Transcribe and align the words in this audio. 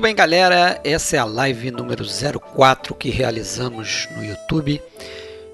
Muito 0.00 0.08
bem, 0.08 0.16
galera, 0.16 0.80
essa 0.82 1.16
é 1.16 1.18
a 1.18 1.26
live 1.26 1.70
número 1.70 2.02
04 2.56 2.94
que 2.94 3.10
realizamos 3.10 4.08
no 4.16 4.24
YouTube. 4.24 4.80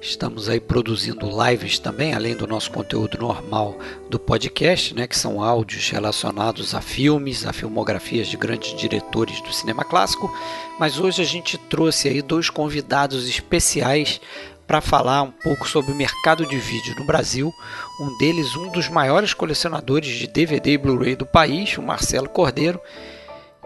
Estamos 0.01 0.49
aí 0.49 0.61
produzindo 0.61 1.29
lives 1.45 1.81
também, 1.81 2.15
além 2.15 2.37
do 2.37 2.47
nosso 2.47 2.71
conteúdo 2.71 3.19
normal 3.19 3.77
do 4.09 4.21
podcast, 4.21 4.95
né, 4.95 5.09
que 5.09 5.19
são 5.19 5.43
áudios 5.43 5.91
relacionados 5.91 6.77
a 6.77 6.81
filmes, 6.81 7.45
a 7.45 7.53
filmografias 7.53 8.29
de 8.29 8.37
grandes 8.37 8.77
diretores 8.77 9.41
do 9.41 9.53
cinema 9.53 9.83
clássico. 9.85 10.33
Mas 10.79 10.97
hoje 10.97 11.23
a 11.23 11.27
gente 11.27 11.59
trouxe 11.59 12.09
aí 12.09 12.23
dois 12.23 12.49
convidados 12.49 13.29
especiais 13.29 14.21
para 14.65 14.81
falar 14.81 15.23
um 15.23 15.33
pouco 15.33 15.69
sobre 15.69 15.91
o 15.91 15.97
mercado 15.97 16.47
de 16.47 16.57
vídeo 16.57 16.95
no 16.97 17.05
Brasil. 17.05 17.53
Um 18.01 18.17
deles, 18.19 18.55
um 18.55 18.71
dos 18.71 18.89
maiores 18.89 19.35
colecionadores 19.35 20.17
de 20.17 20.29
DVD 20.29 20.75
e 20.75 20.79
Blu-ray 20.79 21.17
do 21.17 21.27
país, 21.27 21.77
o 21.77 21.83
Marcelo 21.83 22.29
Cordeiro, 22.29 22.81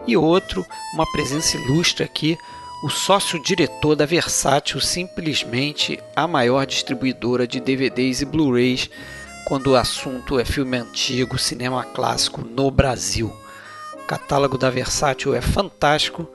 e 0.07 0.17
outro, 0.17 0.65
uma 0.93 1.09
presença 1.11 1.57
ilustre 1.57 2.03
aqui, 2.03 2.37
o 2.83 2.89
sócio-diretor 2.89 3.95
da 3.95 4.05
Versátil, 4.05 4.79
simplesmente 4.81 5.99
a 6.15 6.27
maior 6.27 6.65
distribuidora 6.65 7.47
de 7.47 7.59
DVDs 7.59 8.21
e 8.21 8.25
Blu-rays 8.25 8.89
quando 9.45 9.67
o 9.67 9.75
assunto 9.75 10.39
é 10.39 10.45
filme 10.45 10.77
antigo, 10.77 11.37
cinema 11.37 11.83
clássico 11.83 12.41
no 12.41 12.71
Brasil. 12.71 13.31
O 13.93 14.05
catálogo 14.05 14.57
da 14.57 14.69
Versátil 14.69 15.35
é 15.35 15.41
fantástico. 15.41 16.27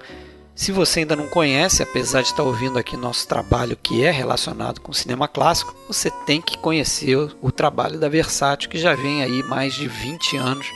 Se 0.55 0.71
você 0.71 1.01
ainda 1.01 1.17
não 1.17 1.27
conhece, 1.27 1.83
apesar 1.83 2.23
de 2.23 2.29
estar 2.29 2.43
ouvindo 2.43 2.79
aqui 2.79 2.97
nosso 2.97 3.27
trabalho 3.27 3.77
que 3.77 4.05
é 4.05 4.11
relacionado 4.11 4.81
com 4.81 4.93
cinema 4.93 5.27
clássico, 5.27 5.75
você 5.89 6.11
tem 6.11 6.41
que 6.41 6.59
conhecer 6.59 7.17
o 7.43 7.51
trabalho 7.51 7.99
da 7.99 8.09
Versátil, 8.09 8.71
que 8.71 8.79
já 8.79 8.95
vem 8.95 9.23
aí 9.23 9.43
mais 9.43 9.75
de 9.75 9.89
20 9.89 10.37
anos 10.37 10.67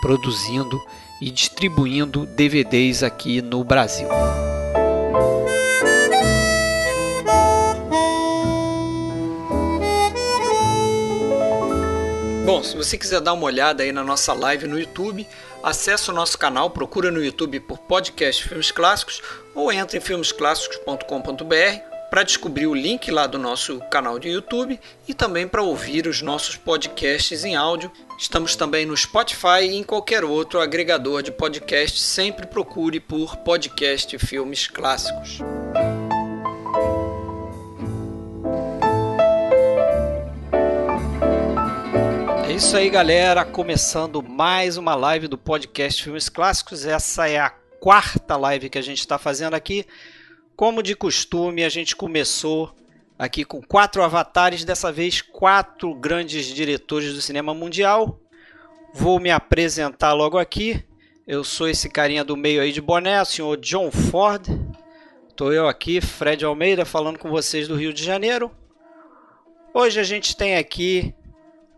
produzindo 0.00 0.80
e 1.22 1.30
distribuindo 1.30 2.26
DVDs 2.26 3.04
aqui 3.04 3.40
no 3.40 3.62
Brasil. 3.62 4.08
Bom, 12.44 12.60
se 12.64 12.76
você 12.76 12.98
quiser 12.98 13.20
dar 13.20 13.34
uma 13.34 13.44
olhada 13.44 13.84
aí 13.84 13.92
na 13.92 14.02
nossa 14.02 14.32
live 14.32 14.66
no 14.66 14.80
YouTube, 14.80 15.24
acesse 15.62 16.10
o 16.10 16.12
nosso 16.12 16.36
canal, 16.36 16.70
procura 16.70 17.08
no 17.08 17.24
YouTube 17.24 17.60
por 17.60 17.78
podcast 17.78 18.48
Filmes 18.48 18.72
Clássicos 18.72 19.22
ou 19.54 19.72
entre 19.72 19.98
em 19.98 20.00
filmesclássicos.com.br 20.00 21.91
para 22.12 22.24
descobrir 22.24 22.66
o 22.66 22.74
link 22.74 23.10
lá 23.10 23.26
do 23.26 23.38
nosso 23.38 23.80
canal 23.90 24.18
de 24.18 24.28
YouTube 24.28 24.78
e 25.08 25.14
também 25.14 25.48
para 25.48 25.62
ouvir 25.62 26.06
os 26.06 26.20
nossos 26.20 26.58
podcasts 26.58 27.42
em 27.42 27.56
áudio. 27.56 27.90
Estamos 28.18 28.54
também 28.54 28.84
no 28.84 28.94
Spotify 28.94 29.62
e 29.62 29.76
em 29.76 29.82
qualquer 29.82 30.22
outro 30.22 30.60
agregador 30.60 31.22
de 31.22 31.32
podcast. 31.32 31.98
Sempre 31.98 32.46
procure 32.46 33.00
por 33.00 33.38
podcast 33.38 34.18
Filmes 34.18 34.66
Clássicos. 34.66 35.38
É 42.46 42.52
isso 42.52 42.76
aí, 42.76 42.90
galera. 42.90 43.42
Começando 43.42 44.22
mais 44.22 44.76
uma 44.76 44.94
live 44.94 45.28
do 45.28 45.38
podcast 45.38 46.04
Filmes 46.04 46.28
Clássicos. 46.28 46.84
Essa 46.84 47.26
é 47.26 47.38
a 47.38 47.48
quarta 47.80 48.36
live 48.36 48.68
que 48.68 48.76
a 48.76 48.82
gente 48.82 48.98
está 48.98 49.16
fazendo 49.16 49.54
aqui. 49.54 49.86
Como 50.62 50.80
de 50.80 50.94
costume, 50.94 51.64
a 51.64 51.68
gente 51.68 51.96
começou 51.96 52.72
aqui 53.18 53.44
com 53.44 53.60
quatro 53.60 54.00
avatares, 54.00 54.64
dessa 54.64 54.92
vez 54.92 55.20
quatro 55.20 55.92
grandes 55.92 56.46
diretores 56.46 57.12
do 57.12 57.20
cinema 57.20 57.52
mundial. 57.52 58.20
Vou 58.94 59.18
me 59.18 59.28
apresentar 59.28 60.12
logo 60.12 60.38
aqui. 60.38 60.80
Eu 61.26 61.42
sou 61.42 61.68
esse 61.68 61.88
carinha 61.88 62.22
do 62.22 62.36
meio 62.36 62.62
aí 62.62 62.70
de 62.70 62.80
boné, 62.80 63.20
o 63.20 63.24
senhor 63.24 63.56
John 63.56 63.90
Ford. 63.90 64.46
Estou 65.28 65.52
eu 65.52 65.66
aqui, 65.66 66.00
Fred 66.00 66.44
Almeida, 66.44 66.84
falando 66.84 67.18
com 67.18 67.28
vocês 67.28 67.66
do 67.66 67.74
Rio 67.74 67.92
de 67.92 68.04
Janeiro. 68.04 68.48
Hoje 69.74 69.98
a 69.98 70.04
gente 70.04 70.36
tem 70.36 70.54
aqui 70.54 71.12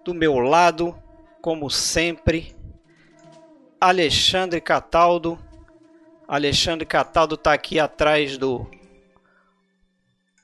do 0.04 0.12
meu 0.12 0.38
lado, 0.40 0.94
como 1.40 1.70
sempre, 1.70 2.54
Alexandre 3.80 4.60
Cataldo, 4.60 5.38
Alexandre 6.26 6.86
Cataldo 6.86 7.34
está 7.34 7.52
aqui 7.52 7.78
atrás 7.78 8.36
do 8.38 8.66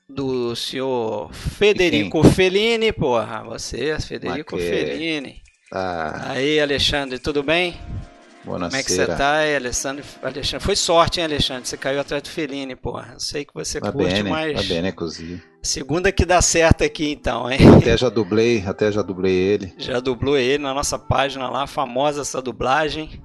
do 0.07 0.55
senhor 0.55 1.33
Federico 1.33 2.21
Fellini, 2.23 2.91
porra, 2.91 3.43
você, 3.43 3.97
Federico 3.99 4.55
Maquê. 4.55 4.69
Fellini. 4.69 5.41
Ah. 5.71 6.31
Aí, 6.31 6.59
Alexandre, 6.59 7.17
tudo 7.17 7.41
bem? 7.41 7.79
Boa 8.43 8.59
Como 8.59 8.75
é 8.75 8.83
que 8.83 8.91
você 8.91 9.05
tá 9.05 9.39
Alexandre? 9.55 10.03
Alexandre? 10.21 10.65
Foi 10.65 10.75
sorte, 10.75 11.19
hein, 11.19 11.25
Alexandre? 11.25 11.67
Você 11.67 11.77
caiu 11.77 12.01
atrás 12.01 12.23
do 12.23 12.29
Fellini, 12.29 12.75
porra. 12.75 13.11
Eu 13.13 13.19
sei 13.19 13.45
que 13.45 13.53
você 13.53 13.79
Va 13.79 13.91
curte, 13.91 14.15
bene, 14.15 14.29
mas... 14.29 14.53
Va 14.53 14.63
bene 14.63 14.91
così. 14.91 15.41
Segunda 15.61 16.11
que 16.11 16.25
dá 16.25 16.41
certo 16.41 16.83
aqui, 16.83 17.11
então, 17.11 17.49
hein? 17.49 17.59
Até 17.77 17.95
já 17.95 18.09
dublei, 18.09 18.63
até 18.65 18.91
já 18.91 19.03
dublei 19.03 19.33
ele. 19.33 19.73
Já 19.77 19.99
dublou 19.99 20.37
ele 20.37 20.57
na 20.57 20.73
nossa 20.73 20.97
página 20.97 21.49
lá, 21.49 21.67
famosa 21.67 22.21
essa 22.21 22.41
dublagem. 22.41 23.21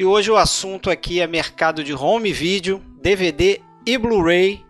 E 0.00 0.04
hoje 0.06 0.30
o 0.30 0.36
assunto 0.38 0.88
aqui 0.88 1.20
é 1.20 1.26
mercado 1.26 1.84
de 1.84 1.92
home 1.92 2.32
video, 2.32 2.82
DVD 3.02 3.60
e 3.84 3.98
Blu-ray. 3.98 4.64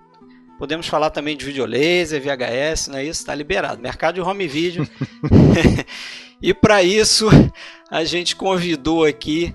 Podemos 0.59 0.89
falar 0.89 1.11
também 1.11 1.37
de 1.37 1.45
videolaser, 1.45 2.21
VHS, 2.21 2.89
não 2.89 2.99
é 2.99 3.05
isso? 3.05 3.21
Está 3.21 3.33
liberado. 3.33 3.81
Mercado 3.81 4.17
de 4.17 4.21
home 4.21 4.49
video. 4.49 4.85
e 6.43 6.53
para 6.53 6.83
isso, 6.83 7.29
a 7.89 8.03
gente 8.03 8.35
convidou 8.35 9.05
aqui 9.05 9.55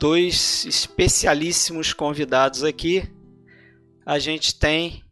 dois 0.00 0.64
especialíssimos 0.64 1.92
convidados 1.92 2.64
aqui. 2.64 3.08
A 4.04 4.18
gente 4.18 4.58
tem 4.58 5.04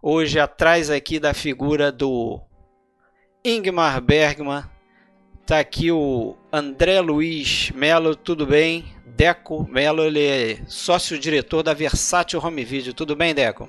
hoje 0.00 0.38
atrás 0.38 0.88
aqui 0.88 1.18
da 1.18 1.34
figura 1.34 1.90
do 1.90 2.40
Ingmar 3.44 4.00
Bergman, 4.00 4.62
tá 5.44 5.58
aqui 5.58 5.90
o 5.90 6.36
André 6.52 7.00
Luiz 7.00 7.72
Melo, 7.72 8.14
tudo 8.14 8.46
bem? 8.46 9.01
Deco 9.16 9.68
Melo, 9.68 10.02
ele 10.02 10.26
é 10.26 10.58
sócio-diretor 10.66 11.62
da 11.62 11.74
Versátil 11.74 12.40
Home 12.42 12.64
Video. 12.64 12.94
Tudo 12.94 13.14
bem, 13.14 13.34
Deco? 13.34 13.68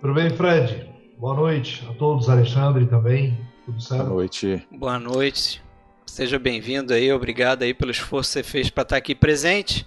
Tudo 0.00 0.14
bem, 0.14 0.30
Fred? 0.30 0.88
Boa 1.18 1.34
noite 1.34 1.86
a 1.88 1.92
todos, 1.94 2.28
Alexandre 2.28 2.86
também. 2.86 3.38
Tudo 3.64 3.80
certo? 3.80 4.04
Boa 4.04 4.14
noite. 4.14 4.66
Boa 4.70 4.98
noite. 4.98 5.62
Seja 6.06 6.38
bem-vindo 6.38 6.94
aí, 6.94 7.12
obrigado 7.12 7.62
aí 7.62 7.74
pelo 7.74 7.90
esforço 7.90 8.30
que 8.30 8.34
você 8.34 8.42
fez 8.42 8.70
para 8.70 8.82
estar 8.82 8.96
aqui 8.96 9.14
presente. 9.14 9.86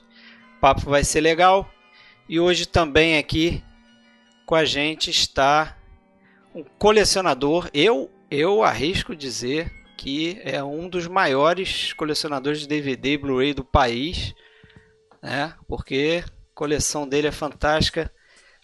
O 0.58 0.60
papo 0.62 0.90
vai 0.90 1.04
ser 1.04 1.22
legal. 1.22 1.70
E 2.30 2.40
hoje 2.40 2.66
também 2.68 3.18
aqui 3.18 3.64
com 4.46 4.56
a 4.56 4.64
gente 4.64 5.10
está 5.10 5.76
um 6.54 6.64
colecionador, 6.78 7.70
eu 7.74 8.12
eu 8.30 8.64
arrisco 8.64 9.16
dizer 9.16 9.72
que 9.98 10.40
é 10.44 10.64
um 10.64 10.88
dos 10.88 11.08
maiores 11.08 11.92
colecionadores 11.94 12.62
de 12.62 12.68
DVD 12.68 13.14
e 13.14 13.18
Blu-ray 13.18 13.54
do 13.54 13.66
país, 13.66 14.34
né? 15.22 15.54
Porque 15.68 16.24
a 16.24 16.30
coleção 16.54 17.08
dele 17.08 17.28
é 17.28 17.32
fantástica. 17.32 18.12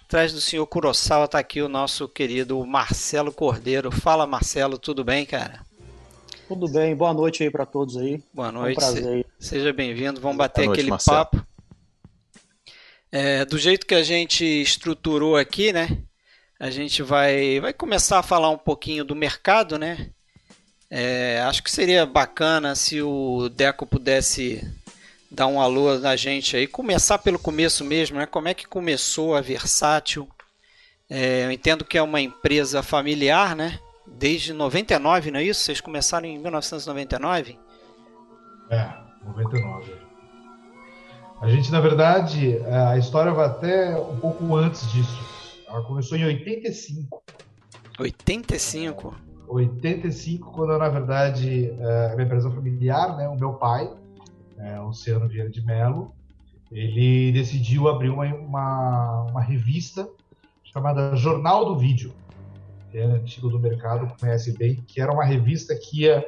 Atrás 0.04 0.32
do 0.32 0.40
senhor 0.40 0.68
Kurosawa 0.68 1.26
está 1.26 1.40
aqui 1.40 1.62
o 1.62 1.68
nosso 1.68 2.08
querido 2.08 2.64
Marcelo 2.66 3.34
Cordeiro. 3.34 3.92
Fala, 3.92 4.28
Marcelo, 4.28 4.78
tudo 4.78 5.04
bem, 5.04 5.26
cara? 5.26 5.66
Tudo 6.48 6.70
bem, 6.72 6.96
boa 6.96 7.14
noite 7.14 7.42
aí 7.42 7.50
para 7.50 7.66
todos 7.66 7.98
aí. 7.98 8.22
Boa 8.32 8.52
noite, 8.52 8.80
é 8.80 8.86
um 8.86 8.94
prazer. 8.94 9.26
seja 9.40 9.74
bem-vindo. 9.74 10.22
Vamos 10.22 10.38
bater 10.38 10.66
noite, 10.66 10.78
aquele 10.78 10.92
Marcelo. 10.92 11.18
papo. 11.18 11.48
É, 13.12 13.44
do 13.46 13.58
jeito 13.58 13.88
que 13.88 13.96
a 13.96 14.04
gente 14.04 14.46
estruturou 14.46 15.36
aqui, 15.36 15.74
né? 15.74 15.98
A 16.60 16.70
gente 16.70 17.02
vai, 17.02 17.60
vai 17.60 17.74
começar 17.74 18.20
a 18.20 18.24
falar 18.24 18.50
um 18.50 18.58
pouquinho 18.58 19.04
do 19.04 19.16
mercado, 19.16 19.80
né? 19.80 20.12
É, 20.96 21.42
acho 21.42 21.64
que 21.64 21.72
seria 21.72 22.06
bacana 22.06 22.76
se 22.76 23.02
o 23.02 23.50
Deco 23.50 23.84
pudesse 23.84 24.64
dar 25.32 25.48
um 25.48 25.60
alô 25.60 25.98
na 25.98 26.16
gente 26.16 26.56
aí, 26.56 26.68
começar 26.68 27.18
pelo 27.18 27.40
começo 27.40 27.84
mesmo, 27.84 28.20
né? 28.20 28.28
Como 28.28 28.48
é 28.48 28.54
que 28.54 28.68
começou 28.68 29.36
a 29.36 29.42
Versátil? 29.42 30.30
É, 31.10 31.46
eu 31.46 31.52
entendo 31.52 31.84
que 31.84 31.98
é 31.98 32.04
uma 32.04 32.22
empresa 32.22 32.84
familiar, 32.84 33.56
né? 33.56 33.80
Desde 34.06 34.54
99, 34.54 35.32
não 35.32 35.40
é 35.40 35.44
isso? 35.44 35.62
Vocês 35.62 35.82
começaram 35.82 36.28
em 36.28 36.38
1999? 36.38 37.58
É, 38.70 38.94
99. 39.26 39.96
A 41.42 41.50
gente, 41.50 41.72
na 41.72 41.80
verdade, 41.80 42.60
a 42.68 43.00
história 43.00 43.32
vai 43.32 43.48
até 43.48 43.98
um 43.98 44.20
pouco 44.20 44.56
antes 44.56 44.92
disso. 44.92 45.20
Ela 45.68 45.82
começou 45.82 46.20
em 46.20 46.26
85. 46.26 47.24
85? 47.98 49.33
85, 49.54 50.52
quando 50.52 50.78
na 50.78 50.90
verdade 50.90 51.70
é 51.80 52.14
uma 52.14 52.24
empresa 52.24 52.50
familiar, 52.50 53.16
né? 53.18 53.28
O 53.28 53.36
meu 53.36 53.54
pai, 53.54 53.92
é, 54.58 54.80
Luciano 54.80 55.28
Vieira 55.28 55.50
de 55.50 55.64
Mello, 55.64 56.14
ele 56.72 57.32
decidiu 57.32 57.88
abrir 57.88 58.10
uma, 58.10 58.26
uma, 58.26 59.22
uma, 59.30 59.42
revista 59.42 60.10
chamada 60.64 61.16
Jornal 61.16 61.66
do 61.66 61.78
Vídeo, 61.78 62.14
que 62.92 62.98
é 62.98 63.04
antigo 63.04 63.50
do 63.50 63.60
mercado, 63.60 64.12
conhece 64.20 64.58
bem, 64.58 64.84
que 64.88 65.00
era 65.00 65.12
uma 65.12 65.24
revista 65.24 65.76
que 65.76 66.02
ia 66.02 66.26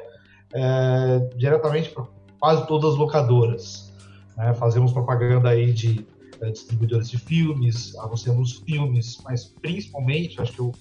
é, 0.52 1.18
diretamente 1.36 1.90
para 1.90 2.06
quase 2.38 2.66
todas 2.66 2.92
as 2.92 2.96
locadoras. 2.96 3.92
Né? 4.36 4.52
Fazemos 4.54 4.92
propaganda 4.92 5.50
aí 5.50 5.72
de 5.72 6.06
uh, 6.40 6.52
distribuidores 6.52 7.08
de 7.08 7.18
filmes, 7.18 7.96
anunciamos 7.96 8.52
filmes, 8.52 9.20
mas 9.24 9.44
principalmente, 9.44 10.40
acho 10.40 10.52
que 10.52 10.60
eu, 10.60 10.72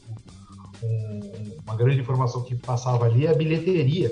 um, 0.84 1.60
uma 1.66 1.76
grande 1.76 2.00
informação 2.00 2.44
que 2.44 2.56
passava 2.56 3.06
ali 3.06 3.26
é 3.26 3.32
a 3.32 3.34
bilheteria 3.34 4.12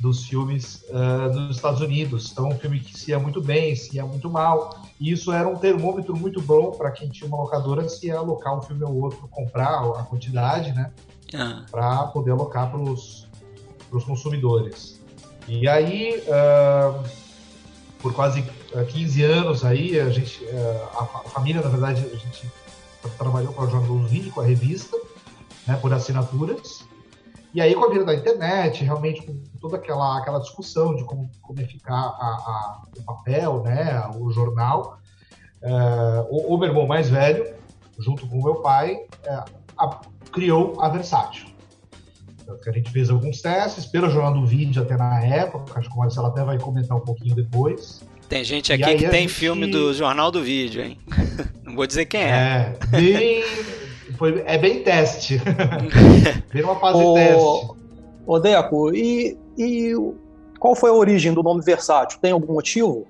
dos 0.00 0.26
filmes 0.26 0.84
uh, 0.90 1.32
dos 1.32 1.56
Estados 1.56 1.80
Unidos. 1.80 2.30
Então, 2.32 2.48
um 2.48 2.58
filme 2.58 2.78
que 2.78 2.96
se 2.96 3.10
ia 3.10 3.18
muito 3.18 3.40
bem, 3.40 3.74
se 3.74 3.96
ia 3.96 4.06
muito 4.06 4.30
mal. 4.30 4.82
E 5.00 5.10
isso 5.10 5.32
era 5.32 5.48
um 5.48 5.56
termômetro 5.56 6.16
muito 6.16 6.40
bom 6.40 6.70
para 6.72 6.90
quem 6.90 7.08
tinha 7.08 7.26
uma 7.26 7.38
locadora 7.38 7.88
se 7.88 8.06
ia 8.06 8.18
alocar 8.18 8.56
um 8.56 8.62
filme 8.62 8.84
ou 8.84 8.94
outro, 9.02 9.28
comprar 9.28 9.80
a 9.80 10.02
quantidade, 10.04 10.72
né? 10.72 10.92
Ah. 11.34 11.64
Para 11.70 12.06
poder 12.08 12.30
alocar 12.30 12.70
para 12.70 12.80
os 12.80 13.26
consumidores. 14.06 15.00
E 15.48 15.66
aí, 15.68 16.22
uh, 16.26 17.02
por 18.00 18.14
quase 18.14 18.44
15 18.92 19.24
anos 19.24 19.64
aí, 19.64 19.98
a 19.98 20.10
gente, 20.10 20.44
uh, 20.44 20.88
a, 20.94 21.02
a, 21.02 21.30
família, 21.30 21.60
na 21.60 21.68
verdade, 21.68 22.06
a 22.12 22.16
gente 22.16 22.50
trabalhou 23.16 23.52
com 23.52 23.62
a 23.62 23.66
Jornal 23.66 23.98
do 23.98 24.06
Vídeo, 24.06 24.32
com 24.32 24.40
a 24.40 24.44
revista, 24.44 24.96
né, 25.68 25.76
por 25.80 25.92
assinaturas. 25.92 26.88
E 27.54 27.60
aí, 27.60 27.74
com 27.74 27.84
a 27.84 27.90
vida 27.90 28.04
da 28.04 28.14
internet, 28.14 28.82
realmente 28.84 29.22
com 29.22 29.38
toda 29.60 29.76
aquela, 29.76 30.18
aquela 30.18 30.38
discussão 30.38 30.94
de 30.94 31.04
como, 31.04 31.30
como 31.42 31.60
é 31.60 31.64
ficar 31.64 31.94
a, 31.94 32.02
a, 32.04 32.82
o 32.98 33.02
papel, 33.04 33.62
né, 33.62 34.10
o 34.16 34.30
jornal, 34.32 34.98
é, 35.62 35.70
o, 36.30 36.54
o, 36.54 36.58
meu 36.58 36.68
irmão 36.68 36.86
mais 36.86 37.08
velho, 37.08 37.54
junto 37.98 38.26
com 38.26 38.38
o 38.38 38.44
meu 38.44 38.56
pai, 38.56 38.98
é, 39.24 39.44
a, 39.78 40.00
criou 40.32 40.80
a 40.80 40.88
Versátil. 40.88 41.46
Que 42.62 42.70
a 42.70 42.72
gente 42.72 42.90
fez 42.90 43.10
alguns 43.10 43.42
testes 43.42 43.84
pelo 43.84 44.08
Jornal 44.08 44.32
do 44.32 44.46
Vídeo 44.46 44.82
até 44.82 44.96
na 44.96 45.22
época, 45.22 45.78
acho 45.78 45.88
que 45.88 45.94
o 45.94 45.98
Marcelo 45.98 46.28
até 46.28 46.42
vai 46.42 46.58
comentar 46.58 46.96
um 46.96 47.02
pouquinho 47.02 47.34
depois. 47.34 48.02
Tem 48.26 48.42
gente 48.42 48.72
aqui 48.72 48.84
que 48.96 49.08
tem 49.08 49.22
gente... 49.22 49.32
filme 49.34 49.66
do 49.66 49.92
Jornal 49.92 50.30
do 50.30 50.42
Vídeo, 50.42 50.82
hein? 50.82 50.98
Não 51.62 51.74
vou 51.74 51.86
dizer 51.86 52.06
quem 52.06 52.22
é. 52.22 52.74
É, 52.92 53.00
bem, 53.00 53.44
foi, 54.18 54.42
é 54.44 54.58
bem 54.58 54.82
teste. 54.82 55.40
bem 56.52 56.64
uma 56.64 56.74
fase 56.76 56.98
o, 56.98 57.14
teste. 57.14 57.70
Ô, 58.26 58.38
Deco, 58.40 58.92
e, 58.92 59.38
e 59.56 59.92
qual 60.58 60.74
foi 60.74 60.90
a 60.90 60.94
origem 60.94 61.32
do 61.32 61.42
nome 61.42 61.62
versátil? 61.62 62.18
Tem 62.20 62.32
algum 62.32 62.54
motivo? 62.54 63.06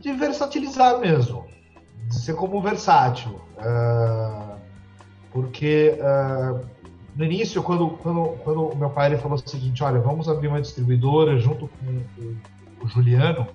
De 0.00 0.12
versatilizar 0.14 0.98
mesmo. 0.98 1.44
De 2.08 2.18
ser 2.18 2.34
como 2.34 2.60
versátil. 2.62 3.38
Uh, 3.58 4.56
porque 5.30 5.98
uh, 6.00 6.66
no 7.14 7.24
início, 7.24 7.62
quando, 7.62 7.90
quando, 7.90 8.38
quando 8.42 8.68
o 8.68 8.76
meu 8.76 8.88
pai 8.88 9.08
ele 9.08 9.18
falou 9.18 9.36
o 9.36 9.48
seguinte: 9.48 9.84
olha, 9.84 10.00
vamos 10.00 10.28
abrir 10.28 10.48
uma 10.48 10.62
distribuidora 10.62 11.38
junto 11.38 11.68
com 11.68 12.22
o, 12.22 12.36
o 12.84 12.88
Juliano, 12.88 13.46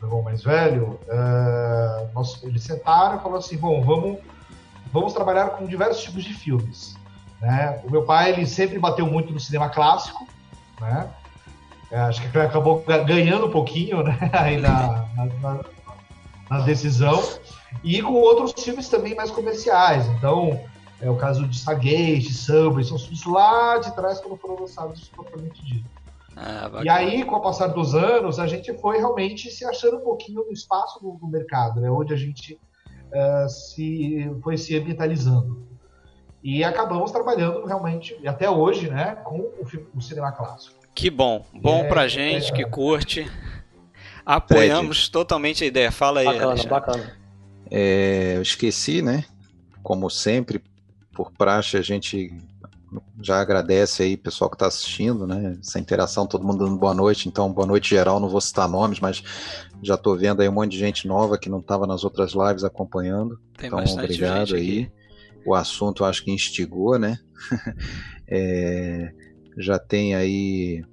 meu 0.00 0.08
irmão 0.08 0.22
mais 0.22 0.42
velho, 0.42 0.98
uh, 1.08 2.08
nós, 2.14 2.42
eles 2.42 2.62
sentaram 2.62 3.16
e 3.16 3.18
falaram 3.18 3.38
assim: 3.38 3.58
bom, 3.58 3.82
vamos 3.82 4.18
vamos 4.92 5.12
trabalhar 5.12 5.50
com 5.50 5.66
diversos 5.66 6.02
tipos 6.02 6.22
de 6.22 6.34
filmes. 6.34 6.96
Né? 7.40 7.80
O 7.84 7.90
meu 7.90 8.04
pai 8.04 8.30
ele 8.30 8.46
sempre 8.46 8.78
bateu 8.78 9.06
muito 9.06 9.32
no 9.32 9.40
cinema 9.40 9.68
clássico, 9.68 10.26
né? 10.80 11.10
É, 11.90 11.98
acho 12.00 12.22
que 12.22 12.38
ele 12.38 12.46
acabou 12.46 12.82
ganhando 12.82 13.46
um 13.46 13.50
pouquinho 13.50 14.02
né? 14.02 14.18
Aí 14.32 14.58
na, 14.58 15.06
na, 15.42 15.60
na, 16.48 16.60
decisão. 16.60 17.22
E 17.82 18.00
com 18.00 18.12
outros 18.12 18.62
filmes 18.62 18.88
também 18.88 19.14
mais 19.14 19.30
comerciais. 19.30 20.06
Então, 20.06 20.58
é 21.00 21.10
o 21.10 21.16
caso 21.16 21.46
de 21.46 21.56
Stargate, 21.56 22.32
Subway, 22.32 22.84
são 22.84 22.98
filmes 22.98 23.24
lá 23.26 23.78
de 23.78 23.94
trás 23.94 24.20
quando 24.20 24.36
foram 24.38 24.60
lançados 24.60 25.08
propriamente 25.08 25.62
dito. 25.64 25.84
Ah, 26.36 26.70
e 26.82 26.88
aí, 26.88 27.24
com 27.24 27.36
o 27.36 27.40
passar 27.40 27.68
dos 27.68 27.94
anos, 27.94 28.38
a 28.38 28.46
gente 28.46 28.72
foi 28.78 28.98
realmente 28.98 29.50
se 29.50 29.64
achando 29.64 29.98
um 29.98 30.00
pouquinho 30.00 30.44
no 30.46 30.52
espaço 30.52 30.98
do, 31.00 31.12
do 31.12 31.26
mercado, 31.26 31.80
né? 31.80 31.90
onde 31.90 32.14
a 32.14 32.16
gente 32.16 32.58
uh, 33.12 33.48
se 33.48 34.30
foi 34.42 34.56
se 34.56 34.76
ambientalizando. 34.76 35.66
E 36.42 36.64
acabamos 36.64 37.12
trabalhando 37.12 37.64
realmente, 37.64 38.18
e 38.20 38.26
até 38.26 38.50
hoje, 38.50 38.90
né, 38.90 39.16
com 39.22 39.38
o, 39.38 39.66
o 39.94 40.00
cinema 40.00 40.32
clássico. 40.32 40.76
Que 40.94 41.08
bom. 41.08 41.46
Bom 41.54 41.84
é, 41.84 41.88
pra 41.88 42.08
gente 42.08 42.52
é, 42.52 42.54
que 42.54 42.64
curte. 42.64 43.30
Apoiamos 44.26 44.98
Fred. 44.98 45.12
totalmente 45.12 45.64
a 45.64 45.66
ideia. 45.66 45.90
Fala 45.90 46.20
aí, 46.20 46.26
Bacana, 46.26 46.44
Alexandre. 46.46 46.70
bacana. 46.70 47.12
É, 47.70 48.34
eu 48.36 48.42
esqueci, 48.42 49.00
né? 49.02 49.24
Como 49.82 50.10
sempre, 50.10 50.62
por 51.14 51.32
praxe, 51.32 51.76
a 51.76 51.82
gente 51.82 52.30
já 53.20 53.40
agradece 53.40 54.02
aí 54.02 54.16
pessoal 54.16 54.50
que 54.50 54.56
está 54.56 54.66
assistindo, 54.66 55.26
né? 55.26 55.56
Essa 55.60 55.78
interação, 55.78 56.26
todo 56.26 56.46
mundo 56.46 56.64
dando 56.64 56.76
boa 56.76 56.92
noite. 56.92 57.28
Então, 57.28 57.50
boa 57.52 57.66
noite 57.66 57.90
geral, 57.90 58.20
não 58.20 58.28
vou 58.28 58.40
citar 58.40 58.68
nomes, 58.68 59.00
mas 59.00 59.22
já 59.82 59.96
estou 59.96 60.16
vendo 60.16 60.40
aí 60.40 60.48
um 60.48 60.52
monte 60.52 60.72
de 60.72 60.78
gente 60.78 61.08
nova 61.08 61.36
que 61.36 61.48
não 61.48 61.58
estava 61.58 61.86
nas 61.86 62.04
outras 62.04 62.32
lives 62.32 62.62
acompanhando. 62.62 63.38
Tem 63.58 63.66
então, 63.66 63.82
obrigado 63.94 64.54
aí. 64.54 64.82
Aqui. 64.82 64.92
O 65.44 65.54
assunto 65.54 66.04
acho 66.04 66.24
que 66.24 66.30
instigou, 66.30 66.98
né? 66.98 67.18
é, 68.28 69.12
já 69.58 69.78
tem 69.78 70.14
aí 70.14 70.84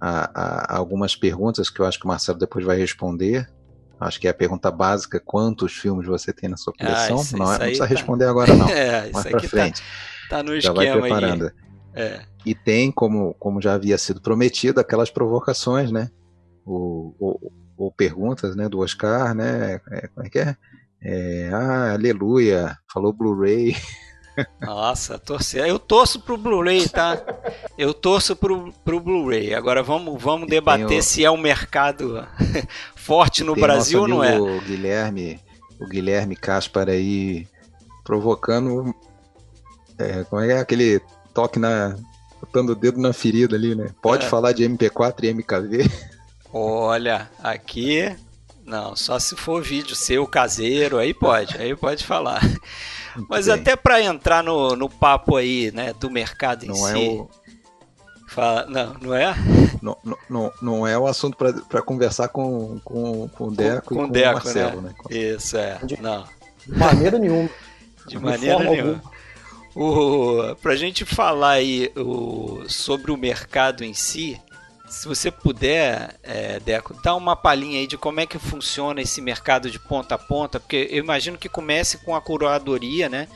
a, 0.00 0.74
a, 0.74 0.76
algumas 0.76 1.14
perguntas 1.14 1.70
que 1.70 1.80
eu 1.80 1.86
acho 1.86 2.00
que 2.00 2.04
o 2.04 2.08
Marcelo 2.08 2.38
depois 2.38 2.64
vai 2.64 2.76
responder. 2.76 3.48
Acho 4.00 4.20
que 4.20 4.26
é 4.26 4.30
a 4.30 4.34
pergunta 4.34 4.72
básica: 4.72 5.20
quantos 5.20 5.74
filmes 5.74 6.06
você 6.06 6.32
tem 6.32 6.48
na 6.48 6.56
sua 6.56 6.72
ah, 6.80 6.84
coleção? 6.84 7.18
Ah, 7.18 7.22
isso, 7.22 7.36
não, 7.36 7.46
é, 7.46 7.50
não 7.50 7.58
precisa 7.58 7.84
tá... 7.84 7.94
responder 7.94 8.24
agora, 8.24 8.54
não. 8.56 8.68
é, 8.70 9.10
Mais 9.12 9.26
pra 9.26 9.40
tá 9.40 9.48
frente. 9.48 9.82
Tá, 10.28 10.38
tá 10.38 10.42
no 10.42 10.60
já 10.60 10.72
vai 10.72 10.90
preparando. 10.90 11.46
Aí. 11.46 11.66
É. 11.94 12.20
E 12.44 12.54
tem, 12.54 12.90
como, 12.90 13.34
como 13.34 13.60
já 13.62 13.74
havia 13.74 13.96
sido 13.96 14.20
prometido, 14.20 14.80
aquelas 14.80 15.10
provocações, 15.10 15.90
né? 15.90 16.10
O, 16.64 17.14
o, 17.18 17.52
ou 17.76 17.90
perguntas, 17.90 18.56
né, 18.56 18.68
do 18.68 18.80
Oscar, 18.80 19.34
né? 19.34 19.80
É, 19.90 20.08
como 20.08 20.26
é 20.26 20.30
que 20.30 20.38
é? 20.38 20.56
é 21.02 21.50
ah, 21.52 21.92
aleluia, 21.92 22.76
falou 22.92 23.12
Blu-ray. 23.12 23.76
Nossa, 24.60 25.18
torcer. 25.18 25.66
Eu 25.66 25.78
torço 25.78 26.20
pro 26.20 26.36
Blu-ray, 26.36 26.88
tá? 26.88 27.22
Eu 27.78 27.94
torço 27.94 28.36
pro, 28.36 28.72
pro 28.84 29.00
Blu-ray. 29.00 29.54
Agora 29.54 29.82
vamos, 29.82 30.22
vamos 30.22 30.48
debater 30.48 31.02
se 31.02 31.24
é 31.24 31.30
um 31.30 31.36
mercado 31.36 32.26
forte 32.94 33.42
no 33.42 33.54
Brasil 33.54 34.02
ou 34.02 34.08
não 34.08 34.22
é. 34.22 34.38
O 34.38 34.60
Guilherme, 34.60 35.40
o 35.80 35.86
Guilherme 35.86 36.36
Caspar 36.36 36.88
aí 36.88 37.46
provocando. 38.04 38.94
É, 39.98 40.24
como 40.24 40.42
é, 40.42 40.52
é 40.52 40.58
aquele 40.58 41.00
toque 41.32 41.58
na. 41.58 41.96
botando 42.40 42.70
o 42.70 42.74
dedo 42.74 43.00
na 43.00 43.12
ferida 43.12 43.56
ali, 43.56 43.74
né? 43.74 43.90
Pode 44.02 44.26
é. 44.26 44.28
falar 44.28 44.52
de 44.52 44.64
MP4 44.64 45.24
e 45.24 45.28
MKV. 45.32 45.90
Olha, 46.52 47.30
aqui. 47.42 48.14
Não, 48.64 48.96
só 48.96 49.18
se 49.18 49.36
for 49.36 49.62
vídeo 49.62 49.94
seu 49.94 50.26
caseiro, 50.26 50.98
aí 50.98 51.14
pode, 51.14 51.56
aí 51.56 51.76
pode 51.76 52.04
falar. 52.04 52.42
Mas 53.28 53.46
bem. 53.46 53.54
até 53.54 53.76
para 53.76 54.02
entrar 54.02 54.42
no, 54.42 54.74
no 54.74 54.88
papo 54.88 55.36
aí, 55.36 55.70
né, 55.72 55.92
do 55.92 56.10
mercado 56.10 56.64
em 56.64 56.68
não 56.68 56.88
é 56.88 56.92
si. 56.92 57.06
É 57.06 57.10
o... 57.10 57.30
Fala, 58.28 58.66
não, 58.66 58.94
não 58.94 59.14
é? 59.14 59.34
Não, 59.80 59.96
não, 60.28 60.52
não 60.60 60.86
é 60.86 60.98
o 60.98 61.06
assunto 61.06 61.36
para 61.36 61.80
conversar 61.80 62.28
com, 62.28 62.80
com, 62.84 63.28
com 63.28 63.44
o 63.44 63.50
Deco 63.52 63.86
com, 63.86 63.94
com, 63.94 64.06
com 64.06 64.12
Deco, 64.12 64.30
o 64.30 64.34
Marcelo, 64.34 64.82
né? 64.82 64.94
né? 65.08 65.16
Isso, 65.16 65.56
é. 65.56 65.78
De, 65.84 66.02
não. 66.02 66.24
de 66.66 66.76
maneira 66.76 67.18
nenhuma. 67.18 67.48
De 68.06 68.20
maneira 68.20 68.58
de 68.58 68.70
nenhuma. 68.70 69.02
O, 69.74 70.54
pra 70.62 70.76
gente 70.76 71.04
falar 71.04 71.50
aí 71.50 71.92
o, 71.96 72.62
sobre 72.68 73.10
o 73.10 73.16
mercado 73.16 73.84
em 73.84 73.92
si, 73.92 74.40
se 74.88 75.08
você 75.08 75.30
puder, 75.30 76.14
é, 76.22 76.60
Deco, 76.60 76.94
dar 77.02 77.14
uma 77.14 77.34
palhinha 77.34 77.80
aí 77.80 77.86
de 77.86 77.98
como 77.98 78.20
é 78.20 78.26
que 78.26 78.38
funciona 78.38 79.00
esse 79.00 79.20
mercado 79.20 79.70
de 79.70 79.78
ponta 79.78 80.14
a 80.14 80.18
ponta, 80.18 80.60
porque 80.60 80.88
eu 80.90 80.98
imagino 80.98 81.38
que 81.38 81.48
comece 81.48 81.98
com 81.98 82.14
a 82.14 82.20
curadoria, 82.20 83.08
né? 83.08 83.28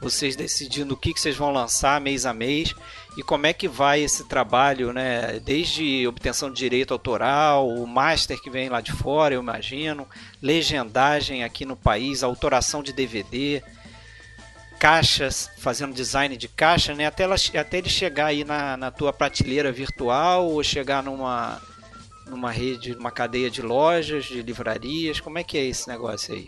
Vocês 0.00 0.36
decidindo 0.36 0.94
o 0.94 0.96
que, 0.96 1.12
que 1.12 1.20
vocês 1.20 1.36
vão 1.36 1.50
lançar 1.50 2.00
mês 2.00 2.24
a 2.24 2.32
mês 2.32 2.72
e 3.16 3.22
como 3.22 3.46
é 3.46 3.52
que 3.52 3.66
vai 3.66 4.00
esse 4.00 4.28
trabalho, 4.28 4.92
né? 4.92 5.40
Desde 5.40 6.06
obtenção 6.06 6.50
de 6.50 6.56
direito 6.56 6.92
autoral, 6.92 7.68
o 7.68 7.86
master 7.86 8.40
que 8.40 8.50
vem 8.50 8.68
lá 8.68 8.80
de 8.80 8.92
fora, 8.92 9.34
eu 9.34 9.42
imagino, 9.42 10.06
legendagem 10.40 11.42
aqui 11.42 11.64
no 11.64 11.74
país, 11.74 12.22
autoração 12.22 12.82
de 12.82 12.92
DVD 12.92 13.62
caixas, 14.78 15.50
fazendo 15.58 15.94
design 15.94 16.36
de 16.36 16.48
caixa, 16.48 16.94
né? 16.94 17.06
Até, 17.06 17.24
ela, 17.24 17.36
até 17.58 17.78
ele 17.78 17.88
chegar 17.88 18.26
aí 18.26 18.44
na, 18.44 18.76
na 18.76 18.90
tua 18.90 19.12
prateleira 19.12 19.72
virtual 19.72 20.48
ou 20.48 20.62
chegar 20.62 21.02
numa, 21.02 21.60
numa 22.26 22.50
rede, 22.50 22.94
numa 22.94 23.10
cadeia 23.10 23.50
de 23.50 23.60
lojas, 23.60 24.24
de 24.24 24.40
livrarias. 24.42 25.20
Como 25.20 25.38
é 25.38 25.44
que 25.44 25.58
é 25.58 25.64
esse 25.64 25.88
negócio 25.88 26.34
aí? 26.34 26.46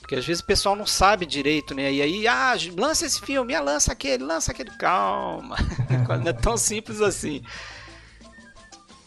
Porque 0.00 0.16
às 0.16 0.26
vezes 0.26 0.42
o 0.42 0.46
pessoal 0.46 0.74
não 0.74 0.86
sabe 0.86 1.24
direito, 1.24 1.72
né? 1.72 1.92
E 1.92 2.02
aí, 2.02 2.26
ah, 2.26 2.54
lança 2.76 3.06
esse 3.06 3.20
filme, 3.20 3.54
ah, 3.54 3.60
lança 3.60 3.92
aquele, 3.92 4.24
lança 4.24 4.50
aquele. 4.50 4.70
Calma. 4.72 5.56
não 6.22 6.30
é 6.30 6.32
tão 6.32 6.56
simples 6.56 7.00
assim. 7.00 7.42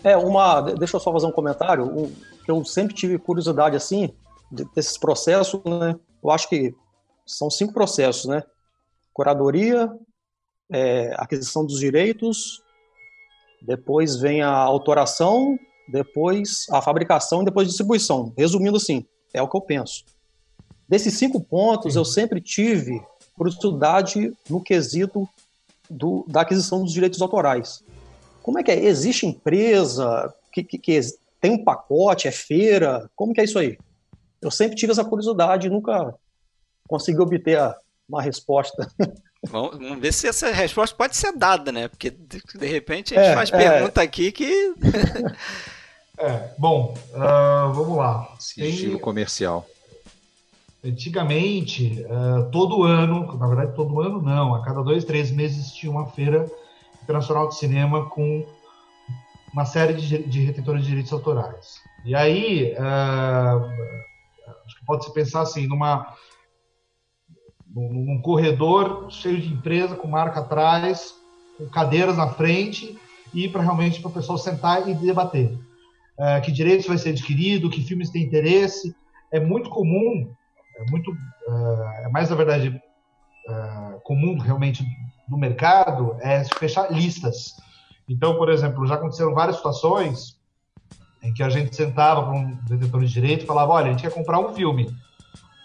É, 0.02 0.16
uma. 0.16 0.62
Deixa 0.62 0.96
eu 0.96 1.02
só 1.02 1.12
fazer 1.12 1.26
um 1.26 1.32
comentário. 1.32 2.12
Eu 2.48 2.64
sempre 2.64 2.96
tive 2.96 3.18
curiosidade 3.18 3.76
assim, 3.76 4.14
desses 4.74 4.98
processos, 4.98 5.62
né? 5.66 5.96
Eu 6.24 6.32
acho 6.32 6.48
que 6.48 6.74
são 7.26 7.50
cinco 7.50 7.74
processos, 7.74 8.26
né? 8.26 8.44
Curadoria, 9.14 9.90
é, 10.72 11.14
aquisição 11.18 11.66
dos 11.66 11.80
direitos, 11.80 12.62
depois 13.62 14.16
vem 14.16 14.42
a 14.42 14.50
autoração 14.50 15.58
depois 15.88 16.66
a 16.72 16.82
fabricação 16.82 17.42
e 17.42 17.46
depois 17.46 17.68
a 17.68 17.70
distribuição. 17.70 18.34
Resumindo 18.38 18.78
assim, 18.78 19.06
é 19.34 19.42
o 19.42 19.48
que 19.48 19.58
eu 19.58 19.62
penso. 19.62 20.04
Desses 20.88 21.18
cinco 21.18 21.42
pontos, 21.42 21.96
eu 21.96 22.06
sempre 22.06 22.42
tive 22.42 23.02
curiosidade 23.36 24.34
no 24.50 24.62
quesito 24.62 25.28
do, 25.90 26.26
da 26.28 26.42
aquisição 26.42 26.84
dos 26.84 26.94
direitos 26.94 27.22
autorais. 27.22 27.84
Como 28.42 28.60
é 28.60 28.64
que 28.64 28.72
é? 28.72 28.86
Existe 28.86 29.26
empresa 29.26 30.34
que, 30.52 30.64
que, 30.64 30.78
que 30.78 31.00
tem 31.40 31.52
um 31.52 31.64
pacote, 31.64 32.28
é 32.28 32.32
feira? 32.32 33.10
Como 33.16 33.34
que 33.34 33.42
é 33.42 33.44
isso 33.44 33.58
aí? 33.58 33.78
Eu 34.42 34.52
sempre 34.52 34.76
tive 34.76 34.92
essa 34.92 35.06
curiosidade 35.06 35.70
nunca 35.70 36.14
consegui 36.88 37.22
obter 37.22 37.58
uma 38.08 38.22
resposta. 38.22 38.88
Vamos, 39.50 39.78
vamos, 39.78 40.00
ver 40.00 40.14
se 40.14 40.28
essa 40.28 40.52
resposta 40.52 40.96
pode 40.96 41.18
ser 41.18 41.34
dada, 41.38 41.72
né? 41.72 41.88
Porque 41.88 42.10
de, 42.10 42.42
de 42.56 42.68
repente 42.68 43.14
a 43.14 43.22
gente 43.22 43.32
é, 43.32 43.36
faz 43.36 43.52
é. 43.52 43.58
pergunta 43.58 44.02
aqui 44.02 44.32
que. 44.32 44.74
é, 46.18 46.50
bom, 46.58 46.94
uh, 47.10 47.74
vamos 47.74 47.98
lá. 47.98 48.36
Sigilo 48.40 48.94
Tem... 48.94 49.02
comercial. 49.02 49.68
Antigamente, 50.86 52.06
uh, 52.10 52.50
todo 52.52 52.84
ano, 52.84 53.38
na 53.38 53.48
verdade, 53.48 53.74
todo 53.74 54.02
ano 54.02 54.22
não, 54.22 54.54
a 54.56 54.64
cada 54.64 54.82
dois, 54.82 55.06
três 55.06 55.32
meses 55.32 55.72
tinha 55.72 55.92
uma 55.92 56.08
feira 56.08 56.50
internacional 57.02 57.48
de 57.48 57.56
cinema 57.56 58.10
com 58.10 58.46
uma 59.54 59.66
série 59.66 59.94
de, 59.94 60.24
de 60.24 60.44
retentores 60.44 60.82
de 60.82 60.90
direitos 60.90 61.14
autorais. 61.14 61.82
E 62.04 62.14
aí, 62.14 62.74
uh, 62.74 63.66
acho 64.66 64.80
que 64.80 64.86
pode 64.86 65.06
se 65.06 65.14
pensar 65.14 65.42
assim, 65.42 65.68
numa 65.68 66.14
num, 67.74 68.22
corredor 68.22 69.08
cheio 69.10 69.42
de 69.42 69.52
empresa, 69.52 69.96
com 69.96 70.08
marca 70.08 70.40
atrás, 70.40 71.16
com 71.58 71.68
cadeiras 71.68 72.18
na 72.18 72.30
frente, 72.30 72.98
e 73.34 73.50
para 73.50 73.64
realmente 73.64 74.00
para 74.00 74.10
o 74.10 74.14
pessoal 74.14 74.38
sentar 74.38 74.88
e 74.88 74.94
debater. 74.94 75.58
Uh, 76.18 76.42
que 76.44 76.52
direitos 76.52 76.86
vai 76.86 76.98
ser 76.98 77.10
adquirido, 77.10 77.70
que 77.70 77.82
filmes 77.82 78.12
têm 78.12 78.24
interesse. 78.24 78.96
É 79.32 79.40
muito 79.40 79.70
comum, 79.72 80.32
é 80.78 80.92
muito, 80.92 81.12
uh, 81.12 81.84
é 82.04 82.10
mais 82.10 82.30
na 82.30 82.36
verdade 82.36 82.70
uh, 83.50 84.00
comum 84.02 84.38
realmente 84.38 84.86
do 85.28 85.38
mercado, 85.38 86.16
é 86.22 86.44
fechar 86.44 86.92
listas. 86.92 87.56
Então, 88.08 88.38
por 88.38 88.50
exemplo, 88.50 88.86
já 88.86 88.96
aconteceram 88.96 89.34
várias 89.34 89.56
situações 89.56 90.40
em 91.24 91.34
que 91.34 91.42
a 91.42 91.50
gente 91.50 91.76
sentava 91.76 92.22
para 92.22 92.34
um 92.34 92.56
detentor 92.68 93.02
de 93.02 93.12
direito 93.12 93.44
e 93.44 93.48
falava, 93.48 93.72
olha, 93.72 93.88
a 93.88 93.92
gente 93.92 94.04
quer 94.04 94.14
comprar 94.14 94.40
um 94.40 94.54
filme. 94.54 94.94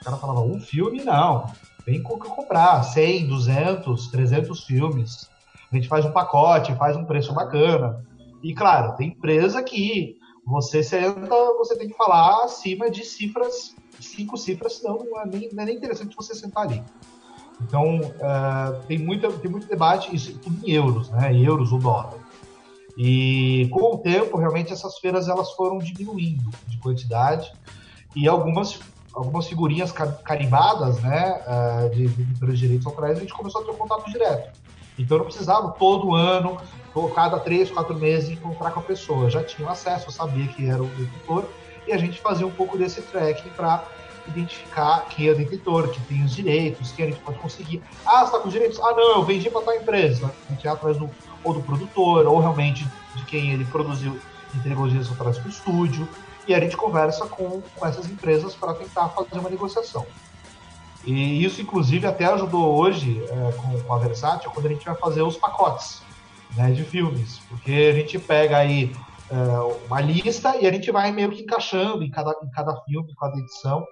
O 0.00 0.04
cara 0.04 0.16
falava, 0.16 0.40
um 0.40 0.60
filme? 0.60 1.04
Não 1.04 1.52
vem 1.88 2.02
comprar 2.02 2.82
100, 2.82 3.26
200, 3.26 4.08
300 4.08 4.64
filmes. 4.64 5.28
A 5.72 5.74
gente 5.74 5.88
faz 5.88 6.04
um 6.04 6.12
pacote, 6.12 6.74
faz 6.74 6.96
um 6.96 7.04
preço 7.04 7.32
bacana. 7.32 8.04
E 8.42 8.54
claro, 8.54 8.94
tem 8.96 9.08
empresa 9.08 9.62
que 9.62 10.18
você 10.46 10.82
senta, 10.82 11.34
você 11.56 11.76
tem 11.76 11.88
que 11.88 11.96
falar 11.96 12.44
acima 12.44 12.90
de 12.90 13.04
cifras, 13.04 13.74
cinco 13.98 14.36
cifras, 14.36 14.74
senão 14.74 14.98
não 14.98 15.20
é 15.20 15.26
nem, 15.26 15.48
não 15.52 15.62
é 15.62 15.66
nem 15.66 15.76
interessante 15.76 16.14
você 16.14 16.34
sentar 16.34 16.64
ali. 16.64 16.82
Então, 17.62 18.00
uh, 18.00 18.86
tem, 18.86 18.98
muita, 18.98 19.32
tem 19.32 19.50
muito 19.50 19.66
debate, 19.66 20.14
isso 20.14 20.38
tudo 20.38 20.64
em 20.64 20.70
euros, 20.70 21.10
né? 21.10 21.34
Euros, 21.34 21.72
o 21.72 21.78
dólar. 21.78 22.14
E 22.96 23.68
com 23.70 23.94
o 23.94 23.98
tempo, 23.98 24.36
realmente, 24.36 24.72
essas 24.72 24.98
feiras 24.98 25.28
elas 25.28 25.52
foram 25.52 25.78
diminuindo 25.78 26.50
de 26.66 26.78
quantidade 26.78 27.50
e 28.14 28.28
algumas 28.28 28.78
algumas 29.18 29.48
figurinhas 29.48 29.92
carimbadas, 29.92 31.00
né, 31.00 31.40
uh, 31.46 31.90
de, 31.90 32.06
de 32.06 32.52
direitos 32.56 32.86
autorais, 32.86 33.18
a 33.18 33.20
gente 33.20 33.34
começou 33.34 33.60
a 33.60 33.64
ter 33.64 33.70
um 33.72 33.74
contato 33.74 34.08
direto. 34.10 34.56
Então 34.96 35.16
eu 35.16 35.18
não 35.18 35.26
precisava 35.26 35.70
todo 35.72 36.14
ano, 36.14 36.56
cada 37.14 37.38
três, 37.38 37.70
quatro 37.70 37.94
meses, 37.94 38.30
encontrar 38.30 38.70
com 38.70 38.80
a 38.80 38.82
pessoa. 38.82 39.24
Eu 39.24 39.30
já 39.30 39.44
tinha 39.44 39.68
acesso, 39.68 40.06
eu 40.06 40.12
sabia 40.12 40.46
que 40.48 40.68
era 40.68 40.82
o 40.82 40.86
detentor, 40.86 41.44
e 41.86 41.92
a 41.92 41.98
gente 41.98 42.20
fazia 42.20 42.46
um 42.46 42.50
pouco 42.50 42.78
desse 42.78 43.00
tracking 43.02 43.50
para 43.50 43.84
identificar 44.26 45.06
quem 45.08 45.28
é 45.28 45.32
o 45.32 45.36
detentor, 45.36 45.88
que 45.88 46.00
tem 46.02 46.22
os 46.22 46.34
direitos, 46.34 46.92
quem 46.92 47.06
a 47.06 47.10
gente 47.10 47.20
pode 47.20 47.38
conseguir. 47.38 47.82
Ah, 48.06 48.24
está 48.24 48.38
com 48.38 48.48
os 48.48 48.52
direitos? 48.52 48.78
Ah, 48.80 48.92
não, 48.92 49.16
eu 49.16 49.24
vendi 49.24 49.50
para 49.50 49.62
tal 49.62 49.74
empresa. 49.74 50.32
A 50.48 50.52
gente 50.52 50.64
ia 50.64 50.72
atrás 50.72 50.96
do, 50.96 51.08
ou 51.42 51.54
do 51.54 51.60
produtor, 51.62 52.26
ou 52.26 52.38
realmente 52.38 52.86
de 53.14 53.24
quem 53.24 53.52
ele 53.52 53.64
produziu, 53.64 54.18
entregou 54.54 54.84
os 54.84 54.90
direitos 54.90 55.10
autorais 55.10 55.38
para 55.38 55.46
o 55.46 55.50
estúdio 55.50 56.08
e 56.48 56.54
a 56.54 56.60
gente 56.60 56.76
conversa 56.76 57.26
com, 57.26 57.60
com 57.60 57.86
essas 57.86 58.06
empresas 58.06 58.54
para 58.54 58.72
tentar 58.74 59.08
fazer 59.10 59.38
uma 59.38 59.50
negociação. 59.50 60.06
E 61.04 61.44
isso, 61.44 61.60
inclusive, 61.60 62.06
até 62.06 62.24
ajudou 62.24 62.78
hoje 62.78 63.22
é, 63.24 63.52
com, 63.52 63.80
com, 63.80 63.94
a 63.94 63.98
Versátil, 63.98 64.50
quando 64.50 64.66
a 64.66 64.68
gente 64.70 64.84
vai 64.84 64.94
fazer 64.94 65.22
os 65.22 65.36
pacotes 65.36 66.02
né, 66.56 66.70
de 66.70 66.82
filmes, 66.84 67.38
porque 67.48 67.90
a 67.90 67.94
gente 67.94 68.18
pega 68.18 68.56
aí 68.56 68.90
é, 69.30 69.34
uma 69.86 70.00
lista 70.00 70.56
e 70.56 70.66
a 70.66 70.72
gente 70.72 70.90
vai 70.90 71.12
meio 71.12 71.30
que 71.30 71.42
encaixando 71.42 72.02
em 72.02 72.10
cada, 72.10 72.34
em 72.42 72.50
cada 72.50 72.74
filme, 72.82 73.12
em 73.12 73.14
cada 73.14 73.38
edição, 73.38 73.86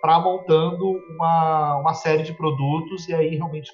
para 0.00 0.20
montando 0.20 1.00
uma, 1.10 1.76
uma 1.76 1.94
série 1.94 2.22
de 2.22 2.32
produtos 2.34 3.08
e 3.08 3.14
aí 3.14 3.36
realmente 3.36 3.70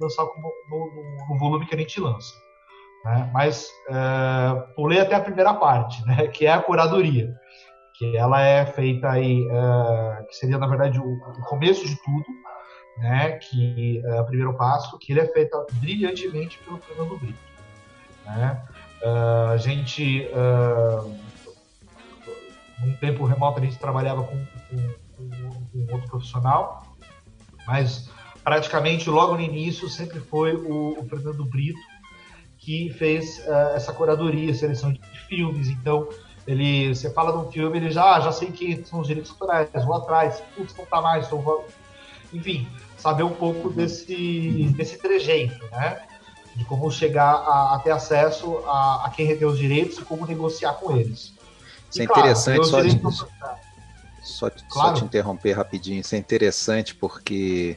lançar 0.00 0.24
no, 0.24 0.30
no, 0.70 1.28
no 1.28 1.38
volume 1.38 1.66
que 1.66 1.74
a 1.74 1.78
gente 1.78 2.00
lança. 2.00 2.34
Né? 3.04 3.30
Mas 3.32 3.68
é, 3.88 4.74
pulei 4.74 5.00
até 5.00 5.14
a 5.14 5.20
primeira 5.20 5.54
parte, 5.54 6.04
né, 6.06 6.26
que 6.32 6.46
é 6.46 6.52
a 6.52 6.62
curadoria 6.62 7.34
que 8.02 8.16
ela 8.16 8.42
é 8.42 8.66
feita 8.66 9.08
aí, 9.08 9.46
uh, 9.46 10.26
que 10.26 10.34
seria 10.34 10.58
na 10.58 10.66
verdade 10.66 10.98
o, 10.98 11.04
o, 11.04 11.42
começo 11.42 11.86
de 11.86 11.94
tudo, 12.02 12.26
né? 12.98 13.32
Que 13.38 14.02
o 14.04 14.24
primeiro 14.24 14.54
passo, 14.54 14.98
que 14.98 15.12
ele 15.12 15.20
é 15.20 15.26
feito 15.32 15.64
brilhantemente 15.74 16.58
pelo 16.58 16.78
Fernando 16.78 17.16
Brito, 17.16 17.38
né? 18.26 18.60
Uh, 19.02 19.52
a 19.52 19.56
gente, 19.56 20.28
uh, 20.32 21.16
num 22.80 22.92
tempo 22.96 23.24
remoto, 23.24 23.60
a 23.60 23.62
gente 23.62 23.78
trabalhava 23.78 24.24
com, 24.24 24.36
com, 24.36 25.50
com, 25.72 25.92
outro 25.92 26.08
profissional, 26.08 26.96
mas 27.68 28.10
praticamente 28.42 29.08
logo 29.08 29.34
no 29.34 29.40
início 29.40 29.88
sempre 29.88 30.18
foi 30.18 30.56
o, 30.56 30.98
o 30.98 31.08
Fernando 31.08 31.44
Brito 31.44 31.78
que 32.58 32.90
fez 32.90 33.38
uh, 33.46 33.76
essa 33.76 33.92
curadoria, 33.92 34.52
seleção 34.54 34.92
de 34.92 35.00
filmes, 35.28 35.68
então 35.68 36.08
ele, 36.46 36.94
você 36.94 37.10
fala 37.10 37.32
de 37.32 37.38
um 37.38 37.50
filme, 37.50 37.76
ele 37.78 37.90
já, 37.90 38.16
ah, 38.16 38.20
já 38.20 38.32
sei 38.32 38.50
que 38.50 38.82
são 38.84 39.00
os 39.00 39.06
direitos 39.06 39.30
autorais, 39.30 39.68
vou 39.84 39.94
atrás, 39.94 40.42
putz, 40.56 40.74
não 40.76 40.84
tá 40.86 41.00
mais, 41.00 41.26
então 41.26 41.40
vou... 41.40 41.66
Enfim, 42.32 42.66
saber 43.02 43.24
um 43.24 43.34
pouco 43.34 43.68
desse, 43.70 44.72
desse 44.76 44.96
trejeito, 44.96 45.64
né? 45.72 46.00
De 46.54 46.64
como 46.64 46.90
chegar 46.90 47.32
a, 47.32 47.74
a 47.74 47.78
ter 47.80 47.90
acesso 47.90 48.58
a, 48.66 49.06
a, 49.06 49.10
quem 49.10 49.26
retém 49.26 49.46
os 49.46 49.58
direitos 49.58 49.98
e 49.98 50.02
como 50.02 50.26
negociar 50.26 50.74
com 50.74 50.96
eles. 50.96 51.32
Isso 51.90 52.00
e, 52.00 52.02
é 52.02 52.06
claro, 52.06 52.20
interessante, 52.20 52.66
só, 52.66 52.80
de, 52.80 53.00
só, 54.22 54.50
claro. 54.50 54.60
só 54.68 54.92
te 54.94 55.04
interromper 55.04 55.52
rapidinho, 55.52 56.00
isso 56.00 56.14
é 56.14 56.18
interessante 56.18 56.94
porque 56.94 57.76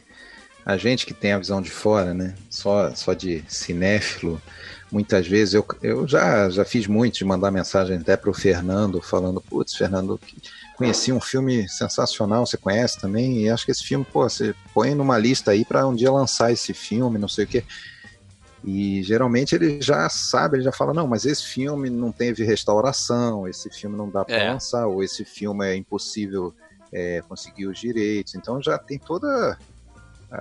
a 0.65 0.77
gente 0.77 1.05
que 1.05 1.13
tem 1.13 1.33
a 1.33 1.39
visão 1.39 1.61
de 1.61 1.71
fora, 1.71 2.13
né? 2.13 2.35
Só, 2.49 2.93
só 2.93 3.13
de 3.13 3.43
cinéfilo, 3.47 4.41
muitas 4.95 5.27
vezes 5.27 5.53
eu, 5.53 5.65
eu 5.81 6.07
já, 6.07 6.49
já 6.49 6.63
fiz 6.63 6.87
muito 6.87 7.17
de 7.17 7.25
mandar 7.25 7.51
mensagem 7.51 7.97
até 7.97 8.15
para 8.15 8.29
o 8.29 8.33
Fernando, 8.33 9.01
falando, 9.01 9.41
putz, 9.41 9.75
Fernando, 9.75 10.17
conheci 10.77 11.11
um 11.11 11.19
filme 11.19 11.67
sensacional, 11.67 12.45
você 12.45 12.55
conhece 12.55 12.97
também, 12.97 13.41
e 13.41 13.49
acho 13.49 13.65
que 13.65 13.71
esse 13.71 13.83
filme, 13.83 14.05
pô, 14.05 14.23
você 14.23 14.55
põe 14.73 14.95
numa 14.95 15.17
lista 15.17 15.51
aí 15.51 15.65
para 15.65 15.85
um 15.85 15.93
dia 15.93 16.09
lançar 16.09 16.49
esse 16.53 16.73
filme, 16.73 17.19
não 17.19 17.27
sei 17.27 17.43
o 17.43 17.47
quê. 17.47 17.65
E 18.63 19.03
geralmente 19.03 19.53
ele 19.53 19.81
já 19.81 20.07
sabe, 20.07 20.55
ele 20.55 20.63
já 20.63 20.71
fala, 20.71 20.93
não, 20.93 21.05
mas 21.05 21.25
esse 21.25 21.43
filme 21.43 21.89
não 21.89 22.13
teve 22.13 22.45
restauração, 22.45 23.45
esse 23.49 23.69
filme 23.69 23.97
não 23.97 24.09
dá 24.09 24.23
para 24.23 24.37
é. 24.37 24.53
lançar, 24.53 24.87
ou 24.87 25.03
esse 25.03 25.25
filme 25.25 25.67
é 25.67 25.75
impossível 25.75 26.55
é, 26.89 27.21
conseguir 27.27 27.67
os 27.67 27.77
direitos. 27.77 28.33
Então 28.33 28.61
já 28.61 28.77
tem 28.77 28.97
toda 28.97 29.57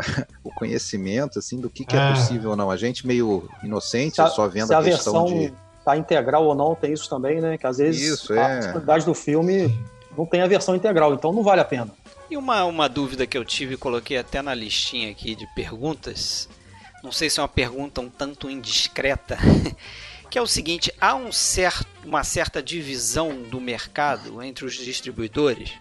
o 0.43 0.51
conhecimento 0.51 1.39
assim 1.39 1.61
do 1.61 1.71
que, 1.71 1.85
que 1.85 1.97
é. 1.97 2.01
é. 2.01 2.11
possível 2.13 2.51
ou 2.51 2.57
não. 2.57 2.71
A 2.71 2.77
gente 2.77 3.07
meio 3.07 3.49
inocente, 3.63 4.21
a, 4.21 4.29
só 4.29 4.49
vendo 4.49 4.73
a, 4.73 4.79
a 4.79 4.83
questão 4.83 5.25
de 5.27 5.53
tá 5.85 5.97
integral 5.97 6.45
ou 6.45 6.55
não, 6.55 6.75
tem 6.75 6.93
isso 6.93 7.09
também, 7.09 7.41
né? 7.41 7.59
Que 7.59 7.67
às 7.67 7.77
vezes 7.77 8.15
isso, 8.15 8.33
a 8.33 8.97
é. 8.97 8.99
do 9.01 9.15
filme 9.15 9.79
não 10.17 10.25
tem 10.25 10.41
a 10.41 10.47
versão 10.47 10.75
integral, 10.75 11.13
então 11.13 11.33
não 11.33 11.43
vale 11.43 11.61
a 11.61 11.65
pena. 11.65 11.91
E 12.31 12.37
uma, 12.37 12.65
uma 12.65 12.89
dúvida 12.89 13.27
que 13.27 13.37
eu 13.37 13.45
tive, 13.45 13.77
coloquei 13.77 14.17
até 14.17 14.41
na 14.41 14.55
listinha 14.55 15.11
aqui 15.11 15.35
de 15.35 15.47
perguntas, 15.55 16.49
não 17.03 17.13
sei 17.13 17.29
se 17.29 17.39
é 17.39 17.43
uma 17.43 17.49
pergunta 17.49 18.01
um 18.01 18.09
tanto 18.09 18.49
indiscreta, 18.49 19.37
que 20.31 20.39
é 20.39 20.43
o 20.43 20.47
seguinte: 20.47 20.93
há 21.01 21.15
um 21.15 21.31
certo, 21.31 21.87
uma 22.05 22.25
certa 22.25 22.63
divisão 22.63 23.43
do 23.43 23.61
mercado 23.61 24.43
entre 24.43 24.65
os 24.65 24.75
distribuidores? 24.75 25.73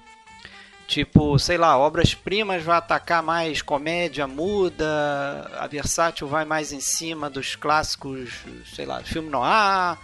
Tipo, 0.87 1.39
sei 1.39 1.57
lá, 1.57 1.77
obras-primas 1.77 2.61
vai 2.63 2.77
atacar 2.77 3.23
mais 3.23 3.61
comédia 3.61 4.27
muda, 4.27 5.49
a 5.57 5.65
Versátil 5.65 6.27
vai 6.27 6.45
mais 6.45 6.71
em 6.71 6.81
cima 6.81 7.29
dos 7.29 7.55
clássicos, 7.55 8.31
sei 8.75 8.85
lá, 8.85 9.01
filme 9.01 9.29
noir. 9.29 9.97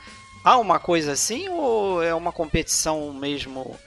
Há 0.44 0.58
uma 0.58 0.80
coisa 0.80 1.12
assim 1.12 1.50
ou 1.50 2.02
é 2.02 2.14
uma 2.14 2.32
competição 2.32 3.12
mesmo 3.14 3.78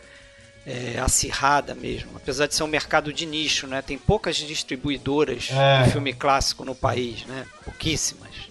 é, 0.67 0.99
acirrada 1.01 1.75
mesmo? 1.75 2.11
Apesar 2.15 2.47
de 2.47 2.55
ser 2.55 2.63
um 2.63 2.69
mercado 2.69 3.11
de 3.11 3.25
nicho, 3.25 3.67
né? 3.67 3.81
Tem 3.81 3.97
poucas 3.97 4.37
distribuidoras 4.37 5.49
é. 5.51 5.85
de 5.85 5.93
filme 5.93 6.13
clássico 6.13 6.65
no 6.65 6.75
país, 6.75 7.25
né? 7.25 7.47
Pouquíssimas. 7.65 8.51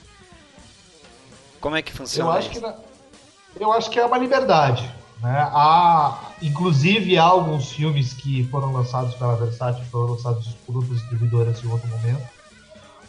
Como 1.60 1.76
é 1.76 1.82
que 1.84 1.94
funciona 1.94 2.32
eu 2.32 2.38
acho 2.38 2.52
isso? 2.52 2.60
Que. 2.60 3.62
Eu 3.64 3.72
acho 3.72 3.90
que 3.92 4.00
é 4.00 4.06
uma 4.06 4.18
liberdade 4.18 5.01
Né? 5.22 5.50
Há, 5.52 6.34
inclusive, 6.42 7.18
há 7.18 7.24
alguns 7.24 7.72
filmes 7.72 8.12
que 8.14 8.44
foram 8.46 8.74
lançados 8.74 9.14
pela 9.14 9.36
Versace, 9.36 9.84
foram 9.86 10.14
lançados 10.14 10.48
por 10.66 10.76
outras 10.78 10.98
distribuidoras 10.98 11.64
em 11.64 11.68
outro 11.72 11.88
momento, 11.90 12.28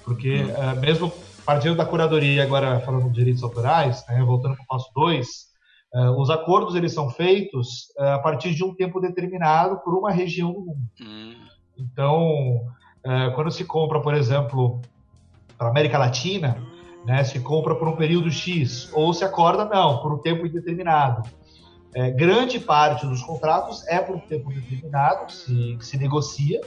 porque 0.05 0.43
hum. 0.43 0.51
uh, 0.51 0.81
mesmo 0.81 1.11
partindo 1.47 1.75
da 1.75 1.87
curadoria, 1.87 2.43
agora 2.43 2.81
falando 2.81 3.09
de 3.09 3.15
direitos 3.15 3.43
autorais, 3.43 4.05
né, 4.09 4.23
voltando 4.23 4.57
para 4.57 4.65
o 4.65 4.67
passo 4.67 4.91
2, 4.95 5.27
uh, 5.27 5.99
eh, 5.99 6.11
os 6.11 6.31
acordos 6.31 6.75
eles 6.75 6.93
são 6.93 7.09
feitos 7.09 7.89
uh, 7.99 8.15
a 8.15 8.19
partir 8.19 8.55
de 8.55 8.63
um 8.63 8.75
tempo 8.75 9.01
determinado 9.01 9.79
por 9.79 9.95
uma 9.95 10.11
região 10.11 10.53
do 10.53 10.61
mundo. 10.61 10.89
Hum. 11.01 11.35
Então, 11.79 12.67
quando 13.35 13.51
se 13.51 13.65
compra, 13.65 14.01
por 14.01 14.15
exemplo, 14.15 14.81
para 15.59 15.67
a 15.67 15.71
América 15.71 15.99
Latina, 15.99 16.63
né, 17.05 17.25
se 17.25 17.41
compra 17.41 17.75
por 17.75 17.89
um 17.89 17.97
período 17.97 18.31
X, 18.31 18.89
ou 18.93 19.13
se 19.13 19.25
acorda, 19.25 19.65
não, 19.65 19.99
por 19.99 20.13
um 20.13 20.19
tempo 20.19 20.47
indeterminado. 20.47 21.29
É, 21.95 22.11
grande 22.11 22.59
parte 22.59 23.07
dos 23.07 23.23
contratos 23.23 23.87
é 23.87 23.99
por 23.99 24.17
um 24.17 24.21
tempo 24.21 24.51
determinado, 24.53 25.31
se, 25.31 25.77
se 25.81 25.99
negocia, 25.99 26.61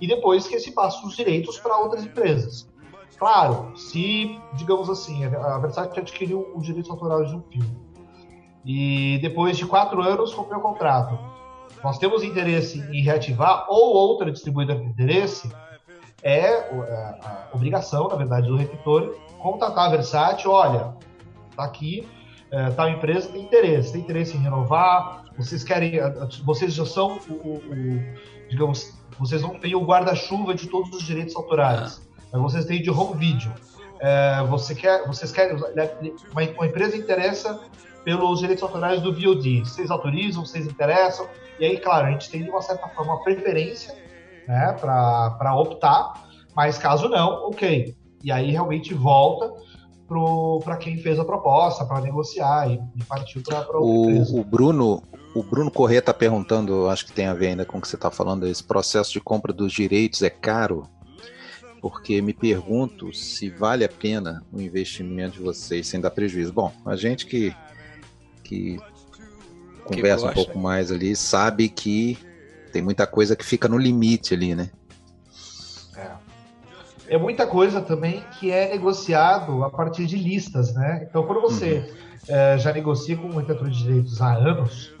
e 0.00 0.06
depois 0.06 0.46
que 0.46 0.58
se 0.58 0.72
passa 0.72 1.06
os 1.06 1.16
direitos 1.16 1.58
para 1.58 1.78
outras 1.78 2.04
empresas. 2.04 2.68
Claro, 3.18 3.72
se, 3.76 4.38
digamos 4.54 4.90
assim, 4.90 5.24
a 5.24 5.58
Versace 5.58 5.98
adquiriu 5.98 6.52
os 6.54 6.66
direitos 6.66 6.90
autorais 6.90 7.30
de 7.30 7.36
um 7.36 7.42
filme, 7.42 7.86
e 8.64 9.18
depois 9.22 9.56
de 9.56 9.64
quatro 9.64 10.02
anos 10.02 10.34
comprou 10.34 10.58
o 10.60 10.62
contrato, 10.62 11.18
nós 11.82 11.98
temos 11.98 12.22
interesse 12.22 12.80
em 12.92 13.02
reativar, 13.02 13.64
ou 13.70 13.94
outra 13.94 14.30
distribuidora 14.30 14.78
de 14.78 14.86
interesse, 14.86 15.50
é 16.22 16.48
a 16.48 17.48
obrigação, 17.54 18.08
na 18.08 18.16
verdade, 18.16 18.48
do 18.48 18.56
repetor 18.56 19.16
contatar 19.38 19.86
a 19.86 19.90
Versace, 19.90 20.46
olha, 20.46 20.94
tá 21.56 21.64
aqui, 21.64 22.06
é, 22.50 22.70
tal 22.70 22.88
empresa 22.88 23.28
tem 23.28 23.42
interesse, 23.42 23.92
tem 23.92 24.00
interesse 24.00 24.36
em 24.36 24.40
renovar, 24.40 25.24
vocês 25.36 25.64
querem, 25.64 25.98
vocês 26.44 26.74
já 26.74 26.86
são 26.86 27.18
o, 27.28 27.32
o, 27.32 27.54
o 27.56 28.48
digamos, 28.48 28.94
vocês 29.18 29.42
não 29.42 29.58
têm 29.58 29.74
o 29.74 29.84
guarda-chuva 29.84 30.54
de 30.54 30.68
todos 30.68 30.90
os 30.94 31.02
direitos 31.02 31.34
autorais, 31.34 32.00
mas 32.32 32.42
vocês 32.42 32.64
têm 32.64 32.80
de 32.80 32.90
home 32.90 33.16
video. 33.16 33.52
É, 33.98 34.42
você 34.44 34.74
quer, 34.74 35.06
vocês 35.06 35.32
querem, 35.32 35.56
uma, 35.56 36.42
uma 36.42 36.66
empresa 36.66 36.96
interessa 36.96 37.60
pelos 38.04 38.38
direitos 38.38 38.62
autorais 38.62 39.00
do 39.00 39.12
VOD, 39.12 39.60
vocês 39.60 39.90
autorizam, 39.90 40.44
vocês 40.44 40.66
interessam, 40.66 41.28
e 41.58 41.64
aí, 41.64 41.78
claro, 41.78 42.06
a 42.06 42.10
gente 42.10 42.30
tem 42.30 42.44
de 42.44 42.50
uma 42.50 42.62
certa 42.62 42.86
forma 42.88 43.14
uma 43.14 43.22
preferência 43.22 43.94
né, 44.46 44.76
para 44.78 45.56
optar, 45.56 46.24
mas 46.54 46.78
caso 46.78 47.08
não, 47.08 47.48
ok. 47.48 47.96
E 48.22 48.30
aí 48.30 48.50
realmente 48.50 48.94
volta 48.94 49.52
para 50.64 50.76
quem 50.76 50.98
fez 50.98 51.18
a 51.18 51.24
proposta, 51.24 51.84
para 51.84 52.00
negociar 52.00 52.70
e, 52.70 52.80
e 52.94 53.04
partiu 53.04 53.42
para 53.42 53.58
outra 53.58 53.78
o, 53.78 54.10
empresa. 54.10 54.40
O 54.40 54.44
Bruno, 54.44 55.02
o 55.34 55.42
Bruno 55.42 55.70
Corrêa 55.70 55.98
está 55.98 56.14
perguntando, 56.14 56.88
acho 56.88 57.06
que 57.06 57.12
tem 57.12 57.26
a 57.26 57.34
ver 57.34 57.48
ainda 57.48 57.64
com 57.64 57.78
o 57.78 57.80
que 57.80 57.88
você 57.88 57.96
está 57.96 58.10
falando, 58.10 58.46
esse 58.46 58.62
processo 58.62 59.12
de 59.12 59.20
compra 59.20 59.52
dos 59.52 59.72
direitos 59.72 60.22
é 60.22 60.30
caro? 60.30 60.88
Porque 61.80 62.22
me 62.22 62.32
pergunto 62.32 63.12
se 63.12 63.50
vale 63.50 63.84
a 63.84 63.88
pena 63.88 64.44
o 64.52 64.60
investimento 64.60 65.36
de 65.36 65.42
vocês 65.42 65.86
sem 65.86 66.00
dar 66.00 66.10
prejuízo. 66.10 66.52
Bom, 66.52 66.72
a 66.84 66.96
gente 66.96 67.26
que, 67.26 67.54
que 68.42 68.78
conversa 69.84 70.26
um 70.26 70.32
pouco 70.32 70.58
mais 70.58 70.90
ali 70.90 71.14
sabe 71.14 71.68
que 71.68 72.18
tem 72.72 72.82
muita 72.82 73.06
coisa 73.06 73.36
que 73.36 73.44
fica 73.44 73.68
no 73.68 73.78
limite 73.78 74.34
ali, 74.34 74.54
né? 74.54 74.70
É 77.08 77.18
muita 77.18 77.46
coisa 77.46 77.80
também 77.80 78.22
que 78.38 78.50
é 78.50 78.70
negociado 78.70 79.64
a 79.64 79.70
partir 79.70 80.06
de 80.06 80.16
listas, 80.16 80.74
né? 80.74 81.06
Então, 81.08 81.24
quando 81.24 81.40
você 81.40 81.78
uhum. 82.28 82.34
é, 82.34 82.58
já 82.58 82.72
negocia 82.72 83.16
com 83.16 83.28
o 83.28 83.40
detentor 83.40 83.68
de 83.68 83.82
direitos 83.82 84.20
há 84.20 84.34
anos, 84.34 84.92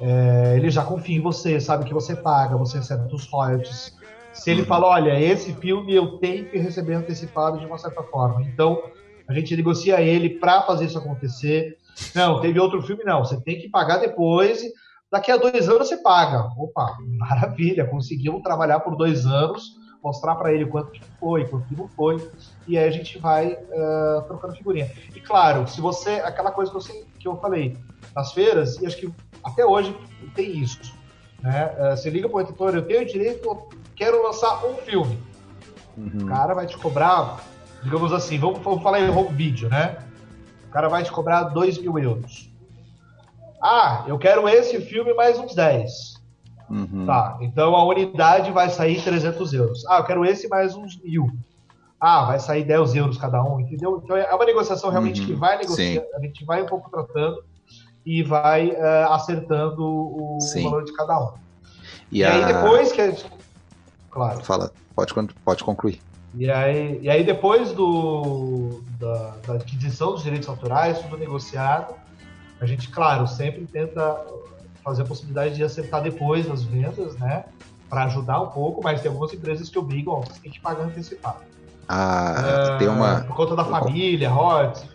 é, 0.00 0.54
ele 0.56 0.70
já 0.70 0.82
confia 0.82 1.16
em 1.16 1.20
você, 1.20 1.60
sabe 1.60 1.84
que 1.84 1.94
você 1.94 2.14
paga, 2.16 2.56
você 2.56 2.78
recebe 2.78 3.12
os 3.14 3.26
royalties. 3.26 3.96
Se 4.32 4.50
ele 4.50 4.62
uhum. 4.62 4.66
fala, 4.66 4.88
olha, 4.88 5.18
esse 5.18 5.52
filme 5.54 5.94
eu 5.94 6.18
tenho 6.18 6.46
que 6.46 6.58
receber 6.58 6.94
antecipado 6.94 7.58
de 7.58 7.66
uma 7.66 7.78
certa 7.78 8.02
forma, 8.02 8.42
então 8.42 8.82
a 9.28 9.32
gente 9.32 9.56
negocia 9.56 10.00
ele 10.00 10.30
para 10.30 10.62
fazer 10.62 10.86
isso 10.86 10.98
acontecer. 10.98 11.78
Não, 12.14 12.40
teve 12.40 12.60
outro 12.60 12.82
filme, 12.82 13.02
não, 13.04 13.24
você 13.24 13.40
tem 13.40 13.58
que 13.58 13.68
pagar 13.68 13.98
depois. 13.98 14.62
Daqui 15.10 15.30
a 15.30 15.36
dois 15.36 15.68
anos 15.68 15.88
você 15.88 15.96
paga. 15.96 16.48
Opa, 16.58 16.96
maravilha, 17.18 17.86
conseguimos 17.86 18.42
trabalhar 18.42 18.80
por 18.80 18.96
dois 18.96 19.24
anos 19.24 19.85
mostrar 20.06 20.36
para 20.36 20.52
ele 20.52 20.64
quanto 20.66 20.92
que 20.92 21.02
foi, 21.18 21.44
quanto 21.46 21.66
que 21.66 21.74
não 21.74 21.88
foi, 21.88 22.30
e 22.68 22.78
aí 22.78 22.88
a 22.88 22.90
gente 22.92 23.18
vai 23.18 23.54
uh, 23.54 24.22
trocando 24.28 24.54
figurinha. 24.54 24.88
E 25.12 25.20
claro, 25.20 25.66
se 25.66 25.80
você, 25.80 26.20
aquela 26.20 26.52
coisa 26.52 26.70
que 26.70 26.76
eu, 26.76 27.06
que 27.18 27.28
eu 27.28 27.36
falei, 27.38 27.76
nas 28.14 28.32
feiras, 28.32 28.80
e 28.80 28.86
acho 28.86 28.96
que 28.96 29.12
até 29.42 29.66
hoje 29.66 29.96
tem 30.36 30.58
isso, 30.58 30.94
né? 31.42 31.74
Uh, 31.76 31.96
você 31.96 32.08
liga 32.08 32.28
para 32.28 32.36
o 32.36 32.40
editor, 32.40 32.76
eu 32.76 32.86
tenho 32.86 33.04
direito, 33.04 33.68
quero 33.96 34.22
lançar 34.22 34.64
um 34.64 34.76
filme. 34.76 35.18
Uhum. 35.96 36.22
O 36.22 36.26
cara 36.26 36.54
vai 36.54 36.66
te 36.66 36.78
cobrar, 36.78 37.40
digamos 37.82 38.12
assim, 38.12 38.38
vamos, 38.38 38.60
vamos 38.60 38.82
falar 38.84 39.00
em 39.00 39.10
home 39.10 39.34
video, 39.34 39.68
né? 39.68 39.98
O 40.68 40.70
cara 40.70 40.88
vai 40.88 41.02
te 41.02 41.10
cobrar 41.10 41.44
2 41.44 41.78
mil 41.78 41.98
euros. 41.98 42.48
Ah, 43.60 44.04
eu 44.06 44.16
quero 44.18 44.48
esse 44.48 44.80
filme 44.82 45.12
mais 45.14 45.36
uns 45.36 45.52
10. 45.52 46.15
Uhum. 46.68 47.06
Tá, 47.06 47.38
então 47.40 47.76
a 47.76 47.84
unidade 47.84 48.50
vai 48.50 48.68
sair 48.68 49.02
300 49.02 49.52
euros. 49.52 49.86
Ah, 49.86 49.98
eu 49.98 50.04
quero 50.04 50.24
esse 50.24 50.48
mais 50.48 50.74
uns 50.74 51.00
mil. 51.00 51.30
Ah, 52.00 52.24
vai 52.24 52.38
sair 52.38 52.64
10 52.64 52.94
euros 52.96 53.18
cada 53.18 53.42
um, 53.42 53.60
entendeu? 53.60 54.00
Então 54.04 54.16
é 54.16 54.34
uma 54.34 54.44
negociação 54.44 54.90
realmente 54.90 55.20
uhum. 55.20 55.26
que 55.26 55.32
vai 55.32 55.58
negociar, 55.58 56.04
a 56.14 56.20
gente 56.20 56.44
vai 56.44 56.62
um 56.62 56.66
pouco 56.66 56.90
tratando 56.90 57.42
e 58.04 58.22
vai 58.22 58.68
uh, 58.68 59.12
acertando 59.12 59.82
o, 59.82 60.38
o, 60.38 60.62
valor 60.62 60.84
de 60.84 60.92
cada 60.92 61.18
um. 61.18 61.32
E, 62.12 62.18
e 62.18 62.24
a... 62.24 62.34
aí 62.34 62.52
depois 62.52 62.92
que 62.92 63.00
a 63.00 63.10
gente... 63.10 63.26
Claro. 64.10 64.44
Fala, 64.44 64.72
pode, 64.94 65.12
pode 65.44 65.64
concluir. 65.64 66.00
E 66.34 66.50
aí, 66.50 67.00
e 67.00 67.08
aí 67.08 67.24
depois 67.24 67.72
do, 67.72 68.82
da, 68.98 69.34
da 69.46 69.54
aquisição 69.54 70.12
dos 70.12 70.22
direitos 70.22 70.48
autorais, 70.48 70.98
tudo 71.00 71.16
negociado, 71.16 71.94
a 72.60 72.66
gente, 72.66 72.90
claro, 72.90 73.26
sempre 73.26 73.66
tenta 73.66 74.22
fazer 74.86 75.02
a 75.02 75.04
possibilidade 75.04 75.56
de 75.56 75.64
acertar 75.64 76.00
depois 76.00 76.48
as 76.48 76.62
vendas, 76.62 77.16
né? 77.16 77.44
Para 77.90 78.04
ajudar 78.04 78.40
um 78.40 78.46
pouco, 78.46 78.80
mas 78.84 79.00
tem 79.00 79.10
algumas 79.10 79.34
empresas 79.34 79.68
que 79.68 79.76
obrigam, 79.76 80.14
ó, 80.14 80.20
você 80.20 80.38
tem 80.40 80.52
que 80.52 80.60
pagar 80.60 80.84
antecipado. 80.84 81.40
Ah, 81.88 82.74
é, 82.74 82.78
tem 82.78 82.86
uma. 82.86 83.22
Por 83.22 83.34
conta 83.34 83.56
da 83.56 83.64
família, 83.64 84.30
royalties. 84.30 84.88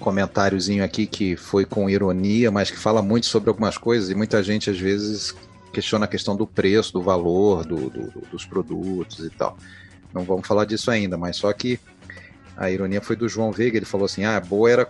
Comentáriozinho 0.00 0.82
aqui 0.82 1.06
que 1.06 1.36
foi 1.36 1.66
com 1.66 1.90
ironia, 1.90 2.50
mas 2.50 2.70
que 2.70 2.78
fala 2.78 3.02
muito 3.02 3.26
sobre 3.26 3.50
algumas 3.50 3.76
coisas 3.76 4.08
e 4.08 4.14
muita 4.14 4.42
gente 4.42 4.70
às 4.70 4.78
vezes 4.78 5.34
questiona 5.74 6.06
a 6.06 6.08
questão 6.08 6.34
do 6.34 6.46
preço, 6.46 6.94
do 6.94 7.02
valor 7.02 7.66
do, 7.66 7.90
do, 7.90 8.22
dos 8.30 8.46
produtos 8.46 9.26
e 9.26 9.30
tal. 9.30 9.58
Não 10.14 10.22
vamos 10.22 10.46
falar 10.46 10.64
disso 10.64 10.90
ainda, 10.90 11.18
mas 11.18 11.36
só 11.36 11.52
que 11.52 11.78
a 12.56 12.70
ironia 12.70 13.02
foi 13.02 13.14
do 13.14 13.28
João 13.28 13.52
Veiga, 13.52 13.76
ele 13.76 13.84
falou 13.84 14.06
assim: 14.06 14.24
ah, 14.24 14.40
boa 14.40 14.70
era, 14.70 14.88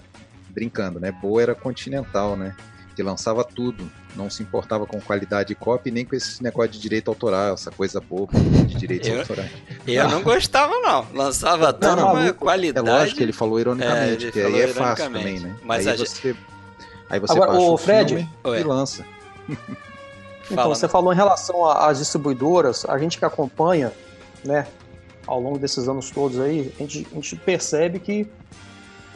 brincando, 0.50 1.00
né? 1.00 1.10
Boa 1.10 1.42
era 1.42 1.54
continental, 1.56 2.36
né? 2.36 2.54
Que 2.98 3.02
lançava 3.04 3.44
tudo 3.44 3.88
não 4.16 4.28
se 4.28 4.42
importava 4.42 4.84
com 4.84 5.00
qualidade 5.00 5.50
de 5.50 5.54
copy 5.54 5.88
nem 5.88 6.04
com 6.04 6.16
esse 6.16 6.42
negócio 6.42 6.72
de 6.72 6.80
direito 6.80 7.08
autoral, 7.08 7.54
essa 7.54 7.70
coisa 7.70 8.00
boba 8.00 8.36
de 8.66 8.74
direitos 8.74 9.06
eu, 9.08 9.20
autorais. 9.20 9.52
Eu 9.86 10.08
não 10.08 10.20
gostava, 10.20 10.80
não. 10.80 11.06
Lançava 11.14 11.72
tudo, 11.72 11.94
não, 11.94 12.16
não, 12.16 12.32
qualidade. 12.32 12.88
É 12.88 12.90
lógico 12.90 13.18
que 13.18 13.22
ele 13.22 13.32
falou 13.32 13.60
ironicamente, 13.60 14.24
é, 14.24 14.26
ele 14.26 14.32
que 14.32 14.40
aí 14.40 14.62
é 14.62 14.66
fácil 14.66 15.04
também, 15.04 15.38
né? 15.38 15.56
Mas 15.62 15.86
aí, 15.86 15.96
você, 15.96 16.34
aí 17.08 17.20
você 17.20 17.34
Agora, 17.34 17.52
o 17.52 17.78
Fred 17.78 18.28
e 18.44 18.62
lança. 18.64 19.06
Então, 20.50 20.68
você 20.68 20.88
falou 20.88 21.12
em 21.12 21.16
relação 21.16 21.64
às 21.64 21.98
distribuidoras, 21.98 22.84
a 22.84 22.98
gente 22.98 23.16
que 23.16 23.24
acompanha, 23.24 23.92
né, 24.44 24.66
ao 25.24 25.38
longo 25.38 25.56
desses 25.56 25.88
anos 25.88 26.10
todos 26.10 26.40
aí, 26.40 26.74
a 26.80 26.82
gente, 26.82 27.06
a 27.12 27.14
gente 27.14 27.36
percebe 27.36 28.00
que 28.00 28.26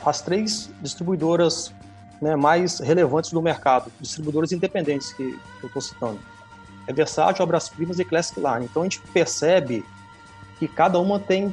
as 0.06 0.22
três 0.22 0.70
distribuidoras 0.80 1.72
né, 2.22 2.36
mais 2.36 2.78
relevantes 2.78 3.32
do 3.32 3.42
mercado, 3.42 3.90
distribuidores 4.00 4.52
independentes 4.52 5.12
que, 5.12 5.32
que 5.32 5.64
eu 5.64 5.66
estou 5.66 5.82
citando. 5.82 6.20
É 6.86 6.92
Versátil, 6.92 7.42
Obras 7.42 7.68
Primas 7.68 7.98
e 7.98 8.04
Classic 8.04 8.38
Line. 8.38 8.64
Então 8.64 8.82
a 8.82 8.84
gente 8.84 9.00
percebe 9.12 9.84
que 10.58 10.68
cada 10.68 11.00
uma 11.00 11.18
tem 11.18 11.52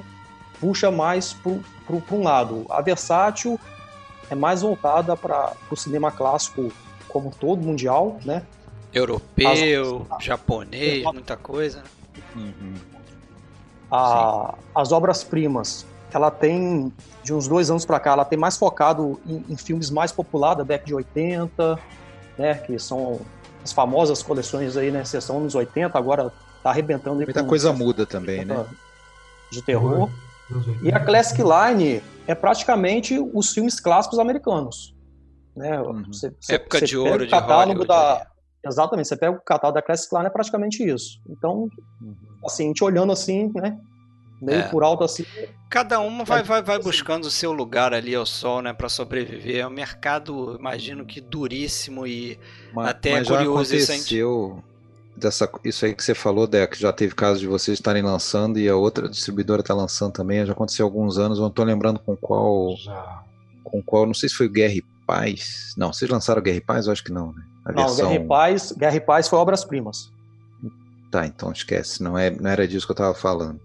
puxa 0.60 0.92
mais 0.92 1.34
para 1.34 2.16
um 2.16 2.24
lado. 2.24 2.68
A 2.70 2.82
Versátil 2.82 3.60
é 4.30 4.36
mais 4.36 4.62
voltada 4.62 5.18
para 5.18 5.54
o 5.72 5.76
cinema 5.76 6.12
clássico 6.12 6.72
como 7.08 7.32
todo, 7.32 7.64
mundial, 7.64 8.20
né? 8.24 8.44
Europeu, 8.94 10.06
as, 10.12 10.24
japonês, 10.24 11.04
muita 11.04 11.36
coisa. 11.36 11.84
Uhum. 12.36 12.76
A, 13.92 14.54
as 14.76 14.92
obras-primas 14.92 15.84
ela 16.14 16.32
tem, 16.32 16.92
de 17.24 17.34
uns 17.34 17.48
dois 17.48 17.70
anos 17.70 17.86
para 17.86 18.00
cá, 18.00 18.12
ela 18.12 18.26
tem 18.26 18.38
mais 18.38 18.58
focado 18.58 19.20
em, 19.26 19.44
em, 19.50 19.58
filmes 19.58 19.90
mais 19.90 20.12
populares 20.12 20.60
da 20.60 20.64
década 20.64 20.88
de 20.88 20.96
80, 20.96 21.80
né, 22.38 22.56
que 22.56 22.80
são 22.80 23.22
as 23.64 23.72
famosas 23.72 24.24
coleções 24.24 24.76
aí, 24.76 24.92
né, 24.92 25.04
sessão 25.04 25.38
anos 25.38 25.56
80, 25.56 25.98
agora 25.98 26.32
tá 26.64 26.70
arrebentando. 26.70 27.18
Muita 27.18 27.44
coisa 27.44 27.72
muda 27.72 28.06
também, 28.06 28.44
né? 28.46 28.66
De 29.52 29.62
terror. 29.62 30.10
Uhum. 30.50 30.80
E 30.82 30.92
a 30.92 31.00
Classic 31.00 31.40
Line 31.42 32.02
é 32.28 32.34
praticamente 32.34 33.20
os 33.34 33.52
filmes 33.52 33.80
clássicos 33.80 34.20
americanos. 34.20 34.96
Né? 35.56 35.80
Uhum. 35.82 36.04
Você, 36.12 36.34
Época 36.50 36.80
você 36.80 36.86
de 36.86 36.98
ouro 36.98 37.26
de 37.26 37.32
catálogo 37.32 37.86
da 37.86 38.26
Exatamente, 38.66 39.08
você 39.08 39.16
pega 39.16 39.32
o 39.32 39.42
catálogo 39.42 39.76
da 39.76 39.82
Classic 39.82 40.14
Line, 40.14 40.28
é 40.28 40.30
praticamente 40.30 40.84
isso. 40.84 41.22
Então, 41.30 41.70
uhum. 42.02 42.16
assim, 42.46 42.66
a 42.66 42.68
gente 42.68 42.84
olhando 42.84 43.12
assim, 43.12 43.52
né? 43.56 43.80
Meio 44.42 44.60
é. 44.60 44.68
por 44.70 44.84
alto 44.84 45.04
assim. 45.04 45.26
Cada 45.70 46.00
uma 46.00 46.24
vai, 46.24 46.42
vai, 46.44 46.62
vai 46.62 46.80
buscando 46.80 47.26
o 47.26 47.32
seu 47.32 47.52
lugar 47.52 47.94
ali 47.94 48.16
ao 48.16 48.26
sol, 48.26 48.62
né, 48.62 48.74
para 48.74 48.90
sobreviver. 48.90 49.58
É 49.58 49.68
um 49.68 49.72
mercado, 49.72 50.56
imagino 50.58 51.06
que 51.06 51.20
duríssimo 51.20 52.08
e 52.08 52.40
mas, 52.74 52.88
até 52.88 53.14
mas 53.14 53.28
curioso. 53.28 53.76
Já 53.76 53.84
aconteceu 53.84 54.64
dessa, 55.16 55.50
isso 55.64 55.86
aí 55.86 55.94
que 55.94 56.04
você 56.04 56.16
falou, 56.16 56.48
Deco, 56.48 56.76
já 56.76 56.94
teve 56.94 57.14
caso 57.14 57.40
de 57.40 57.48
vocês 57.48 57.78
estarem 57.78 58.02
lançando 58.02 58.58
e 58.58 58.68
a 58.70 58.76
outra 58.76 59.10
distribuidora 59.10 59.62
está 59.62 59.74
lançando 59.74 60.14
também. 60.14 60.46
Já 60.46 60.54
aconteceu 60.54 60.86
há 60.86 60.90
alguns 60.90 61.18
anos, 61.18 61.40
não 61.40 61.48
estou 61.48 61.66
lembrando 61.66 62.00
com 62.00 62.16
qual. 62.16 62.76
Já. 62.78 63.24
Com 63.64 63.84
qual, 63.84 64.08
não 64.08 64.14
sei 64.14 64.30
se 64.30 64.36
foi 64.36 64.48
o 64.48 64.52
Guerra 64.52 64.74
e 64.74 64.84
Paz. 65.06 65.74
Não, 65.78 65.94
vocês 65.94 66.10
lançaram 66.10 66.42
Guerra 66.42 66.58
e 66.58 66.62
Paz? 66.62 66.88
Eu 66.88 66.94
acho 66.94 67.04
que 67.04 67.12
não, 67.12 67.34
né? 67.34 67.44
A 67.66 67.72
não, 67.72 67.86
versão... 67.86 68.10
Guerra 68.10 68.24
e 68.24 68.28
Paz, 68.28 68.72
Guerra 68.72 68.96
e 68.96 69.02
Paz 69.02 69.28
foi 69.28 69.38
Obras 69.38 69.64
Primas. 69.64 70.12
Tá, 71.12 71.26
então 71.26 71.52
esquece, 71.52 72.04
não, 72.04 72.18
é, 72.18 72.30
não 72.30 72.50
era 72.50 72.68
disso 72.68 72.86
que 72.86 72.92
eu 72.92 72.94
estava 72.94 73.16
falando. 73.16 73.60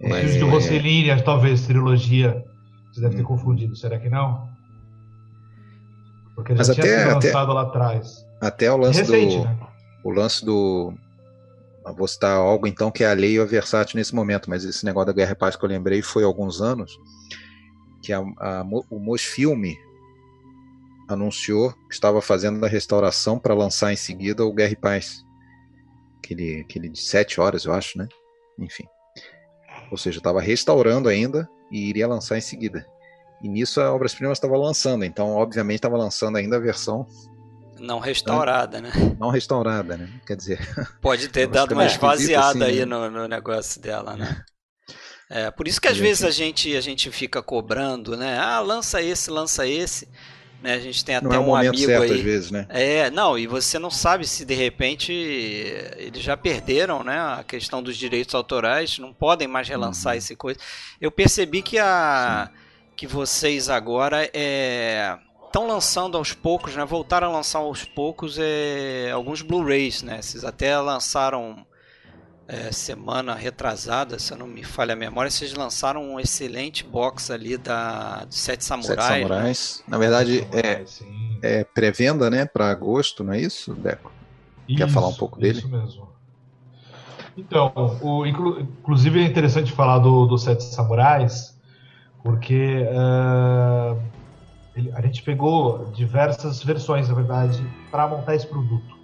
O 0.00 0.06
é... 0.06 0.20
filme 0.20 0.38
de 0.38 0.44
Rossellini, 0.44 1.22
talvez, 1.22 1.66
trilogia, 1.66 2.44
você 2.92 3.00
deve 3.00 3.16
ter 3.16 3.22
hum. 3.22 3.26
confundido, 3.26 3.76
será 3.76 3.98
que 3.98 4.08
não? 4.08 4.48
Porque 6.34 6.52
já 6.56 6.58
Mas 6.58 6.68
tinha 6.70 6.84
até, 6.84 6.98
sido 6.98 7.14
lançado 7.14 7.50
até, 7.50 7.52
lá 7.52 7.62
atrás. 7.62 8.26
Até 8.40 8.72
o 8.72 8.76
lance 8.76 9.00
Recente, 9.00 9.36
do... 9.36 9.44
Né? 9.44 9.58
O 10.04 10.10
lance 10.10 10.44
do... 10.44 10.94
Vou 11.96 12.06
citar 12.06 12.36
algo 12.36 12.66
então 12.66 12.90
que 12.90 13.02
é 13.02 13.08
alheio 13.08 13.42
a 13.42 13.46
Versátil 13.46 13.98
nesse 13.98 14.14
momento, 14.14 14.48
mas 14.48 14.64
esse 14.64 14.84
negócio 14.84 15.08
da 15.08 15.12
Guerra 15.12 15.32
e 15.32 15.34
Paz 15.34 15.56
que 15.56 15.64
eu 15.64 15.68
lembrei 15.68 16.02
foi 16.02 16.22
há 16.22 16.26
alguns 16.26 16.60
anos, 16.60 16.96
que 18.02 18.12
a, 18.12 18.18
a, 18.18 18.64
o 18.90 18.98
Mosfilme 18.98 19.76
anunciou 21.08 21.72
que 21.88 21.94
estava 21.94 22.22
fazendo 22.22 22.64
a 22.64 22.68
restauração 22.68 23.38
para 23.38 23.54
lançar 23.54 23.92
em 23.92 23.96
seguida 23.96 24.44
o 24.44 24.52
Guerra 24.52 24.72
e 24.72 24.76
Paz. 24.76 25.24
Aquele, 26.18 26.60
aquele 26.60 26.88
de 26.88 27.00
sete 27.00 27.40
horas, 27.40 27.64
eu 27.64 27.72
acho, 27.72 27.98
né? 27.98 28.06
Enfim. 28.58 28.84
Ou 29.90 29.96
seja, 29.96 30.18
estava 30.18 30.40
restaurando 30.40 31.08
ainda 31.08 31.48
e 31.70 31.88
iria 31.88 32.06
lançar 32.06 32.38
em 32.38 32.40
seguida. 32.40 32.86
E 33.42 33.48
nisso 33.48 33.80
a 33.80 33.92
Obras 33.92 34.14
Primas 34.14 34.38
estava 34.38 34.56
lançando, 34.56 35.04
então 35.04 35.30
obviamente 35.30 35.76
estava 35.76 35.96
lançando 35.96 36.36
ainda 36.36 36.56
a 36.56 36.60
versão 36.60 37.06
não 37.80 37.98
restaurada, 37.98 38.80
né? 38.80 38.92
Não 39.18 39.30
restaurada, 39.30 39.96
né? 39.96 40.08
Quer 40.26 40.36
dizer. 40.36 40.60
Pode 41.00 41.28
ter 41.28 41.46
dado 41.46 41.72
uma 41.72 41.86
esvaziada 41.86 42.50
assim, 42.50 42.62
aí 42.62 42.78
né? 42.80 42.84
no, 42.84 43.10
no, 43.10 43.26
negócio 43.26 43.80
dela, 43.80 44.16
né? 44.16 44.44
É, 45.32 45.48
por 45.48 45.68
isso 45.68 45.80
que 45.80 45.86
às 45.86 45.96
vezes 45.96 46.24
a 46.24 46.30
gente, 46.32 46.76
a 46.76 46.80
gente 46.80 47.08
fica 47.08 47.40
cobrando, 47.40 48.16
né? 48.16 48.36
Ah, 48.36 48.58
lança 48.58 49.00
esse, 49.00 49.30
lança 49.30 49.64
esse. 49.64 50.08
Né? 50.62 50.74
A 50.74 50.78
gente 50.78 51.04
tem 51.04 51.16
até 51.16 51.26
não 51.26 51.34
é 51.34 51.38
um 51.38 51.54
amigo 51.54 51.76
certo, 51.76 52.04
aí. 52.04 52.18
Às 52.18 52.20
vezes, 52.20 52.50
né? 52.50 52.66
É, 52.68 53.10
não, 53.10 53.38
e 53.38 53.46
você 53.46 53.78
não 53.78 53.90
sabe 53.90 54.26
se 54.26 54.44
de 54.44 54.54
repente 54.54 55.12
eles 55.12 56.22
já 56.22 56.36
perderam, 56.36 57.02
né? 57.02 57.18
A 57.18 57.44
questão 57.46 57.82
dos 57.82 57.96
direitos 57.96 58.34
autorais, 58.34 58.98
não 58.98 59.12
podem 59.12 59.48
mais 59.48 59.68
relançar 59.68 60.12
uhum. 60.12 60.18
esse 60.18 60.36
coisa. 60.36 60.58
Eu 61.00 61.10
percebi 61.10 61.62
que 61.62 61.78
a 61.78 62.48
Sim. 62.50 62.58
que 62.96 63.06
vocês 63.06 63.70
agora 63.70 64.28
é 64.34 65.16
estão 65.50 65.66
lançando 65.66 66.16
aos 66.16 66.32
poucos, 66.32 66.76
né? 66.76 66.84
Voltaram 66.84 67.28
a 67.28 67.32
lançar 67.32 67.58
aos 67.58 67.84
poucos 67.84 68.38
é, 68.38 69.10
alguns 69.12 69.42
Blu-rays, 69.42 70.02
né? 70.02 70.22
Vocês 70.22 70.44
até 70.44 70.78
lançaram 70.78 71.66
é, 72.50 72.72
semana 72.72 73.32
retrasada, 73.32 74.18
se 74.18 74.32
eu 74.32 74.36
não 74.36 74.46
me 74.48 74.64
falha 74.64 74.94
a 74.94 74.96
memória, 74.96 75.30
vocês 75.30 75.54
lançaram 75.54 76.02
um 76.02 76.18
excelente 76.18 76.82
box 76.82 77.30
ali 77.30 77.56
da 77.56 78.24
dos 78.24 78.40
Sete 78.40 78.64
Samurais. 78.64 79.04
Sete 79.04 79.12
né? 79.12 79.18
Samurais. 79.20 79.84
Né? 79.86 79.90
Na 79.92 79.98
verdade, 79.98 80.48
é, 80.52 80.84
é 81.42 81.64
pré-venda, 81.64 82.28
né, 82.28 82.44
para 82.44 82.68
agosto, 82.68 83.22
não 83.22 83.34
é 83.34 83.40
isso, 83.40 83.72
Deco? 83.74 84.10
Isso, 84.68 84.78
Quer 84.78 84.88
falar 84.88 85.06
um 85.06 85.14
pouco 85.14 85.38
dele? 85.38 85.58
Isso 85.58 85.68
mesmo. 85.68 86.10
Então, 87.36 87.72
o, 88.02 88.26
inclusive 88.26 89.20
é 89.20 89.24
interessante 89.24 89.70
falar 89.70 90.00
do, 90.00 90.26
do 90.26 90.36
Sete 90.36 90.64
Samurais, 90.64 91.56
porque 92.20 92.84
uh, 92.84 93.96
ele, 94.74 94.90
a 94.92 95.00
gente 95.02 95.22
pegou 95.22 95.86
diversas 95.92 96.64
versões, 96.64 97.08
na 97.08 97.14
verdade, 97.14 97.64
para 97.92 98.08
montar 98.08 98.34
esse 98.34 98.46
produto. 98.46 98.98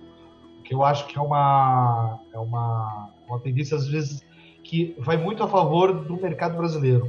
Que 0.65 0.75
eu 0.75 0.83
acho 0.83 1.07
que 1.07 1.17
é 1.17 1.21
uma, 1.21 2.19
é 2.35 2.39
uma 2.41 3.15
uma 3.29 3.39
tendência, 3.39 3.77
às 3.77 3.87
vezes, 3.87 4.25
que 4.63 4.97
vai 4.99 5.17
muito 5.17 5.43
a 5.43 5.49
favor 5.49 5.93
do 5.93 6.21
mercado 6.21 6.57
brasileiro. 6.57 7.09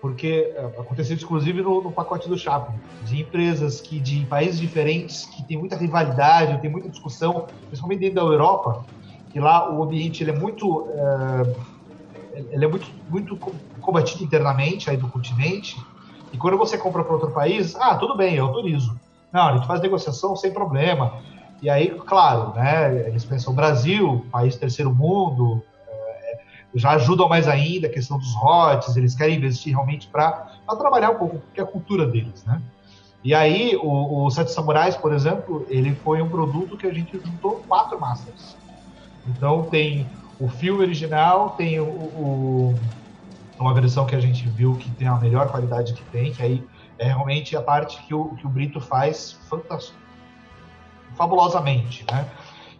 Porque 0.00 0.52
é, 0.56 0.64
aconteceu 0.80 1.16
inclusive 1.16 1.62
no, 1.62 1.82
no, 1.82 1.92
pacote 1.92 2.28
do 2.28 2.36
Chaplin, 2.36 2.76
de 3.04 3.20
empresas 3.20 3.80
que 3.80 4.00
de 4.00 4.24
países 4.26 4.60
diferentes 4.60 5.26
que 5.26 5.44
tem 5.44 5.56
muita 5.56 5.76
rivalidade, 5.76 6.60
tem 6.60 6.70
muita 6.70 6.88
discussão, 6.88 7.46
principalmente 7.68 8.00
dentro 8.00 8.16
da 8.16 8.22
Europa, 8.22 8.84
que 9.30 9.38
lá 9.38 9.72
o 9.72 9.82
ambiente 9.82 10.22
ele 10.22 10.32
é 10.32 10.36
muito 10.36 10.88
é, 10.90 12.42
ele 12.50 12.64
é 12.64 12.68
muito 12.68 12.86
muito 13.08 13.36
combatido 13.80 14.24
internamente 14.24 14.90
aí 14.90 14.96
do 14.96 15.08
continente. 15.08 15.76
E 16.32 16.38
quando 16.38 16.56
você 16.56 16.78
compra 16.78 17.04
para 17.04 17.12
outro 17.12 17.30
país, 17.30 17.76
ah, 17.76 17.94
tudo 17.96 18.16
bem, 18.16 18.34
eu 18.34 18.46
autorizo. 18.46 18.98
Não, 19.32 19.48
a 19.48 19.56
gente 19.56 19.66
faz 19.66 19.80
negociação 19.80 20.34
sem 20.34 20.52
problema. 20.52 21.22
E 21.62 21.70
aí, 21.70 21.90
claro, 21.90 22.52
né, 22.54 23.06
eles 23.06 23.24
pensam 23.24 23.54
Brasil, 23.54 24.26
país 24.32 24.56
terceiro 24.56 24.92
mundo, 24.92 25.62
é, 25.88 26.40
já 26.74 26.90
ajudam 26.90 27.28
mais 27.28 27.46
ainda 27.46 27.86
a 27.86 27.90
questão 27.90 28.18
dos 28.18 28.34
rotes, 28.34 28.96
eles 28.96 29.14
querem 29.14 29.36
investir 29.36 29.72
realmente 29.72 30.08
para 30.08 30.48
trabalhar 30.76 31.12
um 31.12 31.18
pouco, 31.18 31.38
porque 31.38 31.60
é 31.60 31.62
a 31.62 31.66
cultura 31.66 32.04
deles, 32.04 32.44
né? 32.44 32.60
E 33.22 33.32
aí, 33.32 33.76
o, 33.76 34.24
o 34.24 34.30
Sete 34.32 34.50
Samurais, 34.50 34.96
por 34.96 35.12
exemplo, 35.12 35.64
ele 35.68 35.94
foi 35.94 36.20
um 36.20 36.28
produto 36.28 36.76
que 36.76 36.84
a 36.84 36.92
gente 36.92 37.16
juntou 37.24 37.62
quatro 37.68 38.00
masters. 38.00 38.56
Então 39.28 39.62
tem 39.62 40.04
o 40.40 40.48
filme 40.48 40.82
original, 40.82 41.50
tem 41.50 41.78
o, 41.78 41.84
o, 41.84 42.74
uma 43.56 43.72
versão 43.72 44.04
que 44.04 44.16
a 44.16 44.20
gente 44.20 44.48
viu 44.48 44.74
que 44.74 44.90
tem 44.90 45.06
a 45.06 45.14
melhor 45.14 45.48
qualidade 45.48 45.92
que 45.92 46.02
tem, 46.06 46.32
que 46.32 46.42
aí 46.42 46.64
é 46.98 47.06
realmente 47.06 47.56
a 47.56 47.62
parte 47.62 48.02
que 48.02 48.12
o, 48.12 48.30
que 48.30 48.44
o 48.44 48.50
Brito 48.50 48.80
faz 48.80 49.38
fantástico 49.48 50.01
fabulosamente, 51.22 52.04
né? 52.10 52.28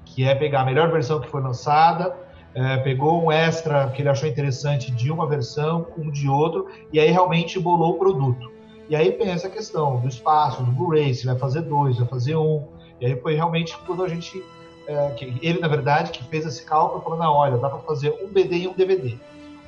Que 0.04 0.24
é 0.24 0.34
pegar 0.34 0.62
a 0.62 0.64
melhor 0.64 0.90
versão 0.90 1.20
que 1.20 1.28
foi 1.28 1.40
lançada, 1.40 2.14
é, 2.54 2.76
pegou 2.78 3.24
um 3.24 3.30
extra 3.30 3.88
que 3.90 4.02
ele 4.02 4.08
achou 4.08 4.28
interessante 4.28 4.90
de 4.90 5.10
uma 5.10 5.26
versão, 5.26 5.86
um 5.96 6.10
de 6.10 6.28
outro, 6.28 6.68
e 6.92 6.98
aí 6.98 7.10
realmente 7.10 7.58
bolou 7.60 7.92
o 7.92 7.98
produto. 7.98 8.50
E 8.88 8.96
aí 8.96 9.12
pensa 9.12 9.46
a 9.46 9.50
questão 9.50 10.00
do 10.00 10.08
espaço, 10.08 10.62
do 10.62 10.72
Blu-ray, 10.72 11.14
se 11.14 11.24
vai 11.24 11.38
fazer 11.38 11.62
dois, 11.62 11.96
vai 11.98 12.08
fazer 12.08 12.36
um. 12.36 12.66
E 13.00 13.06
aí 13.06 13.16
foi 13.20 13.34
realmente 13.34 13.76
quando 13.86 14.02
a 14.02 14.08
gente. 14.08 14.42
É, 14.84 15.10
que 15.10 15.38
ele, 15.40 15.60
na 15.60 15.68
verdade, 15.68 16.10
que 16.10 16.24
fez 16.24 16.44
esse 16.44 16.64
cálculo, 16.64 17.00
falou: 17.00 17.18
não, 17.18 17.32
olha, 17.32 17.56
dá 17.56 17.70
para 17.70 17.78
fazer 17.78 18.10
um 18.22 18.26
BD 18.26 18.56
e 18.56 18.68
um 18.68 18.72
DVD. 18.72 19.16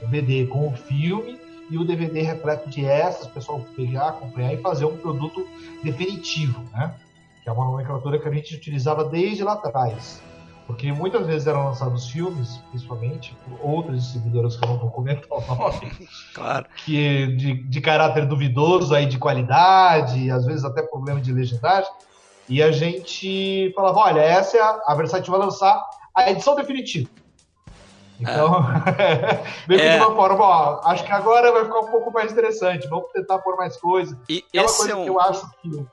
Um 0.03 0.09
BD 0.09 0.47
com 0.47 0.67
o 0.67 0.73
filme 0.73 1.39
e 1.71 1.79
o 1.79 1.85
DVD 1.85 2.21
repleto 2.23 2.69
de 2.69 2.85
extras, 2.85 3.29
o 3.29 3.31
pessoal 3.31 3.65
pegar, 3.77 4.09
acompanhar 4.09 4.53
e 4.53 4.57
fazer 4.59 4.85
um 4.85 4.97
produto 4.97 5.47
definitivo, 5.83 6.61
né? 6.73 6.93
Que 7.45 7.51
é 7.51 7.53
uma 7.53 7.67
nomenclatura 7.67 8.19
que 8.19 8.27
a 8.27 8.33
gente 8.33 8.57
utilizava 8.57 9.05
desde 9.05 9.45
lá 9.45 9.53
atrás. 9.53 10.23
Porque 10.67 10.91
muitas 10.91 11.27
vezes 11.27 11.47
eram 11.47 11.67
lançados 11.67 12.09
filmes, 12.09 12.57
principalmente, 12.71 13.37
por 13.45 13.71
outras 13.71 14.03
distribuidoras 14.03 14.57
que 14.57 14.65
eu 14.65 14.71
não 14.71 14.79
vou 14.79 14.91
comentar 14.91 15.29
o 15.31 15.55
nome, 15.55 15.93
claro. 16.33 16.65
que 16.75 17.27
de, 17.37 17.63
de 17.65 17.81
caráter 17.83 18.25
duvidoso, 18.25 18.95
aí 18.95 19.05
de 19.05 19.19
qualidade, 19.19 20.31
às 20.31 20.47
vezes 20.47 20.65
até 20.65 20.81
problema 20.81 21.21
de 21.21 21.35
legendagem, 21.35 21.93
e 22.49 22.63
a 22.63 22.73
gente 22.73 23.71
falava, 23.77 23.99
olha, 23.99 24.21
essa 24.21 24.57
é 24.57 24.61
a, 24.63 24.81
a 24.87 24.95
Versace 24.95 25.31
vai 25.31 25.39
lançar 25.39 25.85
a 26.17 26.31
edição 26.31 26.55
definitiva. 26.55 27.11
Então, 28.19 28.57
é. 28.99 29.45
meio 29.69 29.81
que 29.81 29.87
é. 29.87 29.99
de 29.99 30.03
uma 30.03 30.17
forma, 30.17 30.43
ó, 30.43 30.81
acho 30.85 31.05
que 31.05 31.13
agora 31.13 31.53
vai 31.53 31.67
ficar 31.67 31.81
um 31.81 31.91
pouco 31.91 32.11
mais 32.11 32.33
interessante, 32.33 32.89
vamos 32.89 33.13
tentar 33.13 33.39
pôr 33.41 33.55
mais 33.57 33.77
coisas. 33.77 34.17
E 34.31 34.43
é 34.55 34.63
uma 34.63 34.73
coisa 34.73 34.93
é 34.93 34.97
um... 34.97 35.05
que 35.05 35.11
eu 35.11 35.21
acho 35.21 35.51
que 35.61 35.87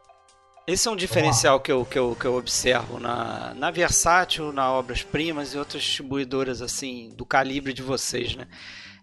esse 0.67 0.87
é 0.87 0.91
um 0.91 0.95
diferencial 0.95 1.59
que 1.59 1.71
eu, 1.71 1.83
que 1.83 1.97
eu, 1.97 2.15
que 2.19 2.25
eu 2.25 2.35
observo 2.35 2.99
na, 2.99 3.53
na 3.55 3.71
Versátil, 3.71 4.53
na 4.53 4.71
Obras 4.71 5.03
Primas 5.03 5.53
e 5.53 5.57
outras 5.57 5.83
distribuidoras 5.83 6.61
assim 6.61 7.13
do 7.15 7.25
calibre 7.25 7.73
de 7.73 7.81
vocês, 7.81 8.35
né? 8.35 8.47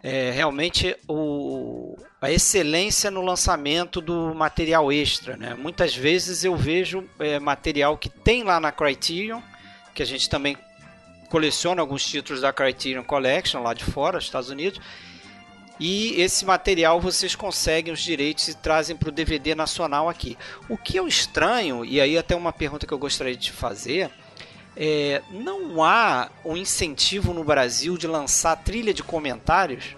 É, 0.01 0.31
realmente 0.31 0.97
o, 1.09 1.97
a 2.23 2.31
excelência 2.31 3.11
no 3.11 3.21
lançamento 3.21 4.01
do 4.01 4.33
material 4.33 4.93
extra, 4.93 5.37
né? 5.37 5.55
Muitas 5.55 5.95
vezes 5.95 6.45
eu 6.45 6.55
vejo 6.55 7.05
é, 7.19 7.41
material 7.41 7.99
que 7.99 8.09
tem 8.09 8.45
lá 8.45 8.61
na 8.61 8.71
Criterion, 8.71 9.41
que 9.93 10.03
a 10.03 10.07
gente 10.07 10.31
também 10.31 10.57
coleciona 11.29 11.83
alguns 11.83 12.07
títulos 12.07 12.41
da 12.41 12.53
Criterion 12.53 13.03
Collection 13.03 13.63
lá 13.63 13.75
de 13.75 13.85
fora, 13.85 14.19
Estados 14.19 14.51
Unidos, 14.51 14.81
e 15.79 16.21
esse 16.21 16.45
material 16.45 17.01
vocês 17.01 17.35
conseguem 17.35 17.93
os 17.93 18.01
direitos 18.01 18.49
e 18.49 18.55
trazem 18.55 18.97
para 18.97 19.09
o 19.09 19.13
DVD 19.13 19.55
nacional 19.55 20.09
aqui. 20.09 20.37
O 20.69 20.77
que 20.77 20.97
eu 20.97 21.07
estranho, 21.07 21.85
e 21.85 22.01
aí 22.01 22.19
até 22.19 22.35
uma 22.35 22.53
pergunta 22.53 22.87
que 22.87 22.93
eu 22.93 22.99
gostaria 22.99 23.37
de 23.37 23.53
fazer, 23.53 24.11
é, 24.77 25.23
não 25.31 25.83
há 25.83 26.31
um 26.45 26.57
incentivo 26.57 27.33
no 27.33 27.45
Brasil 27.45 27.97
de 27.97 28.07
lançar 28.07 28.57
trilha 28.57 28.95
de 28.95 29.03
comentários, 29.03 29.97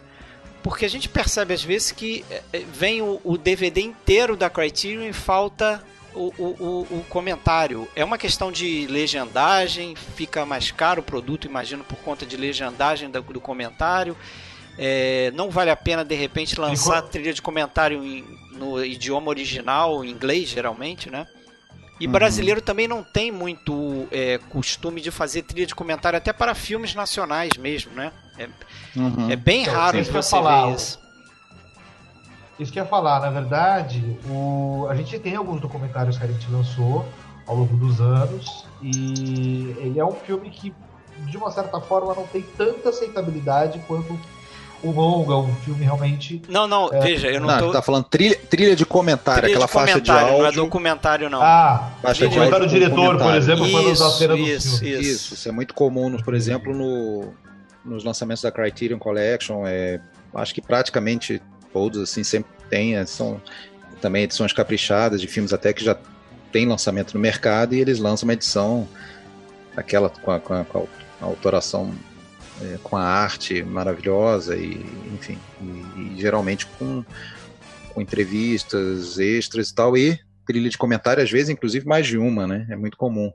porque 0.63 0.85
a 0.85 0.89
gente 0.89 1.09
percebe 1.09 1.55
às 1.55 1.63
vezes 1.63 1.93
que 1.93 2.25
é, 2.31 2.43
é, 2.53 2.59
vem 2.61 3.01
o, 3.01 3.21
o 3.25 3.39
DVD 3.39 3.81
inteiro 3.81 4.37
da 4.37 4.51
Criterion 4.51 5.09
e 5.09 5.13
falta 5.13 5.83
o, 6.15 6.33
o, 6.39 6.87
o, 6.91 7.05
comentário 7.09 7.89
é 7.95 8.05
uma 8.05 8.19
questão 8.19 8.51
de 8.51 8.87
legendagem, 8.89 9.95
fica 9.95 10.45
mais 10.45 10.71
caro 10.71 11.01
o 11.01 11.05
produto, 11.05 11.47
imagino, 11.47 11.85
por 11.85 11.97
conta 11.99 12.27
de 12.27 12.37
legendagem 12.37 13.09
do, 13.11 13.23
do 13.23 13.41
comentário. 13.41 14.17
É, 14.83 15.31
não 15.33 15.51
vale 15.51 15.71
a 15.71 15.77
pena 15.77 16.03
de 16.03 16.15
repente 16.15 16.59
lançar 16.59 17.03
trilha 17.03 17.35
de 17.35 17.43
comentário 17.43 18.03
em, 18.03 18.25
no 18.53 18.83
idioma 18.83 19.29
original, 19.29 20.03
em 20.03 20.09
inglês 20.09 20.49
geralmente, 20.49 21.11
né? 21.11 21.27
E 22.01 22.07
uhum. 22.07 22.13
brasileiro 22.13 22.63
também 22.63 22.89
não 22.89 23.05
tem 23.05 23.31
muito 23.31 24.09
é, 24.11 24.39
costume 24.49 25.03
de 25.03 25.11
fazer 25.11 25.43
trilha 25.43 25.67
de 25.67 25.75
comentário 25.75 26.17
até 26.17 26.33
para 26.33 26.55
filmes 26.55 26.95
nacionais 26.95 27.51
mesmo, 27.59 27.93
né? 27.93 28.11
É, 28.39 28.49
uhum. 28.97 29.31
é 29.31 29.37
bem 29.37 29.65
então, 29.65 29.75
raro 29.75 30.03
você 30.03 30.31
falar, 30.31 30.69
ver 30.69 30.77
isso. 30.77 30.99
Isso 32.59 32.73
que 32.73 32.79
eu 32.81 32.85
ia 32.85 32.89
falar, 32.89 33.21
na 33.21 33.29
verdade, 33.29 34.19
o... 34.31 34.87
a 34.89 34.95
gente 34.95 35.19
tem 35.19 35.37
alguns 35.37 35.61
documentários 35.61 36.17
que 36.17 36.25
a 36.25 36.27
gente 36.27 36.51
lançou 36.51 37.07
ao 37.47 37.55
longo 37.55 37.77
dos 37.77 38.01
anos 38.01 38.65
e 38.81 39.77
ele 39.79 39.99
é 39.99 40.05
um 40.05 40.13
filme 40.13 40.49
que, 40.49 40.75
de 41.27 41.37
uma 41.37 41.51
certa 41.51 41.79
forma, 41.83 42.15
não 42.15 42.27
tem 42.27 42.41
tanta 42.57 42.89
aceitabilidade 42.89 43.79
quanto 43.87 44.19
o 44.83 44.91
longa, 44.91 45.37
um 45.37 45.55
filme 45.57 45.85
realmente. 45.85 46.43
Não, 46.49 46.67
não, 46.67 46.93
é... 46.93 47.01
veja, 47.01 47.29
eu 47.29 47.41
não, 47.41 47.49
não 47.49 47.59
tô. 47.59 47.71
Tá 47.73 47.83
falando 47.83 48.05
trilha, 48.05 48.37
trilha 48.49 48.75
de 48.75 48.85
comentário, 48.85 49.43
trilha 49.43 49.55
aquela 49.55 49.67
de 49.67 49.73
faixa 49.73 50.01
de 50.01 50.11
áudio. 50.11 50.39
Não 50.39 50.47
é 50.47 50.53
documentário, 50.53 51.31
não. 51.31 51.43
Ah, 51.43 51.91
faixa 52.03 52.29
de 52.29 52.39
áudio. 52.39 52.63
o 52.63 52.67
diretor, 52.67 53.19
por 53.19 53.35
exemplo, 53.35 53.67
isso, 53.67 53.73
quando 53.73 53.91
a 53.91 54.11
cena 54.11 54.37
isso, 54.37 54.71
do 54.71 54.79
filme. 54.79 55.01
Isso, 55.01 55.13
isso, 55.13 55.35
isso 55.35 55.49
é 55.49 55.53
muito 55.53 55.75
comum, 55.75 56.17
por 56.19 56.35
exemplo, 56.35 56.75
no, 56.75 57.33
nos 57.85 58.05
lançamentos 58.05 58.43
da 58.43 58.51
Criterion 58.51 58.99
Collection. 58.99 59.67
É, 59.67 60.01
acho 60.35 60.55
que 60.55 60.63
praticamente 60.63 61.41
todos 61.73 62.01
assim 62.03 62.25
sempre 62.25 62.51
tem, 62.69 62.97
é, 62.97 63.05
são 63.07 63.41
também 64.01 64.25
edições 64.25 64.53
caprichadas 64.53 65.21
de 65.21 65.27
filmes 65.27 65.53
até 65.53 65.73
que 65.73 65.85
já 65.85 65.97
tem 66.51 66.67
lançamento 66.67 67.15
no 67.15 67.21
mercado 67.21 67.75
e 67.75 67.81
eles 67.81 67.99
lançam 67.99 68.27
uma 68.27 68.33
edição 68.33 68.89
aquela 69.77 70.11
com 70.11 70.31
a, 70.31 70.41
com 70.41 70.55
a, 70.55 70.65
com 70.65 70.87
a 71.21 71.25
autoração 71.25 71.95
é, 72.63 72.79
com 72.83 72.97
a 72.97 73.03
arte 73.03 73.63
maravilhosa 73.63 74.57
e 74.57 74.75
enfim 75.15 75.39
e, 75.61 76.01
e, 76.01 76.21
geralmente 76.21 76.67
com, 76.67 77.05
com 77.93 78.01
entrevistas 78.01 79.19
extras 79.19 79.71
e 79.71 79.75
tal 79.75 79.97
e 79.97 80.19
trilha 80.47 80.69
de 80.69 80.79
comentário 80.79 81.23
às 81.23 81.31
vezes 81.31 81.49
inclusive 81.49 81.87
mais 81.87 82.07
de 82.07 82.19
uma 82.19 82.47
né? 82.47 82.67
É 82.71 82.77
muito 82.77 82.97
comum. 82.97 83.33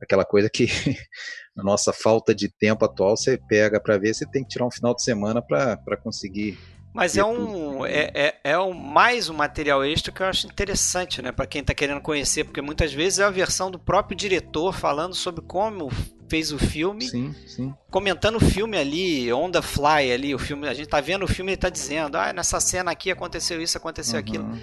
Aquela 0.00 0.24
coisa 0.24 0.48
que 0.48 0.66
na 1.56 1.64
nossa 1.64 1.92
falta 1.92 2.34
de 2.34 2.48
tempo 2.48 2.84
atual 2.84 3.16
você 3.16 3.38
pega 3.48 3.80
para 3.80 3.98
ver 3.98 4.14
você 4.14 4.26
tem 4.26 4.42
que 4.42 4.50
tirar 4.50 4.66
um 4.66 4.70
final 4.70 4.94
de 4.94 5.02
semana 5.02 5.42
para 5.42 5.96
conseguir 5.96 6.58
mas 6.92 7.16
é 7.16 7.24
um, 7.24 7.86
é, 7.86 8.10
é, 8.12 8.34
é 8.42 8.58
um 8.58 8.72
mais 8.72 9.28
um 9.28 9.34
material 9.34 9.84
extra 9.84 10.10
que 10.10 10.20
eu 10.20 10.26
acho 10.26 10.48
interessante, 10.48 11.22
né, 11.22 11.30
para 11.30 11.46
quem 11.46 11.60
está 11.60 11.72
querendo 11.72 12.00
conhecer, 12.00 12.42
porque 12.42 12.60
muitas 12.60 12.92
vezes 12.92 13.20
é 13.20 13.24
a 13.24 13.30
versão 13.30 13.70
do 13.70 13.78
próprio 13.78 14.16
diretor 14.16 14.74
falando 14.74 15.14
sobre 15.14 15.44
como 15.44 15.90
fez 16.28 16.52
o 16.52 16.58
filme, 16.58 17.08
sim, 17.08 17.34
sim. 17.46 17.74
comentando 17.90 18.36
o 18.36 18.40
filme 18.40 18.76
ali, 18.76 19.32
on 19.32 19.50
the 19.50 19.62
fly 19.62 20.12
ali, 20.12 20.34
o 20.34 20.38
filme, 20.38 20.68
a 20.68 20.74
gente 20.74 20.88
tá 20.88 21.00
vendo 21.00 21.24
o 21.24 21.28
filme 21.28 21.50
e 21.50 21.54
ele 21.54 21.60
tá 21.60 21.70
dizendo, 21.70 22.16
ah, 22.16 22.32
nessa 22.32 22.60
cena 22.60 22.90
aqui 22.90 23.10
aconteceu 23.10 23.60
isso, 23.62 23.76
aconteceu 23.76 24.14
uhum. 24.14 24.20
aquilo. 24.20 24.58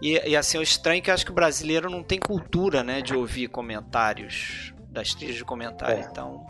E, 0.00 0.30
e, 0.30 0.36
assim, 0.36 0.56
o 0.56 0.62
estranho 0.62 0.98
é 0.98 1.00
que 1.02 1.10
eu 1.10 1.14
acho 1.14 1.24
que 1.24 1.30
o 1.30 1.34
brasileiro 1.34 1.90
não 1.90 2.02
tem 2.02 2.18
cultura, 2.18 2.82
né, 2.82 3.02
de 3.02 3.14
ouvir 3.14 3.48
comentários 3.48 4.72
das 4.88 5.14
trilhas 5.14 5.36
de 5.36 5.44
comentário, 5.44 6.02
é. 6.02 6.08
então 6.10 6.46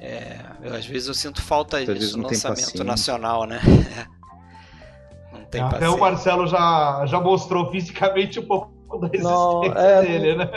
é, 0.00 0.38
eu, 0.62 0.74
às 0.74 0.86
vezes 0.86 1.08
eu 1.08 1.14
sinto 1.14 1.42
falta 1.42 1.84
disso 1.84 2.16
no 2.16 2.24
lançamento 2.24 2.82
nacional, 2.82 3.44
né? 3.44 3.60
não 5.30 5.44
tem 5.44 5.60
Até 5.60 5.72
paciência. 5.72 5.96
o 5.96 6.00
Marcelo 6.00 6.46
já, 6.46 7.04
já 7.06 7.20
mostrou 7.20 7.70
fisicamente 7.70 8.40
um 8.40 8.46
pouco 8.46 8.79
da 8.98 9.06
existência 9.06 9.30
não, 9.30 9.64
é, 9.64 10.02
dele, 10.02 10.36
né? 10.36 10.50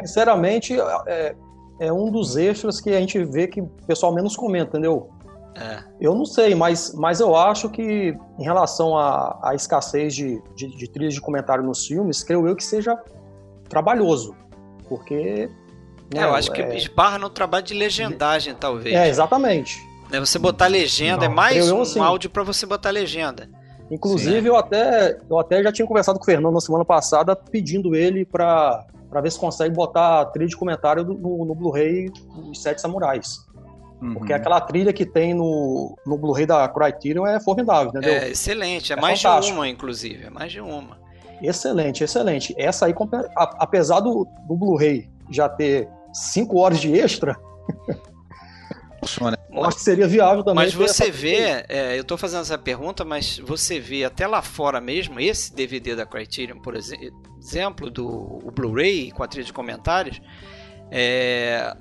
Sinceramente, 0.00 0.76
é, 1.06 1.34
é 1.80 1.92
um 1.92 2.10
dos 2.10 2.36
extras 2.36 2.80
que 2.80 2.90
a 2.90 3.00
gente 3.00 3.22
vê 3.24 3.46
que 3.46 3.60
o 3.60 3.66
pessoal 3.86 4.14
menos 4.14 4.36
comenta, 4.36 4.78
entendeu? 4.78 5.10
É. 5.54 5.82
Eu 6.00 6.14
não 6.14 6.24
sei, 6.24 6.54
mas, 6.54 6.94
mas 6.94 7.20
eu 7.20 7.36
acho 7.36 7.68
que 7.68 8.16
em 8.38 8.42
relação 8.42 8.96
à, 8.96 9.52
escassez 9.54 10.14
de, 10.14 10.42
de, 10.54 10.68
de 10.76 10.90
trilhas 10.90 11.14
de 11.14 11.20
comentário 11.20 11.62
nos 11.62 11.86
filmes, 11.86 12.22
creio 12.22 12.46
eu 12.46 12.56
que 12.56 12.64
seja 12.64 12.98
trabalhoso. 13.68 14.34
Porque 14.88 15.50
é, 16.14 16.24
eu 16.24 16.34
acho 16.34 16.50
que 16.52 16.62
é... 16.62 16.76
esbarra 16.76 17.18
no 17.18 17.28
trabalho 17.28 17.64
de 17.64 17.74
legendagem, 17.74 18.54
talvez. 18.54 18.94
É, 18.94 19.08
exatamente. 19.08 19.78
É 20.10 20.20
você 20.20 20.38
botar 20.38 20.66
legenda, 20.66 21.24
é 21.24 21.28
Não, 21.28 21.32
é 21.32 21.36
mais 21.36 21.68
eu, 21.68 21.76
um 21.76 21.82
assim, 21.82 22.00
áudio 22.00 22.30
para 22.30 22.42
você 22.42 22.66
botar 22.66 22.90
legenda. 22.90 23.48
Inclusive, 23.92 24.48
eu 24.48 24.56
até, 24.56 25.18
eu 25.28 25.38
até 25.38 25.62
já 25.62 25.70
tinha 25.70 25.86
conversado 25.86 26.18
com 26.18 26.22
o 26.22 26.26
Fernando 26.26 26.54
na 26.54 26.60
semana 26.62 26.82
passada, 26.82 27.36
pedindo 27.36 27.94
ele 27.94 28.24
para 28.24 28.86
ver 29.22 29.30
se 29.30 29.38
consegue 29.38 29.74
botar 29.74 30.22
a 30.22 30.24
trilha 30.24 30.48
de 30.48 30.56
comentário 30.56 31.04
no, 31.04 31.44
no 31.44 31.54
Blu-ray 31.54 32.08
dos 32.08 32.62
Sete 32.62 32.80
Samurais. 32.80 33.46
Uhum. 34.00 34.14
Porque 34.14 34.32
aquela 34.32 34.58
trilha 34.62 34.94
que 34.94 35.04
tem 35.04 35.34
no, 35.34 35.94
no 36.06 36.16
Blu-ray 36.16 36.46
da 36.46 36.66
Criterion 36.68 37.26
é 37.26 37.38
formidável, 37.38 37.90
entendeu? 37.90 38.14
É 38.14 38.30
excelente, 38.30 38.94
é, 38.94 38.96
é 38.96 39.00
mais 39.00 39.20
fantástico. 39.20 39.52
de 39.52 39.60
uma, 39.60 39.68
inclusive, 39.68 40.24
é 40.24 40.30
mais 40.30 40.50
de 40.50 40.60
uma. 40.62 40.96
Excelente, 41.42 42.02
excelente. 42.02 42.54
Essa 42.56 42.86
aí, 42.86 42.94
apesar 43.36 44.00
do, 44.00 44.26
do 44.48 44.56
Blu-ray 44.56 45.10
já 45.30 45.50
ter 45.50 45.86
5 46.14 46.58
horas 46.58 46.80
de 46.80 46.98
extra, 46.98 47.36
eu 49.50 49.64
acho 49.64 49.76
que 49.78 49.82
seria 49.82 50.06
viável 50.06 50.42
também. 50.42 50.64
Mas 50.64 50.74
você 50.74 51.10
vê, 51.10 51.64
é, 51.68 51.96
eu 51.96 52.02
estou 52.02 52.16
fazendo 52.16 52.42
essa 52.42 52.56
pergunta, 52.56 53.04
mas 53.04 53.38
você 53.38 53.80
vê 53.80 54.04
até 54.04 54.26
lá 54.26 54.40
fora 54.40 54.80
mesmo, 54.80 55.18
esse 55.20 55.54
DVD 55.54 55.96
da 55.96 56.06
Criterion, 56.06 56.58
por 56.60 56.74
exemplo, 56.74 57.90
do 57.90 58.38
Blu-ray 58.54 59.10
com 59.10 59.22
a 59.22 59.28
trilha 59.28 59.44
de 59.44 59.52
comentários, 59.52 60.20
é, 60.90 61.76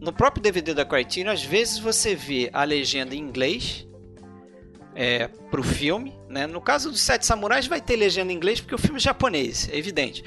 no 0.00 0.12
próprio 0.12 0.42
DVD 0.42 0.74
da 0.74 0.84
Criterion, 0.84 1.32
às 1.32 1.42
vezes 1.42 1.78
você 1.78 2.14
vê 2.14 2.50
a 2.52 2.64
legenda 2.64 3.14
em 3.14 3.18
inglês 3.18 3.86
é, 4.94 5.28
para 5.50 5.60
o 5.60 5.64
filme. 5.64 6.16
Né? 6.28 6.46
No 6.46 6.60
caso 6.60 6.90
dos 6.90 7.00
Sete 7.00 7.24
Samurais, 7.24 7.66
vai 7.66 7.80
ter 7.80 7.96
legenda 7.96 8.32
em 8.32 8.36
inglês 8.36 8.60
porque 8.60 8.74
o 8.74 8.78
filme 8.78 8.98
é 8.98 9.00
japonês, 9.00 9.68
é 9.72 9.78
evidente. 9.78 10.22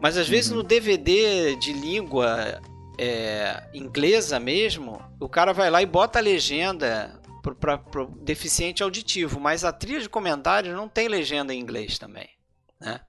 Mas 0.00 0.16
às 0.16 0.26
uhum. 0.26 0.32
vezes 0.32 0.50
no 0.50 0.62
DVD 0.62 1.56
de 1.56 1.72
língua 1.72 2.60
é, 2.98 3.62
inglesa 3.74 4.38
mesmo, 4.40 5.00
o 5.20 5.28
cara 5.28 5.52
vai 5.52 5.70
lá 5.70 5.82
e 5.82 5.86
bota 5.86 6.18
a 6.18 6.22
legenda 6.22 7.20
para 7.60 7.80
deficiente 8.20 8.82
auditivo, 8.82 9.38
mas 9.38 9.64
a 9.64 9.72
trilha 9.72 10.00
de 10.00 10.08
comentários 10.08 10.74
não 10.74 10.88
tem 10.88 11.08
legenda 11.08 11.54
em 11.54 11.60
inglês 11.60 11.98
também. 11.98 12.28
Né? 12.80 13.00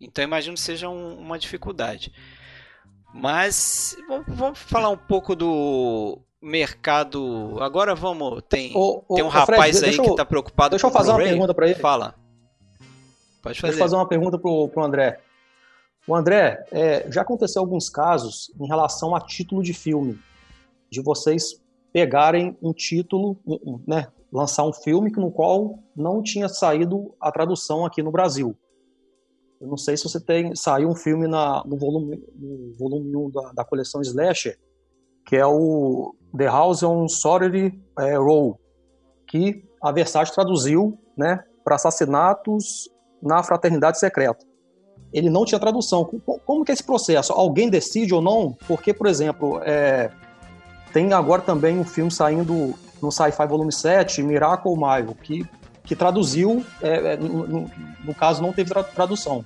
Então 0.00 0.22
imagino 0.22 0.54
que 0.54 0.60
seja 0.60 0.88
um, 0.88 1.18
uma 1.18 1.38
dificuldade. 1.38 2.12
Mas 3.14 3.96
vamos 4.28 4.58
falar 4.58 4.90
um 4.90 4.96
pouco 4.96 5.34
do 5.34 6.18
mercado. 6.42 7.56
Agora 7.60 7.94
vamos. 7.94 8.42
Tem, 8.48 8.72
ô, 8.74 9.02
ô, 9.08 9.14
tem 9.14 9.24
um 9.24 9.28
rapaz 9.28 9.78
Fred, 9.78 9.92
aí 9.92 10.04
que 10.04 10.10
está 10.10 10.24
preocupado 10.24 10.70
Deixa 10.70 10.86
eu 10.86 10.90
fazer 10.90 11.10
uma 11.10 11.18
pergunta 11.18 11.54
para 11.54 11.66
ele. 11.66 11.76
Fala. 11.76 12.14
Pode 13.42 13.60
fazer. 13.60 13.72
Deixa 13.72 13.76
eu 13.76 13.78
fazer 13.78 13.96
uma 13.96 14.06
pergunta 14.06 14.38
para 14.38 14.50
o 14.50 14.84
André. 14.84 15.20
O 16.06 16.14
André, 16.14 16.64
é, 16.70 17.10
já 17.10 17.22
aconteceu 17.22 17.60
alguns 17.60 17.90
casos 17.90 18.52
em 18.60 18.66
relação 18.66 19.14
a 19.14 19.20
título 19.20 19.60
de 19.60 19.74
filme, 19.74 20.18
de 20.88 21.02
vocês 21.02 21.60
pegarem 21.92 22.56
um 22.62 22.72
título, 22.72 23.36
né, 23.86 24.06
lançar 24.32 24.64
um 24.64 24.72
filme 24.72 25.10
no 25.10 25.32
qual 25.32 25.80
não 25.96 26.22
tinha 26.22 26.48
saído 26.48 27.12
a 27.20 27.32
tradução 27.32 27.84
aqui 27.84 28.02
no 28.02 28.12
Brasil. 28.12 28.56
Eu 29.60 29.66
não 29.66 29.76
sei 29.76 29.96
se 29.96 30.04
você 30.04 30.20
tem 30.20 30.54
saiu 30.54 30.90
um 30.90 30.94
filme 30.94 31.26
na, 31.26 31.64
no 31.64 31.76
volume 31.76 32.22
no 32.34 32.74
volume 32.74 33.16
1 33.16 33.30
da, 33.30 33.52
da 33.52 33.64
coleção 33.64 34.00
Slasher, 34.02 34.58
que 35.24 35.34
é 35.34 35.46
o 35.46 36.14
The 36.36 36.44
House 36.44 36.82
on 36.84 37.08
Sorority 37.08 37.80
é, 37.98 38.16
Row, 38.16 38.60
que 39.26 39.64
a 39.82 39.90
Versace 39.90 40.32
traduziu, 40.32 40.96
né, 41.16 41.42
para 41.64 41.74
assassinatos 41.74 42.88
na 43.20 43.42
fraternidade 43.42 43.98
secreta 43.98 44.46
ele 45.12 45.30
não 45.30 45.44
tinha 45.44 45.58
tradução. 45.58 46.04
Como 46.44 46.64
que 46.64 46.70
é 46.70 46.74
esse 46.74 46.84
processo? 46.84 47.32
Alguém 47.32 47.70
decide 47.70 48.14
ou 48.14 48.20
não? 48.20 48.56
Porque, 48.66 48.92
por 48.92 49.06
exemplo, 49.06 49.60
é, 49.64 50.10
tem 50.92 51.12
agora 51.12 51.42
também 51.42 51.78
um 51.78 51.84
filme 51.84 52.10
saindo 52.10 52.74
no 53.00 53.10
Sci-Fi 53.10 53.46
Volume 53.46 53.72
7, 53.72 54.22
Miracle 54.22 54.76
Maio, 54.76 55.14
que, 55.14 55.46
que 55.84 55.94
traduziu, 55.94 56.64
é, 56.82 57.14
é, 57.14 57.16
no, 57.16 57.46
no, 57.46 57.70
no, 58.04 58.14
caso 58.14 58.42
não 58.42 58.52
teve 58.52 58.70
tradução. 58.94 59.44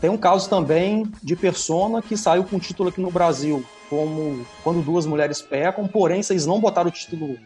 Tem 0.00 0.10
um 0.10 0.16
caso 0.16 0.48
também 0.48 1.10
de 1.22 1.36
Persona 1.36 2.02
que 2.02 2.16
saiu 2.16 2.44
com 2.44 2.56
o 2.56 2.60
título 2.60 2.88
aqui 2.88 3.00
no 3.00 3.10
Brasil, 3.10 3.64
como 3.88 4.44
Quando 4.64 4.82
Duas 4.82 5.06
Mulheres 5.06 5.40
Pecam, 5.40 5.86
porém 5.86 6.22
vocês 6.22 6.44
não 6.44 6.60
botaram 6.60 6.88
o 6.88 6.92
título 6.92 7.36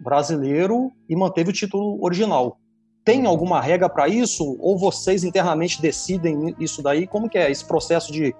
brasileiro 0.00 0.92
e 1.08 1.16
manteve 1.16 1.50
o 1.50 1.52
título 1.52 2.02
original. 2.04 2.58
Tem 3.04 3.26
alguma 3.26 3.60
regra 3.60 3.88
para 3.88 4.08
isso? 4.08 4.56
Ou 4.60 4.78
vocês 4.78 5.24
internamente 5.24 5.82
decidem 5.82 6.54
isso 6.58 6.82
daí? 6.82 7.06
Como 7.06 7.28
que 7.28 7.38
é 7.38 7.50
esse 7.50 7.64
processo 7.64 8.12
de 8.12 8.34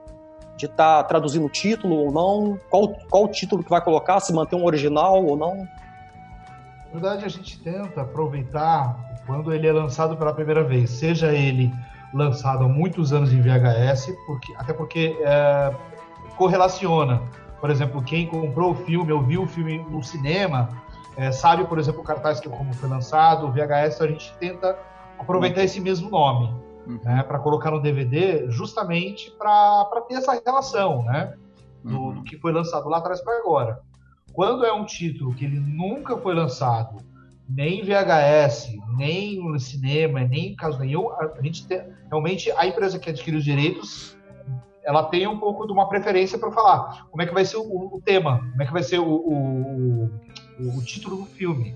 de 0.57 0.67
estar 0.67 1.03
tá 1.03 1.05
traduzindo 1.05 1.47
o 1.47 1.49
título 1.49 1.97
ou 1.97 2.13
não? 2.13 2.59
Qual, 2.71 2.89
qual 3.11 3.25
o 3.25 3.29
título 3.29 3.65
que 3.65 3.71
vai 3.71 3.81
colocar? 3.81 4.21
Se 4.21 4.33
manter 4.33 4.57
um 4.57 4.65
original 4.65 5.25
ou 5.25 5.37
não? 5.37 5.67
Na 6.87 7.01
verdade, 7.01 7.25
a 7.25 7.29
gente 7.29 7.59
tenta 7.61 8.03
aproveitar 8.03 8.97
quando 9.27 9.53
ele 9.53 9.67
é 9.67 9.73
lançado 9.73 10.17
pela 10.17 10.33
primeira 10.33 10.63
vez, 10.63 10.91
seja 10.91 11.33
ele 11.33 11.73
lançado 12.13 12.65
há 12.65 12.69
muitos 12.69 13.13
anos 13.13 13.33
em 13.33 13.41
VHS, 13.41 14.15
porque, 14.27 14.55
até 14.57 14.73
porque 14.73 15.17
é, 15.23 15.75
correlaciona. 16.37 17.23
Por 17.61 17.71
exemplo, 17.71 18.03
quem 18.03 18.27
comprou 18.27 18.73
o 18.73 18.75
filme 18.75 19.13
ou 19.13 19.23
viu 19.23 19.45
o 19.45 19.47
filme 19.47 19.79
no 19.91 20.03
cinema 20.03 20.69
é, 21.17 21.31
sabe, 21.31 21.65
por 21.65 21.79
exemplo, 21.79 22.01
o 22.01 22.05
cartaz 22.05 22.41
que 22.41 22.49
como 22.49 22.73
foi 22.75 22.89
lançado, 22.89 23.47
o 23.47 23.53
VHS, 23.53 24.01
a 24.01 24.07
gente 24.07 24.33
tenta 24.39 24.79
aproveitar 25.19 25.61
uhum. 25.61 25.65
esse 25.65 25.81
mesmo 25.81 26.11
nome 26.11 26.55
uhum. 26.87 27.01
né, 27.05 27.23
para 27.23 27.39
colocar 27.39 27.71
no 27.71 27.81
DVD, 27.81 28.51
justamente 28.51 29.31
para 29.33 29.85
ter 30.09 30.15
essa 30.15 30.41
relação, 30.45 31.03
né, 31.05 31.35
do, 31.85 31.99
uhum. 31.99 32.15
do, 32.15 32.23
que 32.23 32.39
foi 32.39 32.53
lançado 32.53 32.89
lá 32.89 32.99
atrás 32.99 33.21
para 33.21 33.39
agora. 33.39 33.81
Quando 34.33 34.65
é 34.65 34.73
um 34.73 34.85
título 34.85 35.35
que 35.35 35.45
ele 35.45 35.61
nunca 35.61 36.17
foi 36.17 36.35
lançado, 36.35 36.99
nem 37.49 37.81
em 37.81 37.85
VHS, 37.85 38.73
nem 38.97 39.39
no 39.39 39.59
cinema, 39.61 40.21
nem 40.21 40.53
em 40.53 40.57
caso 40.57 40.79
nenhum, 40.79 41.11
a 41.13 41.43
gente 41.43 41.67
tem, 41.67 41.83
realmente 42.09 42.51
a 42.53 42.67
empresa 42.67 42.99
que 42.99 43.11
adquire 43.11 43.37
os 43.37 43.45
direitos 43.45 44.17
ela 44.85 45.05
tem 45.05 45.27
um 45.29 45.39
pouco 45.39 45.67
de 45.67 45.73
uma 45.73 45.89
preferência 45.89 46.39
para 46.39 46.51
falar 46.51 47.07
como 47.11 47.23
é 47.23 47.27
que 47.27 47.33
vai 47.33 47.45
ser 47.45 47.57
o, 47.57 47.97
o, 47.97 48.03
tema, 48.05 48.39
como 48.39 48.63
é 48.63 48.67
que 48.67 48.73
vai 48.73 48.83
ser 48.83 48.99
o, 48.99 49.07
o, 49.07 50.11
o, 50.69 50.83
título 50.83 51.17
do 51.17 51.27
filme, 51.27 51.75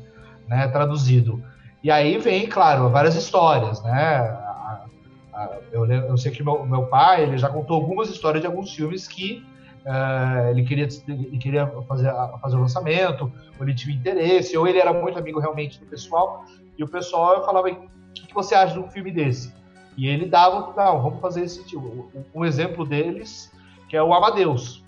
né, 0.48 0.68
traduzido. 0.68 1.42
E 1.82 1.90
aí 1.90 2.18
vem, 2.18 2.48
claro, 2.48 2.88
várias 2.90 3.14
histórias, 3.14 3.82
né? 3.82 4.16
A, 4.18 4.86
a, 5.32 5.58
eu, 5.72 5.84
eu, 5.86 6.16
sei 6.16 6.32
que 6.32 6.42
meu, 6.42 6.64
meu 6.66 6.86
pai 6.86 7.22
ele 7.22 7.38
já 7.38 7.48
contou 7.48 7.76
algumas 7.76 8.08
histórias 8.08 8.40
de 8.40 8.46
alguns 8.46 8.74
filmes 8.74 9.06
que 9.06 9.44
uh, 9.84 10.50
ele 10.50 10.64
queria, 10.64 10.88
ele 11.06 11.38
queria 11.38 11.66
fazer, 11.86 12.12
fazer 12.40 12.56
o 12.56 12.60
lançamento, 12.60 13.32
ou 13.58 13.64
ele 13.66 13.74
tinha 13.74 13.94
interesse, 13.94 14.56
ou 14.56 14.66
ele 14.66 14.78
era 14.78 14.92
muito 14.92 15.18
amigo 15.18 15.38
realmente 15.38 15.78
do 15.78 15.86
pessoal, 15.86 16.44
e 16.76 16.82
o 16.82 16.88
pessoal 16.88 17.44
falava, 17.44 17.68
o 17.68 17.88
que, 18.14 18.26
que 18.26 18.34
você 18.34 18.54
acha 18.54 18.74
de 18.74 18.80
um 18.80 18.90
filme 18.90 19.10
desse? 19.10 19.52
E 19.96 20.08
ele 20.08 20.26
dava, 20.26 20.74
não, 20.76 21.02
vamos 21.02 21.20
fazer 21.20 21.42
esse 21.42 21.64
tipo. 21.64 22.10
Um 22.34 22.44
exemplo 22.44 22.84
deles, 22.84 23.50
que 23.88 23.96
é 23.96 24.02
o 24.02 24.12
Amadeus. 24.12 24.84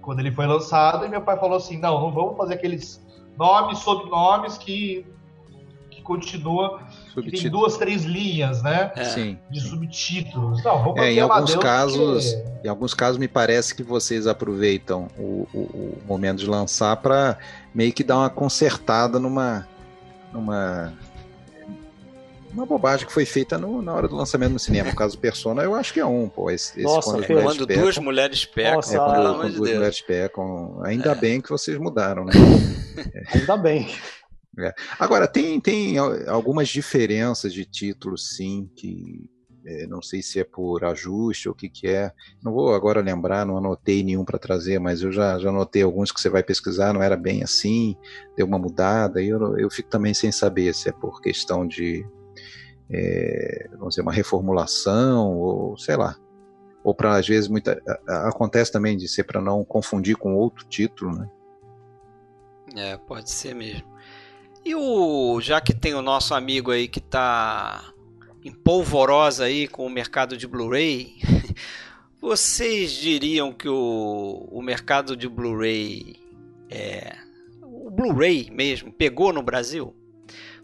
Quando 0.00 0.20
ele 0.20 0.30
foi 0.30 0.46
lançado, 0.46 1.04
e 1.04 1.08
meu 1.08 1.20
pai 1.20 1.38
falou 1.38 1.56
assim, 1.56 1.78
não, 1.78 2.00
não 2.00 2.10
vamos 2.10 2.36
fazer 2.36 2.54
aqueles 2.54 3.03
nomes, 3.38 3.78
sobnomes 3.78 4.58
que, 4.58 5.06
que 5.90 6.02
continua, 6.02 6.80
que 7.14 7.30
tem 7.30 7.50
duas, 7.50 7.76
três 7.76 8.04
linhas, 8.04 8.62
né? 8.62 8.92
É. 8.96 9.04
Sim. 9.04 9.38
De 9.50 9.60
subtítulos. 9.60 10.62
Não, 10.64 10.82
vamos 10.82 11.00
é, 11.00 11.12
em 11.12 11.20
alguns 11.20 11.54
casos, 11.56 12.32
porque... 12.32 12.66
em 12.66 12.68
alguns 12.68 12.94
casos 12.94 13.18
me 13.18 13.28
parece 13.28 13.74
que 13.74 13.82
vocês 13.82 14.26
aproveitam 14.26 15.08
o, 15.18 15.46
o, 15.52 15.58
o 15.58 15.98
momento 16.06 16.38
de 16.38 16.46
lançar 16.46 16.96
para 16.96 17.38
meio 17.74 17.92
que 17.92 18.04
dar 18.04 18.18
uma 18.18 18.30
consertada 18.30 19.18
numa 19.18 19.66
numa 20.32 20.92
uma 22.54 22.64
bobagem 22.64 23.06
que 23.06 23.12
foi 23.12 23.26
feita 23.26 23.58
no, 23.58 23.82
na 23.82 23.92
hora 23.92 24.08
do 24.08 24.16
lançamento 24.16 24.52
no 24.52 24.58
cinema. 24.58 24.90
No 24.90 24.96
caso 24.96 25.16
do 25.16 25.20
Persona, 25.20 25.62
eu 25.62 25.74
acho 25.74 25.92
que 25.92 26.00
é 26.00 26.06
um, 26.06 26.28
pô. 26.28 26.50
Esse, 26.50 26.80
Nossa, 26.80 27.10
quando, 27.10 27.28
mulheres 27.28 27.44
quando 27.44 27.66
pecam, 27.66 27.82
duas 27.82 27.98
mulheres 27.98 28.44
pecam. 28.44 28.74
Nossa, 28.76 28.94
é, 28.94 28.98
quando, 28.98 29.34
quando 29.36 29.50
de 29.50 29.56
duas 29.56 29.68
Deus. 29.68 29.76
mulheres 29.76 30.00
pecam. 30.00 30.82
Ainda 30.84 31.12
é. 31.12 31.14
bem 31.14 31.40
que 31.40 31.50
vocês 31.50 31.76
mudaram, 31.78 32.24
né? 32.24 32.32
Ainda 33.34 33.56
bem. 33.56 33.88
É. 34.58 34.72
Agora, 34.98 35.26
tem, 35.26 35.60
tem 35.60 35.98
algumas 35.98 36.68
diferenças 36.68 37.52
de 37.52 37.64
títulos, 37.64 38.36
sim, 38.36 38.70
que 38.76 39.28
é, 39.66 39.86
não 39.86 40.02
sei 40.02 40.22
se 40.22 40.38
é 40.38 40.44
por 40.44 40.84
ajuste 40.84 41.48
ou 41.48 41.54
o 41.54 41.56
que, 41.56 41.68
que 41.68 41.88
é. 41.88 42.12
Não 42.42 42.52
vou 42.52 42.74
agora 42.74 43.00
lembrar, 43.00 43.44
não 43.44 43.56
anotei 43.56 44.04
nenhum 44.04 44.24
para 44.24 44.38
trazer, 44.38 44.78
mas 44.78 45.02
eu 45.02 45.10
já, 45.10 45.38
já 45.38 45.48
anotei 45.48 45.82
alguns 45.82 46.12
que 46.12 46.20
você 46.20 46.28
vai 46.28 46.42
pesquisar, 46.42 46.92
não 46.92 47.02
era 47.02 47.16
bem 47.16 47.42
assim, 47.42 47.96
deu 48.36 48.46
uma 48.46 48.58
mudada, 48.58 49.20
e 49.20 49.28
eu, 49.28 49.58
eu 49.58 49.70
fico 49.70 49.88
também 49.88 50.14
sem 50.14 50.30
saber 50.30 50.74
se 50.74 50.88
é 50.88 50.92
por 50.92 51.20
questão 51.20 51.66
de, 51.66 52.06
é, 52.90 53.68
vamos 53.72 53.90
dizer, 53.90 54.02
uma 54.02 54.12
reformulação, 54.12 55.36
ou 55.36 55.76
sei 55.78 55.96
lá. 55.96 56.16
Ou 56.82 56.94
para, 56.94 57.16
às 57.16 57.26
vezes, 57.26 57.48
muita, 57.48 57.80
acontece 58.06 58.70
também 58.70 58.96
de 58.96 59.08
ser 59.08 59.24
para 59.24 59.40
não 59.40 59.64
confundir 59.64 60.16
com 60.16 60.34
outro 60.34 60.66
título, 60.66 61.16
né? 61.16 61.28
É, 62.76 62.96
pode 62.96 63.30
ser 63.30 63.54
mesmo. 63.54 63.86
E 64.64 64.74
o 64.74 65.40
já 65.40 65.60
que 65.60 65.74
tem 65.74 65.94
o 65.94 66.02
nosso 66.02 66.34
amigo 66.34 66.70
aí 66.70 66.88
que 66.88 66.98
está 66.98 67.92
em 68.42 68.52
polvorosa 68.52 69.44
aí 69.44 69.68
com 69.68 69.86
o 69.86 69.90
mercado 69.90 70.36
de 70.36 70.46
Blu-ray, 70.46 71.16
vocês 72.20 72.92
diriam 72.92 73.52
que 73.52 73.68
o, 73.68 74.48
o 74.50 74.62
mercado 74.62 75.16
de 75.16 75.28
Blu-ray 75.28 76.16
é 76.70 77.14
o 77.62 77.90
Blu-ray 77.90 78.50
mesmo 78.50 78.92
pegou 78.92 79.32
no 79.32 79.42
Brasil? 79.42 79.94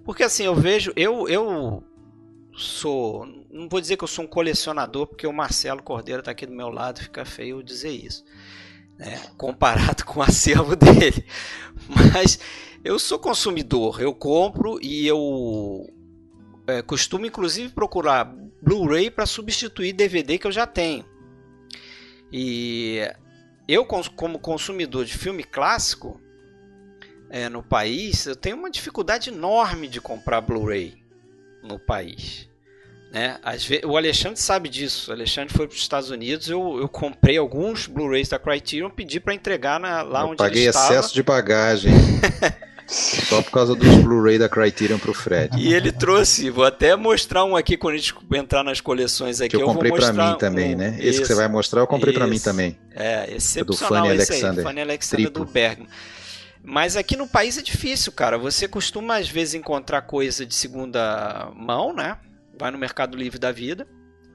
Porque 0.05 0.23
assim, 0.23 0.45
eu 0.45 0.55
vejo, 0.55 0.93
eu 0.97 1.29
eu 1.29 1.85
sou. 2.61 3.27
Não 3.51 3.69
vou 3.69 3.81
dizer 3.81 3.97
que 3.97 4.05
eu 4.05 4.09
sou 4.09 4.25
um 4.25 4.29
colecionador, 4.29 5.07
porque 5.07 5.27
o 5.27 5.33
Marcelo 5.33 5.83
Cordeiro 5.83 6.21
está 6.21 6.31
aqui 6.31 6.47
do 6.47 6.53
meu 6.53 6.69
lado, 6.69 7.01
fica 7.01 7.25
feio 7.25 7.63
dizer 7.63 7.91
isso. 7.91 8.25
Né, 8.99 9.19
comparado 9.37 10.05
com 10.07 10.21
o 10.21 10.23
acervo 10.23 10.77
dele. 10.77 11.25
Mas 11.89 12.39
eu 12.85 12.99
sou 12.99 13.19
consumidor, 13.19 14.01
eu 14.01 14.15
compro 14.15 14.79
e 14.81 15.07
eu 15.07 15.89
é, 16.67 16.83
costumo 16.83 17.27
inclusive 17.27 17.73
procurar 17.73 18.25
Blu-ray 18.63 19.11
para 19.11 19.27
substituir 19.27 19.95
DVD 19.95 20.39
que 20.39 20.47
eu 20.47 20.53
já 20.53 20.67
tenho. 20.67 21.05
E 22.33 23.01
eu, 23.67 23.85
como 23.85 24.39
consumidor 24.39 25.05
de 25.05 25.17
filme 25.17 25.43
clássico 25.43 26.21
é, 27.31 27.49
no 27.49 27.63
país, 27.63 28.27
eu 28.27 28.37
tenho 28.37 28.57
uma 28.57 28.71
dificuldade 28.71 29.31
enorme 29.31 29.89
de 29.89 30.01
comprar 30.01 30.41
Blu-ray 30.41 31.03
no 31.63 31.79
país. 31.79 32.50
Né? 33.11 33.39
Vezes, 33.45 33.85
o 33.85 33.97
Alexandre 33.97 34.41
sabe 34.41 34.69
disso. 34.69 35.11
O 35.11 35.15
Alexandre 35.15 35.53
foi 35.53 35.67
para 35.67 35.75
os 35.75 35.81
Estados 35.81 36.11
Unidos. 36.11 36.49
Eu, 36.49 36.79
eu 36.81 36.89
comprei 36.89 37.37
alguns 37.37 37.87
Blu-rays 37.87 38.29
da 38.29 38.39
Criterion, 38.39 38.89
pedi 38.89 39.19
para 39.19 39.35
entregar 39.35 39.81
na, 39.81 40.03
lá 40.03 40.21
eu 40.21 40.29
onde 40.29 40.37
paguei 40.37 40.63
ele 40.63 40.69
estava. 40.69 40.87
Paguei 40.87 40.99
excesso 40.99 41.15
de 41.15 41.23
bagagem. 41.23 41.93
Só 42.87 43.41
por 43.41 43.53
causa 43.53 43.77
dos 43.77 43.89
Blu-ray 43.99 44.37
da 44.37 44.49
Criterion 44.49 44.99
para 44.99 45.13
o 45.13 45.15
Fred. 45.15 45.57
E 45.57 45.73
ele 45.73 45.93
trouxe, 45.93 46.51
vou 46.51 46.65
até 46.65 46.97
mostrar 46.97 47.45
um 47.45 47.55
aqui 47.55 47.77
quando 47.77 47.95
a 47.95 47.99
gente 47.99 48.13
entrar 48.35 48.65
nas 48.65 48.81
coleções 48.81 49.41
aqui. 49.41 49.57
Que 49.57 49.63
eu 49.63 49.67
comprei 49.67 49.93
para 49.93 50.13
mim 50.13 50.37
também, 50.39 50.75
um, 50.75 50.79
né? 50.79 50.97
Esse, 50.99 51.09
esse, 51.09 51.21
que 51.21 51.27
você 51.29 51.35
vai 51.35 51.47
mostrar, 51.47 51.81
eu 51.81 51.87
comprei 51.87 52.13
para 52.13 52.27
mim 52.27 52.41
também. 52.41 52.77
É, 52.93 53.33
excepcional 53.33 53.67
do 53.67 53.77
Fanny 53.77 54.11
Alexander. 54.11 54.59
Aí, 54.59 54.65
Fanny 54.65 54.81
Alexander 54.81 55.27
Triplo. 55.27 55.45
do 55.45 55.53
Bergman. 55.53 55.89
Mas 56.63 56.97
aqui 56.97 57.17
no 57.17 57.29
país 57.29 57.57
é 57.57 57.63
difícil, 57.63 58.11
cara. 58.11 58.37
Você 58.37 58.67
costuma 58.67 59.17
às 59.17 59.29
vezes 59.29 59.55
encontrar 59.55 60.03
coisa 60.03 60.45
de 60.45 60.55
segunda 60.55 61.49
mão, 61.55 61.95
né? 61.95 62.17
Vai 62.61 62.71
no 62.71 62.79
Mercado 62.79 63.17
Livre 63.17 63.39
da 63.39 63.51
vida. 63.51 63.89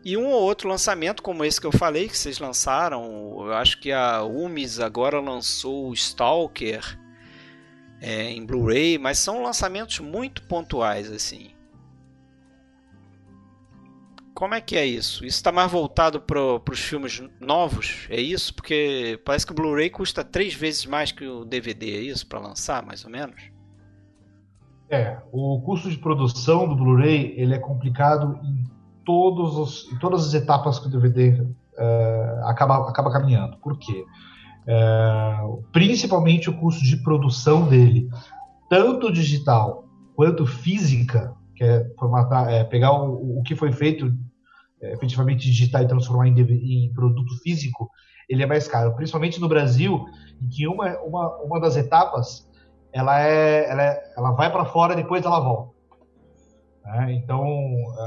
E 0.03 0.17
um 0.17 0.25
ou 0.25 0.41
outro 0.41 0.67
lançamento, 0.67 1.23
como 1.23 1.45
esse 1.45 1.61
que 1.61 1.67
eu 1.67 1.71
falei, 1.71 2.09
que 2.09 2.17
vocês 2.17 2.39
lançaram. 2.39 3.37
Eu 3.39 3.53
acho 3.53 3.79
que 3.79 3.91
a 3.91 4.23
Umis 4.23 4.79
agora 4.79 5.19
lançou 5.19 5.89
o 5.89 5.93
Stalker 5.93 6.99
é, 8.01 8.29
em 8.29 8.45
Blu-ray, 8.45 8.97
mas 8.97 9.19
são 9.19 9.41
lançamentos 9.41 9.99
muito 9.99 10.43
pontuais, 10.43 11.11
assim. 11.11 11.51
Como 14.33 14.53
é 14.53 14.59
que 14.59 14.75
é 14.75 14.85
isso? 14.85 15.25
Isso 15.25 15.37
está 15.37 15.51
mais 15.51 15.71
voltado 15.71 16.19
para 16.19 16.61
os 16.69 16.79
filmes 16.79 17.23
novos? 17.39 18.05
É 18.09 18.19
isso? 18.19 18.53
Porque 18.53 19.19
parece 19.23 19.45
que 19.45 19.53
o 19.53 19.55
Blu-ray 19.55 19.89
custa 19.89 20.23
três 20.23 20.53
vezes 20.53 20.85
mais 20.85 21.11
que 21.11 21.25
o 21.25 21.45
DVD, 21.45 21.95
é 21.95 22.01
isso? 22.01 22.27
Para 22.27 22.39
lançar, 22.39 22.85
mais 22.85 23.05
ou 23.05 23.09
menos? 23.09 23.54
É, 24.89 25.17
o 25.31 25.61
custo 25.61 25.89
de 25.89 25.97
produção 25.97 26.67
do 26.67 26.75
Blu-ray 26.75 27.33
ele 27.37 27.55
é 27.55 27.59
complicado 27.59 28.39
em, 28.43 28.63
todos 29.03 29.57
os, 29.57 29.91
em 29.91 29.97
todas 29.97 30.27
as 30.27 30.33
etapas 30.33 30.79
que 30.79 30.87
o 30.87 30.89
DVD 30.89 31.41
uh, 31.41 31.55
é, 31.77 32.41
acaba, 32.45 32.89
acaba 32.89 33.11
caminhando. 33.11 33.57
Por 33.57 33.77
quê? 33.77 34.05
Uh, 34.67 35.63
principalmente 35.71 36.49
o 36.49 36.57
custo 36.57 36.83
de 36.83 36.97
produção 36.97 37.67
dele, 37.67 38.09
tanto 38.69 39.11
digital 39.11 39.85
quanto 40.15 40.45
física, 40.45 41.35
que 41.55 41.63
é, 41.63 41.85
formatar, 41.97 42.49
é 42.49 42.63
pegar 42.63 42.93
o, 42.93 43.39
o, 43.39 43.43
que 43.43 43.55
foi 43.55 43.71
feito 43.71 44.11
é, 44.81 44.93
efetivamente 44.93 45.45
digital 45.45 45.83
e 45.83 45.87
transformar 45.87 46.27
em, 46.27 46.39
em, 46.39 46.93
produto 46.93 47.37
físico, 47.41 47.89
ele 48.29 48.43
é 48.43 48.45
mais 48.45 48.67
caro. 48.67 48.95
Principalmente 48.95 49.39
no 49.39 49.47
Brasil, 49.47 50.05
em 50.41 50.47
que 50.47 50.67
uma, 50.67 50.97
uma, 50.99 51.37
uma 51.43 51.59
das 51.59 51.75
etapas 51.75 52.47
ela 52.95 53.21
é, 53.21 53.69
ela, 53.69 53.83
é, 53.83 54.13
ela 54.15 54.31
vai 54.31 54.49
para 54.49 54.63
fora 54.63 54.93
e 54.93 54.95
depois 54.95 55.25
ela 55.25 55.41
volta. 55.41 55.75
Né? 56.85 57.11
Então 57.11 57.45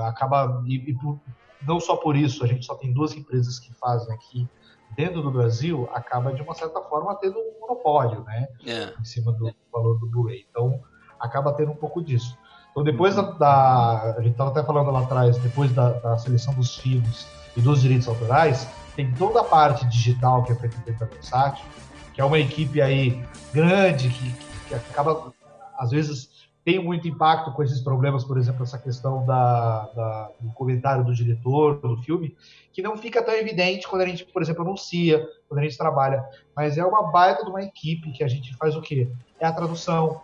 acaba 0.07 0.63
e, 0.67 0.77
e 0.77 0.95
por, 0.95 1.21
não 1.67 1.79
só 1.79 1.95
por 1.95 2.17
isso 2.17 2.43
a 2.43 2.47
gente 2.47 2.65
só 2.65 2.75
tem 2.75 2.91
duas 2.91 3.15
empresas 3.15 3.59
que 3.59 3.71
fazem 3.75 4.15
aqui 4.15 4.49
dentro 4.97 5.21
do 5.21 5.31
Brasil 5.31 5.87
acaba 5.93 6.33
de 6.33 6.41
uma 6.41 6.55
certa 6.55 6.81
forma 6.81 7.15
tendo 7.17 7.39
um 7.39 7.61
monopólio, 7.61 8.25
né, 8.25 8.49
é. 8.67 8.95
em 8.99 9.05
cima 9.05 9.31
do 9.31 9.55
valor 9.71 9.99
do 9.99 10.07
Blu-ray. 10.07 10.47
Então 10.51 10.81
acaba 11.21 11.53
tendo 11.53 11.73
um 11.73 11.77
pouco 11.77 12.03
disso. 12.03 12.39
Então 12.71 12.83
depois 12.83 13.15
da, 13.15 13.23
da 13.23 14.15
a 14.17 14.23
gente 14.23 14.33
estava 14.33 14.49
até 14.49 14.63
falando 14.63 14.91
lá 14.91 15.01
atrás, 15.01 15.37
depois 15.37 15.71
da, 15.73 15.93
da, 15.93 16.17
seleção 16.17 16.55
dos 16.55 16.79
filmes 16.79 17.29
e 17.55 17.61
dos 17.61 17.83
direitos 17.83 18.09
autorais, 18.09 18.67
tem 18.97 19.13
toda 19.13 19.43
a 19.43 19.45
parte 19.45 19.87
digital 19.87 20.45
que 20.45 20.53
é 20.53 20.55
feita 20.55 20.79
dentro 20.87 21.01
da 21.01 21.13
Versátil, 21.13 21.67
que 22.15 22.23
é 22.23 22.25
uma 22.25 22.39
equipe 22.39 22.81
aí 22.81 23.23
grande 23.53 24.09
que, 24.09 24.48
que 24.69 24.75
acaba, 24.75 25.33
às 25.79 25.91
vezes, 25.91 26.49
tem 26.65 26.83
muito 26.83 27.09
impacto 27.09 27.51
com 27.53 27.63
esses 27.63 27.81
problemas, 27.81 28.25
por 28.25 28.37
exemplo, 28.37 28.63
essa 28.63 28.79
questão 28.79 29.25
da, 29.25 29.91
da, 29.95 30.31
do 30.39 30.51
comentário 30.53 31.05
do 31.05 31.15
diretor 31.15 31.81
do 31.81 31.97
filme, 31.99 32.37
que 32.73 32.83
não 32.83 32.97
fica 32.97 33.23
tão 33.23 33.35
evidente 33.35 33.89
quando 33.89 34.03
a 34.03 34.07
gente, 34.07 34.25
por 34.27 34.43
exemplo, 34.43 34.63
anuncia, 34.63 35.27
quando 35.49 35.61
a 35.61 35.63
gente 35.63 35.79
trabalha. 35.79 36.23
Mas 36.55 36.77
é 36.77 36.85
uma 36.85 37.11
baita 37.11 37.45
de 37.45 37.51
uma 37.51 37.63
equipe 37.63 38.13
que 38.13 38.23
a 38.23 38.29
gente 38.29 38.55
faz 38.57 38.77
o 38.77 38.83
quê? 38.83 39.11
É 39.41 39.47
a 39.47 39.53
tradução, 39.53 40.21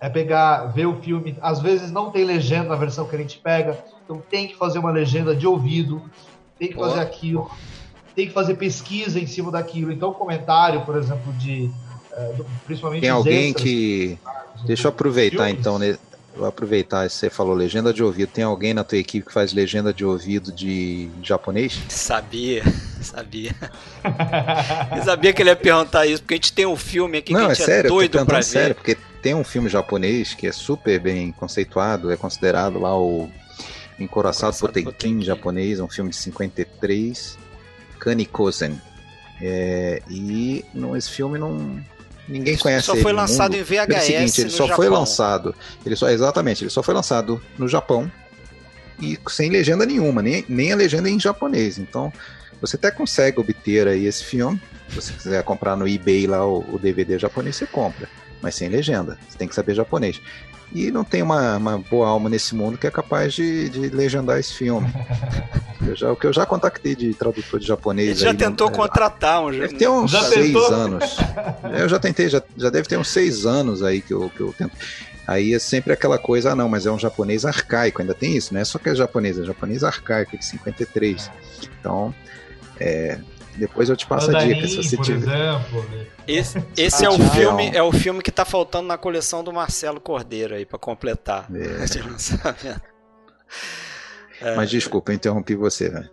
é 0.00 0.08
pegar, 0.08 0.64
ver 0.66 0.86
o 0.86 0.96
filme. 0.96 1.38
Às 1.40 1.60
vezes 1.60 1.92
não 1.92 2.10
tem 2.10 2.24
legenda 2.24 2.70
na 2.70 2.74
versão 2.74 3.06
que 3.06 3.14
a 3.14 3.18
gente 3.18 3.38
pega, 3.38 3.78
então 4.04 4.18
tem 4.18 4.48
que 4.48 4.56
fazer 4.56 4.80
uma 4.80 4.90
legenda 4.90 5.36
de 5.36 5.46
ouvido, 5.46 6.02
tem 6.58 6.68
que 6.68 6.74
fazer 6.74 7.00
aquilo, 7.00 7.50
tem 8.14 8.26
que 8.26 8.32
fazer 8.32 8.54
pesquisa 8.54 9.20
em 9.20 9.26
cima 9.26 9.52
daquilo. 9.52 9.92
Então, 9.92 10.12
comentário, 10.12 10.84
por 10.84 10.96
exemplo, 10.96 11.32
de. 11.34 11.70
Principalmente 12.66 13.00
tem 13.00 13.10
alguém 13.10 13.50
extras, 13.50 13.62
que 13.64 14.18
Deixa 14.64 14.86
eu 14.86 14.90
aproveitar 14.90 15.50
então, 15.50 15.78
né? 15.78 15.98
Vou 16.34 16.46
aproveitar, 16.46 17.10
você 17.10 17.28
falou 17.28 17.54
legenda 17.54 17.92
de 17.92 18.02
ouvido. 18.02 18.30
Tem 18.30 18.42
alguém 18.42 18.72
na 18.72 18.82
tua 18.82 18.96
equipe 18.96 19.26
que 19.26 19.32
faz 19.32 19.52
legenda 19.52 19.92
de 19.92 20.02
ouvido 20.02 20.50
de 20.50 21.10
japonês? 21.22 21.78
Sabia, 21.90 22.62
sabia. 23.02 23.54
eu 24.96 25.02
sabia 25.02 25.32
que 25.32 25.42
ele 25.42 25.50
ia 25.50 25.56
perguntar 25.56 26.06
isso, 26.06 26.22
porque 26.22 26.34
a 26.34 26.36
gente 26.38 26.52
tem 26.54 26.64
um 26.64 26.76
filme 26.76 27.18
aqui 27.18 27.34
Não, 27.34 27.40
que 27.40 27.46
a 27.46 27.54
gente 27.54 27.62
é, 27.62 27.66
sério, 27.66 27.88
é 27.88 27.90
doido 27.90 28.16
eu 28.16 28.20
tô 28.20 28.26
pra 28.26 28.38
ver. 28.38 28.44
sério, 28.44 28.74
porque 28.74 28.96
tem 29.20 29.34
um 29.34 29.44
filme 29.44 29.68
japonês 29.68 30.32
que 30.32 30.46
é 30.46 30.52
super 30.52 30.98
bem 30.98 31.32
conceituado, 31.32 32.10
é 32.10 32.16
considerado 32.16 32.80
lá 32.80 32.98
o 32.98 33.28
Encoraçado 33.98 34.56
Potemkin 34.56 35.20
japonês, 35.22 35.80
um 35.80 35.88
filme 35.88 36.10
de 36.10 36.16
53, 36.16 37.38
Kanikosen. 37.98 38.80
É, 39.40 40.00
e 40.08 40.64
não, 40.72 40.96
esse 40.96 41.10
filme 41.10 41.38
não, 41.38 41.78
Ninguém 42.32 42.56
conhece 42.56 42.86
Só 42.86 42.96
foi 42.96 43.12
lançado 43.12 43.54
em 43.54 43.62
VHS. 43.62 43.90
É 43.90 44.00
seguinte, 44.00 44.40
ele 44.40 44.50
só 44.50 44.66
Japão. 44.66 44.76
foi 44.76 44.88
lançado. 44.88 45.54
Ele 45.84 45.94
só, 45.94 46.08
exatamente, 46.08 46.64
ele 46.64 46.70
só 46.70 46.82
foi 46.82 46.94
lançado 46.94 47.42
no 47.58 47.68
Japão 47.68 48.10
e 49.00 49.18
sem 49.28 49.50
legenda 49.50 49.84
nenhuma, 49.84 50.22
nem, 50.22 50.44
nem 50.48 50.72
a 50.72 50.76
legenda 50.76 51.10
em 51.10 51.20
japonês. 51.20 51.78
Então, 51.78 52.12
você 52.60 52.76
até 52.76 52.90
consegue 52.90 53.38
obter 53.40 53.86
aí 53.86 54.06
esse 54.06 54.24
filme. 54.24 54.60
Se 54.88 54.96
você 54.96 55.12
quiser 55.12 55.42
comprar 55.42 55.76
no 55.76 55.86
eBay 55.86 56.26
lá 56.26 56.46
o, 56.46 56.64
o 56.72 56.78
DVD 56.78 57.18
japonês, 57.18 57.56
você 57.56 57.66
compra, 57.66 58.08
mas 58.40 58.54
sem 58.54 58.68
legenda. 58.68 59.18
Você 59.28 59.36
tem 59.36 59.48
que 59.48 59.54
saber 59.54 59.74
japonês. 59.74 60.20
E 60.74 60.90
não 60.90 61.04
tem 61.04 61.22
uma, 61.22 61.56
uma 61.56 61.78
boa 61.78 62.08
alma 62.08 62.28
nesse 62.30 62.54
mundo 62.54 62.78
que 62.78 62.86
é 62.86 62.90
capaz 62.90 63.34
de, 63.34 63.68
de 63.68 63.88
legendar 63.90 64.38
esse 64.38 64.54
filme. 64.54 64.88
Eu 65.86 65.96
já, 65.96 66.12
o 66.12 66.16
que 66.16 66.28
eu 66.28 66.32
já 66.32 66.46
contactei 66.46 66.94
de 66.94 67.12
tradutor 67.12 67.58
de 67.58 67.66
japonês. 67.66 68.10
Ele 68.10 68.20
já 68.20 68.30
aí, 68.30 68.36
tentou 68.36 68.68
não, 68.68 68.76
contratar 68.76 69.42
um 69.42 69.50
Deve 69.50 69.74
ter 69.74 69.88
uns 69.88 70.12
já 70.12 70.22
seis 70.22 70.46
tentou? 70.46 70.66
anos. 70.72 71.16
Eu 71.76 71.88
já 71.88 71.98
tentei, 71.98 72.28
já, 72.28 72.40
já 72.56 72.70
deve 72.70 72.86
ter 72.88 72.96
uns 72.96 73.08
seis 73.08 73.44
anos 73.44 73.82
aí 73.82 74.00
que 74.00 74.14
eu, 74.14 74.30
que 74.30 74.40
eu 74.40 74.54
tento. 74.56 74.76
Aí 75.26 75.54
é 75.54 75.58
sempre 75.58 75.92
aquela 75.92 76.18
coisa, 76.18 76.52
ah, 76.52 76.56
não, 76.56 76.68
mas 76.68 76.86
é 76.86 76.90
um 76.90 76.98
japonês 76.98 77.44
arcaico, 77.44 78.00
ainda 78.00 78.14
tem 78.14 78.36
isso, 78.36 78.54
não 78.54 78.60
é 78.60 78.64
só 78.64 78.78
que 78.78 78.88
é 78.90 78.94
japonês, 78.94 79.38
é 79.38 79.44
japonês 79.44 79.82
arcaico 79.82 80.36
de 80.36 80.44
53. 80.44 81.30
Então, 81.80 82.14
é, 82.78 83.18
depois 83.56 83.88
eu 83.88 83.96
te 83.96 84.06
passo 84.06 84.26
Mandarim, 84.28 84.52
a 84.52 84.54
dica 84.54 84.68
se 84.68 84.76
você 84.76 84.96
tiver. 84.96 85.50
Exemplo, 85.50 85.82
né? 85.90 86.06
Esse, 86.26 86.64
esse 86.76 87.04
é 87.04 87.08
o 87.08 87.18
filme, 87.18 87.70
é 87.74 87.82
o 87.82 87.92
filme 87.92 88.22
que 88.22 88.30
está 88.30 88.44
faltando 88.44 88.88
na 88.88 88.96
coleção 88.96 89.44
do 89.44 89.52
Marcelo 89.52 90.00
Cordeiro 90.00 90.54
aí 90.54 90.64
para 90.64 90.78
completar. 90.78 91.48
É. 91.54 92.82
É. 94.40 94.56
Mas 94.56 94.70
desculpa, 94.70 95.12
eu 95.12 95.14
interrompi 95.14 95.54
você, 95.54 95.88
velho. 95.88 96.10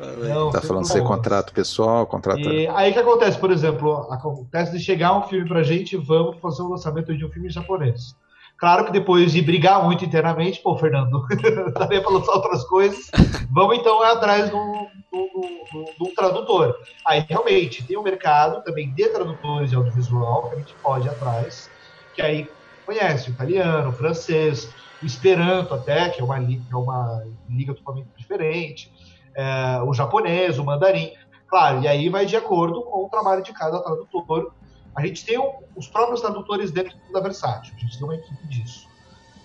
Não, 0.00 0.50
tá 0.50 0.60
falando 0.60 0.86
ser 0.86 1.02
contrato 1.02 1.52
pessoal, 1.52 2.06
contrato. 2.06 2.40
E 2.40 2.66
aí 2.68 2.92
que 2.92 2.98
acontece, 2.98 3.38
por 3.38 3.50
exemplo, 3.52 4.10
acontece 4.10 4.72
de 4.72 4.82
chegar 4.82 5.16
um 5.16 5.28
filme 5.28 5.46
pra 5.46 5.62
gente, 5.62 5.96
vamos 5.96 6.40
fazer 6.40 6.62
o 6.62 6.66
um 6.66 6.68
lançamento 6.70 7.16
de 7.16 7.24
um 7.24 7.30
filme 7.30 7.50
japonês. 7.50 8.16
Claro 8.62 8.84
que 8.84 8.92
depois 8.92 9.32
de 9.32 9.42
brigar 9.42 9.82
muito 9.82 10.04
internamente, 10.04 10.60
pô, 10.60 10.76
Fernando, 10.76 11.26
também 11.74 12.00
para 12.00 12.12
outras 12.12 12.62
coisas, 12.62 13.10
vamos 13.50 13.76
então 13.76 14.00
atrás 14.04 14.50
de 14.50 14.54
um, 14.54 16.14
tradutor. 16.14 16.76
Aí 17.04 17.26
realmente 17.28 17.84
tem 17.84 17.98
um 17.98 18.04
mercado 18.04 18.62
também 18.62 18.94
de 18.94 19.08
tradutores 19.08 19.70
de 19.70 19.74
audiovisual 19.74 20.48
que 20.48 20.54
a 20.54 20.58
gente 20.58 20.74
pode 20.74 21.08
ir 21.08 21.10
atrás, 21.10 21.68
que 22.14 22.22
aí 22.22 22.48
conhece 22.86 23.30
o 23.30 23.32
italiano, 23.32 23.88
o 23.90 23.92
francês, 23.92 24.72
o 25.02 25.06
Esperanto 25.06 25.74
até, 25.74 26.10
que 26.10 26.20
é 26.20 26.24
uma, 26.24 26.36
é 26.36 26.76
uma 26.76 27.24
liga 27.50 27.74
totalmente 27.74 28.10
diferente, 28.16 28.92
é, 29.34 29.82
o 29.82 29.92
japonês, 29.92 30.60
o 30.60 30.64
mandarim. 30.64 31.12
Claro, 31.48 31.82
e 31.82 31.88
aí 31.88 32.08
vai 32.08 32.26
de 32.26 32.36
acordo 32.36 32.80
com 32.82 33.06
o 33.06 33.08
trabalho 33.08 33.42
de 33.42 33.52
cada 33.52 33.82
tradutor. 33.82 34.54
A 34.94 35.06
gente 35.06 35.24
tem 35.24 35.38
os 35.74 35.88
próprios 35.88 36.20
tradutores 36.20 36.70
dentro 36.70 36.96
da 37.12 37.20
Versátil, 37.20 37.74
a 37.76 37.80
gente 37.80 37.96
tem 37.96 38.04
uma 38.04 38.14
equipe 38.14 38.46
disso. 38.46 38.86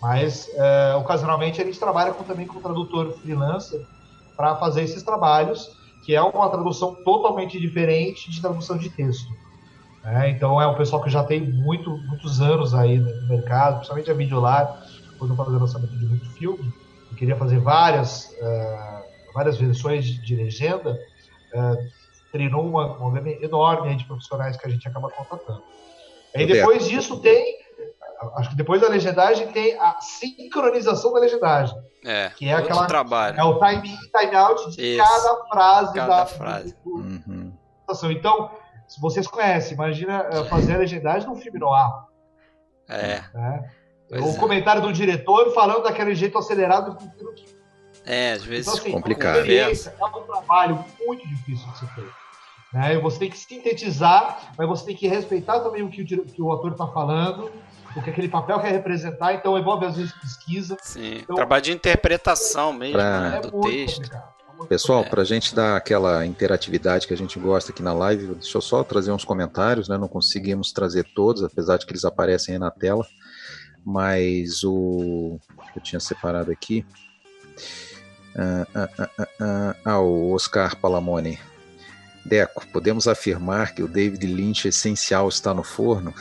Mas, 0.01 0.49
é, 0.53 0.95
ocasionalmente, 0.95 1.61
a 1.61 1.65
gente 1.65 1.79
trabalha 1.79 2.13
com, 2.13 2.23
também 2.23 2.45
com 2.45 2.61
tradutor 2.61 3.13
freelancer 3.19 3.83
para 4.35 4.55
fazer 4.57 4.83
esses 4.83 5.01
trabalhos, 5.01 5.75
que 6.05 6.13
é 6.15 6.21
uma 6.21 6.49
tradução 6.49 6.95
totalmente 7.03 7.59
diferente 7.59 8.29
de 8.29 8.39
tradução 8.39 8.77
de 8.77 8.89
texto. 8.89 9.33
É, 10.03 10.29
então, 10.29 10.61
é 10.61 10.67
um 10.67 10.75
pessoal 10.75 11.01
que 11.01 11.09
já 11.09 11.23
tem 11.23 11.41
muito, 11.41 11.89
muitos 11.89 12.39
anos 12.39 12.73
aí 12.73 12.99
no 12.99 13.27
mercado, 13.27 13.77
principalmente 13.77 14.11
a 14.11 14.13
Videolar, 14.13 14.85
quando 15.17 15.35
fazer 15.35 15.57
lançamento 15.57 15.97
de 15.97 16.05
muito 16.05 16.29
filme, 16.31 16.71
e 17.11 17.15
queria 17.15 17.35
fazer 17.35 17.59
várias, 17.59 18.29
uh, 18.39 19.33
várias 19.33 19.57
versões 19.57 20.05
de, 20.05 20.21
de 20.21 20.35
legenda, 20.35 20.97
uh, 21.53 21.96
treinou 22.31 22.65
uma, 22.65 22.97
uma 22.97 23.11
gama 23.11 23.29
enorme 23.29 23.95
de 23.95 24.05
profissionais 24.05 24.57
que 24.57 24.67
a 24.67 24.69
gente 24.69 24.87
acaba 24.87 25.09
contratando. 25.09 25.63
Aí 26.35 26.45
depois 26.45 26.87
disso 26.87 27.19
tem, 27.19 27.57
acho 28.35 28.49
que 28.49 28.55
depois 28.55 28.81
da 28.81 28.87
legendagem 28.87 29.47
tem 29.47 29.77
a 29.79 29.99
sincronização 29.99 31.13
da 31.13 31.19
legendagem. 31.19 31.77
É, 32.05 32.29
que 32.29 32.47
é 32.47 32.53
aquela 32.53 32.85
trabalho. 32.85 33.39
É 33.39 33.43
o 33.43 33.59
time 33.59 33.89
in, 33.89 33.97
time 34.17 34.35
out 34.35 34.71
de 34.71 34.95
Isso, 34.95 35.03
cada 35.03 35.45
frase 35.45 35.93
cada 35.93 36.07
da 36.07 36.25
frase. 36.25 36.75
Uhum. 36.85 37.51
Então, 38.11 38.51
se 38.87 39.01
vocês 39.01 39.27
conhecem, 39.27 39.73
imagina 39.73 40.27
eh, 40.31 40.43
fazer 40.45 40.75
a 40.75 40.77
legendagem 40.77 41.27
num 41.27 41.35
filme 41.35 41.59
no 41.59 41.73
ar. 41.73 42.07
É. 42.89 43.21
Né? 43.33 43.71
o 44.11 44.29
é. 44.29 44.37
comentário 44.37 44.81
do 44.81 44.93
diretor 44.93 45.53
falando 45.53 45.83
daquele 45.83 46.15
jeito 46.15 46.37
acelerado. 46.37 46.97
É, 48.07 48.31
às 48.31 48.43
vezes 48.43 48.67
então, 48.67 48.79
assim, 48.79 48.91
complicado. 48.91 49.45
É 49.51 49.69
um 49.69 50.23
trabalho 50.23 50.85
muito 51.05 51.27
difícil 51.27 51.69
de 51.71 51.79
ser 51.79 51.87
feito. 51.87 52.13
Né? 52.73 52.97
Você 52.99 53.19
tem 53.19 53.29
que 53.29 53.37
sintetizar, 53.37 54.53
mas 54.57 54.67
você 54.67 54.85
tem 54.85 54.95
que 54.95 55.07
respeitar 55.07 55.59
também 55.59 55.83
o 55.83 55.89
que 55.89 56.01
o, 56.01 56.25
que 56.25 56.41
o 56.41 56.51
ator 56.53 56.71
está 56.71 56.87
falando, 56.87 57.51
o 57.95 58.01
que 58.01 58.09
aquele 58.09 58.29
papel 58.29 58.59
quer 58.59 58.71
representar, 58.71 59.33
então 59.33 59.57
envolve 59.57 59.85
às 59.85 59.97
vezes 59.97 60.13
pesquisa. 60.13 60.77
Sim, 60.81 61.19
então, 61.21 61.35
trabalho 61.35 61.63
de 61.63 61.71
interpretação 61.73 62.71
mesmo, 62.71 62.95
pra... 62.95 63.29
né, 63.29 63.41
do 63.41 63.59
é 63.59 63.69
texto. 63.69 63.97
Complicado. 63.97 64.37
Pessoal, 64.67 65.05
para 65.05 65.21
a 65.21 65.25
gente 65.25 65.53
dar 65.53 65.75
aquela 65.77 66.25
interatividade 66.25 67.05
que 67.05 67.13
a 67.13 67.17
gente 67.17 67.37
gosta 67.37 67.71
aqui 67.71 67.83
na 67.83 67.93
live, 67.93 68.33
deixa 68.35 68.57
eu 68.57 68.61
só 68.61 68.83
trazer 68.83 69.11
uns 69.11 69.23
comentários, 69.23 69.87
né? 69.87 69.99
Não 69.99 70.07
conseguimos 70.07 70.71
trazer 70.71 71.03
todos, 71.13 71.43
apesar 71.43 71.77
de 71.77 71.85
que 71.85 71.91
eles 71.91 72.03
aparecem 72.03 72.55
aí 72.55 72.59
na 72.59 72.71
tela 72.71 73.05
mas 73.87 74.65
o. 74.65 75.39
Eu 75.73 75.81
tinha 75.81 75.99
separado 76.01 76.51
aqui. 76.51 76.85
Ah, 78.37 78.67
ah, 78.75 78.89
ah, 78.99 79.09
ah, 79.17 79.27
ah, 79.41 79.75
ah 79.83 79.99
o 79.99 80.33
Oscar 80.33 80.75
Palamone. 80.75 81.39
Deco, 82.23 82.67
podemos 82.67 83.07
afirmar 83.07 83.73
que 83.73 83.81
o 83.81 83.87
David 83.87 84.25
Lynch 84.27 84.67
essencial 84.67 85.27
está 85.29 85.53
no 85.53 85.63
forno? 85.63 86.13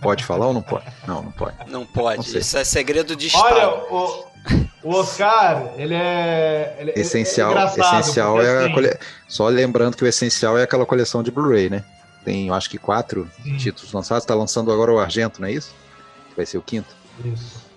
Pode 0.00 0.24
falar 0.24 0.46
ou 0.46 0.54
não 0.54 0.62
pode? 0.62 0.86
Não, 1.06 1.22
não 1.22 1.32
pode. 1.32 1.56
Não 1.68 1.84
pode. 1.84 2.32
Não 2.32 2.38
Isso 2.38 2.56
é 2.56 2.64
segredo 2.64 3.16
de 3.16 3.26
Estado. 3.26 3.44
Olha, 3.44 3.68
o, 3.68 4.24
o 4.84 4.94
Oscar, 4.94 5.72
ele 5.76 5.94
é. 5.94 6.76
Ele, 6.78 6.92
essencial, 6.96 7.56
é 7.58 7.64
essencial 7.64 8.40
é 8.40 8.58
assim... 8.58 8.70
a 8.70 8.74
cole... 8.74 8.98
Só 9.28 9.48
lembrando 9.48 9.96
que 9.96 10.04
o 10.04 10.06
essencial 10.06 10.56
é 10.56 10.62
aquela 10.62 10.86
coleção 10.86 11.22
de 11.22 11.30
Blu-ray, 11.30 11.68
né? 11.68 11.84
Tem, 12.24 12.48
eu 12.48 12.54
acho 12.54 12.70
que 12.70 12.78
quatro 12.78 13.28
Sim. 13.42 13.56
títulos 13.56 13.92
lançados. 13.92 14.22
Está 14.22 14.34
lançando 14.34 14.72
agora 14.72 14.92
o 14.92 14.98
Argento, 14.98 15.40
não 15.40 15.48
é 15.48 15.52
isso? 15.52 15.74
Que 16.30 16.36
vai 16.36 16.46
ser 16.46 16.58
o 16.58 16.62
quinto? 16.62 16.94
Isso. 17.24 17.71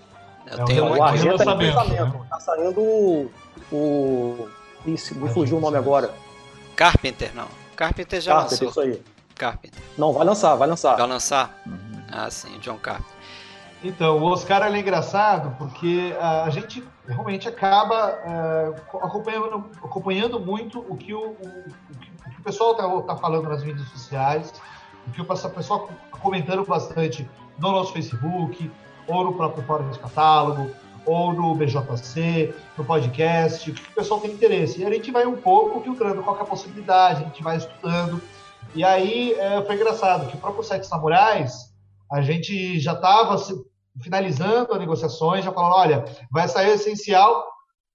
Eu 0.50 0.62
é 0.62 0.64
tenho 0.64 0.84
o 0.84 1.02
Argento 1.02 1.44
tá 1.44 1.52
em 1.52 1.58
pensamento. 1.58 2.26
Tá 2.28 2.40
saindo 2.40 2.80
o. 2.80 3.30
o... 3.72 4.48
Isso, 4.86 5.14
me 5.16 5.28
fugiu 5.28 5.58
o 5.58 5.60
nome 5.60 5.76
agora. 5.76 6.14
Carpenter, 6.76 7.34
não. 7.34 7.48
Carpenter 7.74 8.20
já 8.20 8.34
Carpenter, 8.34 8.66
lançou. 8.66 8.84
isso 8.84 8.94
aí. 8.96 9.02
Carpenter. 9.34 9.82
Não, 9.98 10.12
vai 10.12 10.24
lançar, 10.24 10.54
vai 10.54 10.68
lançar. 10.68 10.96
Vai 10.96 11.06
lançar? 11.06 11.60
Uhum. 11.66 12.04
Ah, 12.10 12.30
sim, 12.30 12.58
John 12.60 12.78
Carpenter. 12.78 13.16
Então, 13.82 14.18
o 14.18 14.24
Oscar 14.24 14.62
é 14.62 14.78
engraçado 14.78 15.54
porque 15.58 16.16
a 16.20 16.48
gente 16.50 16.82
realmente 17.06 17.48
acaba 17.48 18.18
uh, 18.24 18.96
acompanhando, 19.04 19.70
acompanhando 19.82 20.40
muito 20.40 20.80
o 20.88 20.96
que 20.96 21.12
o, 21.12 21.20
o, 21.20 21.64
o 22.26 22.30
que 22.30 22.42
pessoal 22.42 22.72
está 22.72 23.14
tá 23.14 23.16
falando 23.16 23.48
nas 23.48 23.62
mídias 23.62 23.88
sociais, 23.88 24.52
o 25.06 25.10
que 25.10 25.20
o 25.20 25.24
pessoal 25.24 25.80
tá 25.80 26.18
comentando 26.18 26.64
bastante 26.64 27.28
no 27.58 27.70
nosso 27.70 27.92
Facebook, 27.92 28.70
ou 29.06 29.24
no 29.24 29.34
próprio 29.34 29.64
Fórum 29.64 29.90
de 29.90 29.98
Catálogo, 29.98 30.70
ou 31.06 31.32
no 31.32 31.54
BJC, 31.54 32.52
no 32.76 32.84
podcast, 32.84 33.70
o 33.70 33.74
que 33.74 33.80
o 33.80 33.94
pessoal 33.94 34.20
tem 34.20 34.32
interesse. 34.32 34.80
E 34.80 34.84
a 34.84 34.90
gente 34.90 35.12
vai 35.12 35.24
um 35.24 35.36
pouco 35.36 35.80
filtrando 35.80 36.22
qual 36.22 36.36
é 36.36 36.40
a 36.40 36.44
possibilidade, 36.44 37.22
a 37.22 37.26
gente 37.26 37.42
vai 37.42 37.56
estudando. 37.56 38.20
E 38.74 38.82
aí 38.84 39.32
é, 39.34 39.62
foi 39.64 39.76
engraçado 39.76 40.28
que 40.28 40.36
o 40.36 40.40
próprio 40.40 40.64
Sete 40.64 40.86
Samurais, 40.86 41.72
a 42.10 42.20
gente 42.20 42.80
já 42.80 42.92
estava 42.92 43.36
finalizando 44.02 44.72
as 44.72 44.78
negociações, 44.78 45.44
já 45.44 45.52
falando, 45.52 45.74
olha, 45.76 46.04
vai 46.30 46.48
sair 46.48 46.70
o 46.70 46.74
essencial. 46.74 47.46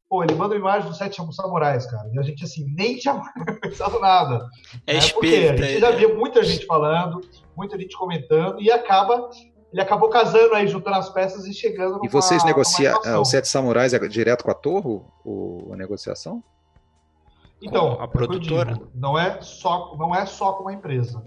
Pô, 0.10 0.24
ele 0.24 0.36
manda 0.36 0.56
uma 0.56 0.60
imagem 0.60 0.90
do 0.90 0.96
Sete 0.96 1.22
Samurais, 1.34 1.86
cara. 1.86 2.10
E 2.14 2.20
a 2.20 2.22
gente, 2.22 2.44
assim, 2.44 2.66
nem 2.76 2.98
tinha 2.98 3.22
pensado 3.62 4.00
nada. 4.00 4.46
É 4.88 4.94
né? 4.94 5.00
espírita. 5.00 5.64
A 5.64 5.68
gente 5.68 5.80
já 5.80 5.92
via 5.92 6.14
muita 6.14 6.44
gente 6.44 6.66
falando, 6.66 7.22
muita 7.56 7.80
gente 7.80 7.96
comentando, 7.96 8.62
e 8.62 8.72
acaba 8.72 9.30
ele 9.72 9.82
acabou 9.82 10.10
casando 10.10 10.54
aí, 10.54 10.68
juntando 10.68 10.98
as 10.98 11.10
peças 11.10 11.46
e 11.46 11.54
chegando 11.54 12.00
E 12.04 12.08
vocês 12.10 12.44
negociam 12.44 13.00
o 13.20 13.26
Sete 13.26 13.48
Samurais 13.48 13.94
é 13.94 14.00
direto 14.08 14.44
com 14.44 14.52
a 14.52 14.54
Torre, 14.54 15.02
o, 15.24 15.70
a 15.72 15.76
negociação? 15.78 16.44
Então, 17.62 17.94
a 18.02 18.08
produtora? 18.08 18.74
Digo, 18.74 18.90
não 18.94 19.18
é 19.18 19.42
só 19.42 19.96
não 19.98 20.16
é 20.16 20.26
só 20.26 20.54
com 20.54 20.64
uma 20.64 20.74
empresa. 20.74 21.24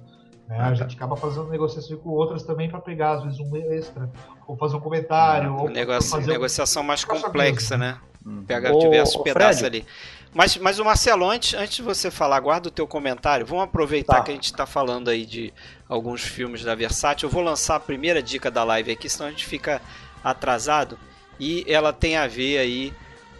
Né? 0.49 0.57
Ah, 0.59 0.66
a 0.66 0.68
tá. 0.68 0.74
gente 0.74 0.97
acaba 0.97 1.16
fazendo 1.16 1.49
negociação 1.49 1.97
com 1.99 2.11
outras 2.11 2.42
também 2.42 2.68
para 2.68 2.80
pegar, 2.80 3.12
às 3.12 3.24
vezes, 3.24 3.40
um 3.40 3.57
extra, 3.57 4.11
ou 4.47 4.57
fazer 4.57 4.76
um 4.76 4.80
comentário. 4.80 5.51
Ah, 5.51 5.62
ou 5.62 6.03
fazer 6.03 6.32
negociação 6.32 6.82
um... 6.82 6.86
mais 6.86 7.05
complexa, 7.05 7.76
né? 7.76 7.99
Hum. 8.26 8.42
Pega 8.47 8.72
diversos 8.76 9.22
pedaços 9.22 9.64
ali. 9.64 9.86
Mas, 10.34 10.57
mas 10.57 10.80
o 10.80 10.84
Marcelo, 10.84 11.30
antes, 11.30 11.55
antes 11.55 11.76
de 11.76 11.82
você 11.82 12.11
falar, 12.11 12.40
guarda 12.40 12.68
o 12.68 12.70
teu 12.70 12.88
comentário. 12.88 13.47
Vamos 13.47 13.64
aproveitar 13.64 14.16
tá. 14.16 14.22
que 14.22 14.30
a 14.32 14.34
gente 14.34 14.47
está 14.47 14.66
falando 14.66 15.09
aí 15.09 15.24
de 15.24 15.55
alguns 15.88 16.22
filmes 16.22 16.64
da 16.64 16.74
Versátil. 16.74 17.28
Eu 17.28 17.32
vou 17.32 17.42
lançar 17.42 17.76
a 17.76 17.80
primeira 17.80 18.20
dica 18.20 18.51
da 18.51 18.64
live 18.64 18.90
aqui, 18.90 19.09
senão 19.09 19.28
a 19.28 19.30
gente 19.30 19.47
fica 19.47 19.80
atrasado. 20.24 20.99
E 21.38 21.64
ela 21.68 21.92
tem 21.92 22.16
a 22.16 22.26
ver 22.26 22.59
aí 22.59 22.92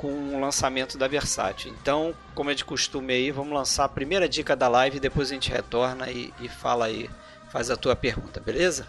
com 0.05 0.37
o 0.37 0.39
lançamento 0.39 0.99
da 0.99 1.09
Versátil. 1.09 1.75
Então, 1.81 2.15
como 2.35 2.51
é 2.51 2.55
de 2.55 2.63
costume 2.63 3.15
aí, 3.15 3.31
vamos 3.31 3.55
lançar 3.55 3.85
a 3.87 3.89
primeira 3.89 4.29
dica 4.29 4.55
da 4.55 4.69
live, 4.69 5.01
depois 5.01 5.31
a 5.31 5.35
gente 5.35 5.51
retorna 5.51 6.11
e, 6.11 6.31
e 6.43 6.47
fala 6.47 6.85
aí, 6.85 7.09
faz 7.51 7.71
a 7.71 7.77
tua 7.77 7.97
pergunta, 7.97 8.39
beleza? 8.39 8.87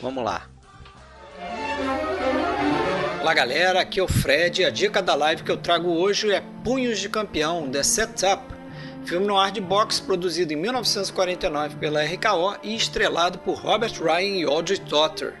Vamos 0.00 0.24
lá. 0.24 0.48
Olá 3.20 3.34
galera, 3.34 3.82
aqui 3.82 4.00
é 4.00 4.02
o 4.02 4.08
Fred. 4.08 4.64
A 4.64 4.70
dica 4.70 5.02
da 5.02 5.14
live 5.14 5.42
que 5.42 5.50
eu 5.50 5.58
trago 5.58 5.90
hoje 5.90 6.32
é 6.32 6.42
Punhos 6.64 7.00
de 7.00 7.10
Campeão, 7.10 7.70
The 7.70 7.82
Setup, 7.82 8.42
filme 9.04 9.26
no 9.26 9.36
ar 9.36 9.52
de 9.52 9.60
boxe 9.60 10.00
produzido 10.00 10.54
em 10.54 10.56
1949 10.56 11.76
pela 11.76 12.02
RKO 12.02 12.56
e 12.62 12.74
estrelado 12.74 13.38
por 13.40 13.58
Robert 13.58 13.92
Ryan 14.02 14.38
e 14.38 14.44
Audrey 14.44 14.78
Totter. 14.78 15.34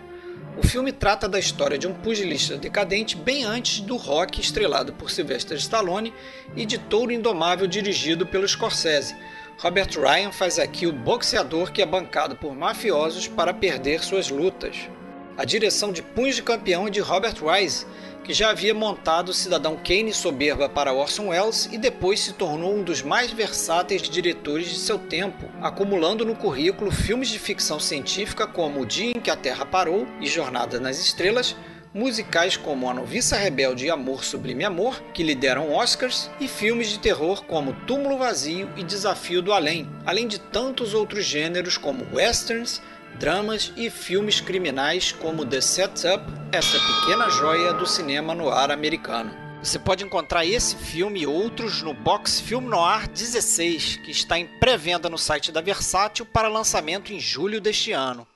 O 0.58 0.66
filme 0.66 0.90
trata 0.90 1.28
da 1.28 1.38
história 1.38 1.76
de 1.76 1.86
um 1.86 1.92
pugilista 1.92 2.56
decadente 2.56 3.14
bem 3.14 3.44
antes 3.44 3.80
do 3.80 3.94
rock 3.94 4.40
estrelado 4.40 4.90
por 4.90 5.10
Sylvester 5.10 5.58
Stallone 5.58 6.14
e 6.56 6.64
de 6.64 6.78
Touro 6.78 7.12
Indomável 7.12 7.66
dirigido 7.66 8.26
pelo 8.26 8.48
Scorsese. 8.48 9.14
Robert 9.58 9.90
Ryan 9.90 10.32
faz 10.32 10.58
aqui 10.58 10.86
o 10.86 10.92
boxeador 10.94 11.70
que 11.70 11.82
é 11.82 11.86
bancado 11.86 12.36
por 12.36 12.56
mafiosos 12.56 13.28
para 13.28 13.52
perder 13.52 14.02
suas 14.02 14.30
lutas. 14.30 14.88
A 15.36 15.44
direção 15.44 15.92
de 15.92 16.02
Punhos 16.02 16.36
de 16.36 16.42
Campeão 16.42 16.86
é 16.86 16.90
de 16.90 17.00
Robert 17.00 17.36
Wise, 17.42 17.84
que 18.26 18.34
já 18.34 18.50
havia 18.50 18.74
montado 18.74 19.28
o 19.28 19.32
Cidadão 19.32 19.76
Kane 19.76 20.12
soberba 20.12 20.68
para 20.68 20.92
Orson 20.92 21.28
Welles 21.28 21.68
e 21.70 21.78
depois 21.78 22.18
se 22.18 22.32
tornou 22.32 22.74
um 22.74 22.82
dos 22.82 23.00
mais 23.00 23.30
versáteis 23.30 24.02
diretores 24.02 24.68
de 24.68 24.78
seu 24.78 24.98
tempo, 24.98 25.48
acumulando 25.62 26.24
no 26.24 26.34
currículo 26.34 26.90
filmes 26.90 27.28
de 27.28 27.38
ficção 27.38 27.78
científica 27.78 28.44
como 28.44 28.80
O 28.80 28.86
Dia 28.86 29.12
em 29.12 29.20
que 29.20 29.30
a 29.30 29.36
Terra 29.36 29.64
Parou 29.64 30.08
e 30.20 30.26
Jornada 30.26 30.80
nas 30.80 30.98
Estrelas, 30.98 31.54
musicais 31.94 32.56
como 32.56 32.90
A 32.90 32.94
Noviça 32.94 33.36
Rebelde 33.36 33.86
e 33.86 33.90
Amor 33.90 34.24
Sublime 34.24 34.64
Amor, 34.64 35.00
que 35.14 35.22
lhe 35.22 35.34
deram 35.36 35.72
Oscars, 35.72 36.28
e 36.40 36.48
filmes 36.48 36.88
de 36.88 36.98
terror 36.98 37.44
como 37.44 37.74
Túmulo 37.86 38.18
Vazio 38.18 38.68
e 38.76 38.82
Desafio 38.82 39.40
do 39.40 39.52
Além, 39.52 39.88
além 40.04 40.26
de 40.26 40.40
tantos 40.40 40.94
outros 40.94 41.24
gêneros 41.24 41.78
como 41.78 42.04
westerns, 42.12 42.82
dramas 43.16 43.72
e 43.76 43.90
filmes 43.90 44.40
criminais 44.40 45.10
como 45.10 45.44
The 45.44 45.60
Setup, 45.60 46.24
essa 46.52 46.78
pequena 46.78 47.28
joia 47.30 47.72
do 47.72 47.86
cinema 47.86 48.34
no 48.34 48.50
ar 48.50 48.70
americano. 48.70 49.34
Você 49.62 49.78
pode 49.78 50.04
encontrar 50.04 50.44
esse 50.44 50.76
filme 50.76 51.22
e 51.22 51.26
outros 51.26 51.82
no 51.82 51.94
Box 51.94 52.40
Film 52.40 52.68
Noir 52.68 53.08
16, 53.08 53.96
que 53.96 54.10
está 54.10 54.38
em 54.38 54.46
pré-venda 54.60 55.08
no 55.08 55.18
site 55.18 55.50
da 55.50 55.60
Versátil 55.60 56.26
para 56.26 56.46
lançamento 56.46 57.12
em 57.12 57.18
julho 57.18 57.60
deste 57.60 57.92
ano. 57.92 58.26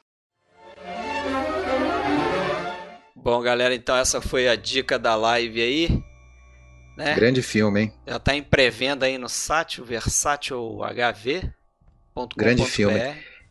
Bom, 3.14 3.40
galera, 3.42 3.74
então 3.74 3.96
essa 3.96 4.20
foi 4.20 4.48
a 4.48 4.56
dica 4.56 4.98
da 4.98 5.14
live 5.14 5.60
aí. 5.60 6.02
Né? 6.96 7.14
Grande 7.14 7.42
filme, 7.42 7.82
hein? 7.82 7.92
Já 8.06 8.16
está 8.16 8.34
em 8.34 8.42
pré-venda 8.42 9.06
aí 9.06 9.18
no 9.18 9.28
site, 9.28 9.82
versátilhv.com.br. 9.82 12.36
Grande 12.36 12.64
filme. 12.64 12.98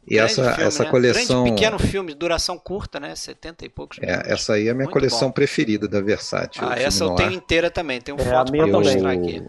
E 0.09 0.17
essa, 0.17 0.53
filme, 0.53 0.67
essa 0.67 0.83
né? 0.83 0.89
coleção. 0.89 1.43
Grande, 1.43 1.61
pequeno 1.61 1.79
filme, 1.79 2.13
duração 2.15 2.57
curta, 2.57 2.99
né? 2.99 3.15
70 3.15 3.65
e 3.65 3.69
poucos 3.69 3.99
minutos. 3.99 4.27
É, 4.27 4.33
essa 4.33 4.53
aí 4.53 4.67
é 4.67 4.71
a 4.71 4.73
minha 4.73 4.85
Muito 4.85 4.93
coleção 4.93 5.27
bom. 5.27 5.33
preferida 5.33 5.87
da 5.87 6.01
Versátil. 6.01 6.63
Ah, 6.67 6.75
essa 6.79 7.03
eu 7.03 7.15
tenho 7.15 7.31
inteira 7.31 7.69
também. 7.69 8.01
Tem 8.01 8.13
um 8.13 8.17
é, 8.17 8.23
foto 8.23 8.51
para 8.51 8.67
mostrar 8.67 9.11
aqui. 9.11 9.43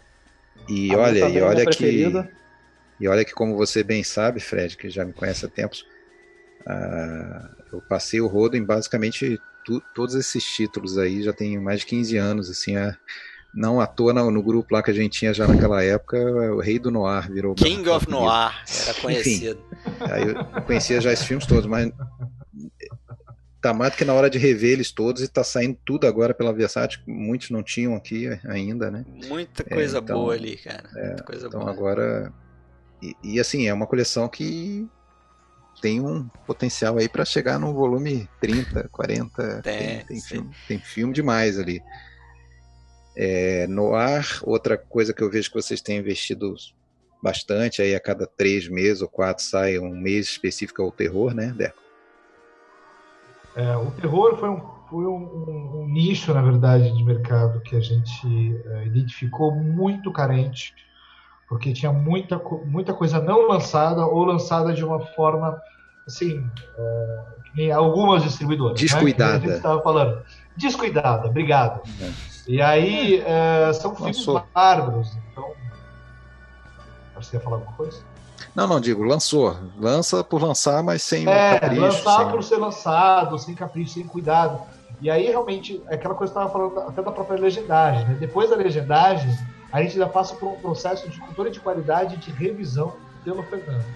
E 0.69 0.93
a 0.93 0.99
olha, 0.99 1.29
e 1.29 1.41
olha 1.41 1.67
que. 1.67 2.13
E 3.01 3.09
olha 3.09 3.25
que, 3.25 3.33
como 3.33 3.57
você 3.57 3.83
bem 3.83 4.05
sabe, 4.05 4.41
Fred, 4.41 4.77
que 4.77 4.91
já 4.91 5.07
me 5.07 5.15
conhece 5.15 5.47
há 5.47 5.49
tempos, 5.49 5.87
uh, 6.67 7.49
eu 7.73 7.81
passei 7.89 8.21
o 8.21 8.27
rodo 8.27 8.59
em 8.59 8.63
basicamente 8.63 9.41
tu, 9.65 9.83
todos 9.95 10.15
esses 10.15 10.45
títulos 10.45 10.99
aí, 10.99 11.23
já 11.23 11.33
tem 11.33 11.59
mais 11.59 11.81
de 11.81 11.87
15 11.87 12.17
anos, 12.19 12.51
assim, 12.51 12.77
a, 12.77 12.95
não 13.55 13.81
à 13.81 13.87
toa 13.87 14.13
no, 14.13 14.31
no, 14.31 14.43
grupo 14.43 14.75
lá 14.75 14.83
que 14.83 14.91
a 14.91 14.95
gente 14.95 15.19
tinha 15.19 15.35
já 15.35 15.47
naquela 15.47 15.83
época, 15.83 16.19
o 16.53 16.61
Rei 16.61 16.79
do 16.79 16.91
Noir 16.91 17.31
virou. 17.31 17.55
King 17.55 17.89
of 17.89 18.09
Noir, 18.09 18.53
era 18.87 18.95
conhecido. 18.95 19.61
Enfim, 19.73 20.13
aí 20.13 20.29
eu 20.29 20.63
conhecia 20.63 21.01
já 21.01 21.13
esses 21.13 21.25
filmes 21.25 21.47
todos, 21.47 21.67
mas 21.67 21.93
tá 23.61 23.75
mais 23.75 23.93
do 23.93 23.97
que 23.97 24.05
na 24.05 24.15
hora 24.15 24.31
de 24.31 24.39
rever 24.39 24.71
eles 24.71 24.91
todos 24.91 25.23
e 25.23 25.29
tá 25.29 25.45
saindo 25.45 25.77
tudo 25.85 26.07
agora 26.07 26.33
pela 26.33 26.53
Versátil, 26.53 27.01
muitos 27.07 27.51
não 27.51 27.63
tinham 27.63 27.95
aqui 27.95 28.29
ainda, 28.45 28.91
né? 28.91 29.05
Muita 29.29 29.63
coisa 29.65 29.99
é, 29.99 30.01
então, 30.01 30.19
boa 30.19 30.35
ali, 30.35 30.57
cara. 30.57 30.89
É, 30.97 31.17
então 31.35 31.61
boa. 31.61 31.71
agora. 31.71 32.33
E, 33.03 33.17
e, 33.23 33.41
assim, 33.41 33.67
é 33.67 33.75
uma 33.75 33.87
coleção 33.87 34.29
que 34.29 34.89
tem 35.81 36.01
um 36.01 36.29
potencial 36.47 36.99
aí 36.99 37.09
para 37.09 37.25
chegar 37.25 37.59
no 37.59 37.73
volume 37.73 38.29
30, 38.41 38.89
40. 38.89 39.63
Tem, 39.63 39.79
tem, 39.79 40.07
tem 40.07 40.21
filme, 40.21 40.51
tem 40.69 40.79
filme 40.79 41.13
demais 41.13 41.59
ali. 41.59 41.83
É, 43.17 43.67
no 43.67 43.95
ar, 43.95 44.25
outra 44.43 44.79
coisa 44.79 45.13
que 45.13 45.23
eu 45.23 45.31
vejo 45.31 45.51
que 45.51 45.61
vocês 45.61 45.81
têm 45.81 45.99
investido 45.99 46.55
bastante, 47.23 47.83
aí 47.83 47.95
a 47.95 48.01
cada 48.01 48.27
três 48.27 48.69
meses 48.69 49.03
ou 49.03 49.09
quatro 49.09 49.45
sai 49.45 49.79
um 49.79 49.91
mês 49.91 50.29
específico 50.29 50.83
ao 50.83 50.91
terror, 50.91 51.35
né, 51.35 51.53
Deco? 51.57 51.79
É, 53.57 53.77
o 53.77 53.91
terror 53.91 54.37
foi, 54.39 54.49
um, 54.49 54.61
foi 54.89 55.05
um, 55.05 55.17
um, 55.17 55.81
um, 55.81 55.89
nicho, 55.89 56.33
na 56.33 56.41
verdade, 56.41 56.97
de 56.97 57.05
mercado 57.05 57.61
que 57.61 57.77
a 57.77 57.81
gente 57.81 58.63
é, 58.65 58.87
identificou 58.87 59.55
muito 59.55 60.13
carente, 60.13 60.73
porque 61.49 61.73
tinha 61.73 61.93
muita, 61.93 62.39
muita 62.65 62.95
coisa 62.95 63.21
não 63.21 63.49
lançada 63.49 64.07
ou 64.07 64.25
lançada 64.25 64.73
de 64.73 64.85
uma 64.85 65.01
forma, 65.01 65.61
assim, 66.07 66.43
é, 66.79 67.25
em 67.59 67.73
algumas 67.73 68.23
distribuidoras. 68.23 68.81
Descuidada. 68.81 69.33
Né, 69.33 69.41
que 69.41 69.47
a 69.47 69.49
gente 69.49 69.57
estava 69.57 69.83
falando. 69.83 70.23
Descuidada, 70.57 71.27
obrigado. 71.29 71.83
É. 72.01 72.30
E 72.51 72.61
aí 72.61 73.23
é, 73.25 73.73
são 73.73 73.95
filmes 73.95 74.27
bárbaros. 74.53 75.17
Então. 75.31 75.53
Você 77.15 77.37
ia 77.37 77.41
falar 77.41 77.59
alguma 77.59 77.77
coisa? 77.77 78.03
Não, 78.57 78.67
não, 78.67 78.81
digo, 78.81 79.05
lançou. 79.05 79.57
Lança 79.79 80.25
por 80.25 80.43
lançar, 80.43 80.83
mas 80.83 81.01
sem 81.01 81.29
é, 81.29 81.61
capricho. 81.61 81.81
Lançar 81.81 82.19
sem... 82.19 82.29
por 82.29 82.43
ser 82.43 82.57
lançado, 82.57 83.39
sem 83.39 83.55
capricho, 83.55 83.93
sem 83.93 84.05
cuidado. 84.05 84.61
E 85.01 85.09
aí, 85.09 85.29
realmente, 85.29 85.81
é 85.87 85.95
aquela 85.95 86.15
coisa 86.17 86.33
que 86.33 86.39
eu 86.39 86.45
estava 86.45 86.53
falando 86.53 86.89
até 86.89 87.01
da 87.01 87.13
própria 87.13 87.41
legendagem. 87.41 88.05
Né? 88.09 88.17
Depois 88.19 88.51
da 88.51 88.57
legendagem, 88.57 89.33
a 89.71 89.81
gente 89.83 89.93
ainda 89.93 90.09
passa 90.09 90.35
por 90.35 90.49
um 90.49 90.57
processo 90.57 91.09
de 91.09 91.21
cultura 91.21 91.53
de 91.53 91.61
qualidade 91.61 92.17
de 92.17 92.33
revisão 92.33 92.95
pelo 93.23 93.45
Fernando. 93.45 93.87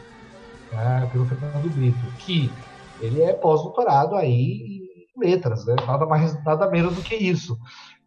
Né? 0.70 1.08
Pelo 1.10 1.26
Fernando 1.26 1.74
Brito. 1.74 2.06
Que 2.18 2.52
ele 3.00 3.20
é 3.20 3.32
pós-doutorado 3.32 4.14
aí 4.14 4.84
em 5.16 5.20
letras, 5.20 5.64
né? 5.64 5.74
Nada 5.84 6.06
mais, 6.06 6.44
nada 6.44 6.70
menos 6.70 6.94
do 6.94 7.02
que 7.02 7.16
isso. 7.16 7.58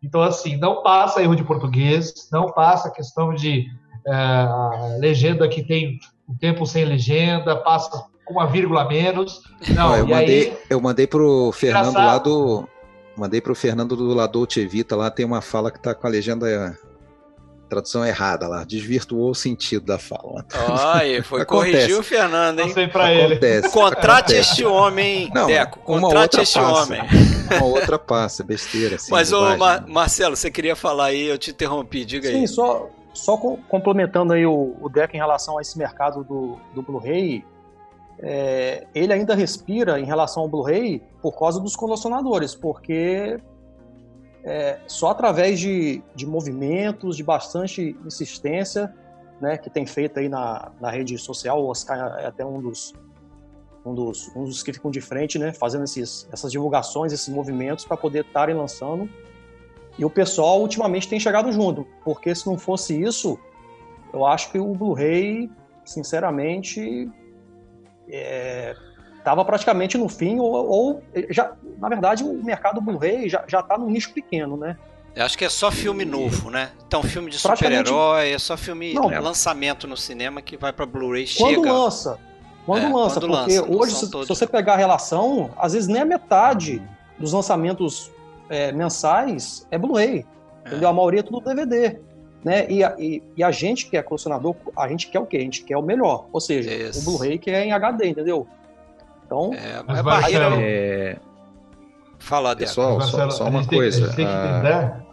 Então, 0.02 0.22
assim, 0.22 0.58
não 0.58 0.84
passa 0.84 1.22
erro 1.22 1.36
de 1.36 1.44
português, 1.44 2.30
não 2.32 2.52
passa 2.52 2.92
questão 2.92 3.34
de 3.34 3.66
é, 4.06 4.98
legenda 5.00 5.48
que 5.48 5.64
tem 5.64 6.00
o 6.28 6.36
tempo 6.36 6.66
sem 6.66 6.86
legenda, 6.86 7.56
passa 7.56 8.06
com 8.26 8.34
uma 8.34 8.46
vírgula 8.46 8.82
a 8.82 8.88
menos. 8.88 9.42
Não, 9.70 9.96
eu, 9.96 10.08
mandei, 10.08 10.50
aí, 10.50 10.58
eu 10.70 10.82
mandei 10.82 11.08
pro 11.08 11.52
Fernando 11.52 11.90
engraçado. 11.90 12.06
lá 12.06 12.18
do. 12.20 12.68
Mandei 13.16 13.42
pro 13.42 13.56
Fernando 13.56 13.96
do 13.96 14.14
Ladolce 14.14 14.66
Vita, 14.68 14.96
lá 14.96 15.10
tem 15.10 15.26
uma 15.26 15.42
fala 15.42 15.72
que 15.72 15.80
tá 15.80 15.96
com 15.96 16.06
a 16.06 16.10
legenda 16.10 16.78
tradução 17.68 18.06
errada 18.06 18.48
lá, 18.48 18.64
desvirtuou 18.64 19.32
o 19.32 19.36
sentido 19.36 19.86
da 19.86 20.00
fala. 20.00 20.46
Ai, 20.70 21.22
foi 21.24 21.46
corrigir 21.46 21.98
o 21.98 22.04
Fernando, 22.04 22.60
hein? 22.60 22.68
Não 22.68 22.74
sei 22.74 22.88
pra 22.88 23.14
ele. 23.14 23.38
Contrate 23.70 24.34
acontece. 24.34 24.52
este 24.52 24.66
homem, 24.66 25.30
Não, 25.34 25.48
Deco. 25.48 25.80
Contrate 25.80 26.40
este 26.42 26.60
passa. 26.60 26.84
homem. 26.84 27.02
Uma 27.52 27.66
outra 27.66 28.00
passa, 28.00 28.44
besteira. 28.44 28.96
Assim, 28.96 29.12
Mas, 29.12 29.32
ô, 29.32 29.58
Mar 29.58 29.86
Marcelo, 29.88 30.36
você 30.36 30.50
queria 30.50 30.76
falar 30.76 31.06
aí, 31.06 31.28
eu 31.28 31.38
te 31.38 31.52
interrompi, 31.52 32.04
diga 32.04 32.28
Sim, 32.28 32.36
aí. 32.36 32.48
Sim, 32.48 32.54
só, 32.54 32.90
só 33.14 33.38
complementando 33.38 34.34
aí 34.34 34.46
o, 34.46 34.76
o 34.82 34.90
Deco 34.90 35.16
em 35.16 35.20
relação 35.20 35.58
a 35.58 35.62
esse 35.62 35.78
mercado 35.78 36.24
do, 36.24 36.58
do 36.74 36.82
Blu-ray, 36.82 37.44
é, 38.20 38.86
ele 38.96 39.14
ainda 39.14 39.36
respira 39.36 40.00
em 40.00 40.06
relação 40.06 40.44
ao 40.44 40.50
Blu-ray 40.50 41.02
por 41.22 41.38
causa 41.38 41.60
dos 41.60 41.76
colecionadores, 41.76 42.56
porque 42.56 43.40
é, 44.48 44.80
só 44.88 45.10
através 45.10 45.60
de, 45.60 46.02
de 46.16 46.26
movimentos, 46.26 47.18
de 47.18 47.24
bastante 47.24 47.98
insistência, 48.06 48.94
né, 49.42 49.58
que 49.58 49.70
tem 49.70 49.86
feito 49.86 50.18
aí 50.20 50.30
na, 50.30 50.72
na 50.80 50.90
rede 50.90 51.18
social, 51.18 51.62
o 51.62 51.68
Oscar 51.68 52.18
é 52.18 52.28
até 52.28 52.46
um 52.46 52.62
dos, 52.62 52.94
um 53.86 53.94
dos, 53.94 54.34
um 54.34 54.46
dos 54.46 54.64
que 54.64 54.72
ficam 54.72 54.90
de 54.90 55.02
frente, 55.02 55.38
né, 55.38 55.52
fazendo 55.52 55.84
esses, 55.84 56.30
essas 56.32 56.50
divulgações, 56.50 57.12
esses 57.12 57.28
movimentos 57.28 57.84
para 57.84 57.98
poder 57.98 58.24
estarem 58.24 58.56
lançando. 58.56 59.10
E 60.00 60.06
o 60.06 60.10
pessoal 60.10 60.62
ultimamente 60.62 61.10
tem 61.10 61.20
chegado 61.20 61.52
junto, 61.52 61.86
porque 62.06 62.34
se 62.34 62.48
não 62.48 62.58
fosse 62.58 63.00
isso, 63.00 63.38
eu 64.14 64.26
acho 64.26 64.50
que 64.50 64.60
o 64.60 64.74
Blu-ray, 64.74 65.52
sinceramente, 65.84 67.12
estava 69.28 69.42
é, 69.42 69.44
praticamente 69.46 69.98
no 69.98 70.08
fim, 70.08 70.40
ou, 70.40 70.52
ou, 70.52 71.04
já, 71.30 71.52
na 71.78 71.90
verdade, 71.90 72.24
o 72.24 72.34
mercado 72.44 72.80
Blu-ray 72.80 73.30
já 73.30 73.42
está 73.42 73.78
num 73.78 73.90
nicho 73.90 74.14
pequeno, 74.14 74.56
né? 74.56 74.78
Eu 75.18 75.26
acho 75.26 75.36
que 75.36 75.44
é 75.44 75.50
só 75.50 75.72
filme 75.72 76.06
novo, 76.06 76.52
né? 76.52 76.70
Então, 76.88 77.02
filme 77.02 77.32
de 77.32 77.40
super-herói, 77.40 78.34
é 78.34 78.38
só 78.38 78.56
filme 78.56 78.94
Não, 78.94 79.10
lançamento 79.10 79.88
no 79.88 79.98
cinema 79.98 80.44
que 80.44 80.56
vai 80.56 80.72
para 80.72 80.86
Blu-ray 80.86 81.26
chega. 81.26 81.56
Quando 81.56 81.74
lança. 81.74 82.20
Quando 82.68 82.86
é, 82.86 82.90
lança, 82.90 83.20
quando 83.20 83.32
porque 83.32 83.60
lança, 83.60 83.72
hoje, 83.72 83.96
se, 83.96 84.06
se, 84.06 84.28
você 84.28 84.46
pegar 84.46 84.74
a 84.74 84.78
relação, 84.78 85.50
às 85.58 85.74
vezes 85.74 85.88
nem 85.88 86.04
a 86.04 86.06
metade 86.06 86.84
dos 87.18 87.34
lançamentos 87.34 88.12
é, 88.48 88.72
mensais 88.72 89.66
é 89.72 89.78
Blu-ray. 89.78 90.24
É. 90.64 90.70
Entendeu? 90.70 90.90
A 90.90 90.94
maioria 90.94 91.22
é 91.22 91.24
tudo 91.24 91.42
DVD. 91.42 92.00
Né? 92.44 92.70
E, 92.70 92.84
a, 92.84 92.96
e, 93.00 93.24
e, 93.36 93.44
a 93.44 93.50
gente 93.50 93.90
que 93.90 93.98
é 93.98 94.04
colecionador, 94.04 94.56
a 94.78 94.88
gente 94.88 95.08
quer 95.08 95.20
o 95.20 95.26
quê? 95.26 95.38
A 95.38 95.42
gente 95.42 95.64
quer 95.64 95.78
o 95.78 95.82
melhor. 95.82 96.28
Ou 96.32 96.40
seja, 96.40 96.72
Isso. 96.72 97.00
o 97.00 97.04
Blu-ray 97.04 97.40
que 97.40 97.50
é 97.50 97.66
em 97.66 97.72
HD, 97.72 98.10
entendeu? 98.10 98.48
Então. 99.28 99.54
É, 99.54 100.00
é 100.00 100.04
barreira. 100.04 100.50
É... 100.56 101.18
Fala, 102.18 102.56
Pessoal, 102.56 103.00
só, 103.02 103.30
só 103.30 103.48
uma 103.48 103.66
coisa. 103.66 104.12
Tem, 104.14 104.26
a... 104.26 105.04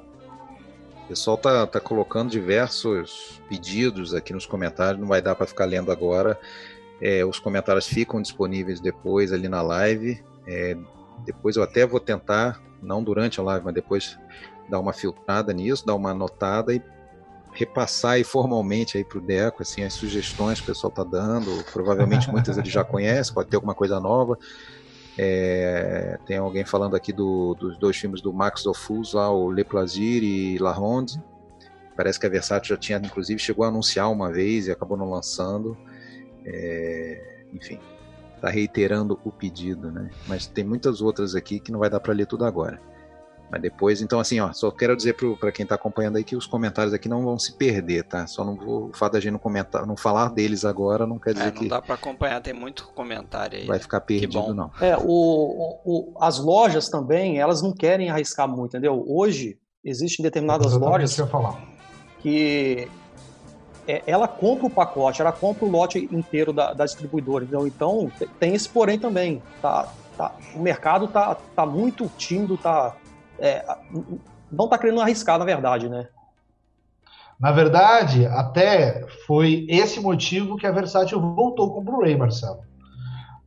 O 1.04 1.08
pessoal 1.08 1.36
tá, 1.36 1.66
tá 1.66 1.78
colocando 1.78 2.30
diversos 2.30 3.42
pedidos 3.48 4.14
aqui 4.14 4.32
nos 4.32 4.46
comentários, 4.46 4.98
não 4.98 5.06
vai 5.06 5.20
dar 5.20 5.34
para 5.34 5.46
ficar 5.46 5.66
lendo 5.66 5.92
agora. 5.92 6.38
É, 7.00 7.24
os 7.24 7.38
comentários 7.38 7.86
ficam 7.86 8.22
disponíveis 8.22 8.80
depois 8.80 9.32
ali 9.32 9.46
na 9.46 9.60
live. 9.60 10.24
É, 10.46 10.76
depois 11.26 11.56
eu 11.56 11.62
até 11.62 11.86
vou 11.86 12.00
tentar, 12.00 12.60
não 12.82 13.02
durante 13.02 13.38
a 13.38 13.42
live, 13.42 13.64
mas 13.66 13.74
depois 13.74 14.18
dar 14.68 14.80
uma 14.80 14.94
filtrada 14.94 15.52
nisso, 15.52 15.84
dar 15.84 15.94
uma 15.94 16.12
anotada 16.12 16.72
e 16.72 16.82
repassar 17.54 18.12
aí 18.12 18.24
formalmente 18.24 18.98
aí 18.98 19.04
para 19.04 19.18
o 19.18 19.20
Deco 19.20 19.62
assim 19.62 19.84
as 19.84 19.94
sugestões 19.94 20.60
que 20.60 20.64
o 20.64 20.74
pessoal 20.74 20.90
está 20.90 21.04
dando. 21.04 21.64
Provavelmente 21.72 22.30
muitas 22.30 22.58
ele 22.58 22.68
já 22.68 22.82
conhece, 22.84 23.32
pode 23.32 23.48
ter 23.48 23.56
alguma 23.56 23.74
coisa 23.74 24.00
nova. 24.00 24.36
É, 25.16 26.18
tem 26.26 26.38
alguém 26.38 26.64
falando 26.64 26.96
aqui 26.96 27.12
do, 27.12 27.54
dos 27.54 27.78
dois 27.78 27.96
filmes 27.96 28.20
do 28.20 28.32
Max 28.32 28.66
Ophuls 28.66 29.12
lá, 29.12 29.30
o 29.30 29.50
Le 29.50 29.64
Plaisir 29.64 30.22
e 30.22 30.58
La 30.58 30.72
Ronde. 30.72 31.22
Parece 31.96 32.18
que 32.18 32.26
a 32.26 32.28
Versátil 32.28 32.74
já 32.74 32.76
tinha, 32.76 32.98
inclusive, 32.98 33.38
chegou 33.38 33.64
a 33.64 33.68
anunciar 33.68 34.10
uma 34.10 34.32
vez 34.32 34.66
e 34.66 34.72
acabou 34.72 34.96
não 34.96 35.08
lançando. 35.08 35.76
É, 36.44 37.44
enfim, 37.52 37.78
está 38.34 38.50
reiterando 38.50 39.18
o 39.24 39.30
pedido, 39.30 39.92
né? 39.92 40.10
Mas 40.26 40.46
tem 40.48 40.64
muitas 40.64 41.00
outras 41.00 41.36
aqui 41.36 41.60
que 41.60 41.70
não 41.70 41.78
vai 41.78 41.88
dar 41.88 42.00
para 42.00 42.12
ler 42.12 42.26
tudo 42.26 42.44
agora. 42.44 42.80
Mas 43.54 43.62
depois, 43.62 44.02
então 44.02 44.18
assim, 44.18 44.40
ó, 44.40 44.52
só 44.52 44.68
quero 44.68 44.96
dizer 44.96 45.14
para 45.38 45.52
quem 45.52 45.62
está 45.62 45.76
acompanhando 45.76 46.16
aí 46.16 46.24
que 46.24 46.34
os 46.34 46.44
comentários 46.44 46.92
aqui 46.92 47.08
não 47.08 47.22
vão 47.22 47.38
se 47.38 47.52
perder, 47.52 48.02
tá? 48.02 48.26
Só 48.26 48.44
não 48.44 48.56
vou, 48.56 48.88
o 48.88 48.92
fato 48.92 49.12
da 49.12 49.20
gente 49.20 49.30
não 49.30 49.38
comentar, 49.38 49.86
não 49.86 49.96
falar 49.96 50.30
deles 50.30 50.64
agora 50.64 51.06
não 51.06 51.20
quer 51.20 51.34
dizer 51.34 51.44
é, 51.44 51.46
não 51.46 51.52
que. 51.52 51.60
Não 51.60 51.68
dá 51.68 51.80
para 51.80 51.94
acompanhar, 51.94 52.40
tem 52.40 52.52
muito 52.52 52.88
comentário 52.88 53.60
aí. 53.60 53.64
Vai 53.64 53.78
ficar 53.78 54.00
perdido, 54.00 54.52
não. 54.52 54.72
É, 54.80 54.96
o, 54.96 55.78
o, 55.84 56.14
as 56.20 56.40
lojas 56.40 56.88
também, 56.88 57.38
elas 57.38 57.62
não 57.62 57.72
querem 57.72 58.10
arriscar 58.10 58.48
muito, 58.48 58.76
entendeu? 58.76 59.04
Hoje, 59.06 59.56
existem 59.84 60.24
determinadas 60.24 60.72
lojas 60.72 61.16
que 62.20 62.88
é, 63.86 64.02
ela 64.04 64.26
compra 64.26 64.66
o 64.66 64.70
pacote, 64.70 65.20
ela 65.20 65.30
compra 65.30 65.64
o 65.64 65.70
lote 65.70 66.08
inteiro 66.10 66.52
da, 66.52 66.72
da 66.72 66.84
distribuidora, 66.84 67.44
entendeu? 67.44 67.68
Então, 67.68 68.10
tem 68.40 68.52
esse 68.52 68.68
porém 68.68 68.98
também, 68.98 69.40
tá? 69.62 69.88
tá 70.16 70.32
o 70.56 70.58
mercado 70.58 71.06
tá, 71.06 71.36
tá 71.54 71.64
muito 71.64 72.10
tímido, 72.18 72.56
tá 72.56 72.96
é, 73.44 73.62
não 74.50 74.64
está 74.64 74.78
querendo 74.78 75.02
arriscar, 75.02 75.38
na 75.38 75.44
verdade, 75.44 75.88
né? 75.88 76.08
Na 77.38 77.52
verdade, 77.52 78.24
até 78.26 79.06
foi 79.26 79.66
esse 79.68 80.00
motivo 80.00 80.56
que 80.56 80.66
a 80.66 80.72
Versátil 80.72 81.20
voltou 81.20 81.72
com 81.72 81.80
o 81.80 81.84
Blu-ray, 81.84 82.16
Marcelo. 82.16 82.60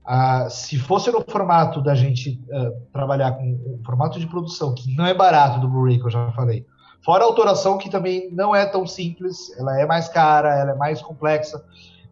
Ah, 0.05 0.49
se 0.49 0.77
fosse 0.77 1.11
no 1.11 1.21
formato 1.21 1.81
da 1.81 1.95
gente 1.95 2.39
uh, 2.49 2.79
trabalhar 2.93 3.31
com 3.31 3.53
o 3.53 3.81
formato 3.83 4.19
de 4.19 4.27
produção, 4.27 4.75
que 4.75 4.95
não 4.95 5.05
é 5.05 5.13
barato 5.13 5.59
do 5.59 5.67
Blu-ray, 5.67 5.99
que 5.99 6.05
eu 6.05 6.11
já 6.11 6.31
falei, 6.33 6.65
fora 7.03 7.23
a 7.23 7.27
autoração, 7.27 7.77
que 7.77 7.89
também 7.89 8.29
não 8.31 8.55
é 8.55 8.65
tão 8.65 8.85
simples, 8.85 9.57
ela 9.57 9.79
é 9.79 9.85
mais 9.85 10.07
cara, 10.07 10.55
ela 10.55 10.71
é 10.71 10.75
mais 10.75 11.01
complexa. 11.01 11.57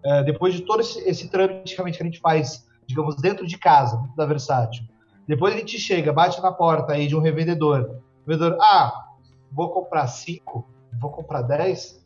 Uh, 0.03 0.23
depois 0.25 0.53
de 0.53 0.61
todo 0.61 0.79
esse, 0.79 0.99
esse 1.07 1.29
trâmite 1.29 1.75
que 1.75 1.81
a 1.81 2.05
gente 2.05 2.19
faz, 2.19 2.65
digamos, 2.87 3.15
dentro 3.17 3.45
de 3.45 3.57
casa, 3.57 3.97
dentro 3.97 4.15
da 4.15 4.25
Versátil, 4.25 4.83
depois 5.27 5.53
a 5.53 5.57
gente 5.57 5.79
chega, 5.79 6.13
bate 6.13 6.41
na 6.41 6.51
porta 6.51 6.93
aí 6.93 7.07
de 7.07 7.15
um 7.15 7.21
revendedor. 7.21 7.99
O 8.25 8.29
vendedor, 8.29 8.57
ah, 8.61 9.05
vou 9.51 9.69
comprar 9.69 10.07
cinco, 10.07 10.67
vou 10.99 11.11
comprar 11.11 11.41
dez. 11.41 12.03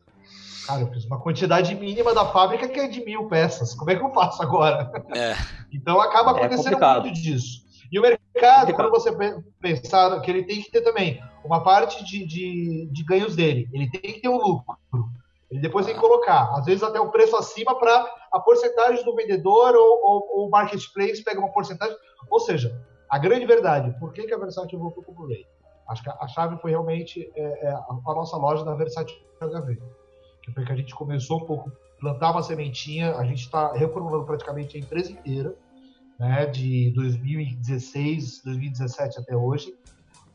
Cara, 0.66 0.82
eu 0.82 0.88
fiz 0.88 1.06
uma 1.06 1.20
quantidade 1.20 1.74
mínima 1.76 2.14
da 2.14 2.26
fábrica 2.26 2.68
que 2.68 2.80
é 2.80 2.88
de 2.88 3.04
mil 3.04 3.28
peças. 3.28 3.74
Como 3.74 3.90
é 3.90 3.96
que 3.96 4.04
eu 4.04 4.12
faço 4.12 4.42
agora? 4.42 4.92
É. 5.16 5.36
então 5.74 6.00
acaba 6.00 6.32
é 6.32 6.46
acontecendo 6.46 6.84
é 6.84 7.00
muito 7.00 7.14
disso. 7.14 7.68
E 7.92 7.98
o 7.98 8.04
mercado, 8.04 8.74
quando 8.74 8.92
você 8.92 9.12
pensar 9.60 10.20
que 10.22 10.30
ele 10.30 10.44
tem 10.44 10.62
que 10.62 10.70
ter 10.70 10.82
também 10.82 11.22
uma 11.44 11.64
parte 11.64 12.04
de, 12.04 12.26
de, 12.26 12.88
de 12.92 13.04
ganhos 13.04 13.36
dele, 13.36 13.68
ele 13.74 13.90
tem 13.90 14.14
que 14.14 14.22
ter 14.22 14.30
um 14.30 14.38
lucro. 14.38 14.78
Ele 15.50 15.60
depois 15.60 15.86
tem 15.88 15.96
que 15.96 16.02
colocar, 16.02 16.54
às 16.56 16.66
vezes 16.66 16.84
até 16.84 17.00
o 17.00 17.10
preço 17.10 17.36
acima 17.36 17.78
para 17.80 18.06
a 18.32 18.40
porcentagem 18.40 19.04
do 19.04 19.16
vendedor 19.16 19.74
ou, 19.76 20.46
o 20.46 20.50
marketplace 20.52 21.24
pega 21.24 21.40
uma 21.40 21.52
porcentagem. 21.52 21.98
Ou 22.30 22.40
seja, 22.40 22.80
a 23.10 23.18
grande 23.18 23.46
verdade, 23.46 23.98
por 24.00 24.14
que, 24.14 24.24
que 24.24 24.34
a 24.34 24.38
Versátil 24.38 24.78
voltou 24.78 25.04
com 25.04 25.12
o 25.12 25.16
Blu-ray? 25.16 25.46
Acho 25.90 26.04
que 26.04 26.10
a 26.10 26.28
chave 26.28 26.58
foi 26.58 26.70
realmente 26.70 27.32
é, 27.36 27.68
é, 27.68 27.72
a, 27.72 28.14
nossa 28.14 28.38
loja 28.38 28.64
da 28.64 28.76
Versátil 28.76 29.18
HV. 29.42 29.82
Que 30.44 30.52
foi 30.52 30.64
que 30.64 30.72
a 30.72 30.76
gente 30.76 30.94
começou 30.94 31.42
um 31.42 31.46
pouco, 31.46 31.72
plantar 32.00 32.32
uma 32.32 32.44
sementinha, 32.44 33.16
a 33.16 33.26
gente 33.26 33.42
está 33.42 33.74
reformulando 33.74 34.26
praticamente 34.26 34.78
a 34.78 34.80
empresa 34.80 35.12
inteira, 35.12 35.56
né, 36.20 36.46
de 36.46 36.92
2016, 36.94 38.44
2017 38.44 39.20
até 39.20 39.36
hoje, 39.36 39.74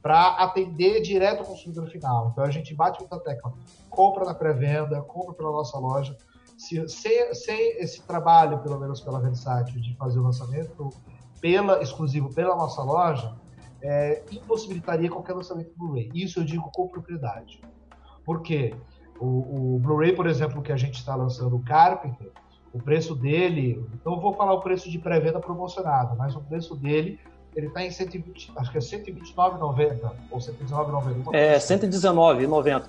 para 0.02 0.30
atender 0.36 1.00
direto 1.00 1.40
ao 1.40 1.46
consumidor 1.46 1.86
final. 1.88 2.30
Então 2.32 2.42
a 2.42 2.50
gente 2.50 2.74
bate 2.74 2.98
muita 2.98 3.20
tecla, 3.20 3.52
compra 3.88 4.24
na 4.24 4.34
pré-venda, 4.34 5.00
compra 5.02 5.34
pela 5.34 5.52
nossa 5.52 5.78
loja. 5.78 6.16
Se, 6.58 6.88
sem, 6.88 7.32
sem 7.34 7.78
esse 7.78 8.02
trabalho, 8.02 8.58
pelo 8.58 8.78
menos 8.80 9.00
pela 9.00 9.20
Versátil, 9.20 9.80
de 9.80 9.96
fazer 9.96 10.18
o 10.18 10.22
lançamento 10.22 10.90
pela 11.44 11.82
exclusivo 11.82 12.32
pela 12.32 12.56
nossa 12.56 12.82
loja, 12.82 13.34
é, 13.82 14.22
impossibilitaria 14.32 15.10
qualquer 15.10 15.34
lançamento 15.34 15.72
Blu-ray. 15.76 16.10
Isso 16.14 16.40
eu 16.40 16.44
digo 16.44 16.70
com 16.72 16.88
propriedade. 16.88 17.60
Por 18.24 18.40
quê? 18.40 18.74
O, 19.20 19.74
o 19.74 19.78
Blu-ray, 19.78 20.14
por 20.14 20.26
exemplo, 20.26 20.62
que 20.62 20.72
a 20.72 20.76
gente 20.78 20.94
está 20.94 21.14
lançando, 21.14 21.54
o 21.54 21.62
Carpenter, 21.62 22.30
o 22.72 22.80
preço 22.80 23.14
dele, 23.14 23.86
não 24.02 24.18
vou 24.18 24.32
falar 24.32 24.54
o 24.54 24.62
preço 24.62 24.90
de 24.90 24.98
pré-venda 24.98 25.38
promocionado, 25.38 26.16
mas 26.16 26.34
o 26.34 26.40
preço 26.40 26.74
dele 26.76 27.20
ele 27.54 27.66
está 27.66 27.84
em 27.84 27.90
120, 27.90 28.52
acho 28.56 28.70
que 28.70 28.78
é 28.78 28.80
129,90 28.80 30.12
ou 30.30 30.38
119,90. 30.38 31.34
É, 31.34 31.58
119,90. 31.58 32.84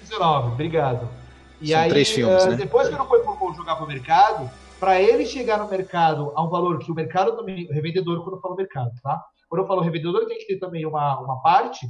119, 0.00 0.48
obrigado. 0.48 1.08
E 1.60 1.68
São 1.68 1.78
aí, 1.78 1.90
três 1.90 2.10
filmes, 2.10 2.42
uh, 2.42 2.48
né? 2.48 2.56
depois 2.56 2.88
que 2.88 2.96
não 2.96 3.06
foi 3.06 3.22
jogar 3.54 3.76
para 3.76 3.84
o 3.84 3.86
mercado, 3.86 4.50
para 4.82 5.00
ele 5.00 5.24
chegar 5.24 5.60
no 5.60 5.68
mercado 5.68 6.32
a 6.34 6.42
um 6.42 6.48
valor 6.48 6.80
que 6.80 6.90
o 6.90 6.94
mercado 6.94 7.36
também, 7.36 7.68
o 7.68 7.72
revendedor, 7.72 8.20
quando 8.24 8.34
eu 8.34 8.40
falo 8.40 8.56
mercado, 8.56 8.90
tá? 9.00 9.24
Quando 9.48 9.62
eu 9.62 9.68
falo 9.68 9.80
revendedor, 9.80 10.26
tem 10.26 10.36
que 10.38 10.46
ter 10.46 10.58
também 10.58 10.84
uma, 10.84 11.20
uma 11.20 11.40
parte, 11.40 11.86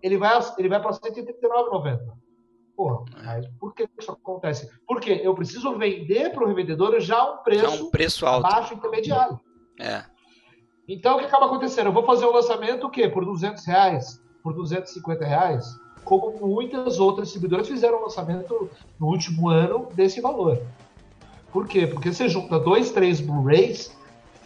ele 0.00 0.16
vai, 0.16 0.38
ele 0.56 0.68
vai 0.68 0.80
para 0.80 0.92
139,90. 0.92 1.98
Porra, 2.76 3.04
mas 3.24 3.48
por 3.58 3.74
que 3.74 3.88
isso 3.98 4.12
acontece? 4.12 4.70
Porque 4.86 5.10
eu 5.10 5.34
preciso 5.34 5.76
vender 5.76 6.30
para 6.30 6.44
o 6.44 6.46
revendedor 6.46 7.00
já 7.00 7.32
um 7.32 7.38
preço, 7.38 7.62
já 7.62 7.82
um 7.82 7.90
preço 7.90 8.24
alto. 8.24 8.42
baixo 8.48 8.74
intermediário. 8.74 9.40
É. 9.80 10.04
Então, 10.86 11.16
o 11.16 11.18
que 11.18 11.24
acaba 11.24 11.46
acontecendo? 11.46 11.86
Eu 11.86 11.92
vou 11.92 12.06
fazer 12.06 12.26
um 12.26 12.32
lançamento 12.32 12.86
o 12.86 12.90
quê? 12.90 13.08
Por 13.08 13.24
200 13.24 13.66
reais? 13.66 14.22
Por 14.40 14.54
250 14.54 15.24
reais? 15.24 15.66
Como 16.04 16.46
muitas 16.46 17.00
outras 17.00 17.26
distribuidoras 17.26 17.66
fizeram 17.66 17.98
um 17.98 18.02
lançamento 18.02 18.70
no 19.00 19.08
último 19.08 19.48
ano 19.48 19.88
desse 19.96 20.20
valor. 20.20 20.62
Por 21.56 21.66
quê? 21.66 21.86
Porque 21.86 22.12
você 22.12 22.28
junta 22.28 22.58
dois, 22.60 22.90
três 22.90 23.18
Blu-rays, 23.18 23.90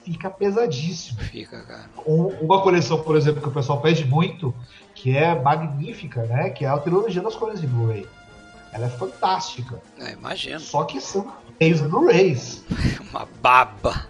fica 0.04 0.30
pesadíssimo. 0.30 1.18
Fica, 1.18 1.60
cara. 1.62 1.90
uma 2.06 2.62
coleção, 2.62 3.02
por 3.02 3.16
exemplo, 3.16 3.42
que 3.42 3.48
o 3.48 3.50
pessoal 3.50 3.80
pede 3.80 4.04
muito, 4.04 4.54
que 4.94 5.16
é 5.16 5.34
magnífica, 5.34 6.22
né? 6.22 6.50
Que 6.50 6.64
é 6.64 6.68
a 6.68 6.78
trilogia 6.78 7.20
das 7.20 7.34
cores 7.34 7.60
de 7.60 7.66
Blu-ray. 7.66 8.06
Ela 8.72 8.86
é 8.86 8.88
fantástica. 8.90 9.82
É, 9.98 10.12
imagino. 10.12 10.60
Só 10.60 10.84
que 10.84 11.00
são 11.00 11.32
três 11.58 11.80
Blu-rays. 11.80 12.62
Uma 13.10 13.26
baba. 13.42 14.06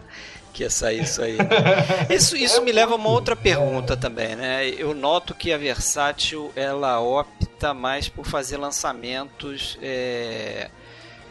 que 0.53 0.63
ia 0.63 0.69
sair 0.69 1.01
isso 1.01 1.23
aí. 1.23 1.39
Isso, 2.15 2.37
isso 2.37 2.61
me 2.61 2.71
leva 2.71 2.93
a 2.93 2.97
uma 2.97 3.09
outra 3.09 3.35
pergunta 3.35 3.97
também, 3.97 4.37
né? 4.37 4.69
Eu 4.69 4.93
noto 4.93 5.35
que 5.35 5.55
a 5.55 5.57
Versátil 5.57 6.53
ela 6.55 7.01
opta 7.01 7.73
mais 7.73 8.11
por 8.11 8.27
fazer 8.27 8.59
lançamentos 8.59 9.79
é, 9.81 10.69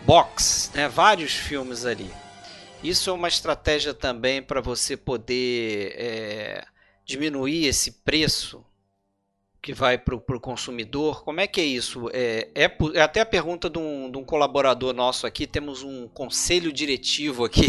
box, 0.06 0.72
né? 0.74 0.88
Vários 0.88 1.34
filmes 1.34 1.86
ali. 1.86 2.12
Isso 2.84 3.10
é 3.10 3.14
uma 3.14 3.28
estratégia 3.28 3.94
também 3.94 4.42
para 4.42 4.62
você 4.62 4.96
poder 4.96 5.94
é, 5.98 6.66
diminuir 7.06 7.66
esse 7.66 7.92
preço 7.92 8.64
que 9.62 9.74
vai 9.74 9.98
para 9.98 10.16
o 10.16 10.40
consumidor? 10.40 11.24
Como 11.24 11.42
é 11.42 11.48
que 11.48 11.60
é 11.60 11.66
isso? 11.66 12.10
É, 12.14 12.50
é, 12.56 12.72
é 12.96 13.02
até 13.02 13.22
a 13.22 13.26
pergunta 13.26 13.70
de 13.70 13.78
um, 13.78 14.10
de 14.10 14.18
um, 14.18 14.24
colaborador 14.24 14.94
nosso 14.94 15.28
aqui. 15.28 15.46
Temos 15.46 15.84
um 15.84 16.08
conselho 16.08 16.72
diretivo 16.72 17.44
aqui 17.44 17.66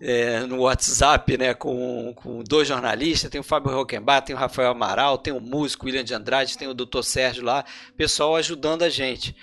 é, 0.00 0.40
no 0.40 0.60
WhatsApp, 0.60 1.38
né, 1.38 1.54
com, 1.54 2.12
com, 2.14 2.42
dois 2.44 2.68
jornalistas. 2.68 3.30
Tem 3.30 3.40
o 3.40 3.44
Fábio 3.44 3.72
Roquembar, 3.72 4.22
tem 4.22 4.36
o 4.36 4.38
Rafael 4.38 4.70
Amaral, 4.70 5.16
tem 5.18 5.32
o 5.32 5.40
músico 5.40 5.86
William 5.86 6.04
de 6.04 6.14
Andrade, 6.14 6.58
tem 6.58 6.68
o 6.68 6.74
Dr. 6.74 7.02
Sérgio 7.02 7.44
lá, 7.44 7.64
pessoal 7.96 8.36
ajudando 8.36 8.82
a 8.82 8.90
gente. 8.90 9.34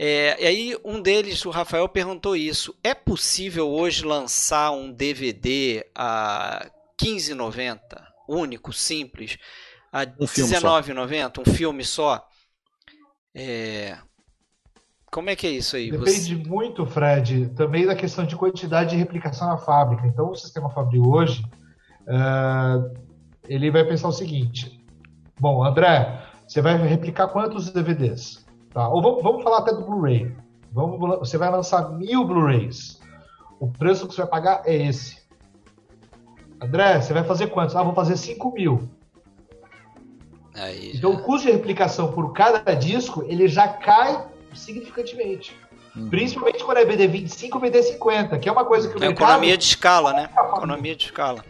É, 0.00 0.40
e 0.40 0.46
aí 0.46 0.76
um 0.84 1.02
deles, 1.02 1.44
o 1.44 1.50
Rafael, 1.50 1.88
perguntou 1.88 2.36
isso. 2.36 2.72
É 2.84 2.94
possível 2.94 3.68
hoje 3.68 4.04
lançar 4.04 4.70
um 4.70 4.92
DVD 4.92 5.84
a 5.92 6.70
15,90, 7.02 7.80
único, 8.28 8.72
simples? 8.72 9.38
a 9.92 10.00
um 10.00 10.24
R$19,90, 10.24 11.40
um 11.40 11.52
filme 11.52 11.84
só. 11.84 12.26
É... 13.34 13.96
Como 15.10 15.30
é 15.30 15.36
que 15.36 15.46
é 15.46 15.50
isso 15.50 15.76
aí? 15.76 15.90
Depende 15.90 16.36
Você... 16.36 16.48
muito, 16.48 16.84
Fred, 16.84 17.48
também 17.56 17.86
da 17.86 17.94
questão 17.94 18.26
de 18.26 18.36
quantidade 18.36 18.90
de 18.90 18.96
replicação 18.96 19.48
na 19.48 19.56
fábrica. 19.56 20.06
Então, 20.06 20.30
o 20.30 20.36
sistema 20.36 20.68
Fabril 20.68 21.02
hoje, 21.06 21.42
uh, 22.02 22.94
ele 23.48 23.70
vai 23.70 23.84
pensar 23.84 24.08
o 24.08 24.12
seguinte: 24.12 24.84
bom, 25.40 25.64
André, 25.64 26.22
você 26.46 26.60
vai 26.60 26.76
replicar 26.76 27.28
quantos 27.28 27.70
DVDs? 27.70 28.46
Tá? 28.72 28.88
Ou 28.88 29.02
vamos, 29.02 29.22
vamos 29.22 29.42
falar 29.42 29.58
até 29.58 29.72
do 29.72 29.82
Blu-ray. 29.82 30.34
Vamos, 30.72 30.98
você 31.18 31.38
vai 31.38 31.50
lançar 31.50 31.90
mil 31.92 32.24
Blu-rays. 32.24 33.00
O 33.58 33.68
preço 33.68 34.06
que 34.06 34.14
você 34.14 34.22
vai 34.22 34.30
pagar 34.30 34.62
é 34.64 34.74
esse. 34.74 35.18
André, 36.60 37.00
você 37.00 37.12
vai 37.12 37.24
fazer 37.24 37.48
quantos? 37.48 37.76
Ah, 37.76 37.82
vou 37.82 37.94
fazer 37.94 38.16
5 38.16 38.52
mil. 38.52 38.88
Aí 40.54 40.92
então 40.94 41.12
já... 41.12 41.18
o 41.18 41.22
custo 41.22 41.46
de 41.46 41.52
replicação 41.52 42.12
por 42.12 42.32
cada 42.32 42.74
disco 42.74 43.24
ele 43.28 43.46
já 43.46 43.68
cai 43.68 44.26
significativamente. 44.54 45.56
Uhum. 45.94 46.08
Principalmente 46.10 46.64
quando 46.64 46.78
é 46.78 46.84
BD25 46.84 47.54
ou 47.54 47.60
BD50, 47.60 48.38
que 48.40 48.48
é 48.48 48.52
uma 48.52 48.64
coisa 48.64 48.88
que 48.88 48.94
o 48.94 48.98
é 48.98 49.08
mercado... 49.08 49.28
economia 49.28 49.56
de 49.56 49.64
escala, 49.64 50.12
né? 50.12 50.28
Economia 50.56 50.96
de 50.96 51.04
escala. 51.04 51.44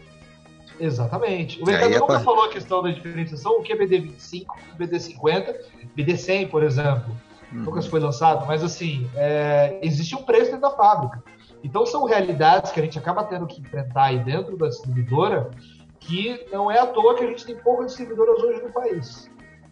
Exatamente. 0.80 1.62
O 1.62 1.66
mercado 1.66 1.98
nunca 1.98 2.20
falou 2.20 2.44
a 2.44 2.48
questão 2.50 2.82
da 2.82 2.90
diferenciação, 2.90 3.58
o 3.58 3.62
que 3.62 3.72
é 3.72 3.76
BD25, 3.76 4.46
BD50, 4.78 5.56
BD100, 5.96 6.50
por 6.50 6.62
exemplo. 6.62 7.16
Uhum. 7.52 7.62
Nunca 7.62 7.82
foi 7.82 8.00
lançado, 8.00 8.46
mas 8.46 8.62
assim, 8.62 9.08
é... 9.14 9.78
existe 9.82 10.14
um 10.14 10.22
preço 10.22 10.46
dentro 10.46 10.60
da 10.60 10.70
fábrica. 10.70 11.22
Então 11.64 11.84
são 11.84 12.04
realidades 12.04 12.70
que 12.70 12.78
a 12.78 12.82
gente 12.82 12.98
acaba 12.98 13.24
tendo 13.24 13.46
que 13.46 13.60
enfrentar 13.60 14.04
aí 14.04 14.18
dentro 14.18 14.56
da 14.56 14.68
distribuidora 14.68 15.50
que 15.98 16.46
não 16.52 16.70
é 16.70 16.78
à 16.78 16.86
toa 16.86 17.14
que 17.14 17.24
a 17.24 17.26
gente 17.26 17.44
tem 17.44 17.56
poucas 17.56 17.88
distribuidoras 17.88 18.42
hoje 18.42 18.62
no 18.62 18.70
país. 18.70 19.30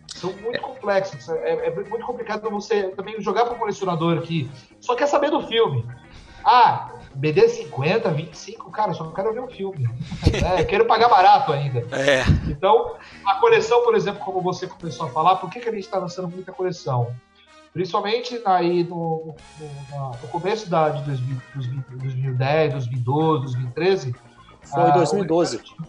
São 0.08 0.32
muito 0.32 0.56
é. 0.56 0.58
complexos. 0.58 1.28
É, 1.28 1.68
é, 1.68 1.70
muito 1.70 2.04
complicado 2.04 2.48
você 2.50 2.84
também 2.90 3.20
jogar 3.20 3.44
para 3.44 3.54
o 3.54 3.58
colecionador 3.58 4.22
que 4.22 4.50
só 4.80 4.94
quer 4.94 5.06
saber 5.06 5.30
do 5.30 5.46
filme. 5.46 5.84
Ah, 6.48 6.92
BD 7.12 7.48
50, 7.48 8.08
25, 8.08 8.70
cara, 8.70 8.94
só 8.94 9.10
quero 9.10 9.34
ver 9.34 9.40
um 9.40 9.48
filme. 9.48 9.88
é, 10.56 10.62
quero 10.62 10.84
pagar 10.84 11.08
barato 11.08 11.52
ainda. 11.52 11.80
É. 11.90 12.22
Então, 12.48 12.94
a 13.26 13.34
coleção, 13.40 13.82
por 13.82 13.96
exemplo, 13.96 14.20
como 14.20 14.40
você 14.40 14.68
começou 14.68 15.06
a 15.06 15.10
falar, 15.10 15.36
por 15.36 15.50
que, 15.50 15.58
que 15.58 15.68
a 15.68 15.72
gente 15.72 15.84
está 15.84 15.98
lançando 15.98 16.28
muita 16.28 16.52
coleção? 16.52 17.12
Principalmente 17.72 18.40
aí 18.44 18.84
no, 18.84 19.34
no, 19.58 20.10
no 20.22 20.28
começo 20.28 20.70
da, 20.70 20.90
de 20.90 21.02
2010, 21.04 22.72
2012, 22.74 23.42
2013. 23.42 24.14
Foi 24.62 24.92
2012. 24.92 25.60
Ah, 25.80 25.84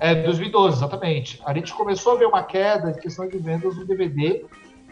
é, 0.00 0.14
2012, 0.24 0.76
exatamente. 0.78 1.40
A 1.46 1.54
gente 1.54 1.72
começou 1.72 2.14
a 2.14 2.16
ver 2.16 2.26
uma 2.26 2.42
queda 2.42 2.92
de 2.92 3.00
questão 3.00 3.28
de 3.28 3.38
vendas 3.38 3.76
do 3.76 3.86
DVD 3.86 4.44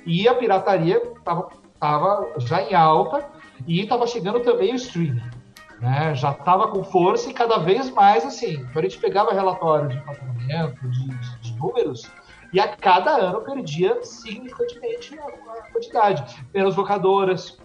e 0.06 0.28
a 0.28 0.34
pirataria 0.34 1.02
estava 1.18 1.48
tava 1.80 2.32
já 2.38 2.62
em 2.62 2.74
alta 2.74 3.28
e 3.68 3.82
estava 3.82 4.06
chegando 4.06 4.40
também 4.40 4.72
o 4.72 4.76
streaming. 4.76 5.22
Né? 5.78 6.14
Já 6.14 6.32
estava 6.32 6.68
com 6.68 6.82
força 6.82 7.30
e 7.30 7.34
cada 7.34 7.58
vez 7.58 7.90
mais 7.90 8.24
assim. 8.24 8.66
A 8.74 8.80
gente 8.80 8.98
pegava 8.98 9.32
relatório 9.32 9.90
de 9.90 10.00
faturamento, 10.00 10.88
de, 10.88 11.08
de, 11.08 11.38
de, 11.40 11.56
números, 11.56 12.10
e 12.52 12.58
a 12.58 12.66
cada 12.66 13.10
ano 13.10 13.42
perdia 13.42 14.02
significativamente 14.02 15.16
a, 15.18 15.26
a 15.26 15.70
quantidade. 15.70 16.42
Menos 16.52 16.74
locadoras, 16.74 17.58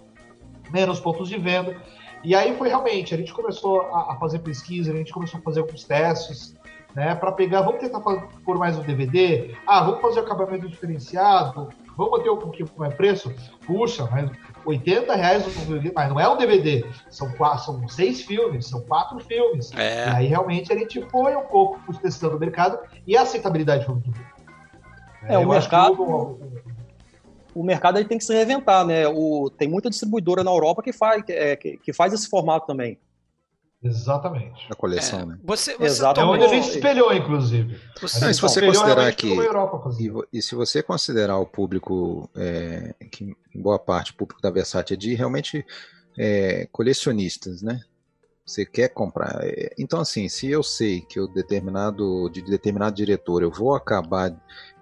menos 0.71 0.99
pontos 0.99 1.29
de 1.29 1.37
venda. 1.37 1.81
E 2.21 2.35
aí 2.35 2.55
foi 2.57 2.67
realmente, 2.67 3.15
a 3.15 3.17
gente 3.17 3.33
começou 3.33 3.81
a, 3.81 4.13
a 4.13 4.15
fazer 4.17 4.39
pesquisa, 4.39 4.91
a 4.91 4.95
gente 4.95 5.11
começou 5.11 5.39
a 5.39 5.43
fazer 5.43 5.61
alguns 5.61 5.83
testes, 5.85 6.55
né? 6.93 7.15
Para 7.15 7.31
pegar, 7.31 7.61
vamos 7.61 7.79
tentar 7.79 7.99
pôr 7.99 8.57
mais 8.57 8.77
um 8.77 8.81
DVD. 8.81 9.55
Ah, 9.65 9.83
vamos 9.83 10.01
fazer 10.01 10.19
o 10.19 10.23
acabamento 10.23 10.67
diferenciado. 10.67 11.69
Vamos 11.95 12.17
manter 12.17 12.29
um 12.29 12.37
pouquinho 12.37 12.69
mais 12.77 12.93
preço. 12.93 13.33
Puxa, 13.65 14.07
mas 14.11 14.31
80 14.65 15.15
reais 15.15 15.45
um 15.45 15.65
DVD, 15.65 15.91
mas 15.93 16.09
não 16.09 16.19
é 16.19 16.27
um 16.27 16.37
DVD. 16.37 16.85
São 17.09 17.31
quatro, 17.33 17.65
são 17.65 17.87
seis 17.87 18.21
filmes, 18.21 18.67
são 18.67 18.81
quatro 18.81 19.19
filmes. 19.19 19.71
É. 19.73 20.07
E 20.07 20.09
aí 20.09 20.27
realmente 20.27 20.71
a 20.73 20.77
gente 20.77 21.01
foi 21.09 21.35
um 21.35 21.43
pouco 21.43 21.79
testando 21.99 22.37
o 22.37 22.39
mercado 22.39 22.79
e 23.05 23.15
a 23.15 23.21
aceitabilidade 23.21 23.85
foi 23.85 23.95
muito 23.95 24.11
boa. 24.11 24.25
É, 25.27 25.37
o 25.37 25.47
mercado. 25.47 26.01
O, 26.01 26.39
o 27.55 27.63
mercado 27.63 27.97
aí 27.97 28.05
tem 28.05 28.17
que 28.17 28.23
se 28.23 28.33
reinventar, 28.33 28.85
né? 28.85 29.07
O, 29.07 29.49
tem 29.49 29.67
muita 29.67 29.89
distribuidora 29.89 30.43
na 30.43 30.51
Europa 30.51 30.81
que 30.81 30.91
faz, 30.91 31.23
que, 31.23 31.31
é, 31.31 31.55
que 31.55 31.93
faz 31.93 32.11
esse 32.13 32.27
formato 32.27 32.65
também. 32.65 32.97
Exatamente. 33.83 34.65
A 34.71 34.75
coleção, 34.75 35.19
é. 35.19 35.25
né? 35.25 35.39
Você, 35.43 35.77
você. 35.77 36.13
Tomou... 36.13 36.35
É 36.35 36.37
onde 36.37 36.45
a 36.45 36.47
gente 36.47 36.69
espelhou, 36.69 37.13
inclusive. 37.13 37.77
Você, 37.99 38.25
Não, 38.25 38.33
se 38.33 38.41
você 38.41 38.65
considerar 38.65 39.13
que. 39.13 39.27
E, 39.27 40.37
e, 40.37 40.41
se 40.41 40.55
você 40.55 40.81
considerar 40.81 41.37
o 41.37 41.45
público, 41.45 42.29
é, 42.35 42.95
que 43.11 43.35
em 43.53 43.61
boa 43.61 43.77
parte 43.77 44.11
o 44.11 44.15
público 44.15 44.41
da 44.41 44.49
Versace 44.49 44.93
é 44.93 44.95
de 44.95 45.13
realmente 45.13 45.65
é, 46.17 46.67
colecionistas, 46.71 47.61
né? 47.61 47.81
Você 48.45 48.65
quer 48.65 48.87
comprar. 48.87 49.39
É, 49.43 49.73
então, 49.77 49.99
assim, 49.99 50.29
se 50.29 50.49
eu 50.49 50.63
sei 50.63 51.01
que 51.01 51.19
o 51.19 51.27
determinado, 51.27 52.29
de 52.29 52.41
determinado 52.41 52.95
diretor 52.95 53.43
eu 53.43 53.51
vou 53.51 53.75
acabar 53.75 54.33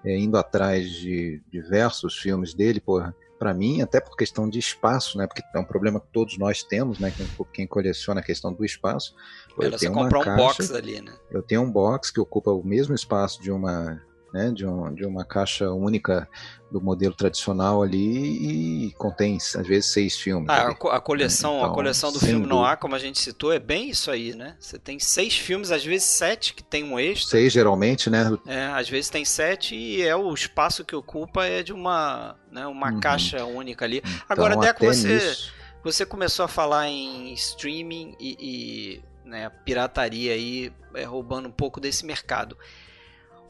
é, 0.06 0.16
indo 0.16 0.38
atrás 0.38 0.90
de 0.92 1.42
diversos 1.52 2.18
filmes 2.18 2.54
dele, 2.54 2.80
porra 2.80 3.16
para 3.42 3.56
mim, 3.56 3.82
até 3.82 4.00
por 4.00 4.16
questão 4.16 4.48
de 4.48 4.60
espaço, 4.60 5.18
né? 5.18 5.26
Porque 5.26 5.42
é 5.56 5.60
um 5.60 5.66
problema 5.66 6.00
que 6.00 6.06
todos 6.14 6.38
nós 6.38 6.62
temos, 6.62 7.00
né? 7.00 7.10
Quem, 7.10 7.28
quem 7.52 7.66
coleciona 7.66 8.20
a 8.20 8.24
questão 8.24 8.54
do 8.54 8.64
espaço. 8.64 9.16
Eu 9.58 9.76
tenho 9.76 9.94
uma 9.94 10.06
um 10.06 10.10
caixa, 10.10 10.36
box 10.36 10.72
ali, 10.76 11.02
né? 11.02 11.12
Eu 11.32 11.42
tenho 11.42 11.62
um 11.62 11.72
box 11.72 12.12
que 12.12 12.20
ocupa 12.20 12.52
o 12.52 12.64
mesmo 12.64 12.94
espaço 12.94 13.42
de 13.42 13.52
uma 13.52 14.00
né, 14.34 14.52
de, 14.52 14.66
um, 14.66 14.94
de 14.94 15.06
uma 15.06 15.26
caixa 15.26 15.72
única 15.72 16.28
do 16.72 16.80
modelo 16.80 17.14
tradicional 17.14 17.84
ali 17.84 18.88
e 18.88 18.92
contém 18.94 19.38
às 19.38 19.68
vezes 19.68 19.92
seis 19.92 20.16
filmes. 20.16 20.48
Ah, 20.50 20.70
a 20.70 21.02
coleção, 21.02 21.58
então, 21.58 21.70
a 21.70 21.74
coleção 21.74 22.14
do 22.14 22.20
filme 22.20 22.48
no 22.48 22.64
ar, 22.64 22.78
como 22.78 22.96
a 22.96 23.00
gente 23.00 23.20
citou, 23.20 23.52
é 23.52 23.60
bem 23.60 23.90
isso 23.90 24.10
aí, 24.10 24.34
né? 24.34 24.56
Você 24.58 24.80
tem 24.80 24.98
seis 24.98 25.38
filmes, 25.38 25.70
às 25.70 25.84
vezes 25.84 26.08
sete 26.08 26.54
que 26.54 26.64
tem 26.64 26.84
um 26.84 26.98
extra. 26.98 27.32
Seis 27.32 27.52
geralmente, 27.52 28.10
né? 28.10 28.38
É, 28.46 28.68
às 28.68 28.90
vezes 28.90 29.10
tem 29.10 29.26
sete 29.26 29.76
e 29.76 30.02
é 30.02 30.16
o 30.16 30.34
espaço 30.34 30.86
que 30.86 30.96
ocupa 30.96 31.46
é 31.46 31.62
de 31.62 31.74
uma, 31.74 32.38
né, 32.50 32.66
uma 32.68 32.92
uhum. 32.92 33.00
caixa 33.02 33.44
única 33.44 33.84
ali. 33.84 33.98
Então, 33.98 34.22
Agora, 34.30 34.56
Deco, 34.56 34.86
você 34.86 35.14
nisso... 35.14 35.54
você 35.84 36.06
começou 36.06 36.46
a 36.46 36.48
falar 36.48 36.88
em 36.88 37.34
streaming 37.34 38.16
e, 38.18 38.38
e 38.40 39.30
né, 39.30 39.52
pirataria 39.66 40.34
aí 40.34 40.72
é, 40.94 41.04
roubando 41.04 41.50
um 41.50 41.52
pouco 41.52 41.82
desse 41.82 42.06
mercado. 42.06 42.58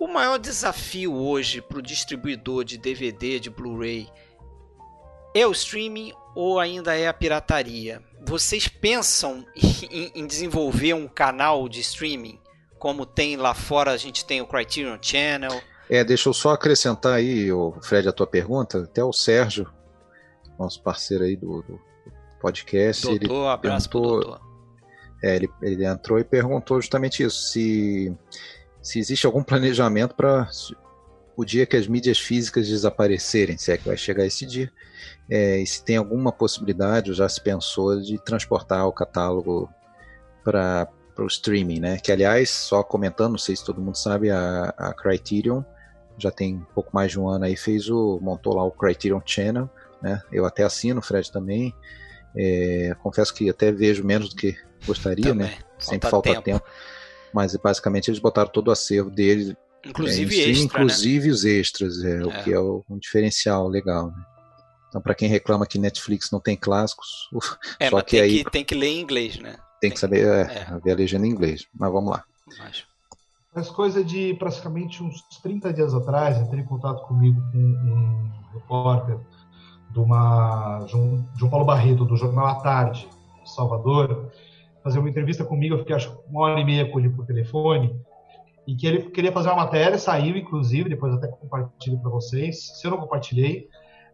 O 0.02 0.08
maior 0.08 0.40
desafio 0.40 1.14
hoje 1.14 1.62
para 1.62 1.78
o 1.78 1.82
distribuidor 1.82 2.64
de 2.64 2.76
DVD, 2.76 3.40
de 3.40 3.52
Blu-ray, 3.52 4.10
é 5.32 5.46
o 5.46 5.52
streaming 5.52 6.12
ou 6.34 6.60
ainda 6.60 6.98
é 6.98 7.08
a 7.08 7.14
pirataria? 7.14 8.02
Vocês 8.20 8.68
pensam 8.68 9.46
em, 9.56 10.12
em, 10.16 10.26
desenvolver 10.26 10.96
um 10.96 11.08
canal 11.08 11.70
de 11.70 11.82
streaming, 11.82 12.40
como 12.80 13.06
tem 13.06 13.38
lá 13.38 13.54
fora, 13.54 13.92
a 13.92 13.98
gente 13.98 14.26
tem 14.26 14.42
o 14.42 14.48
Criterion 14.48 14.98
Channel? 15.00 15.62
É, 15.88 16.04
deixa 16.04 16.30
eu 16.30 16.34
só 16.34 16.50
acrescentar 16.50 17.14
aí, 17.14 17.50
Fred, 17.84 18.10
a 18.10 18.12
tua 18.12 18.26
pergunta. 18.26 18.80
Até 18.80 19.04
o 19.04 19.14
Sérgio, 19.14 19.72
nosso 20.58 20.82
parceiro 20.82 21.26
aí 21.26 21.36
do, 21.36 21.62
do 21.62 21.80
podcast. 22.40 23.06
Doutor, 23.06 23.24
ele 23.24 23.48
abraço 23.48 23.88
perguntou, 23.88 24.20
doutor. 24.20 24.42
É, 25.24 25.36
ele, 25.36 25.50
ele 25.62 25.86
entrou 25.86 26.18
e 26.18 26.24
perguntou 26.24 26.82
justamente 26.82 27.22
isso, 27.22 27.52
se 27.52 28.18
se 28.82 29.00
existe 29.00 29.26
algum 29.26 29.44
planejamento 29.44 30.16
para 30.16 30.50
o 31.36 31.46
dia 31.46 31.66
que 31.66 31.78
as 31.78 31.88
mídias 31.88 32.20
físicas 32.20 32.68
desaparecerem, 32.68 33.58
se 33.58 33.72
é 33.72 33.78
que 33.78 33.88
vai 33.88 33.98
chegar 33.98 34.26
esse 34.26 34.46
dia, 34.46 34.72
é, 35.30 35.60
e 35.60 35.66
se 35.66 35.84
tem 35.84 35.98
alguma 35.98 36.32
possibilidade, 36.32 37.12
ou 37.12 37.16
já 37.16 37.28
se 37.30 37.42
pensou, 37.42 38.00
de 38.02 38.18
transportar 38.24 38.88
o 38.88 38.92
catálogo 38.92 39.70
para 40.44 40.88
o 41.18 41.26
streaming, 41.26 41.80
né? 41.80 41.98
Que 41.98 42.12
aliás, 42.12 42.50
só 42.50 42.84
comentando, 42.84 43.32
não 43.32 43.38
sei 43.38 43.56
se 43.56 43.64
todo 43.64 43.82
mundo 43.82 43.98
sabe, 43.98 44.30
a, 44.30 44.74
a 44.78 44.94
Criterion 44.94 45.64
já 46.18 46.32
tem 46.32 46.56
um 46.56 46.66
pouco 46.76 46.92
mais 46.94 47.12
de 47.12 47.20
um 47.20 47.28
ano 47.28 47.46
aí 47.46 47.56
fez 47.56 47.90
o 47.90 48.20
montou 48.22 48.56
lá 48.56 48.64
o 48.64 48.72
Criterion 48.72 49.22
Channel, 49.26 49.70
né? 50.02 50.22
Eu 50.32 50.46
até 50.46 50.64
assino, 50.64 51.00
o 51.00 51.04
Fred 51.04 51.32
também. 51.32 51.74
É, 52.36 52.96
confesso 53.02 53.34
que 53.34 53.50
até 53.50 53.72
vejo 53.72 54.04
menos 54.04 54.30
do 54.30 54.36
que 54.36 54.56
gostaria, 54.86 55.26
Também. 55.26 55.48
né? 55.48 55.58
Sempre 55.78 56.10
falta 56.10 56.30
tempo. 56.30 56.44
tempo. 56.44 56.64
Mas 57.34 57.56
basicamente 57.56 58.10
eles 58.10 58.20
botaram 58.20 58.50
todo 58.50 58.68
o 58.68 58.72
acervo 58.72 59.10
deles, 59.10 59.56
inclusive, 59.86 60.40
é, 60.40 60.50
extra, 60.50 60.64
inclusive 60.66 61.28
né? 61.28 61.34
os 61.34 61.46
extras, 61.46 62.04
é, 62.04 62.18
é, 62.18 62.26
o 62.26 62.44
que 62.44 62.54
é 62.54 62.60
um 62.60 62.98
diferencial 63.00 63.68
legal. 63.68 64.08
Né? 64.08 64.26
Então, 64.90 65.02
para 65.02 65.16
quem 65.16 65.30
reclama 65.30 65.66
que 65.66 65.80
Netflix 65.80 66.32
não 66.32 66.40
tem 66.40 66.58
clássicos, 66.58 67.30
é, 67.80 67.90
só 67.90 68.02
que 68.02 68.12
tem 68.12 68.20
aí 68.22 68.44
que, 68.44 68.52
tem 68.52 68.66
que 68.66 68.76
ler 68.76 68.88
em 68.88 69.02
inglês, 69.02 69.40
né? 69.40 69.52
Tem, 69.52 69.62
tem 69.82 69.92
que 69.92 70.00
saber 70.00 70.28
é, 70.28 70.80
ver 70.84 70.92
a 70.92 70.96
legenda 70.96 71.26
em 71.26 71.30
inglês. 71.30 71.66
Mas 71.74 71.92
vamos 71.92 72.12
lá. 72.12 72.24
Mas... 72.60 72.92
Mas 73.54 73.70
coisa 73.70 74.02
de 74.02 74.34
praticamente 74.36 75.04
uns 75.04 75.22
30 75.44 75.74
dias 75.74 75.94
atrás, 75.94 76.38
entrei 76.38 76.62
em 76.62 76.66
contato 76.66 77.06
comigo 77.06 77.42
com 77.52 77.58
um 77.58 78.32
repórter 78.54 79.20
de 79.92 80.00
uma 80.00 80.86
João, 80.88 81.50
Paulo 81.50 81.66
Barreto, 81.66 82.06
do 82.06 82.16
Jornal 82.16 82.48
à 82.48 82.56
Tarde, 82.56 83.10
de 83.44 83.52
Salvador, 83.52 84.32
fazer 84.84 85.00
uma 85.00 85.10
entrevista 85.10 85.44
comigo, 85.44 85.76
eu 85.76 85.80
fiquei 85.80 85.96
acho 85.96 86.22
uma 86.28 86.42
hora 86.42 86.60
e 86.60 86.66
meia 86.66 86.90
com 86.90 87.00
ele 87.00 87.10
por 87.10 87.26
telefone, 87.26 87.96
e 88.68 88.76
que 88.76 88.88
ele 88.88 89.10
queria 89.12 89.32
fazer 89.32 89.50
uma 89.50 89.64
matéria, 89.64 89.98
saiu 89.98 90.38
inclusive, 90.38 90.90
depois 90.90 91.14
até 91.14 91.28
compartilho 91.28 92.00
para 92.00 92.10
vocês, 92.10 92.80
se 92.80 92.86
eu 92.86 92.92
não 92.92 92.98
compartilhei, 92.98 93.68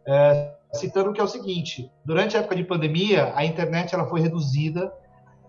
é, 0.06 0.54
citando 0.74 1.14
que 1.14 1.20
é 1.20 1.24
o 1.24 1.28
seguinte, 1.28 1.92
durante 2.04 2.36
a 2.36 2.40
época 2.40 2.56
de 2.56 2.64
pandemia, 2.64 3.34
a 3.36 3.46
internet 3.46 3.94
ela 3.94 4.08
foi 4.08 4.22
reduzida 4.22 4.92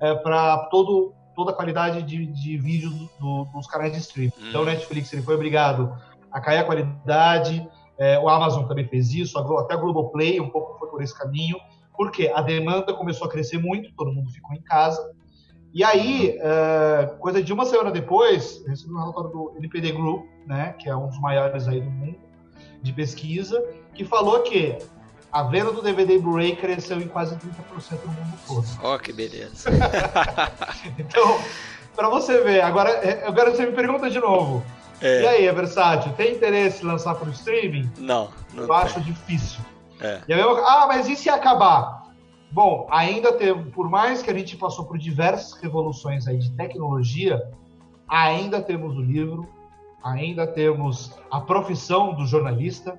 é, 0.00 0.14
para 0.14 0.58
todo 0.70 1.14
toda 1.34 1.52
a 1.52 1.54
qualidade 1.54 2.02
de, 2.02 2.26
de 2.26 2.58
vídeo 2.58 2.90
do, 3.20 3.44
dos 3.54 3.68
canais 3.68 3.92
de 3.92 3.98
streaming. 3.98 4.32
Hum. 4.36 4.48
Então, 4.48 4.62
o 4.62 4.64
Netflix 4.64 5.12
ele 5.12 5.22
foi 5.22 5.36
obrigado 5.36 5.96
a 6.32 6.40
cair 6.40 6.58
a 6.58 6.64
qualidade, 6.64 7.64
é, 7.96 8.18
o 8.18 8.28
Amazon 8.28 8.64
também 8.66 8.84
fez 8.88 9.14
isso, 9.14 9.38
a, 9.38 9.60
até 9.60 9.74
a 9.74 9.76
Globoplay 9.76 10.40
um 10.40 10.50
pouco 10.50 10.76
foi 10.80 10.88
por 10.88 11.00
esse 11.00 11.16
caminho, 11.16 11.56
porque 11.99 12.30
a 12.32 12.40
demanda 12.40 12.94
começou 12.94 13.26
a 13.26 13.30
crescer 13.30 13.59
muito, 13.59 13.92
todo 13.96 14.12
mundo 14.12 14.30
ficou 14.30 14.55
em 14.55 14.62
casa. 14.62 15.12
E 15.74 15.82
aí, 15.82 16.38
é, 16.40 17.07
coisa 17.18 17.42
de 17.42 17.53
uma 17.53 17.66
semana 17.66 17.90
depois, 17.90 18.64
recebi 18.68 18.94
um 18.94 19.01
relatório 19.01 19.30
do 19.30 19.55
NPD 19.59 19.90
Group, 19.92 20.24
né, 20.46 20.76
que 20.78 20.88
é 20.88 20.94
um 20.94 21.09
dos 21.09 21.20
maiores 21.20 21.66
aí 21.66 21.80
do 21.80 21.90
mundo 21.90 22.16
de 22.80 22.92
pesquisa, 22.92 23.61
que 23.92 24.05
falou 24.05 24.42
que 24.44 24.78
a 25.32 25.42
venda 25.42 25.72
do 25.72 25.82
DVD 25.82 26.20
Blu-ray 26.20 26.55
cresceu 26.55 27.01
em 27.01 27.09
quase 27.09 27.34
30% 27.34 27.40
no 28.05 28.12
mundo 28.12 28.38
todo. 28.46 28.66
Ó, 28.80 28.94
oh, 28.94 28.99
que 29.01 29.12
beleza. 29.12 29.68
então, 30.96 31.40
para 31.96 32.09
você 32.09 32.40
ver, 32.44 32.61
agora, 32.61 33.26
agora 33.26 33.51
você 33.51 33.66
me 33.66 33.72
pergunta 33.72 34.09
de 34.09 34.20
novo. 34.20 34.64
É. 35.01 35.22
E 35.22 35.26
aí, 35.26 35.46
é 35.46 35.53
versátil? 35.53 36.12
Tem 36.12 36.36
interesse 36.36 36.84
em 36.84 36.86
lançar 36.86 37.16
para 37.16 37.28
o 37.28 37.32
streaming? 37.32 37.90
Não. 37.99 38.30
não 38.55 38.62
Eu 38.62 38.68
tem. 38.68 38.76
acho 38.76 39.01
difícil. 39.01 39.61
É. 40.01 40.22
E 40.28 40.32
eu, 40.32 40.64
ah, 40.64 40.86
mas 40.86 41.09
e 41.09 41.16
se 41.16 41.28
acabar? 41.28 41.99
Bom, 42.51 42.86
ainda 42.90 43.32
tem, 43.32 43.70
por 43.70 43.90
mais 43.90 44.22
que 44.22 44.30
a 44.30 44.34
gente 44.34 44.57
passou 44.57 44.84
por 44.86 44.99
diversas 44.99 45.61
revoluções 45.61 46.26
aí 46.26 46.38
de 46.38 46.51
tecnologia, 46.53 47.42
ainda 48.09 48.62
temos 48.62 48.96
o 48.96 49.03
livro, 49.03 49.46
ainda 50.03 50.46
temos 50.46 51.14
a 51.30 51.40
profissão 51.40 52.14
do 52.14 52.26
jornalista, 52.26 52.99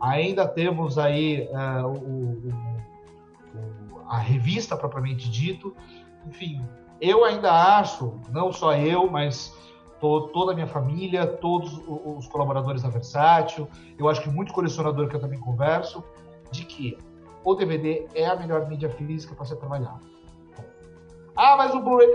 ainda 0.00 0.48
temos 0.48 0.98
aí 0.98 1.48
uh, 1.50 1.86
o, 1.86 2.52
o, 3.54 4.00
a 4.08 4.18
revista 4.18 4.76
propriamente 4.76 5.30
dito. 5.30 5.76
Enfim, 6.26 6.64
eu 7.00 7.24
ainda 7.24 7.52
acho, 7.78 8.18
não 8.30 8.52
só 8.52 8.74
eu, 8.74 9.10
mas 9.10 9.54
to, 10.00 10.28
toda 10.28 10.52
a 10.52 10.54
minha 10.54 10.66
família, 10.66 11.26
todos 11.26 11.80
os 11.86 12.26
colaboradores 12.28 12.82
da 12.82 12.88
Versátil, 12.88 13.68
eu 13.98 14.08
acho 14.08 14.22
que 14.22 14.30
muito 14.30 14.52
colecionador 14.52 15.08
que 15.08 15.16
eu 15.16 15.20
também 15.20 15.38
converso, 15.38 16.02
de 16.50 16.64
que 16.64 16.98
o 17.44 17.54
DVD 17.54 18.06
é 18.14 18.26
a 18.26 18.36
melhor 18.36 18.68
mídia 18.68 18.90
física 18.90 19.34
para 19.34 19.44
você 19.44 19.56
trabalhar. 19.56 19.98
Ah, 21.36 21.54
mas 21.56 21.74
o 21.74 21.80
Blu-ray. 21.80 22.08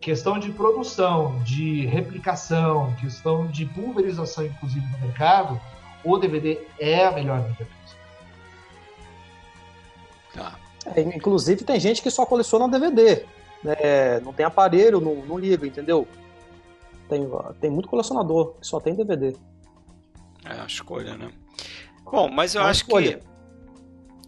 Questão 0.00 0.38
de 0.38 0.52
produção, 0.52 1.38
de 1.42 1.86
replicação, 1.86 2.94
questão 3.00 3.46
de 3.46 3.64
pulverização, 3.66 4.44
inclusive, 4.44 4.86
no 4.92 4.98
mercado, 4.98 5.58
o 6.04 6.18
DVD 6.18 6.60
é 6.78 7.06
a 7.06 7.10
melhor 7.10 7.40
mídia 7.48 7.66
física. 7.66 8.00
Tá. 10.34 10.58
É, 10.94 11.00
inclusive, 11.00 11.64
tem 11.64 11.80
gente 11.80 12.02
que 12.02 12.10
só 12.10 12.26
coleciona 12.26 12.68
DVD. 12.68 13.24
Né? 13.64 14.20
Não 14.22 14.32
tem 14.32 14.44
aparelho, 14.44 15.00
não, 15.00 15.16
não 15.16 15.38
liga, 15.38 15.66
entendeu? 15.66 16.06
Tem, 17.08 17.26
tem 17.60 17.70
muito 17.70 17.88
colecionador 17.88 18.54
que 18.60 18.66
só 18.66 18.78
tem 18.78 18.94
DVD. 18.94 19.34
É 20.44 20.60
a 20.60 20.66
escolha, 20.66 21.16
né? 21.16 21.30
Bom, 22.04 22.28
mas 22.28 22.54
eu 22.54 22.62
é 22.62 22.66
acho 22.66 22.82
escolha. 22.82 23.18
que 23.18 23.35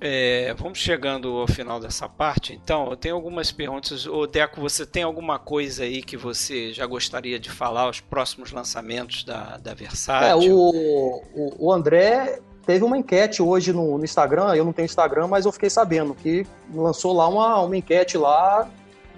é, 0.00 0.54
vamos 0.56 0.78
chegando 0.78 1.28
ao 1.38 1.48
final 1.48 1.80
dessa 1.80 2.08
parte, 2.08 2.52
então. 2.52 2.88
Eu 2.88 2.96
tenho 2.96 3.16
algumas 3.16 3.50
perguntas. 3.50 4.06
Ô, 4.06 4.26
Deco, 4.26 4.60
você 4.60 4.86
tem 4.86 5.02
alguma 5.02 5.38
coisa 5.38 5.82
aí 5.82 6.02
que 6.02 6.16
você 6.16 6.72
já 6.72 6.86
gostaria 6.86 7.38
de 7.38 7.50
falar, 7.50 7.88
os 7.88 8.00
próximos 8.00 8.52
lançamentos 8.52 9.24
da, 9.24 9.56
da 9.56 9.74
Versátil? 9.74 10.28
É, 10.28 10.36
o, 10.36 11.22
o, 11.34 11.66
o 11.66 11.72
André 11.72 12.40
teve 12.64 12.84
uma 12.84 12.96
enquete 12.96 13.42
hoje 13.42 13.72
no, 13.72 13.98
no, 13.98 14.04
Instagram, 14.04 14.54
eu 14.54 14.64
não 14.64 14.72
tenho 14.72 14.86
Instagram, 14.86 15.26
mas 15.26 15.46
eu 15.46 15.52
fiquei 15.52 15.70
sabendo 15.70 16.14
que 16.14 16.46
lançou 16.72 17.12
lá 17.12 17.26
uma, 17.26 17.62
uma 17.62 17.76
enquete 17.76 18.16
lá, 18.16 18.68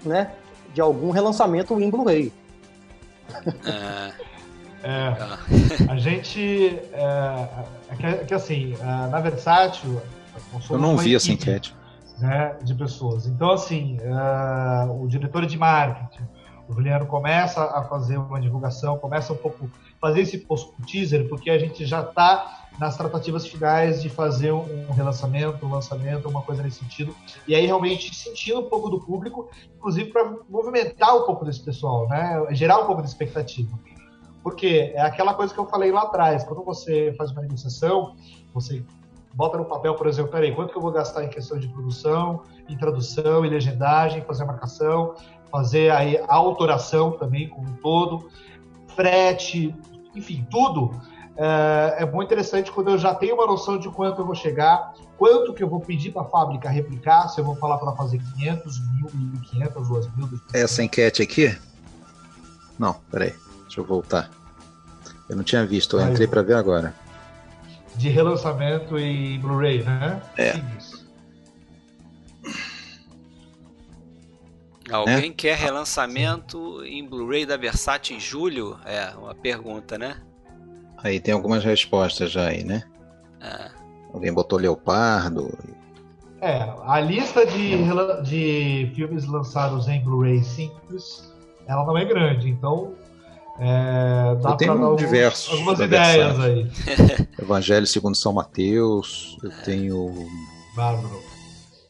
né, 0.03 0.31
de 0.73 0.81
algum 0.81 1.11
relançamento 1.11 1.79
em 1.79 1.89
Blu-ray. 1.89 2.31
É, 3.65 4.13
é, 4.83 5.91
a 5.91 5.97
gente, 5.97 6.79
é, 6.93 7.47
é 7.89 7.95
que, 7.95 8.05
é 8.05 8.13
que 8.25 8.33
assim, 8.33 8.73
é, 8.79 9.09
na 9.09 9.19
Versátil 9.19 10.01
eu 10.69 10.77
não 10.77 10.97
vi 10.97 11.15
essa 11.15 11.31
enquete. 11.31 11.75
Né, 12.19 12.55
de 12.61 12.75
pessoas. 12.75 13.25
Então, 13.25 13.49
assim, 13.49 13.97
uh, 13.97 15.03
o 15.03 15.07
diretor 15.07 15.43
de 15.47 15.57
marketing, 15.57 16.23
o 16.67 16.73
Juliano, 16.73 17.07
começa 17.07 17.63
a 17.63 17.83
fazer 17.83 18.17
uma 18.17 18.39
divulgação, 18.39 18.97
começa 18.99 19.33
um 19.33 19.37
pouco 19.37 19.67
fazer 19.99 20.21
esse 20.21 20.45
teaser, 20.85 21.27
porque 21.27 21.49
a 21.49 21.57
gente 21.57 21.83
já 21.83 22.01
está 22.01 22.61
nas 22.79 22.95
tratativas 22.95 23.45
finais 23.45 24.01
de 24.01 24.09
fazer 24.09 24.51
um 24.51 24.91
relançamento, 24.91 25.65
um 25.65 25.71
lançamento, 25.71 26.27
uma 26.29 26.41
coisa 26.41 26.63
nesse 26.63 26.79
sentido. 26.79 27.15
E 27.47 27.53
aí 27.53 27.65
realmente 27.65 28.13
sentindo 28.15 28.59
um 28.59 28.69
pouco 28.69 28.89
do 28.89 28.99
público, 28.99 29.49
inclusive 29.75 30.11
para 30.11 30.33
movimentar 30.49 31.15
um 31.15 31.23
pouco 31.23 31.43
desse 31.45 31.63
pessoal, 31.63 32.07
né? 32.07 32.45
Gerar 32.51 32.79
um 32.79 32.85
pouco 32.85 33.01
de 33.01 33.09
expectativa. 33.09 33.77
Porque 34.43 34.91
é 34.95 35.01
aquela 35.01 35.33
coisa 35.33 35.53
que 35.53 35.59
eu 35.59 35.67
falei 35.67 35.91
lá 35.91 36.03
atrás, 36.03 36.43
quando 36.43 36.63
você 36.63 37.13
faz 37.17 37.31
uma 37.31 37.41
negociação, 37.41 38.15
você 38.53 38.83
bota 39.33 39.57
no 39.57 39.65
papel, 39.65 39.95
por 39.95 40.07
exemplo, 40.07 40.31
peraí, 40.31 40.53
quanto 40.53 40.71
que 40.71 40.77
eu 40.77 40.81
vou 40.81 40.91
gastar 40.91 41.23
em 41.23 41.29
questão 41.29 41.57
de 41.57 41.67
produção, 41.67 42.43
em 42.67 42.77
tradução, 42.77 43.45
em 43.45 43.49
legendagem, 43.49 44.23
fazer 44.23 44.43
a 44.43 44.47
marcação, 44.47 45.15
fazer 45.49 45.91
aí 45.91 46.17
a 46.17 46.35
autoração 46.35 47.11
também 47.11 47.49
como 47.49 47.67
um 47.67 47.73
todo, 47.73 48.29
frete, 48.95 49.75
enfim, 50.15 50.45
tudo. 50.49 50.91
É, 51.37 52.03
é 52.03 52.05
muito 52.05 52.27
interessante 52.27 52.71
quando 52.71 52.89
eu 52.89 52.97
já 52.97 53.15
tenho 53.15 53.35
uma 53.35 53.47
noção 53.47 53.79
de 53.79 53.89
quanto 53.89 54.21
eu 54.21 54.25
vou 54.25 54.35
chegar, 54.35 54.93
quanto 55.17 55.53
que 55.53 55.63
eu 55.63 55.69
vou 55.69 55.79
pedir 55.79 56.11
para 56.11 56.23
a 56.23 56.25
fábrica 56.25 56.69
replicar, 56.69 57.29
se 57.29 57.39
eu 57.39 57.45
vou 57.45 57.55
falar 57.55 57.77
para 57.77 57.93
fazer 57.93 58.19
500, 58.35 58.79
1.000, 58.79 59.11
1.500, 59.53 59.73
2.000. 59.73 60.41
Essa 60.53 60.83
enquete 60.83 61.21
aqui? 61.21 61.57
Não, 62.77 62.95
peraí, 63.09 63.33
deixa 63.63 63.79
eu 63.79 63.85
voltar. 63.85 64.29
Eu 65.29 65.37
não 65.37 65.43
tinha 65.43 65.65
visto, 65.65 65.97
eu 65.97 66.09
entrei 66.09 66.27
para 66.27 66.41
ver 66.41 66.55
agora 66.55 66.93
de 67.95 68.09
relançamento 68.09 68.97
em 68.97 69.39
Blu-ray, 69.39 69.83
né? 69.83 70.21
É. 70.37 70.53
Alguém 74.91 75.29
é? 75.29 75.33
quer 75.33 75.57
relançamento 75.57 76.83
em 76.83 77.07
Blu-ray 77.07 77.45
da 77.45 77.55
Versace 77.55 78.13
em 78.13 78.19
julho? 78.19 78.77
É, 78.85 79.15
uma 79.17 79.33
pergunta, 79.33 79.97
né? 79.97 80.17
Aí 80.97 81.19
tem 81.19 81.33
algumas 81.33 81.63
respostas 81.63 82.31
já 82.31 82.47
aí, 82.47 82.63
né? 82.63 82.83
É. 83.39 83.71
Alguém 84.13 84.33
botou 84.33 84.59
Leopardo. 84.59 85.57
É, 86.41 86.73
a 86.85 86.99
lista 86.99 87.45
de, 87.45 87.77
de 88.23 88.91
filmes 88.95 89.25
lançados 89.25 89.87
em 89.87 90.01
Blu-ray 90.01 90.43
simples, 90.43 91.31
ela 91.67 91.85
não 91.85 91.97
é 91.97 92.03
grande, 92.03 92.49
então 92.49 92.93
é, 93.59 94.35
dá 94.41 94.49
eu 94.51 94.57
tenho 94.57 94.95
diversos. 94.95 95.53
Algumas 95.53 95.79
ideias 95.79 96.39
aí. 96.39 96.71
Evangelho 97.39 97.87
segundo 97.87 98.15
São 98.15 98.33
Mateus, 98.33 99.37
eu 99.43 99.51
tenho 99.63 100.27
Bárbaro. 100.75 101.21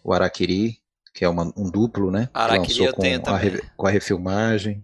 o 0.04 0.14
Araquiri, 0.14 0.80
que 1.14 1.24
é 1.24 1.30
uma, 1.30 1.52
um 1.56 1.70
duplo, 1.70 2.12
né? 2.12 2.30
Araquiri 2.34 2.86
eu 2.86 2.94
com 2.94 3.02
tenho 3.02 3.22
a, 3.22 3.40
com 3.76 3.88
a 3.88 3.90
refilmagem. 3.90 4.84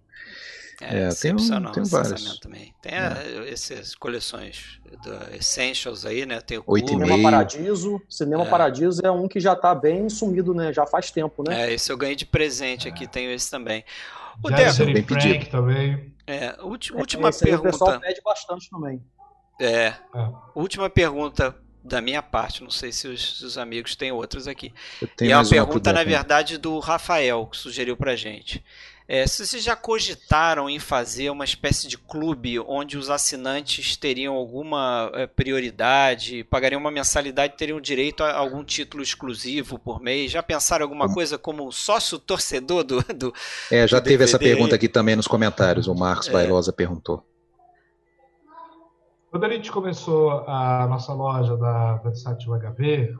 É, 0.80 1.00
é 1.00 1.08
excepcional 1.08 1.72
tem, 1.72 1.82
um, 1.82 1.86
tem 1.86 1.92
vários. 1.92 2.38
também. 2.38 2.74
Tem 2.80 2.92
é. 2.92 2.98
a, 2.98 3.48
essas 3.48 3.96
coleções 3.96 4.80
do 5.02 5.34
Essentials 5.34 6.06
aí, 6.06 6.24
né? 6.24 6.40
Tem 6.40 6.58
o 6.58 6.64
Oito 6.68 6.90
Cinema 6.90 7.20
Paradiso. 7.20 8.00
Cinema 8.08 8.44
é. 8.44 8.48
Paradiso 8.48 9.00
é 9.04 9.10
um 9.10 9.26
que 9.26 9.40
já 9.40 9.56
tá 9.56 9.74
bem 9.74 10.08
sumido, 10.08 10.54
né? 10.54 10.72
Já 10.72 10.86
faz 10.86 11.10
tempo, 11.10 11.42
né? 11.42 11.68
É, 11.68 11.74
esse 11.74 11.90
eu 11.90 11.96
ganhei 11.96 12.14
de 12.14 12.24
presente 12.24 12.86
aqui, 12.86 13.08
tenho 13.08 13.32
esse 13.32 13.50
também. 13.50 13.84
O 14.42 14.50
Deco, 14.50 14.84
bem 14.84 15.02
pedido. 15.02 15.50
também. 15.50 16.14
É, 16.26 16.56
última, 16.62 17.00
última 17.00 17.30
pergunta. 17.30 17.68
O 17.68 17.72
pessoal 17.72 18.00
pede 18.00 18.20
bastante 18.22 18.70
também. 18.70 19.02
É. 19.60 19.86
é. 19.86 19.94
Última 20.54 20.88
pergunta 20.88 21.56
da 21.82 22.00
minha 22.00 22.22
parte, 22.22 22.62
não 22.62 22.70
sei 22.70 22.92
se 22.92 23.08
os, 23.08 23.40
os 23.40 23.56
amigos 23.56 23.96
têm 23.96 24.12
outras 24.12 24.46
aqui. 24.46 24.72
e 25.20 25.30
é 25.30 25.36
uma 25.36 25.48
pergunta, 25.48 25.92
na 25.92 26.04
verdade, 26.04 26.58
do 26.58 26.78
Rafael, 26.78 27.46
que 27.46 27.56
sugeriu 27.56 27.96
pra 27.96 28.14
gente. 28.14 28.62
É, 29.10 29.26
se 29.26 29.46
vocês 29.46 29.64
já 29.64 29.74
cogitaram 29.74 30.68
em 30.68 30.78
fazer 30.78 31.30
uma 31.30 31.44
espécie 31.44 31.88
de 31.88 31.96
clube 31.96 32.60
onde 32.60 32.98
os 32.98 33.08
assinantes 33.08 33.96
teriam 33.96 34.34
alguma 34.34 35.10
é, 35.14 35.26
prioridade, 35.26 36.44
pagariam 36.44 36.78
uma 36.78 36.90
mensalidade, 36.90 37.56
teriam 37.56 37.80
direito 37.80 38.22
a 38.22 38.36
algum 38.36 38.62
título 38.62 39.02
exclusivo 39.02 39.78
por 39.78 39.98
mês? 40.02 40.30
Já 40.30 40.42
pensaram 40.42 40.84
alguma 40.84 41.06
hum. 41.06 41.14
coisa 41.14 41.38
como 41.38 41.72
sócio 41.72 42.18
torcedor 42.18 42.84
do, 42.84 43.02
do 43.14 43.32
É, 43.72 43.88
já 43.88 43.98
do 43.98 44.04
teve 44.04 44.18
DVD? 44.18 44.24
essa 44.24 44.38
pergunta 44.38 44.74
aqui 44.74 44.90
também 44.90 45.16
nos 45.16 45.26
comentários. 45.26 45.88
O 45.88 45.94
Marcos 45.94 46.28
é. 46.28 46.32
Bailosa 46.32 46.70
perguntou. 46.70 47.24
Quando 49.30 49.44
a 49.44 49.48
gente 49.48 49.72
começou 49.72 50.46
a 50.46 50.86
nossa 50.86 51.14
loja 51.14 51.56
da 51.56 51.94
Versátil 51.96 52.52
HV, 52.52 53.14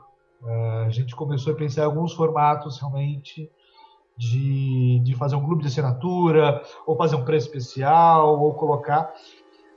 é, 0.46 0.84
a 0.86 0.90
gente 0.90 1.16
começou 1.16 1.54
a 1.54 1.56
pensar 1.56 1.80
em 1.80 1.84
alguns 1.86 2.12
formatos 2.12 2.78
realmente 2.78 3.50
de, 4.18 4.98
de 5.04 5.14
fazer 5.14 5.36
um 5.36 5.44
clube 5.44 5.62
de 5.62 5.68
assinatura, 5.68 6.60
ou 6.84 6.96
fazer 6.96 7.14
um 7.14 7.24
preço 7.24 7.46
especial, 7.46 8.40
ou 8.40 8.52
colocar. 8.54 9.14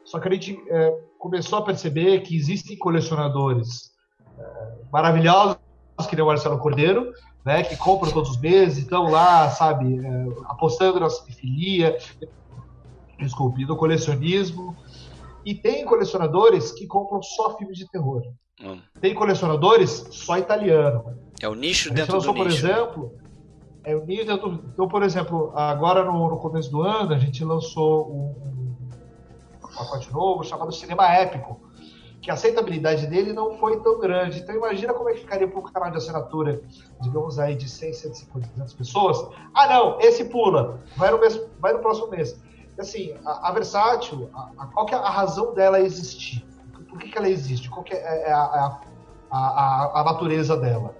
Só 0.03 0.19
que 0.19 0.27
a 0.27 0.31
gente 0.31 0.59
é, 0.67 0.97
começou 1.19 1.59
a 1.59 1.61
perceber 1.61 2.21
que 2.21 2.35
existem 2.35 2.75
colecionadores 2.75 3.91
é, 4.37 4.43
maravilhosos, 4.91 5.57
que 6.09 6.15
nem 6.15 6.23
o 6.23 6.27
Marcelo 6.27 6.57
Cordeiro, 6.57 7.13
né, 7.45 7.61
que 7.61 7.77
compram 7.77 8.11
todos 8.11 8.31
os 8.31 8.41
meses, 8.41 8.79
estão 8.79 9.03
lá, 9.03 9.47
sabe, 9.51 10.03
é, 10.03 10.25
apostando 10.45 10.99
na 10.99 11.09
cinefilia, 11.09 11.95
desculpe, 13.19 13.63
no 13.65 13.77
colecionismo. 13.77 14.75
E 15.45 15.53
tem 15.53 15.85
colecionadores 15.85 16.71
que 16.71 16.87
compram 16.87 17.21
só 17.21 17.55
filmes 17.57 17.77
de 17.77 17.87
terror. 17.89 18.23
Hum. 18.59 18.79
Tem 18.99 19.13
colecionadores 19.13 20.07
só 20.11 20.37
italiano. 20.37 21.15
É 21.39 21.47
o 21.47 21.53
nicho 21.53 21.91
dentro 21.93 22.15
lançou, 22.15 22.33
do 22.33 22.37
por 22.37 22.47
nicho. 22.47 22.65
exemplo, 22.65 23.15
é 23.84 23.95
o 23.95 24.05
nível 24.05 24.38
do, 24.38 24.53
então, 24.73 24.88
por 24.88 25.03
exemplo, 25.03 25.51
agora 25.55 26.03
no, 26.03 26.29
no, 26.29 26.38
começo 26.38 26.69
do 26.69 26.82
ano 26.82 27.13
a 27.13 27.17
gente 27.17 27.43
lançou 27.43 28.11
um, 28.11 28.75
um 29.63 29.75
pacote 29.75 30.11
novo 30.11 30.43
chamado 30.43 30.71
Cinema 30.71 31.07
Épico, 31.07 31.59
que 32.21 32.29
a 32.29 32.36
aceitabilidade 32.36 33.07
dele 33.07 33.34
não 33.34 33.57
foi 33.57 33.79
tão 33.82 33.99
grande. 33.99 34.39
Então 34.39 34.55
imagina 34.55 34.93
como 34.93 35.09
é 35.09 35.13
que 35.13 35.21
ficaria 35.21 35.47
para 35.47 35.59
um 35.59 35.63
canal 35.63 35.89
de 35.89 35.97
assinatura, 35.97 36.61
digamos 37.01 37.39
aí, 37.39 37.55
de 37.55 37.67
100, 37.67 37.93
150, 37.93 38.47
200 38.49 38.73
pessoas. 38.75 39.27
Ah 39.55 39.67
não, 39.67 39.99
esse 39.99 40.25
pula, 40.25 40.79
vai 40.95 41.09
no, 41.09 41.19
mês, 41.19 41.41
vai 41.59 41.73
no 41.73 41.79
próximo 41.79 42.09
mês. 42.09 42.39
Assim, 42.77 43.13
a, 43.25 43.49
a 43.49 43.51
Versátil, 43.51 44.29
a, 44.34 44.51
a, 44.57 44.65
qual 44.67 44.86
que 44.86 44.93
é 44.93 44.97
a 44.97 45.09
razão 45.09 45.53
dela 45.53 45.79
existir? 45.79 46.45
Por 46.88 46.99
que, 46.99 47.09
que 47.09 47.17
ela 47.17 47.29
existe? 47.29 47.69
Qual 47.69 47.84
que 47.84 47.93
é, 47.93 47.97
é, 47.97 48.29
é 48.29 48.32
a, 48.32 48.79
a, 49.32 50.01
a, 50.01 50.03
natureza 50.03 50.57
dela? 50.57 50.95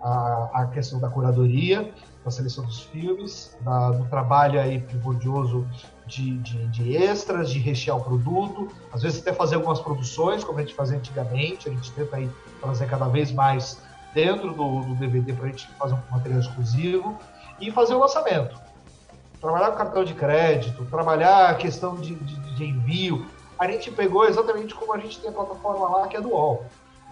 A 0.00 0.66
questão 0.72 1.00
da 1.00 1.08
curadoria, 1.08 1.94
da 2.24 2.30
seleção 2.30 2.64
dos 2.64 2.80
filmes, 2.80 3.54
da, 3.60 3.90
do 3.90 4.04
trabalho 4.06 4.58
aí 4.58 4.80
primordioso 4.80 5.66
de, 6.06 6.38
de, 6.38 6.66
de, 6.68 6.96
extras, 6.96 7.50
de 7.50 7.58
rechear 7.58 7.96
o 7.96 8.02
produto, 8.02 8.68
às 8.92 9.02
vezes 9.02 9.20
até 9.20 9.32
fazer 9.32 9.56
algumas 9.56 9.80
produções, 9.80 10.42
como 10.42 10.58
a 10.58 10.62
gente 10.62 10.74
fazia 10.74 10.96
antigamente, 10.96 11.68
a 11.68 11.72
gente 11.72 11.92
tenta 11.92 12.16
aí 12.16 12.30
trazer 12.60 12.86
cada 12.88 13.08
vez 13.08 13.30
mais 13.30 13.80
dentro 14.14 14.54
do, 14.54 14.80
do 14.82 14.94
DVD 14.94 15.32
para 15.32 15.46
a 15.46 15.48
gente 15.48 15.68
fazer 15.72 15.94
um 15.94 16.00
material 16.10 16.40
exclusivo 16.40 17.18
e 17.60 17.70
fazer 17.70 17.94
o 17.94 17.98
lançamento. 17.98 18.58
Trabalhar 19.40 19.72
com 19.72 19.76
cartão 19.76 20.04
de 20.04 20.14
crédito, 20.14 20.86
trabalhar 20.86 21.50
a 21.50 21.54
questão 21.54 21.96
de, 21.96 22.14
de, 22.14 22.64
envio. 22.64 23.26
A 23.58 23.70
gente 23.70 23.90
pegou 23.90 24.24
exatamente 24.24 24.74
como 24.74 24.94
a 24.94 24.98
gente 24.98 25.20
tem 25.20 25.28
a 25.28 25.32
plataforma 25.32 25.88
lá, 25.88 26.08
que 26.08 26.16
é 26.16 26.20
do 26.20 26.30
UOL. 26.30 26.64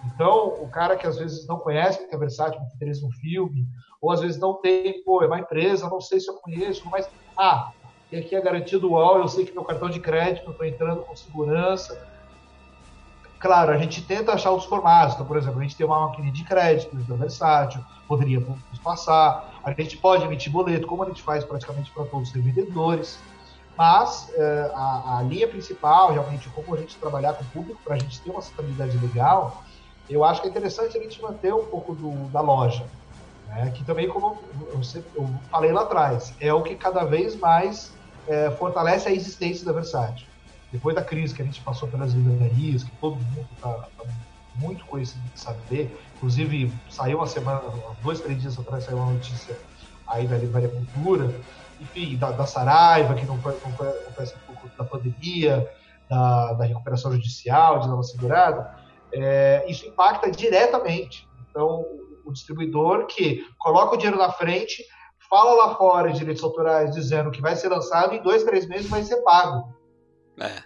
Então, 0.05 0.47
o 0.59 0.67
cara 0.67 0.97
que 0.97 1.07
às 1.07 1.17
vezes 1.17 1.47
não 1.47 1.59
conhece, 1.59 2.07
que 2.07 2.13
é 2.13 2.17
versátil, 2.17 2.59
que 2.59 2.75
interessa 2.75 3.07
filme, 3.21 3.67
ou 4.03 4.11
às 4.11 4.19
vezes 4.19 4.37
não 4.37 4.55
tem, 4.55 5.01
pô, 5.01 5.23
é 5.23 5.27
uma 5.27 5.39
empresa, 5.39 5.89
não 5.89 6.01
sei 6.01 6.19
se 6.19 6.29
eu 6.29 6.35
conheço, 6.35 6.85
mas, 6.89 7.09
ah, 7.37 7.71
tem 8.09 8.19
aqui 8.19 8.35
a 8.35 8.41
garantia 8.41 8.77
do 8.77 8.91
UOL, 8.91 9.19
eu 9.19 9.27
sei 9.29 9.45
que 9.45 9.53
meu 9.53 9.63
cartão 9.63 9.89
de 9.89 10.01
crédito, 10.01 10.51
estou 10.51 10.65
entrando 10.65 11.03
com 11.03 11.15
segurança. 11.15 12.05
Claro, 13.39 13.71
a 13.71 13.77
gente 13.77 14.05
tenta 14.05 14.33
achar 14.33 14.51
outros 14.51 14.67
formatos, 14.67 15.15
então, 15.15 15.25
por 15.25 15.37
exemplo, 15.37 15.61
a 15.61 15.63
gente 15.63 15.77
tem 15.77 15.85
uma 15.85 16.07
máquina 16.07 16.29
de 16.33 16.43
crédito, 16.43 16.93
então 16.97 17.15
versátil, 17.15 17.81
poderia 18.05 18.45
passar, 18.83 19.61
a 19.63 19.71
gente 19.71 19.95
pode 19.97 20.25
emitir 20.25 20.51
boleto, 20.51 20.85
como 20.85 21.03
a 21.03 21.07
gente 21.07 21.23
faz 21.23 21.45
praticamente 21.45 21.89
para 21.91 22.03
todos 22.03 22.27
os 22.27 22.35
revendedores, 22.35 23.17
mas 23.77 24.29
eh, 24.35 24.71
a, 24.75 25.19
a, 25.19 25.23
linha 25.23 25.47
principal, 25.47 26.11
realmente, 26.11 26.49
como 26.49 26.75
a 26.75 26.77
gente 26.77 26.97
trabalhar 26.97 27.33
com 27.35 27.43
o 27.45 27.47
público, 27.47 27.79
para 27.85 27.95
a 27.95 27.97
gente 27.97 28.21
ter 28.21 28.29
uma 28.29 28.41
estabilidade 28.41 28.97
legal, 28.97 29.63
eu 30.09 30.25
acho 30.25 30.41
que 30.41 30.47
é 30.47 30.51
interessante 30.51 30.97
a 30.97 31.01
gente 31.01 31.21
manter 31.21 31.53
um 31.53 31.65
pouco 31.65 31.95
do, 31.95 32.29
da 32.29 32.41
loja. 32.41 32.85
Né? 33.55 33.71
Que 33.71 33.83
também, 33.83 34.07
como 34.07 34.37
eu, 34.71 35.29
falei 35.49 35.71
lá 35.71 35.81
atrás, 35.81 36.33
é 36.39 36.53
o 36.53 36.61
que 36.61 36.75
cada 36.75 37.03
vez 37.03 37.35
mais 37.35 37.93
é, 38.27 38.49
fortalece 38.51 39.07
a 39.07 39.11
existência 39.11 39.65
da 39.65 39.71
Versátil. 39.71 40.27
Depois 40.71 40.95
da 40.95 41.03
crise 41.03 41.35
que 41.35 41.41
a 41.41 41.45
gente 41.45 41.61
passou 41.61 41.87
pelas 41.87 42.13
livrarias, 42.13 42.83
que 42.83 42.91
todo 42.97 43.15
mundo 43.15 43.47
está 43.55 43.69
tá 43.69 44.05
muito 44.55 44.85
conhecido 44.85 45.21
de 45.33 45.39
saber, 45.39 45.95
inclusive 46.15 46.71
saiu 46.89 47.17
uma 47.17 47.27
semana, 47.27 47.61
dois, 48.01 48.19
três 48.19 48.41
dias 48.41 48.57
atrás 48.57 48.83
saiu 48.83 48.97
uma 48.97 49.13
notícia 49.13 49.57
aí 50.07 50.27
da 50.27 50.37
Livraria 50.37 50.69
Cultura, 50.69 51.33
enfim, 51.79 52.17
da, 52.17 52.31
da 52.31 52.45
Saraiva, 52.45 53.13
que 53.13 53.25
não, 53.25 53.37
não, 53.37 53.43
não 53.43 53.71
conhece 53.71 54.35
um 54.35 54.53
pouco 54.53 54.69
da 54.77 54.83
pandemia, 54.83 55.69
da, 56.09 56.53
da 56.53 56.65
recuperação 56.65 57.11
judicial, 57.11 57.79
de 57.79 57.87
nova 57.87 58.03
segurada, 58.03 58.75
é, 59.11 59.63
isso 59.67 59.87
impacta 59.87 60.31
diretamente. 60.31 61.27
Então, 61.49 61.85
o 62.25 62.31
distribuidor 62.31 63.05
que 63.07 63.45
coloca 63.59 63.95
o 63.95 63.97
dinheiro 63.97 64.17
na 64.17 64.31
frente, 64.31 64.83
fala 65.29 65.53
lá 65.53 65.75
fora 65.75 66.11
de 66.11 66.19
direitos 66.19 66.43
autorais 66.43 66.93
dizendo 66.93 67.31
que 67.31 67.41
vai 67.41 67.55
ser 67.55 67.69
lançado 67.69 68.13
em 68.13 68.21
dois, 68.21 68.43
três 68.43 68.67
meses 68.67 68.89
vai 68.89 69.03
ser 69.03 69.17
pago. 69.17 69.73
É. 70.39 70.63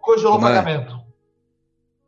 Congelou 0.00 0.36
o 0.36 0.38
é? 0.38 0.42
pagamento. 0.42 0.98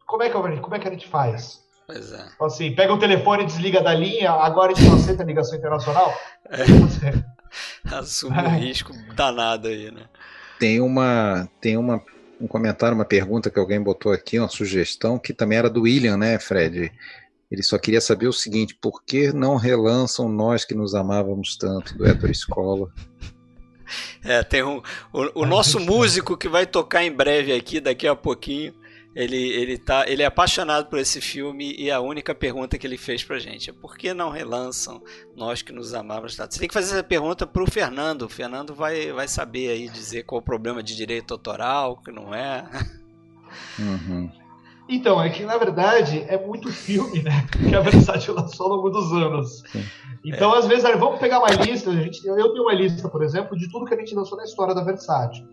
Como 0.06 0.22
é 0.22 0.30
que, 0.30 0.60
como 0.60 0.74
é 0.74 0.78
que 0.78 0.88
a 0.88 0.90
gente 0.90 1.08
faz? 1.08 1.64
Pois 1.86 2.12
é. 2.12 2.28
Então, 2.34 2.46
assim, 2.46 2.74
pega 2.74 2.92
o 2.92 2.98
telefone 2.98 3.44
e 3.44 3.46
desliga 3.46 3.82
da 3.82 3.94
linha, 3.94 4.32
agora 4.32 4.72
a 4.72 4.74
gente 4.74 4.88
não 4.88 4.96
aceita 4.96 5.24
ligação 5.24 5.56
internacional? 5.56 6.12
É. 6.50 6.64
Assume 7.94 8.36
um 8.38 8.58
risco 8.58 8.92
danado 9.14 9.68
aí, 9.68 9.90
né? 9.90 10.08
Tem 10.58 10.80
uma, 10.80 11.48
tem 11.60 11.76
uma 11.76 12.02
um 12.40 12.46
comentário, 12.46 12.94
uma 12.94 13.04
pergunta 13.04 13.50
que 13.50 13.58
alguém 13.58 13.80
botou 13.80 14.12
aqui, 14.12 14.38
uma 14.38 14.48
sugestão, 14.48 15.18
que 15.18 15.32
também 15.32 15.58
era 15.58 15.70
do 15.70 15.82
William, 15.82 16.16
né, 16.16 16.38
Fred? 16.38 16.92
Ele 17.50 17.62
só 17.62 17.78
queria 17.78 18.00
saber 18.00 18.28
o 18.28 18.32
seguinte: 18.32 18.74
por 18.74 19.04
que 19.04 19.32
não 19.32 19.56
relançam 19.56 20.28
nós 20.28 20.64
que 20.64 20.74
nos 20.74 20.94
amávamos 20.94 21.56
tanto 21.56 21.96
do 21.96 22.06
Héctor 22.06 22.30
Escola? 22.30 22.92
É, 24.24 24.42
tem 24.42 24.64
um, 24.64 24.82
o, 25.12 25.42
o 25.42 25.46
nosso 25.46 25.78
músico 25.78 26.36
que 26.36 26.48
vai 26.48 26.66
tocar 26.66 27.04
em 27.04 27.12
breve 27.12 27.52
aqui, 27.52 27.78
daqui 27.78 28.08
a 28.08 28.16
pouquinho. 28.16 28.74
Ele, 29.14 29.36
ele, 29.36 29.78
tá, 29.78 30.04
ele 30.06 30.22
é 30.22 30.26
apaixonado 30.26 30.90
por 30.90 30.98
esse 30.98 31.22
filme 31.22 31.74
e 31.78 31.90
a 31.90 32.00
única 32.00 32.34
pergunta 32.34 32.76
que 32.76 32.86
ele 32.86 32.98
fez 32.98 33.24
pra 33.24 33.38
gente 33.38 33.70
é 33.70 33.72
por 33.72 33.96
que 33.96 34.12
não 34.12 34.28
relançam 34.28 35.02
nós 35.34 35.62
que 35.62 35.72
nos 35.72 35.94
amávamos 35.94 36.36
tanto? 36.36 36.52
Você 36.52 36.60
tem 36.60 36.68
que 36.68 36.74
fazer 36.74 36.92
essa 36.92 37.02
pergunta 37.02 37.46
pro 37.46 37.70
Fernando. 37.70 38.22
O 38.22 38.28
Fernando 38.28 38.74
vai, 38.74 39.12
vai 39.12 39.26
saber 39.26 39.70
aí 39.70 39.88
dizer 39.88 40.24
qual 40.24 40.40
o 40.40 40.44
problema 40.44 40.82
de 40.82 40.94
direito 40.94 41.32
autoral, 41.32 41.96
que 42.02 42.12
não 42.12 42.34
é. 42.34 42.68
Uhum. 43.78 44.30
Então, 44.88 45.20
é 45.20 45.28
que 45.28 45.44
na 45.44 45.56
verdade 45.58 46.24
é 46.28 46.38
muito 46.44 46.70
filme, 46.70 47.22
né? 47.22 47.46
Que 47.68 47.74
a 47.74 47.80
Versátil 47.80 48.34
lançou 48.34 48.66
ao 48.66 48.76
longo 48.76 48.90
dos 48.90 49.12
anos. 49.12 49.62
Então, 50.24 50.54
é. 50.54 50.58
às 50.58 50.66
vezes, 50.66 50.84
vamos 50.98 51.18
pegar 51.18 51.40
uma 51.40 51.50
lista. 51.50 51.90
A 51.90 51.94
gente, 51.94 52.24
eu 52.26 52.52
tenho 52.52 52.62
uma 52.62 52.74
lista, 52.74 53.08
por 53.08 53.22
exemplo, 53.22 53.56
de 53.56 53.70
tudo 53.70 53.84
que 53.84 53.94
a 53.94 53.98
gente 53.98 54.14
lançou 54.14 54.38
na 54.38 54.44
história 54.44 54.74
da 54.74 54.82
Versátil. 54.82 55.44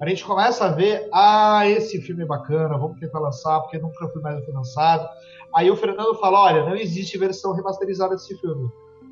A 0.00 0.08
gente 0.08 0.24
começa 0.24 0.64
a 0.64 0.70
ver, 0.70 1.08
ah, 1.12 1.68
esse 1.68 2.00
filme 2.00 2.22
é 2.22 2.26
bacana, 2.26 2.78
vamos 2.78 2.98
tentar 2.98 3.18
lançar, 3.18 3.60
porque 3.60 3.78
nunca 3.78 4.08
foi 4.08 4.22
mais 4.22 4.46
lançado. 4.48 5.06
Aí 5.54 5.70
o 5.70 5.76
Fernando 5.76 6.14
fala: 6.14 6.40
olha, 6.40 6.64
não 6.64 6.74
existe 6.74 7.18
versão 7.18 7.52
remasterizada 7.52 8.14
desse 8.14 8.34
filme. 8.38 8.70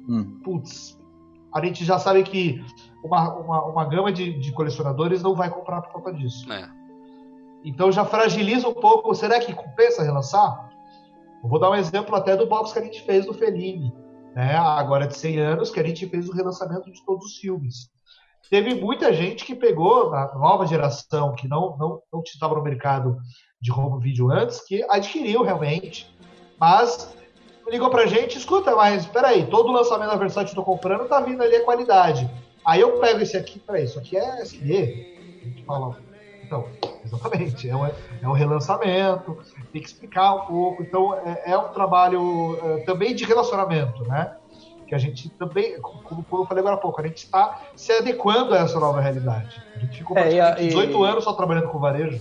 Hum. 0.08 0.40
Putz, 0.42 0.98
a 1.54 1.62
gente 1.64 1.84
já 1.84 1.98
sabe 1.98 2.22
que 2.22 2.64
uma, 3.04 3.34
uma, 3.34 3.64
uma 3.66 3.84
gama 3.84 4.10
de, 4.10 4.38
de 4.38 4.52
colecionadores 4.52 5.22
não 5.22 5.34
vai 5.34 5.50
comprar 5.50 5.82
por 5.82 5.92
conta 5.92 6.12
disso. 6.12 6.50
É. 6.50 6.77
Então 7.64 7.90
já 7.90 8.04
fragiliza 8.04 8.68
um 8.68 8.74
pouco. 8.74 9.14
Será 9.14 9.40
que 9.40 9.54
compensa 9.54 10.02
relançar? 10.02 10.70
Eu 11.42 11.48
vou 11.48 11.58
dar 11.58 11.70
um 11.70 11.74
exemplo 11.74 12.14
até 12.16 12.36
do 12.36 12.46
box 12.46 12.72
que 12.72 12.78
a 12.78 12.82
gente 12.82 13.02
fez 13.02 13.24
do 13.24 13.34
Fellini, 13.34 13.94
né? 14.34 14.56
agora 14.56 15.06
de 15.06 15.16
100 15.16 15.38
anos, 15.38 15.70
que 15.70 15.78
a 15.78 15.86
gente 15.86 16.06
fez 16.08 16.28
o 16.28 16.32
relançamento 16.32 16.90
de 16.90 17.04
todos 17.04 17.26
os 17.26 17.36
filmes. 17.36 17.90
teve 18.50 18.74
muita 18.74 19.12
gente 19.12 19.44
que 19.44 19.54
pegou 19.54 20.10
na 20.10 20.34
nova 20.34 20.66
geração 20.66 21.34
que 21.34 21.46
não 21.46 21.76
não 21.76 22.02
não 22.12 22.22
estava 22.22 22.54
no 22.54 22.62
mercado 22.62 23.18
de 23.60 23.70
home 23.72 24.02
video 24.02 24.30
antes, 24.30 24.60
que 24.60 24.84
adquiriu 24.88 25.42
realmente, 25.42 26.12
mas 26.58 27.14
ligou 27.70 27.90
pra 27.90 28.06
gente, 28.06 28.38
escuta, 28.38 28.74
mas 28.74 29.06
peraí, 29.06 29.46
todo 29.46 29.72
lançamento 29.72 30.10
da 30.10 30.16
Versace 30.16 30.46
que 30.46 30.58
eu 30.58 30.64
tô 30.64 30.64
comprando 30.64 31.08
tá 31.08 31.20
vindo 31.20 31.42
ali 31.42 31.56
a 31.56 31.64
qualidade. 31.64 32.28
Aí 32.64 32.80
eu 32.80 32.98
pego 32.98 33.20
esse 33.20 33.36
aqui, 33.36 33.58
peraí, 33.58 33.84
isso 33.84 33.98
aqui 33.98 34.16
é 34.16 34.42
SD. 34.42 35.40
A 35.42 35.44
gente 35.44 35.64
fala, 35.64 35.96
então, 36.48 36.66
exatamente, 37.04 37.68
é 37.68 37.76
um, 37.76 37.86
é 37.86 38.26
um 38.26 38.32
relançamento, 38.32 39.38
tem 39.70 39.82
que 39.82 39.88
explicar 39.88 40.34
um 40.34 40.46
pouco. 40.46 40.82
Então, 40.82 41.14
é, 41.14 41.52
é 41.52 41.58
um 41.58 41.68
trabalho 41.68 42.58
é, 42.62 42.78
também 42.78 43.14
de 43.14 43.24
relacionamento, 43.24 44.02
né? 44.04 44.34
Que 44.86 44.94
a 44.94 44.98
gente 44.98 45.28
também, 45.28 45.78
como, 45.80 46.24
como 46.24 46.42
eu 46.42 46.46
falei 46.46 46.62
agora 46.62 46.76
há 46.76 46.78
pouco, 46.78 46.98
a 47.02 47.06
gente 47.06 47.18
está 47.18 47.60
se 47.76 47.92
adequando 47.92 48.54
a 48.54 48.58
essa 48.60 48.80
nova 48.80 48.98
realidade. 48.98 49.62
A 49.76 49.78
gente 49.80 49.98
ficou 49.98 50.16
é, 50.16 50.54
18 50.54 50.90
e... 50.90 51.06
anos 51.06 51.24
só 51.24 51.34
trabalhando 51.34 51.68
com 51.68 51.78
varejo. 51.78 52.18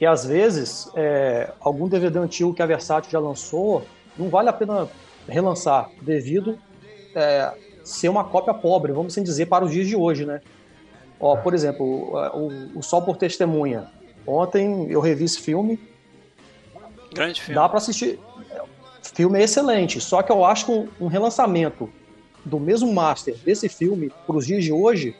E 0.00 0.04
às 0.04 0.26
vezes, 0.26 0.90
é, 0.96 1.52
algum 1.60 1.88
DVD 1.88 2.18
antigo 2.18 2.52
que 2.52 2.60
a 2.60 2.66
Versátil 2.66 3.12
já 3.12 3.20
lançou, 3.20 3.86
não 4.18 4.28
vale 4.28 4.48
a 4.48 4.52
pena 4.52 4.88
relançar, 5.28 5.88
devido 6.02 6.58
é, 7.14 7.54
ser 7.84 8.08
uma 8.08 8.24
cópia 8.24 8.52
pobre, 8.52 8.92
vamos 8.92 9.12
assim 9.12 9.22
dizer, 9.22 9.46
para 9.46 9.64
os 9.64 9.70
dias 9.70 9.86
de 9.86 9.94
hoje, 9.94 10.26
né? 10.26 10.40
Ó, 11.18 11.36
por 11.36 11.54
exemplo, 11.54 11.84
o, 12.34 12.78
o 12.78 12.82
Sol 12.82 13.02
por 13.02 13.16
Testemunha. 13.16 13.90
Ontem 14.26 14.90
eu 14.90 15.00
revi 15.00 15.24
esse 15.24 15.40
filme. 15.40 15.78
Grande 17.12 17.40
filme. 17.40 17.54
Dá 17.54 17.68
para 17.68 17.78
assistir. 17.78 18.18
Filme 19.14 19.38
é 19.40 19.44
excelente, 19.44 20.00
só 20.00 20.20
que 20.22 20.30
eu 20.30 20.44
acho 20.44 20.66
que 20.66 20.72
um, 20.72 20.88
um 21.00 21.06
relançamento 21.06 21.88
do 22.44 22.60
mesmo 22.60 22.92
master 22.92 23.36
desse 23.44 23.68
filme 23.68 24.12
para 24.26 24.36
os 24.36 24.46
dias 24.46 24.62
de 24.62 24.72
hoje, 24.72 25.16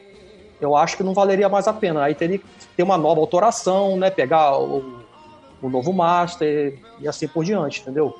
eu 0.61 0.75
acho 0.75 0.95
que 0.95 1.03
não 1.03 1.13
valeria 1.13 1.49
mais 1.49 1.67
a 1.67 1.73
pena. 1.73 2.03
Aí 2.03 2.13
teria 2.13 2.37
que 2.37 2.45
ter 2.75 2.83
uma 2.83 2.97
nova 2.97 3.19
autoração, 3.19 3.97
né? 3.97 4.09
Pegar 4.09 4.57
o, 4.57 5.01
o 5.61 5.69
novo 5.69 5.91
master 5.93 6.77
e 6.99 7.07
assim 7.07 7.27
por 7.27 7.43
diante, 7.43 7.81
entendeu? 7.81 8.17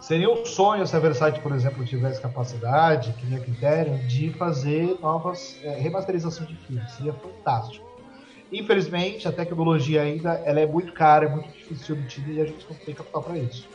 Seria 0.00 0.30
um 0.30 0.46
sonho 0.46 0.86
se 0.86 0.96
a 0.96 0.98
Versace, 0.98 1.38
por 1.40 1.52
exemplo, 1.52 1.84
tivesse 1.84 2.20
capacidade, 2.20 3.12
queria 3.12 3.38
critério, 3.38 3.98
de 4.08 4.30
fazer 4.30 4.98
novas 5.00 5.58
é, 5.62 5.78
remasterizações 5.78 6.48
de 6.48 6.56
filmes. 6.56 6.90
Seria 6.92 7.12
fantástico. 7.12 7.86
Infelizmente, 8.50 9.28
a 9.28 9.32
tecnologia 9.32 10.02
ainda 10.02 10.32
ela 10.44 10.58
é 10.58 10.66
muito 10.66 10.92
cara, 10.92 11.26
é 11.26 11.28
muito 11.28 11.48
difícil 11.52 11.94
de 11.96 12.02
obter 12.02 12.34
e 12.34 12.40
a 12.40 12.46
gente 12.46 12.66
não 12.68 12.76
tem 12.76 12.94
capital 12.94 13.22
para 13.22 13.38
isso. 13.38 13.68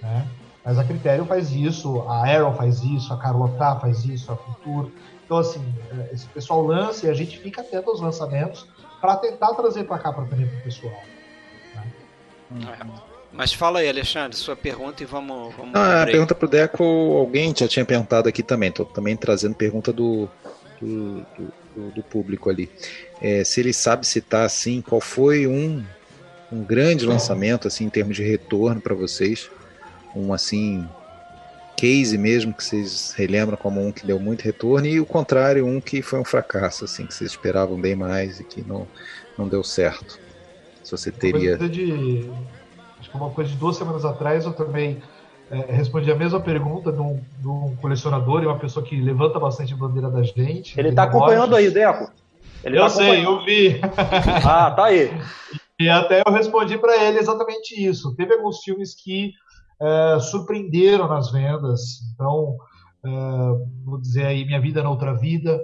Né? 0.00 0.26
Mas 0.64 0.78
a 0.78 0.84
Critério 0.84 1.24
faz 1.26 1.50
isso, 1.50 2.00
a 2.02 2.24
Arrow 2.26 2.54
faz 2.54 2.82
isso, 2.82 3.12
a 3.12 3.18
Carlota 3.18 3.80
faz 3.80 4.04
isso, 4.04 4.32
a 4.32 4.36
Future. 4.36 4.92
Então, 5.24 5.38
assim, 5.38 5.74
é, 5.90 6.14
esse 6.14 6.26
pessoal 6.28 6.62
lança 6.62 7.06
e 7.06 7.10
a 7.10 7.14
gente 7.14 7.38
fica 7.38 7.60
atento 7.60 7.90
aos 7.90 8.00
lançamentos 8.00 8.68
para 9.00 9.16
tentar 9.16 9.52
trazer 9.54 9.84
para 9.84 9.98
cá 9.98 10.12
para 10.12 10.24
para 10.24 10.38
o 10.38 10.62
pessoal. 10.62 10.94
Né? 11.74 11.92
É. 13.12 13.15
Mas 13.32 13.52
fala 13.52 13.80
aí, 13.80 13.88
Alexandre, 13.88 14.36
sua 14.36 14.56
pergunta 14.56 15.02
e 15.02 15.06
vamos. 15.06 15.54
vamos 15.54 15.74
ah, 15.74 16.02
a 16.02 16.06
pergunta 16.06 16.34
pro 16.34 16.48
Deco, 16.48 16.84
alguém 16.84 17.54
já 17.54 17.68
tinha 17.68 17.84
perguntado 17.84 18.28
aqui 18.28 18.42
também. 18.42 18.70
Estou 18.70 18.86
também 18.86 19.16
trazendo 19.16 19.54
pergunta 19.54 19.92
do, 19.92 20.28
do, 20.80 21.26
do, 21.74 21.90
do 21.90 22.02
público 22.02 22.48
ali. 22.48 22.70
É, 23.20 23.44
se 23.44 23.60
ele 23.60 23.72
sabe 23.72 24.06
citar 24.06 24.46
assim, 24.46 24.80
qual 24.80 25.00
foi 25.00 25.46
um, 25.46 25.84
um 26.50 26.62
grande 26.62 27.04
lançamento 27.06 27.68
assim 27.68 27.84
em 27.84 27.90
termos 27.90 28.16
de 28.16 28.22
retorno 28.22 28.80
para 28.80 28.94
vocês, 28.94 29.50
um 30.14 30.32
assim 30.32 30.88
case 31.76 32.16
mesmo 32.16 32.54
que 32.54 32.64
vocês 32.64 33.12
relembram 33.12 33.56
como 33.56 33.86
um 33.86 33.92
que 33.92 34.06
deu 34.06 34.18
muito 34.18 34.40
retorno 34.42 34.86
e 34.86 34.98
o 34.98 35.04
contrário 35.04 35.66
um 35.66 35.78
que 35.78 36.00
foi 36.00 36.18
um 36.18 36.24
fracasso 36.24 36.86
assim 36.86 37.04
que 37.04 37.12
vocês 37.12 37.32
esperavam 37.32 37.78
bem 37.78 37.94
mais 37.94 38.40
e 38.40 38.44
que 38.44 38.62
não 38.62 38.88
não 39.36 39.46
deu 39.46 39.62
certo. 39.62 40.18
Se 40.82 40.90
você 40.92 41.10
teria 41.12 41.58
de 41.58 42.30
uma 43.16 43.30
coisa 43.30 43.50
de 43.50 43.56
duas 43.56 43.76
semanas 43.76 44.04
atrás, 44.04 44.44
eu 44.44 44.52
também 44.52 45.02
é, 45.50 45.72
respondi 45.72 46.10
a 46.10 46.14
mesma 46.14 46.40
pergunta 46.40 46.92
de 46.92 47.00
um, 47.00 47.20
de 47.38 47.48
um, 47.48 47.76
colecionador 47.76 48.42
e 48.42 48.46
uma 48.46 48.58
pessoa 48.58 48.84
que 48.84 49.00
levanta 49.00 49.38
bastante 49.38 49.72
a 49.72 49.76
bandeira 49.76 50.10
da 50.10 50.22
gente. 50.22 50.78
Ele 50.78 50.88
está 50.88 51.04
acompanhando 51.04 51.54
aí, 51.54 51.70
Deco. 51.70 52.10
Ele 52.64 52.78
eu 52.78 52.82
tá 52.82 52.88
sei, 52.88 53.24
eu 53.24 53.44
vi. 53.44 53.80
ah, 54.44 54.70
tá 54.70 54.86
aí. 54.86 55.10
E 55.78 55.88
até 55.88 56.22
eu 56.26 56.32
respondi 56.32 56.76
para 56.78 56.96
ele 57.04 57.18
exatamente 57.18 57.74
isso. 57.74 58.14
Teve 58.16 58.34
alguns 58.34 58.60
filmes 58.62 58.94
que 58.94 59.32
é, 59.80 60.18
surpreenderam 60.18 61.06
nas 61.06 61.30
vendas. 61.30 62.00
Então, 62.12 62.56
é, 63.04 63.08
vou 63.84 64.00
dizer 64.00 64.26
aí 64.26 64.44
Minha 64.44 64.60
Vida 64.60 64.82
na 64.82 64.90
Outra 64.90 65.14
Vida. 65.14 65.62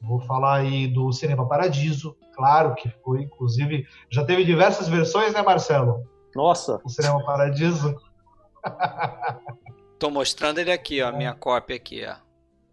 Vou 0.00 0.18
falar 0.20 0.60
aí 0.60 0.88
do 0.88 1.12
Cinema 1.12 1.46
Paradiso. 1.46 2.16
Claro 2.34 2.74
que 2.74 2.88
foi, 3.04 3.22
inclusive, 3.22 3.86
já 4.10 4.24
teve 4.24 4.44
diversas 4.44 4.88
versões, 4.88 5.34
né, 5.34 5.42
Marcelo? 5.42 6.04
Nossa. 6.34 6.80
O 6.84 6.88
Cinema 6.88 7.24
Paradiso. 7.24 7.96
Tô 9.98 10.10
mostrando 10.10 10.58
ele 10.58 10.72
aqui, 10.72 11.02
ó, 11.02 11.08
a 11.08 11.12
minha 11.12 11.34
cópia 11.34 11.76
aqui, 11.76 12.04
ó. 12.06 12.16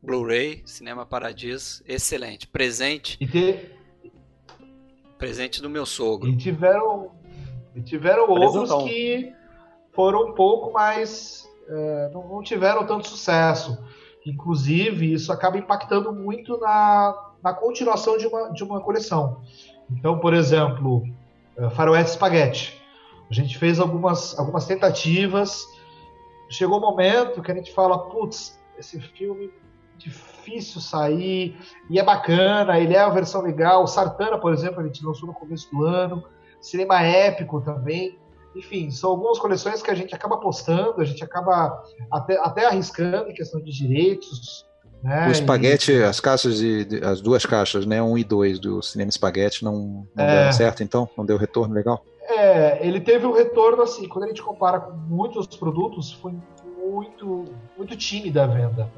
Blu-ray, 0.02 0.62
Cinema 0.66 1.06
Paradiso, 1.06 1.84
excelente. 1.86 2.48
Presente. 2.48 3.18
E 3.20 3.28
te... 3.28 3.72
Presente 5.18 5.62
do 5.62 5.70
meu 5.70 5.86
sogro. 5.86 6.30
E 6.30 6.38
tiveram, 6.38 7.12
e 7.76 7.82
tiveram 7.82 8.30
outros 8.30 8.72
que 8.84 9.34
foram 9.92 10.30
um 10.30 10.34
pouco 10.34 10.72
mais. 10.72 11.50
É, 11.68 12.12
não, 12.14 12.28
não, 12.28 12.44
tiveram 12.44 12.86
tanto 12.86 13.08
sucesso. 13.08 13.78
Inclusive, 14.26 15.12
isso 15.12 15.32
acaba 15.34 15.58
impactando 15.58 16.14
muito 16.14 16.58
na, 16.60 17.34
na 17.44 17.54
continuação 17.54 18.18
de 18.18 18.28
uma, 18.28 18.50
de 18.54 18.64
uma 18.64 18.80
coleção. 18.80 19.42
Então, 19.90 20.20
por 20.20 20.34
exemplo, 20.34 21.04
é, 21.58 21.70
Faroeste 21.72 22.12
Spaghetti. 22.12 22.80
A 23.30 23.34
gente 23.34 23.58
fez 23.58 23.80
algumas, 23.80 24.38
algumas 24.38 24.66
tentativas. 24.66 25.66
Chegou 26.50 26.76
o 26.76 26.80
um 26.80 26.92
momento 26.92 27.42
que 27.42 27.52
a 27.52 27.56
gente 27.56 27.74
fala, 27.74 28.10
putz, 28.10 28.58
esse 28.78 29.00
filme 29.00 29.52
difícil 29.98 30.80
sair 30.80 31.58
e 31.90 32.00
é 32.00 32.04
bacana, 32.04 32.80
ele 32.80 32.96
é 32.96 33.04
uma 33.04 33.14
versão 33.14 33.42
legal. 33.42 33.84
O 33.84 33.88
Sartana, 33.88 34.38
por 34.38 34.54
exemplo, 34.54 34.80
a 34.80 34.84
gente 34.84 35.04
lançou 35.06 35.28
no 35.28 35.34
começo 35.34 35.70
do 35.72 35.84
ano. 35.84 36.24
Cinema 36.62 37.02
épico 37.02 37.62
também. 37.62 38.18
Enfim, 38.56 38.90
são 38.90 39.12
algumas 39.12 39.38
coleções 39.38 39.82
que 39.82 39.92
a 39.92 39.96
gente 39.96 40.16
acaba 40.16 40.38
postando, 40.38 41.02
a 41.02 41.06
gente 41.06 41.24
acaba 41.24 41.84
até, 42.12 42.38
até 42.40 42.66
arriscando 42.66 43.30
em 43.30 43.34
questão 43.34 43.62
de 43.62 43.72
direitos. 43.72 44.66
Né? 45.04 45.28
O 45.28 45.32
espaguete, 45.32 45.92
e... 45.92 46.04
as 46.04 46.20
caixas 46.20 46.58
de, 46.58 46.86
de, 46.86 47.04
as 47.04 47.22
duas 47.22 47.46
caixas, 47.46 47.86
né, 47.86 48.02
um 48.02 48.18
e 48.18 48.24
dois 48.24 48.58
do 48.58 48.82
cinema 48.82 49.10
espaguete 49.10 49.64
não, 49.64 50.08
não 50.16 50.24
é... 50.24 50.28
deram 50.28 50.52
certo, 50.52 50.82
então 50.82 51.08
não 51.16 51.24
deu 51.24 51.38
retorno 51.38 51.76
legal. 51.76 52.04
É, 52.28 52.86
ele 52.86 53.00
teve 53.00 53.26
um 53.26 53.32
retorno 53.32 53.82
assim, 53.82 54.08
quando 54.08 54.26
a 54.26 54.28
gente 54.28 54.44
compara 54.44 54.82
com 54.82 54.92
muitos 54.92 55.48
produtos, 55.48 56.12
foi 56.12 56.36
muito, 56.78 57.46
muito 57.78 57.96
tímida 57.96 58.44
a 58.44 58.48
venda. 58.48 58.92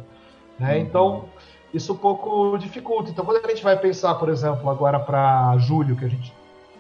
Né? 0.58 0.74
Uhum. 0.74 0.82
Então, 0.82 1.26
isso 1.74 1.94
um 1.94 1.98
pouco 1.98 2.58
dificulta. 2.58 3.12
Então, 3.12 3.24
quando 3.24 3.46
a 3.46 3.50
gente 3.50 3.64
vai 3.64 3.78
pensar, 3.78 4.16
por 4.16 4.30
exemplo, 4.30 4.68
agora 4.70 5.00
para 5.00 5.56
julho, 5.60 5.96
que 5.96 6.06
a 6.06 6.08
gente, 6.08 6.34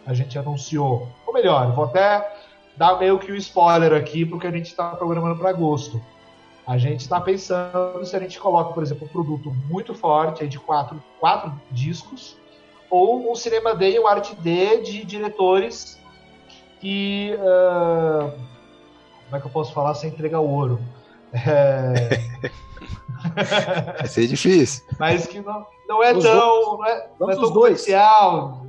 a 0.06 0.14
gente 0.14 0.38
anunciou, 0.40 1.08
ou 1.26 1.34
melhor, 1.34 1.72
vou 1.74 1.86
até 1.86 2.28
dar 2.76 2.98
meio 2.98 3.20
que 3.20 3.32
um 3.32 3.36
spoiler 3.36 3.94
aqui, 3.94 4.26
porque 4.26 4.48
a 4.48 4.52
gente 4.52 4.68
está 4.68 4.90
programando 4.96 5.38
para 5.38 5.50
agosto. 5.50 6.02
A 6.66 6.78
gente 6.78 7.02
está 7.02 7.20
pensando 7.20 8.04
se 8.06 8.16
a 8.16 8.20
gente 8.20 8.40
coloca, 8.40 8.74
por 8.74 8.82
exemplo, 8.82 9.06
um 9.06 9.10
produto 9.10 9.52
muito 9.70 9.94
forte, 9.94 10.48
de 10.48 10.60
quatro, 10.60 11.02
quatro 11.20 11.52
discos, 11.72 12.38
ou 12.90 13.32
um 13.32 13.36
Cinema 13.36 13.76
Day 13.76 13.96
e 13.96 14.00
um 14.00 14.08
Art 14.08 14.34
D 14.36 14.82
de 14.82 15.04
diretores 15.04 15.99
que. 16.80 17.38
Uh, 17.38 18.32
como 19.26 19.38
é 19.38 19.40
que 19.40 19.46
eu 19.46 19.52
posso 19.52 19.74
falar 19.74 19.94
sem 19.94 20.10
entregar 20.10 20.40
o 20.40 20.50
ouro? 20.50 20.80
É... 21.34 22.20
Vai 23.98 24.08
ser 24.08 24.28
difícil. 24.28 24.86
Mas 24.98 25.28
que 25.28 25.42
não, 25.42 25.66
não 25.88 26.04
é 26.04 26.14
os 26.14 26.24
tão. 26.24 26.40
Dois. 26.40 26.80
Não 26.80 26.86
é, 26.86 27.08
não 27.20 27.30
é 27.32 27.36
tão 27.36 27.54
comercial. 27.54 28.66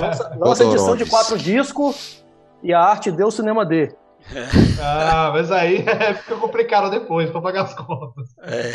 Nossa, 0.00 0.36
nossa 0.36 0.64
edição 0.64 0.96
de 0.96 1.06
quatro 1.06 1.38
discos 1.38 2.24
e 2.62 2.74
a 2.74 2.80
arte 2.80 3.10
deu 3.10 3.30
cinema 3.30 3.64
D. 3.64 3.94
Ah, 4.82 5.30
mas 5.32 5.50
aí 5.52 5.84
é, 5.86 6.14
fica 6.14 6.36
complicado 6.36 6.90
depois 6.90 7.30
para 7.30 7.40
pagar 7.40 7.62
as 7.62 7.74
contas. 7.74 8.34
É, 8.42 8.72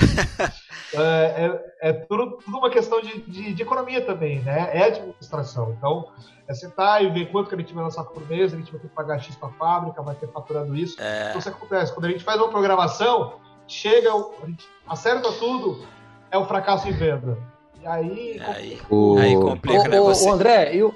é, 0.94 1.45
é, 1.82 1.90
é 1.90 1.94
tudo, 1.94 2.38
tudo, 2.38 2.57
uma 2.57 2.69
questão 2.69 3.02
de, 3.02 3.22
de, 3.22 3.53
de, 3.53 3.61
economia 3.61 4.02
também, 4.02 4.40
né? 4.41 4.69
É 4.72 4.84
administração. 4.86 5.76
Então, 5.77 6.07
é 6.48 6.53
sentar 6.53 7.03
e 7.03 7.10
ver 7.10 7.32
quanto 7.32 7.49
que 7.49 7.56
a 7.56 7.57
gente 7.57 7.73
vai 7.73 7.84
lançar 7.84 8.03
por 8.03 8.27
mês, 8.27 8.53
a 8.53 8.57
gente 8.57 8.72
vai 8.72 8.80
ter 8.80 8.88
que 8.88 8.94
pagar 8.94 9.19
X 9.19 9.36
para 9.36 9.49
a 9.49 9.53
fábrica, 9.53 10.02
vai 10.02 10.15
ter 10.15 10.27
faturando 10.27 10.76
isso. 10.76 11.02
É. 11.02 11.30
Então, 11.30 11.40
o 11.40 11.44
que 11.44 11.49
acontece? 11.49 11.94
Quando 11.94 12.06
a 12.06 12.10
gente 12.10 12.23
faz 12.23 12.40
uma 12.40 12.49
programação, 12.49 13.36
chega, 13.68 14.11
a 14.11 14.45
gente 14.45 14.68
acerta 14.88 15.32
tudo, 15.34 15.86
é 16.30 16.38
um 16.38 16.45
fracasso 16.45 16.88
em 16.88 16.91
venda. 16.91 17.38
E 17.82 17.88
aí. 17.88 18.41
Aí, 18.45 18.82
o... 18.90 19.18
aí 19.18 19.36
complica, 19.36 19.82
o, 19.82 19.88
né? 19.88 19.99
Você... 19.99 20.30
O 20.30 20.34
André, 20.34 20.76
eu. 20.76 20.95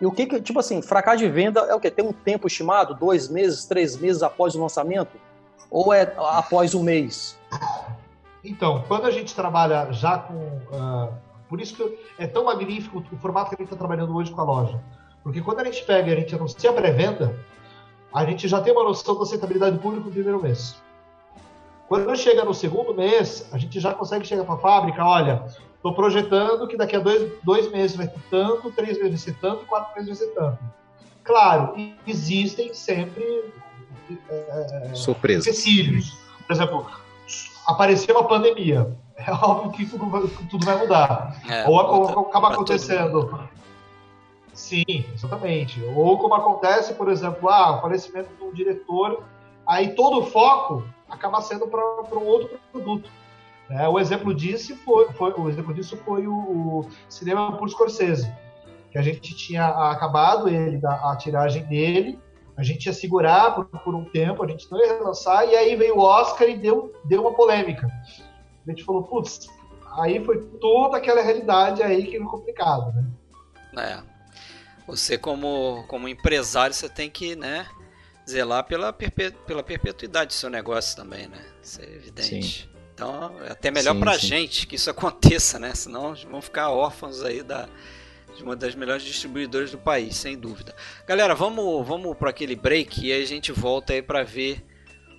E 0.00 0.06
o 0.06 0.10
que, 0.10 0.26
que, 0.26 0.40
tipo 0.40 0.58
assim, 0.58 0.80
fracasso 0.80 1.18
de 1.18 1.28
venda 1.28 1.60
é 1.60 1.74
o 1.74 1.80
quê? 1.80 1.90
Tem 1.90 2.04
um 2.04 2.12
tempo 2.12 2.46
estimado? 2.46 2.94
Dois 2.94 3.28
meses, 3.28 3.66
três 3.66 3.96
meses 3.96 4.22
após 4.22 4.54
o 4.54 4.60
lançamento? 4.60 5.18
Ou 5.70 5.92
é 5.92 6.14
após 6.16 6.74
um 6.74 6.82
mês? 6.82 7.38
Então, 8.42 8.82
quando 8.88 9.06
a 9.06 9.10
gente 9.10 9.34
trabalha 9.34 9.92
já 9.92 10.18
com. 10.18 10.34
Uh, 10.34 11.12
por 11.48 11.60
isso 11.60 11.74
que 11.74 11.98
é 12.18 12.26
tão 12.26 12.44
magnífico 12.44 13.04
o 13.12 13.16
formato 13.16 13.50
que 13.50 13.56
a 13.56 13.58
gente 13.58 13.66
está 13.66 13.76
trabalhando 13.76 14.16
hoje 14.16 14.30
com 14.30 14.40
a 14.40 14.44
loja. 14.44 14.80
Porque 15.22 15.42
quando 15.42 15.60
a 15.60 15.64
gente 15.64 15.84
pega 15.84 16.08
e 16.08 16.12
a 16.12 16.16
gente 16.16 16.34
anuncia 16.34 16.70
a 16.70 16.72
pré-venda, 16.72 17.36
a 18.14 18.24
gente 18.24 18.48
já 18.48 18.60
tem 18.60 18.72
uma 18.72 18.84
noção 18.84 19.16
da 19.16 19.22
aceitabilidade 19.22 19.76
do 19.76 19.82
público 19.82 20.06
no 20.06 20.12
primeiro 20.12 20.42
mês. 20.42 20.80
Quando 21.90 22.16
chega 22.16 22.44
no 22.44 22.54
segundo 22.54 22.94
mês, 22.94 23.48
a 23.52 23.58
gente 23.58 23.80
já 23.80 23.92
consegue 23.92 24.24
chegar 24.24 24.44
para 24.44 24.54
a 24.54 24.58
fábrica, 24.58 25.04
olha, 25.04 25.44
estou 25.74 25.92
projetando 25.92 26.68
que 26.68 26.76
daqui 26.76 26.94
a 26.94 27.00
dois, 27.00 27.32
dois 27.42 27.68
meses 27.72 27.96
vai 27.96 28.06
ser 28.06 28.20
tanto, 28.30 28.70
três 28.70 28.96
meses 28.96 29.10
vai 29.10 29.18
ser 29.18 29.40
tanto, 29.40 29.66
quatro 29.66 29.92
meses 29.96 30.16
vai 30.16 30.28
ser 30.28 30.32
tanto. 30.32 30.58
Claro, 31.24 31.74
existem 32.06 32.72
sempre 32.72 33.52
é, 34.30 34.90
surpresas. 34.94 35.48
empecilhos. 35.48 36.16
Por 36.46 36.52
exemplo, 36.52 36.86
apareceu 37.66 38.14
uma 38.14 38.28
pandemia. 38.28 38.96
É 39.16 39.32
óbvio 39.34 39.72
que 39.72 39.84
tudo 39.84 40.08
vai, 40.08 40.22
tudo 40.48 40.64
vai 40.64 40.78
mudar. 40.78 41.42
É, 41.48 41.68
ou, 41.68 41.74
ou 41.74 42.20
acaba 42.20 42.52
acontecendo. 42.52 43.48
Sim, 44.54 44.84
exatamente. 45.12 45.82
Ou 45.96 46.16
como 46.18 46.34
acontece, 46.34 46.94
por 46.94 47.10
exemplo, 47.10 47.48
ah, 47.48 47.78
o 47.78 47.80
falecimento 47.80 48.30
de 48.38 48.44
um 48.44 48.52
diretor, 48.52 49.24
aí 49.66 49.88
todo 49.96 50.20
o 50.20 50.26
foco 50.26 50.84
acaba 51.10 51.40
sendo 51.42 51.66
para 51.66 52.18
um 52.18 52.26
outro 52.26 52.58
produto. 52.72 53.10
É, 53.70 53.88
o 53.88 53.98
exemplo 53.98 54.34
disso 54.34 54.76
foi, 54.76 55.12
foi, 55.12 55.32
o 55.32 55.48
exemplo 55.48 55.72
disso 55.72 55.96
foi 55.98 56.26
o, 56.26 56.34
o, 56.34 56.88
cinema 57.08 57.56
por 57.56 57.68
Scorsese, 57.70 58.32
que 58.90 58.98
a 58.98 59.02
gente 59.02 59.34
tinha 59.36 59.66
acabado 59.66 60.48
ele 60.48 60.78
da 60.78 61.12
a 61.12 61.16
tiragem 61.16 61.64
dele, 61.66 62.18
a 62.56 62.64
gente 62.64 62.86
ia 62.86 62.92
segurar 62.92 63.54
por, 63.54 63.66
por 63.66 63.94
um 63.94 64.04
tempo, 64.04 64.42
a 64.42 64.48
gente 64.48 64.70
não 64.70 64.78
ia 64.78 65.00
lançar, 65.00 65.46
e 65.48 65.54
aí 65.54 65.76
veio 65.76 65.96
o 65.96 66.00
Oscar 66.00 66.48
e 66.48 66.56
deu, 66.56 66.92
deu 67.04 67.22
uma 67.22 67.32
polêmica. 67.32 67.86
A 68.66 68.70
gente 68.70 68.84
falou, 68.84 69.04
putz, 69.04 69.48
aí 69.98 70.22
foi 70.24 70.42
toda 70.60 70.96
aquela 70.96 71.22
realidade 71.22 71.82
aí 71.82 72.06
que 72.06 72.18
foi 72.18 72.26
complicado, 72.26 72.92
né? 72.92 73.04
É. 73.78 74.10
Você 74.88 75.16
como, 75.16 75.84
como 75.86 76.08
empresário, 76.08 76.74
você 76.74 76.88
tem 76.88 77.08
que, 77.08 77.36
né, 77.36 77.68
zelar 78.28 78.64
pela, 78.64 78.92
perpetu 78.92 79.38
pela 79.46 79.62
perpetuidade 79.62 80.28
do 80.28 80.34
seu 80.34 80.50
negócio 80.50 80.96
também, 80.96 81.28
né? 81.28 81.44
Isso 81.62 81.80
é 81.80 81.84
evidente. 81.84 82.62
Sim. 82.62 82.68
Então, 82.94 83.34
é 83.42 83.52
até 83.52 83.70
melhor 83.70 83.98
pra 83.98 84.18
sim. 84.18 84.26
gente 84.26 84.66
que 84.66 84.76
isso 84.76 84.90
aconteça, 84.90 85.58
né? 85.58 85.74
Senão 85.74 86.14
vão 86.30 86.42
ficar 86.42 86.70
órfãos 86.70 87.22
aí 87.22 87.42
da, 87.42 87.68
de 88.36 88.42
uma 88.42 88.54
das 88.54 88.74
melhores 88.74 89.02
distribuidoras 89.02 89.70
do 89.70 89.78
país, 89.78 90.16
sem 90.16 90.36
dúvida. 90.36 90.74
Galera, 91.06 91.34
vamos, 91.34 91.86
vamos 91.86 92.16
para 92.16 92.30
aquele 92.30 92.54
break 92.54 93.06
e 93.06 93.12
aí 93.12 93.22
a 93.22 93.26
gente 93.26 93.52
volta 93.52 93.94
aí 93.94 94.02
para 94.02 94.22
ver 94.22 94.62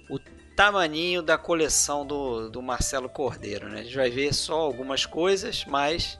o 0.09 0.19
tamaninho 0.55 1.23
da 1.23 1.39
coleção 1.39 2.05
do, 2.05 2.49
do 2.49 2.61
Marcelo 2.61 3.09
Cordeiro, 3.09 3.67
né? 3.67 3.79
A 3.79 3.83
gente 3.83 3.95
vai 3.95 4.11
ver 4.11 4.31
só 4.31 4.59
algumas 4.59 5.05
coisas, 5.05 5.65
mas 5.65 6.19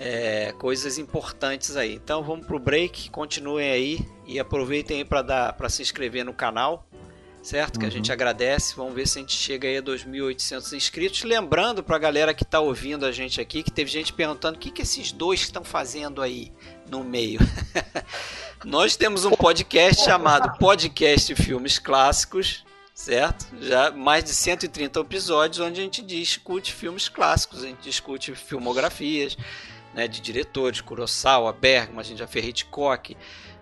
é, 0.00 0.52
coisas 0.52 0.96
importantes 0.96 1.76
aí. 1.76 1.94
Então 1.94 2.22
vamos 2.22 2.46
pro 2.46 2.58
break, 2.58 3.10
continuem 3.10 3.70
aí 3.70 4.08
e 4.26 4.40
aproveitem 4.40 4.98
aí 4.98 5.04
para 5.04 5.68
se 5.68 5.82
inscrever 5.82 6.24
no 6.24 6.32
canal, 6.32 6.88
certo? 7.42 7.78
Que 7.78 7.84
a 7.84 7.90
gente 7.90 8.08
uhum. 8.08 8.14
agradece. 8.14 8.74
Vamos 8.74 8.94
ver 8.94 9.06
se 9.06 9.18
a 9.18 9.20
gente 9.20 9.36
chega 9.36 9.68
aí 9.68 9.76
a 9.76 9.82
2.800 9.82 10.72
inscritos. 10.72 11.22
Lembrando 11.22 11.82
para 11.82 11.96
a 11.96 11.98
galera 11.98 12.32
que 12.32 12.44
está 12.44 12.58
ouvindo 12.60 13.04
a 13.04 13.12
gente 13.12 13.42
aqui, 13.42 13.62
que 13.62 13.70
teve 13.70 13.90
gente 13.90 14.14
perguntando 14.14 14.56
o 14.56 14.58
que, 14.58 14.70
que 14.70 14.80
esses 14.80 15.12
dois 15.12 15.40
estão 15.40 15.62
fazendo 15.62 16.22
aí 16.22 16.50
no 16.90 17.04
meio. 17.04 17.38
Nós 18.64 18.96
temos 18.96 19.26
um 19.26 19.32
podcast 19.32 20.02
chamado 20.02 20.56
Podcast 20.56 21.34
Filmes 21.34 21.78
Clássicos, 21.78 22.64
certo? 22.94 23.46
Já 23.60 23.90
mais 23.90 24.24
de 24.24 24.30
130 24.30 25.00
episódios 25.00 25.60
onde 25.60 25.78
a 25.78 25.84
gente 25.84 26.02
discute 26.02 26.72
filmes 26.72 27.08
clássicos, 27.08 27.64
a 27.64 27.66
gente 27.66 27.82
discute 27.82 28.34
filmografias, 28.34 29.36
né, 29.94 30.08
de 30.08 30.20
diretores, 30.20 30.80
Kurosawa, 30.80 31.52
Bergman, 31.52 32.00
a 32.00 32.02
gente 32.02 32.18
já 32.18 32.26
fez 32.26 32.46
Hitchcock, 32.46 33.16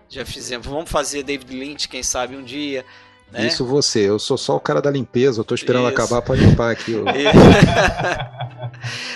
já 0.07 0.25
fizemos, 0.25 0.67
vamos 0.67 0.89
fazer 0.89 1.23
David 1.23 1.57
Lynch, 1.57 1.87
quem 1.87 2.03
sabe 2.03 2.35
um 2.35 2.43
dia. 2.43 2.85
Né? 3.31 3.45
Isso 3.45 3.63
você, 3.63 4.09
eu 4.09 4.17
sou 4.17 4.37
só 4.37 4.55
o 4.55 4.59
cara 4.59 4.81
da 4.81 4.89
limpeza, 4.89 5.39
eu 5.39 5.45
tô 5.45 5.53
esperando 5.53 5.87
Isso. 5.87 6.01
acabar 6.01 6.21
para 6.21 6.35
limpar 6.35 6.71
aqui. 6.71 6.95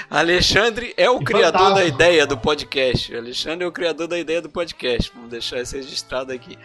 Alexandre 0.09 0.93
é 0.95 1.09
o 1.09 1.19
e 1.19 1.23
criador 1.23 1.61
fantástico. 1.61 1.79
da 1.79 1.85
ideia 1.85 2.27
do 2.27 2.37
podcast. 2.37 3.15
Alexandre 3.15 3.65
é 3.65 3.67
o 3.67 3.71
criador 3.71 4.07
da 4.07 4.19
ideia 4.19 4.41
do 4.41 4.49
podcast. 4.49 5.11
Vamos 5.15 5.31
deixar 5.31 5.61
isso 5.61 5.75
registrado 5.75 6.31
aqui. 6.31 6.57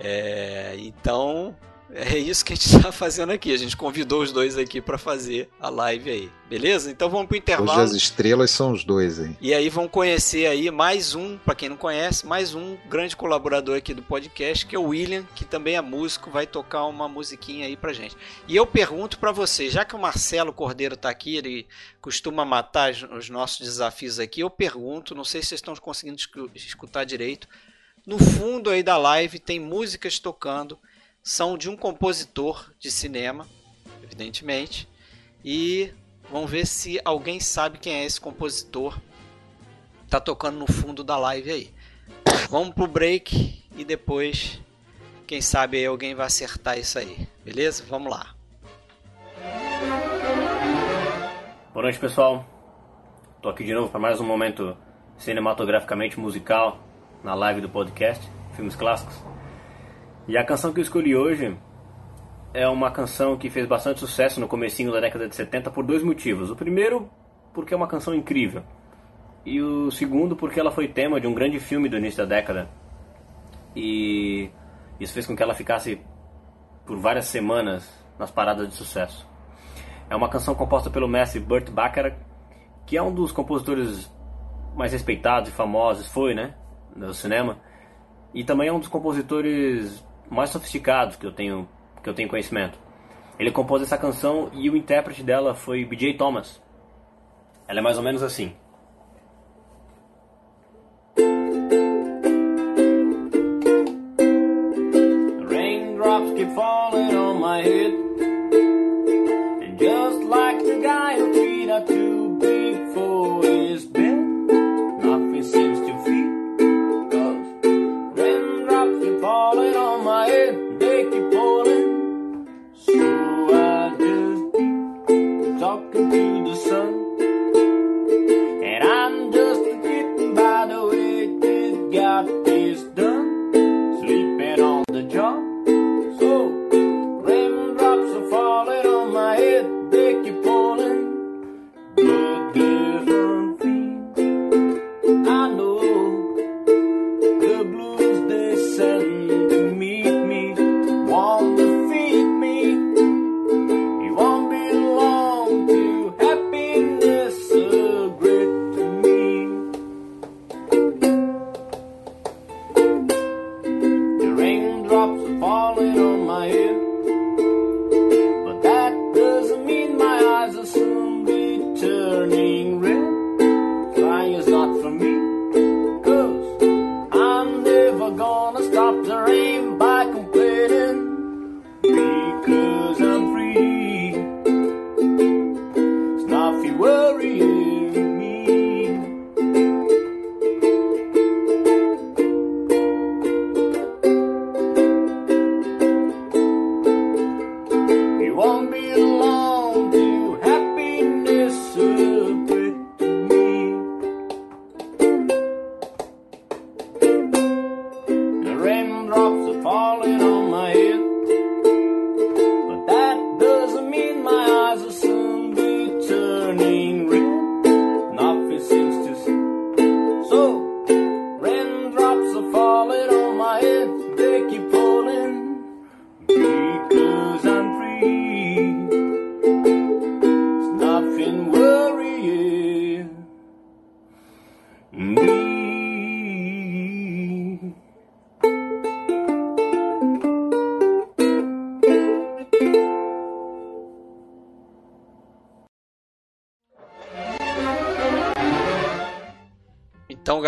É, 0.00 0.74
então, 0.78 1.54
é 1.94 2.16
isso 2.16 2.44
que 2.44 2.54
a 2.54 2.56
gente 2.56 2.74
está 2.74 2.90
fazendo 2.92 3.32
aqui. 3.32 3.52
A 3.52 3.56
gente 3.56 3.76
convidou 3.76 4.22
os 4.22 4.32
dois 4.32 4.56
aqui 4.56 4.80
para 4.80 4.96
fazer 4.96 5.48
a 5.60 5.68
live 5.68 6.10
aí. 6.10 6.30
Beleza? 6.48 6.90
Então 6.90 7.10
vamos 7.10 7.28
pro 7.28 7.36
intervalo. 7.36 7.70
Hoje 7.70 7.80
as 7.80 7.92
estrelas 7.92 8.50
são 8.50 8.72
os 8.72 8.84
dois 8.84 9.20
aí. 9.20 9.36
E 9.40 9.52
aí 9.52 9.68
vão 9.68 9.86
conhecer 9.86 10.46
aí 10.46 10.70
mais 10.70 11.14
um, 11.14 11.36
para 11.38 11.54
quem 11.54 11.68
não 11.68 11.76
conhece, 11.76 12.26
mais 12.26 12.54
um 12.54 12.76
grande 12.88 13.16
colaborador 13.16 13.76
aqui 13.76 13.92
do 13.94 14.02
podcast, 14.02 14.66
que 14.66 14.74
é 14.74 14.78
o 14.78 14.88
William, 14.88 15.24
que 15.34 15.44
também 15.44 15.76
é 15.76 15.80
músico, 15.80 16.30
vai 16.30 16.46
tocar 16.46 16.84
uma 16.84 17.08
musiquinha 17.08 17.66
aí 17.66 17.76
pra 17.76 17.92
gente. 17.92 18.16
E 18.48 18.56
eu 18.56 18.66
pergunto 18.66 19.18
para 19.18 19.32
vocês, 19.32 19.72
já 19.72 19.84
que 19.84 19.94
o 19.94 19.98
Marcelo 19.98 20.52
Cordeiro 20.52 20.96
tá 20.96 21.10
aqui, 21.10 21.36
ele 21.36 21.66
costuma 22.00 22.44
matar 22.44 22.92
os 22.92 23.28
nossos 23.28 23.60
desafios 23.60 24.18
aqui, 24.18 24.40
eu 24.40 24.50
pergunto, 24.50 25.14
não 25.14 25.24
sei 25.24 25.42
se 25.42 25.48
vocês 25.48 25.58
estão 25.58 25.74
conseguindo 25.76 26.20
escutar 26.54 27.04
direito. 27.04 27.48
No 28.06 28.18
fundo 28.18 28.68
aí 28.68 28.82
da 28.82 28.96
live 28.96 29.38
tem 29.38 29.60
músicas 29.60 30.18
tocando 30.18 30.78
são 31.22 31.56
de 31.56 31.70
um 31.70 31.76
compositor 31.76 32.70
de 32.78 32.90
cinema, 32.90 33.46
evidentemente, 34.02 34.88
e 35.44 35.92
vamos 36.30 36.50
ver 36.50 36.66
se 36.66 37.00
alguém 37.04 37.38
sabe 37.38 37.78
quem 37.78 37.94
é 37.94 38.04
esse 38.04 38.20
compositor. 38.20 38.98
Tá 40.08 40.20
tocando 40.20 40.58
no 40.58 40.66
fundo 40.66 41.04
da 41.04 41.16
live 41.16 41.50
aí. 41.50 41.74
Vamos 42.50 42.74
pro 42.74 42.86
break 42.86 43.62
e 43.76 43.84
depois, 43.84 44.60
quem 45.26 45.40
sabe 45.40 45.84
alguém 45.86 46.14
vai 46.14 46.26
acertar 46.26 46.78
isso 46.78 46.98
aí. 46.98 47.26
Beleza? 47.44 47.84
Vamos 47.88 48.10
lá. 48.10 48.34
Boa 51.72 51.84
noite, 51.84 51.98
pessoal. 51.98 52.44
Tô 53.40 53.48
aqui 53.48 53.64
de 53.64 53.72
novo 53.72 53.88
para 53.88 53.98
mais 53.98 54.20
um 54.20 54.24
momento 54.24 54.76
cinematograficamente 55.16 56.20
musical 56.20 56.78
na 57.24 57.34
live 57.34 57.60
do 57.60 57.68
podcast 57.68 58.22
Filmes 58.54 58.76
Clássicos. 58.76 59.31
E 60.28 60.38
a 60.38 60.44
canção 60.44 60.72
que 60.72 60.78
eu 60.78 60.82
escolhi 60.82 61.16
hoje 61.16 61.56
é 62.54 62.68
uma 62.68 62.92
canção 62.92 63.36
que 63.36 63.50
fez 63.50 63.66
bastante 63.66 63.98
sucesso 63.98 64.38
no 64.38 64.46
comecinho 64.46 64.92
da 64.92 65.00
década 65.00 65.28
de 65.28 65.34
70 65.34 65.70
por 65.72 65.84
dois 65.84 66.02
motivos. 66.02 66.48
O 66.48 66.54
primeiro, 66.54 67.10
porque 67.52 67.74
é 67.74 67.76
uma 67.76 67.88
canção 67.88 68.14
incrível. 68.14 68.62
E 69.44 69.60
o 69.60 69.90
segundo, 69.90 70.36
porque 70.36 70.60
ela 70.60 70.70
foi 70.70 70.86
tema 70.86 71.20
de 71.20 71.26
um 71.26 71.34
grande 71.34 71.58
filme 71.58 71.88
do 71.88 71.96
início 71.96 72.18
da 72.18 72.36
década. 72.36 72.68
E 73.74 74.48
isso 75.00 75.12
fez 75.12 75.26
com 75.26 75.34
que 75.34 75.42
ela 75.42 75.54
ficasse 75.54 76.00
por 76.86 76.96
várias 76.98 77.24
semanas 77.26 77.90
nas 78.16 78.30
paradas 78.30 78.68
de 78.68 78.74
sucesso. 78.74 79.26
É 80.08 80.14
uma 80.14 80.28
canção 80.28 80.54
composta 80.54 80.88
pelo 80.88 81.08
mestre 81.08 81.40
Burt 81.40 81.68
Bacharach, 81.70 82.16
que 82.86 82.96
é 82.96 83.02
um 83.02 83.12
dos 83.12 83.32
compositores 83.32 84.08
mais 84.76 84.92
respeitados 84.92 85.50
e 85.50 85.52
famosos, 85.52 86.06
foi, 86.06 86.32
né, 86.32 86.54
do 86.94 87.12
cinema. 87.12 87.58
E 88.32 88.44
também 88.44 88.68
é 88.68 88.72
um 88.72 88.78
dos 88.78 88.88
compositores 88.88 90.04
mais 90.32 90.50
sofisticados 90.50 91.16
que 91.16 91.26
eu 91.26 91.32
tenho 91.32 91.68
que 92.02 92.08
eu 92.08 92.14
tenho 92.14 92.28
conhecimento. 92.28 92.78
Ele 93.38 93.50
compôs 93.50 93.82
essa 93.82 93.96
canção 93.96 94.50
e 94.52 94.68
o 94.68 94.76
intérprete 94.76 95.22
dela 95.22 95.54
foi 95.54 95.84
B.J. 95.84 96.14
Thomas. 96.14 96.60
Ela 97.68 97.78
é 97.78 97.82
mais 97.82 97.96
ou 97.96 98.02
menos 98.02 98.22
assim. 98.22 98.54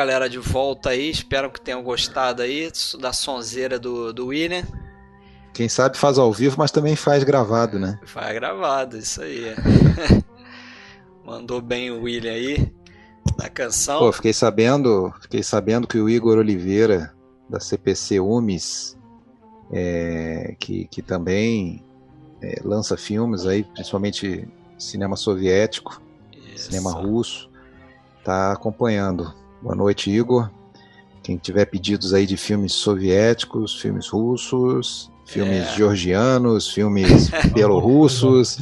Galera, 0.04 0.28
de 0.28 0.38
volta 0.38 0.90
aí. 0.90 1.08
Espero 1.08 1.50
que 1.50 1.58
tenham 1.58 1.82
gostado 1.82 2.42
aí 2.42 2.70
da 3.00 3.10
sonzeira 3.10 3.78
do, 3.78 4.12
do 4.12 4.26
William. 4.26 4.62
Quem 5.54 5.66
sabe 5.66 5.96
faz 5.96 6.18
ao 6.18 6.30
vivo, 6.30 6.56
mas 6.58 6.70
também 6.70 6.94
faz 6.94 7.24
gravado, 7.24 7.78
né? 7.78 7.98
Vai 8.12 8.34
gravado, 8.34 8.98
isso 8.98 9.22
aí. 9.22 9.54
Mandou 11.24 11.62
bem 11.62 11.90
o 11.90 12.02
William 12.02 12.32
aí 12.32 12.70
na 13.38 13.48
canção. 13.48 14.00
Pô, 14.00 14.12
fiquei 14.12 14.34
sabendo, 14.34 15.10
fiquei 15.22 15.42
sabendo 15.42 15.86
que 15.86 15.98
o 15.98 16.10
Igor 16.10 16.36
Oliveira 16.36 17.14
da 17.48 17.58
CPC 17.58 18.20
UMES, 18.20 18.98
é, 19.72 20.54
que, 20.58 20.86
que 20.86 21.00
também 21.00 21.82
é, 22.42 22.60
lança 22.62 22.94
filmes 22.94 23.46
aí, 23.46 23.64
principalmente 23.64 24.46
cinema 24.76 25.16
soviético, 25.16 26.02
Isso. 26.54 26.66
cinema 26.66 26.92
russo, 26.92 27.48
tá 28.22 28.52
acompanhando. 28.52 29.43
Boa 29.64 29.74
noite, 29.74 30.10
Igor. 30.10 30.50
Quem 31.22 31.38
tiver 31.38 31.64
pedidos 31.64 32.12
aí 32.12 32.26
de 32.26 32.36
filmes 32.36 32.74
soviéticos, 32.74 33.80
filmes 33.80 34.08
russos, 34.08 35.10
filmes 35.24 35.66
É. 35.68 35.74
georgianos, 35.76 36.68
filmes 36.70 37.30
bielorrussos, 37.54 38.58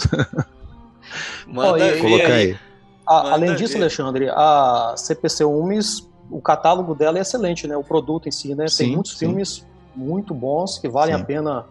Manda 1.47 1.99
colocar 1.99 2.27
aí. 2.29 2.33
aí. 2.53 2.59
A- 3.05 3.15
Manda 3.25 3.31
além 3.35 3.57
disso, 3.57 3.73
ver. 3.75 3.81
Alexandre, 3.81 4.29
a 4.31 4.95
CPC 4.97 5.45
Umes, 5.45 6.09
o 6.31 6.41
catálogo 6.41 6.95
dela 6.95 7.19
é 7.19 7.21
excelente, 7.23 7.67
né? 7.67 7.77
O 7.77 7.83
produto 7.83 8.29
em 8.29 8.33
si, 8.33 8.55
né? 8.55 8.69
Sim, 8.69 8.85
Tem 8.85 8.93
muitos 8.95 9.13
sim. 9.19 9.27
filmes 9.27 9.67
muito 9.95 10.33
bons 10.33 10.79
que 10.79 10.89
valem 10.89 11.17
Sim. 11.17 11.21
a 11.21 11.25
pena 11.25 11.67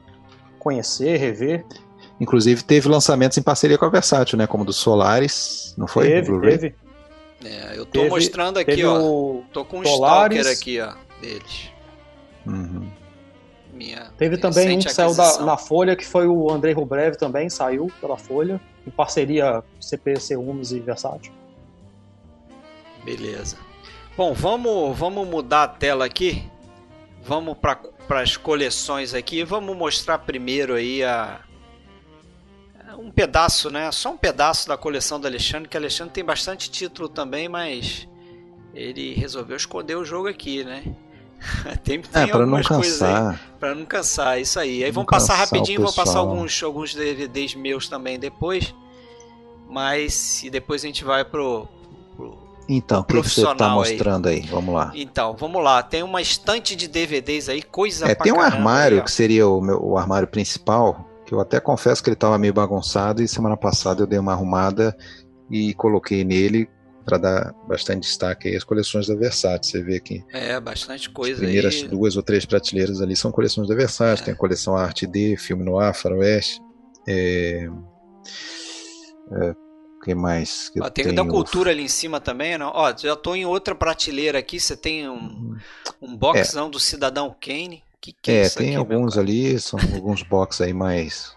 conhecer, 0.60 1.16
rever. 1.18 1.66
Inclusive 2.20 2.64
teve 2.64 2.88
lançamentos 2.90 3.38
em 3.38 3.42
parceria 3.42 3.78
com 3.78 3.86
a 3.86 3.90
Versátil, 3.90 4.38
né? 4.38 4.46
Como 4.46 4.64
o 4.64 4.66
do 4.66 4.74
Solaris, 4.74 5.74
não 5.78 5.88
foi? 5.88 6.06
teve, 6.08 6.40
teve. 6.42 6.76
É, 7.44 7.74
eu 7.78 7.86
tô 7.86 7.92
Teve- 8.00 8.10
mostrando 8.10 8.58
aqui, 8.60 8.84
ó. 8.86 9.42
Tô 9.52 9.66
com 9.66 9.80
um 9.80 9.86
Solaris. 9.86 10.40
stalker 10.40 10.58
aqui, 10.60 10.80
ó, 10.80 10.94
deles. 11.22 11.72
Uhum. 12.46 12.90
Minha 13.74 14.12
Teve 14.18 14.38
também 14.38 14.78
um 14.78 14.80
que 14.80 14.90
saiu 14.94 15.16
da- 15.16 15.40
na 15.40 15.58
Folha, 15.58 15.96
que 15.96 16.06
foi 16.06 16.28
o 16.28 16.52
Andrei 16.52 16.74
Rubrev 16.74 17.16
também, 17.16 17.50
saiu 17.50 17.92
pela 18.02 18.18
Folha, 18.18 18.60
em 18.86 18.92
parceria 18.92 19.64
CPC 19.80 20.36
Umes 20.36 20.72
e 20.72 20.80
Versátil. 20.80 21.32
Beleza. 23.04 23.58
Bom, 24.16 24.34
vamos, 24.34 24.98
vamos 24.98 25.28
mudar 25.28 25.64
a 25.64 25.68
tela 25.68 26.06
aqui. 26.06 26.44
Vamos 27.24 27.58
para 27.58 27.80
as 28.22 28.36
coleções 28.38 29.14
aqui. 29.14 29.44
Vamos 29.44 29.76
mostrar 29.76 30.20
primeiro 30.20 30.74
aí 30.76 31.04
a 31.04 31.40
um 32.98 33.12
pedaço, 33.12 33.70
né? 33.70 33.92
Só 33.92 34.12
um 34.12 34.18
pedaço 34.18 34.68
da 34.68 34.78
coleção 34.78 35.20
do 35.20 35.28
Alexandre, 35.28 35.68
que 35.70 35.78
Alexandre 35.78 36.14
tem 36.14 36.24
bastante 36.24 36.70
título 36.70 37.08
também, 37.10 37.48
mas 37.50 38.08
ele 38.74 39.14
resolveu 39.14 39.56
esconder 39.58 39.96
o 39.96 40.06
jogo 40.06 40.28
aqui, 40.28 40.64
né? 40.64 40.84
tem 41.84 42.02
tem 42.02 42.24
É, 42.24 42.28
pra 42.28 42.38
não 42.38 42.42
algumas 42.58 42.68
coisas 42.68 43.02
aí 43.02 43.14
cansar. 43.14 43.42
Pra 43.60 43.76
não 43.76 43.86
cansar, 43.86 44.40
isso 44.40 44.60
aí. 44.60 44.84
Aí 44.84 44.92
vamos 44.92 45.10
passar 45.10 45.36
rapidinho, 45.36 45.82
vou 45.82 45.94
passar 45.94 46.20
alguns, 46.20 46.62
alguns 46.64 46.94
DVDs 46.94 47.56
meus 47.56 47.88
também 47.90 48.20
depois. 48.20 48.74
Mas 49.70 50.44
e 50.44 50.50
depois 50.50 50.84
a 50.84 50.88
gente 50.88 51.04
vai 51.04 51.24
pro. 51.24 51.68
pro- 52.16 52.38
Então, 52.68 53.02
o 53.02 53.04
que, 53.04 53.14
que 53.14 53.30
você 53.30 53.42
tá 53.42 53.48
profissional 53.56 53.82
aí. 53.82 53.90
mostrando 53.90 54.28
aí? 54.28 54.42
Vamos 54.42 54.76
lá. 54.76 54.92
Então, 54.94 55.36
vamos 55.38 55.64
lá. 55.64 55.82
Tem 55.82 56.04
uma 56.04 56.22
estante 56.22 56.76
de 56.76 56.88
DVDs 56.88 57.48
aí, 57.50 57.62
coisa 57.62 58.10
É, 58.10 58.16
tem 58.16 58.32
um 58.32 58.38
caramba 58.38 58.58
armário 58.58 58.98
aí, 58.98 59.04
que 59.04 59.12
seria 59.12 59.48
o, 59.48 59.62
meu, 59.62 59.82
o 59.84 59.98
armário 59.98 60.28
principal, 60.28 61.08
que 61.32 61.36
eu 61.36 61.40
até 61.40 61.62
confesso 61.62 62.04
que 62.04 62.10
ele 62.10 62.16
estava 62.16 62.38
meio 62.38 62.54
bagunçado 62.54 63.24
e 63.24 63.28
semana 63.28 63.56
passada 63.56 64.02
eu 64.04 64.06
dei 64.08 64.20
uma 64.20 64.34
arrumada 64.34 64.94
e 65.50 65.74
coloquei 65.76 66.26
nele 66.26 66.70
para 67.06 67.18
dar 67.18 67.54
bastante 67.70 68.02
destaque 68.02 68.50
aí 68.50 68.56
as 68.58 68.66
coleções 68.66 69.08
da 69.08 69.16
Versátil. 69.16 69.72
Você 69.72 69.82
vê 69.82 70.02
que 70.02 70.22
É, 70.34 70.60
bastante 70.60 71.08
as 71.08 71.14
coisa 71.14 71.40
primeiras 71.40 71.76
aí. 71.76 71.88
duas 71.88 72.18
ou 72.18 72.22
três 72.22 72.46
prateleiras 72.46 73.00
ali 73.02 73.16
são 73.16 73.32
coleções 73.32 73.70
da 73.70 73.74
Versátil. 73.76 74.24
É. 74.24 74.26
Tem 74.26 74.34
a 74.34 74.38
coleção 74.38 74.76
Arte 74.76 75.08
D, 75.08 75.38
Filme 75.38 75.64
Noir, 75.64 75.94
Faroeste. 75.94 76.60
É, 77.08 77.70
é, 79.32 79.52
o 79.52 80.00
que 80.04 80.14
mais? 80.14 80.68
que 80.68 80.82
Ó, 80.82 80.90
tem 80.90 81.06
tenho? 81.06 81.16
da 81.16 81.24
cultura 81.26 81.72
ali 81.72 81.84
em 81.84 81.88
cima 81.88 82.20
também, 82.20 82.58
não? 82.58 82.74
Ó, 82.76 82.94
já 82.98 83.16
tô 83.16 83.34
em 83.36 83.46
outra 83.46 83.74
prateleira 83.74 84.38
aqui. 84.38 84.60
Você 84.60 84.76
tem 84.76 85.08
um, 85.08 85.56
um 86.02 86.14
boxão 86.14 86.70
do 86.70 86.78
Cidadão 86.78 87.34
Kane. 87.40 87.82
Que 88.02 88.14
que 88.14 88.32
é, 88.32 88.42
É, 88.46 88.50
tem 88.50 88.70
aqui, 88.70 88.76
alguns 88.76 89.18
ali, 89.18 89.60
são 89.60 89.80
alguns 89.94 90.24
box 90.24 90.62
aí 90.62 90.74
mais. 90.74 91.36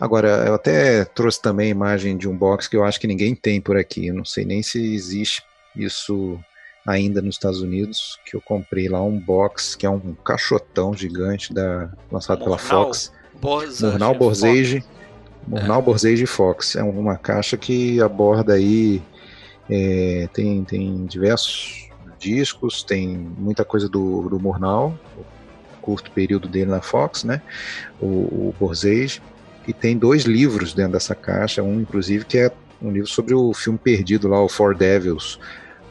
Agora, 0.00 0.28
eu 0.46 0.54
até 0.54 1.04
trouxe 1.04 1.40
também 1.40 1.68
a 1.68 1.70
imagem 1.70 2.16
de 2.16 2.28
um 2.28 2.36
box 2.36 2.68
que 2.68 2.76
eu 2.76 2.84
acho 2.84 3.00
que 3.00 3.06
ninguém 3.06 3.34
tem 3.34 3.60
por 3.60 3.76
aqui. 3.76 4.08
Eu 4.08 4.14
não 4.14 4.24
sei 4.24 4.44
nem 4.44 4.62
se 4.62 4.94
existe 4.94 5.42
isso 5.74 6.38
ainda 6.86 7.22
nos 7.22 7.36
Estados 7.36 7.60
Unidos, 7.60 8.18
que 8.24 8.36
eu 8.36 8.40
comprei 8.40 8.88
lá 8.88 9.02
um 9.02 9.18
box 9.18 9.74
que 9.74 9.86
é 9.86 9.90
um 9.90 10.14
caixotão 10.24 10.94
gigante 10.94 11.52
da 11.52 11.90
lançado 12.10 12.44
pela? 12.44 12.58
Fox. 12.58 13.12
Borza, 13.40 13.90
Murnau. 13.90 14.14
Borzage, 14.14 14.84
Murnau 15.46 15.82
Borzage 15.82 16.26
Fox. 16.26 16.76
É 16.76 16.82
uma 16.82 17.16
caixa 17.16 17.56
que 17.56 18.00
aborda 18.00 18.54
aí 18.54 19.02
é, 19.68 20.28
tem, 20.32 20.62
tem 20.64 21.06
diversos 21.06 21.88
discos, 22.18 22.82
tem 22.82 23.08
muita 23.16 23.64
coisa 23.64 23.88
do, 23.88 24.28
do 24.28 24.38
Murnau, 24.38 24.98
curto 25.86 26.10
período 26.10 26.48
dele 26.48 26.68
na 26.72 26.82
Fox, 26.82 27.22
né? 27.22 27.40
O, 28.00 28.06
o 28.06 28.54
Borzage. 28.58 29.22
E 29.68 29.72
tem 29.72 29.96
dois 29.96 30.24
livros 30.24 30.74
dentro 30.74 30.92
dessa 30.92 31.14
caixa, 31.14 31.62
um 31.62 31.80
inclusive 31.80 32.24
que 32.24 32.38
é 32.38 32.52
um 32.82 32.90
livro 32.90 33.08
sobre 33.08 33.34
o 33.34 33.54
filme 33.54 33.78
perdido 33.78 34.28
lá, 34.28 34.42
o 34.42 34.48
Four 34.48 34.76
Devils, 34.76 35.38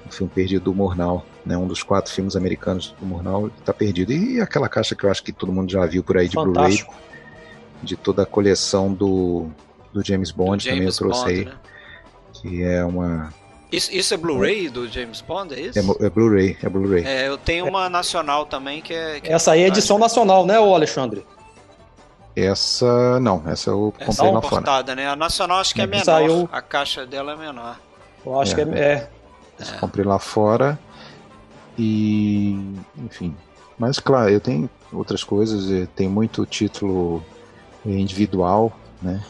o 0.05 0.11
filme 0.11 0.31
perdido 0.33 0.65
do 0.65 0.73
Murnau, 0.73 1.25
né? 1.45 1.57
Um 1.57 1.67
dos 1.67 1.81
quatro 1.81 2.11
filmes 2.11 2.35
americanos 2.35 2.93
do 2.99 3.05
Murnau 3.05 3.47
está 3.47 3.73
perdido. 3.73 4.11
E 4.11 4.41
aquela 4.41 4.67
caixa 4.67 4.95
que 4.95 5.05
eu 5.05 5.09
acho 5.09 5.23
que 5.23 5.31
todo 5.31 5.51
mundo 5.51 5.71
já 5.71 5.85
viu 5.85 6.03
por 6.03 6.17
aí 6.17 6.27
de 6.27 6.35
Blu-ray, 6.35 6.85
de 7.81 7.95
toda 7.95 8.23
a 8.23 8.25
coleção 8.25 8.93
do, 8.93 9.47
do 9.93 10.05
James 10.05 10.31
Bond, 10.31 10.63
Do 10.63 10.69
também 10.69 10.85
eu 10.85 10.91
James 10.91 10.97
trouxe 10.97 11.21
Bond, 11.21 11.31
aí, 11.31 11.45
né? 11.45 11.53
que 12.33 12.63
é 12.63 12.83
uma 12.83 13.33
Isso, 13.71 13.91
isso 13.93 14.13
é 14.13 14.17
Blu-ray 14.17 14.69
do 14.69 14.87
James 14.87 15.21
Bond, 15.21 15.53
é 15.53 15.59
isso? 15.59 15.79
é, 15.79 16.05
é 16.05 16.09
Blu-ray, 16.09 16.57
é 16.61 16.69
Blu-ray. 16.69 17.03
É, 17.05 17.27
eu 17.27 17.37
tenho 17.37 17.67
uma 17.67 17.89
nacional 17.89 18.45
também 18.45 18.81
que 18.81 18.93
é. 18.93 19.19
que 19.19 19.31
Essa 19.31 19.51
aí 19.53 19.61
é 19.63 19.67
edição 19.67 19.97
nacional, 19.97 20.45
né, 20.45 20.59
ô 20.59 20.73
Alexandre? 20.75 21.25
Essa 22.35 23.19
não, 23.19 23.41
essa 23.47 23.69
eu 23.69 23.93
Essa 23.97 24.05
comprei 24.07 24.29
é 24.29 24.31
lá 24.33 24.41
fora. 24.41 24.55
importada, 24.61 24.95
né? 24.95 25.07
A 25.07 25.15
nacional 25.15 25.59
acho 25.59 25.73
que 25.73 25.81
é 25.81 25.85
É, 25.85 25.87
menor. 25.87 26.03
saiu- 26.03 26.49
A 26.51 26.61
caixa 26.61 27.05
dela 27.05 27.31
é 27.31 27.35
menor. 27.37 27.79
Eu 28.25 28.39
acho 28.41 28.51
É. 28.51 28.55
que 28.65 28.71
é, 28.71 28.79
é. 28.79 29.09
Essa 29.57 29.75
eu 29.75 29.79
comprei 29.79 30.05
lá 30.05 30.19
fora 30.19 30.77
e 31.77 32.51
enfim, 32.97 33.35
Mas 33.77 33.99
claro, 33.99 34.29
eu 34.29 34.39
tenho 34.39 34.69
outras 34.93 35.21
coisas, 35.23 35.65
tem 35.95 36.07
muito 36.07 36.45
título 36.45 37.23
individual, 37.85 38.71
né? 39.01 39.21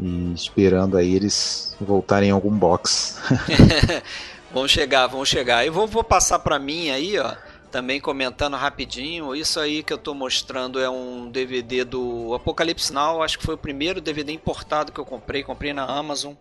E 0.00 0.32
esperando 0.32 0.96
aí 0.96 1.14
eles 1.14 1.76
voltarem 1.80 2.28
em 2.28 2.32
algum 2.32 2.50
box. 2.50 3.20
vão 4.52 4.66
chegar, 4.68 5.06
vão 5.06 5.24
chegar. 5.24 5.66
Eu 5.66 5.72
vou, 5.72 5.86
vou 5.86 6.04
passar 6.04 6.38
para 6.38 6.58
mim 6.58 6.90
aí, 6.90 7.18
ó, 7.18 7.34
também 7.70 8.00
comentando 8.00 8.56
rapidinho. 8.56 9.34
Isso 9.34 9.58
aí 9.60 9.82
que 9.82 9.92
eu 9.92 9.96
estou 9.96 10.14
mostrando 10.14 10.80
é 10.80 10.88
um 10.88 11.30
DVD 11.30 11.84
do 11.84 12.34
Apocalipse 12.34 12.92
Now, 12.92 13.22
acho 13.22 13.38
que 13.38 13.44
foi 13.44 13.54
o 13.54 13.58
primeiro 13.58 14.00
DVD 14.00 14.32
importado 14.32 14.92
que 14.92 14.98
eu 14.98 15.04
comprei, 15.04 15.42
comprei 15.42 15.72
na 15.72 15.84
Amazon. 15.84 16.34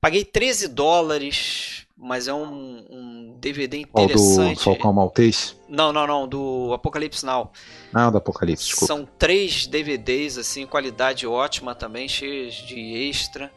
Paguei 0.00 0.24
13 0.24 0.68
dólares 0.68 1.85
mas 1.96 2.28
é 2.28 2.34
um, 2.34 2.84
um 2.90 3.36
DVD 3.38 3.78
interessante. 3.78 4.50
Oh, 4.50 4.54
do 4.54 4.60
Falcão 4.60 4.92
Maltese? 4.92 5.54
Não, 5.68 5.92
não, 5.92 6.06
não, 6.06 6.28
do 6.28 6.72
Apocalipse 6.74 7.24
Now. 7.24 7.50
Ah, 7.92 8.10
do 8.10 8.18
Apocalipse, 8.18 8.66
desculpa. 8.66 8.86
São 8.86 9.08
três 9.18 9.66
DVDs, 9.66 10.36
assim, 10.36 10.66
qualidade 10.66 11.26
ótima 11.26 11.74
também, 11.74 12.06
cheios 12.06 12.54
de 12.54 13.08
extra. 13.08 13.50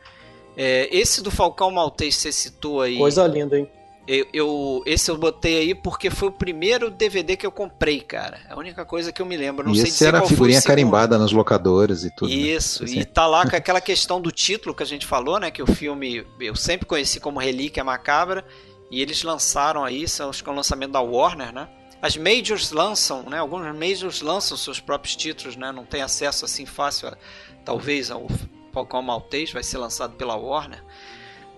É, 0.55 0.87
esse 0.91 1.21
do 1.21 1.29
Falcão 1.29 1.69
Maltese 1.69 2.17
você 2.17 2.31
citou 2.31 2.81
aí. 2.81 2.97
Coisa 2.97 3.27
linda, 3.27 3.57
hein? 3.57 3.69
Eu, 4.11 4.25
eu, 4.33 4.83
esse 4.87 5.11
eu 5.11 5.15
botei 5.19 5.59
aí 5.59 5.75
porque 5.75 6.09
foi 6.09 6.29
o 6.29 6.31
primeiro 6.31 6.89
DVD 6.89 7.37
que 7.37 7.45
eu 7.45 7.51
comprei, 7.51 8.01
cara. 8.01 8.39
É 8.49 8.53
a 8.53 8.57
única 8.57 8.83
coisa 8.83 9.11
que 9.11 9.21
eu 9.21 9.25
me 9.25 9.37
lembro. 9.37 9.67
Não 9.67 9.71
e 9.71 9.75
sei 9.75 9.89
esse 9.89 10.03
era 10.03 10.17
a 10.17 10.25
figurinha 10.25 10.59
carimbada 10.63 11.15
nas 11.15 11.31
locadoras 11.31 12.03
e 12.03 12.09
tudo. 12.15 12.27
Né? 12.27 12.35
Isso, 12.35 12.85
né? 12.85 12.89
e 12.89 13.05
tá 13.05 13.27
lá 13.27 13.47
com 13.47 13.55
aquela 13.55 13.79
questão 13.79 14.19
do 14.19 14.31
título 14.31 14.73
que 14.73 14.81
a 14.81 14.85
gente 14.85 15.05
falou, 15.05 15.39
né? 15.39 15.51
Que 15.51 15.61
o 15.61 15.67
filme 15.67 16.25
eu 16.39 16.55
sempre 16.55 16.87
conheci 16.87 17.19
como 17.19 17.39
Relíquia 17.39 17.83
Macabra. 17.83 18.43
E 18.89 18.99
eles 18.99 19.21
lançaram 19.21 19.83
aí, 19.83 20.05
acho 20.05 20.43
que 20.43 20.49
é 20.49 20.51
o 20.51 20.55
lançamento 20.55 20.93
da 20.93 21.01
Warner, 21.01 21.53
né? 21.53 21.69
As 22.01 22.17
majors 22.17 22.71
lançam, 22.71 23.21
né? 23.29 23.37
Alguns 23.37 23.61
majors 23.75 24.21
lançam 24.21 24.57
seus 24.57 24.79
próprios 24.79 25.15
títulos, 25.15 25.55
né? 25.55 25.71
Não 25.71 25.85
tem 25.85 26.01
acesso 26.01 26.45
assim 26.45 26.65
fácil, 26.65 27.09
a, 27.09 27.17
talvez, 27.63 28.09
ao 28.09 28.25
Falcão 28.73 29.03
Maltese, 29.03 29.53
vai 29.53 29.61
ser 29.61 29.77
lançado 29.77 30.15
pela 30.15 30.35
Warner. 30.35 30.83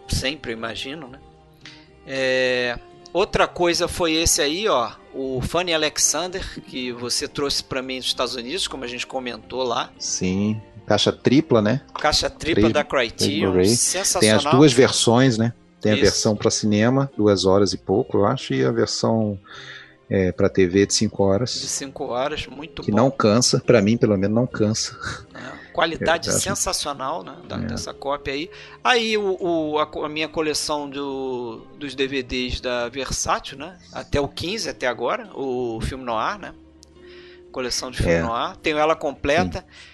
Sempre, 0.09 0.51
imagino, 0.51 1.07
né? 1.07 1.17
É, 2.05 2.77
outra 3.13 3.47
coisa 3.47 3.87
foi 3.87 4.13
esse 4.13 4.41
aí, 4.41 4.67
ó, 4.67 4.91
o 5.13 5.41
Fanny 5.41 5.73
Alexander, 5.73 6.43
que 6.67 6.91
você 6.91 7.27
trouxe 7.27 7.63
para 7.63 7.81
mim 7.81 7.97
dos 7.97 8.07
Estados 8.07 8.35
Unidos, 8.35 8.67
como 8.67 8.83
a 8.83 8.87
gente 8.87 9.05
comentou 9.05 9.63
lá. 9.63 9.91
Sim, 9.99 10.61
caixa 10.85 11.11
tripla, 11.11 11.61
né? 11.61 11.81
Caixa 11.99 12.29
tripla 12.29 12.63
Tri 12.63 12.73
da 12.73 12.83
Criterion, 12.83 13.63
sensacional. 13.65 14.19
Tem 14.19 14.31
as 14.31 14.55
duas 14.55 14.73
versões, 14.73 15.37
né? 15.37 15.53
Tem 15.79 15.91
a 15.91 15.95
Isso. 15.95 16.03
versão 16.03 16.35
para 16.35 16.51
cinema, 16.51 17.11
duas 17.17 17.45
horas 17.45 17.73
e 17.73 17.77
pouco, 17.77 18.19
eu 18.19 18.25
acho, 18.25 18.53
e 18.53 18.63
a 18.63 18.71
versão 18.71 19.39
é, 20.07 20.31
para 20.31 20.47
TV 20.47 20.85
de 20.85 20.93
5 20.93 21.23
horas. 21.23 21.53
De 21.53 21.67
5 21.67 22.03
horas, 22.05 22.45
muito 22.45 22.83
que 22.83 22.91
bom. 22.91 22.97
Que 22.97 23.03
não 23.03 23.09
cansa, 23.09 23.59
para 23.65 23.81
mim 23.81 23.97
pelo 23.97 24.17
menos 24.17 24.35
não 24.35 24.45
cansa. 24.45 24.95
É. 25.33 25.60
Qualidade 25.73 26.29
é, 26.29 26.33
sensacional 26.33 27.23
né, 27.23 27.35
da, 27.47 27.57
é. 27.57 27.59
dessa 27.59 27.93
cópia 27.93 28.33
aí. 28.33 28.49
Aí 28.83 29.17
o, 29.17 29.37
o 29.39 29.79
a, 29.79 29.89
a, 30.05 30.09
minha 30.09 30.27
coleção 30.27 30.89
do, 30.89 31.65
dos 31.77 31.95
DVDs 31.95 32.59
da 32.59 32.89
Versátil, 32.89 33.57
né? 33.57 33.77
Até 33.93 34.19
o 34.19 34.27
15, 34.27 34.69
até 34.69 34.87
agora, 34.87 35.29
o 35.33 35.79
filme 35.81 36.03
noir, 36.03 36.37
né? 36.37 36.53
Coleção 37.51 37.91
de 37.91 37.97
filme 37.97 38.13
é. 38.13 38.21
noir. 38.21 38.55
Tenho 38.57 38.77
ela 38.77 38.95
completa. 38.95 39.59
Sim. 39.59 39.91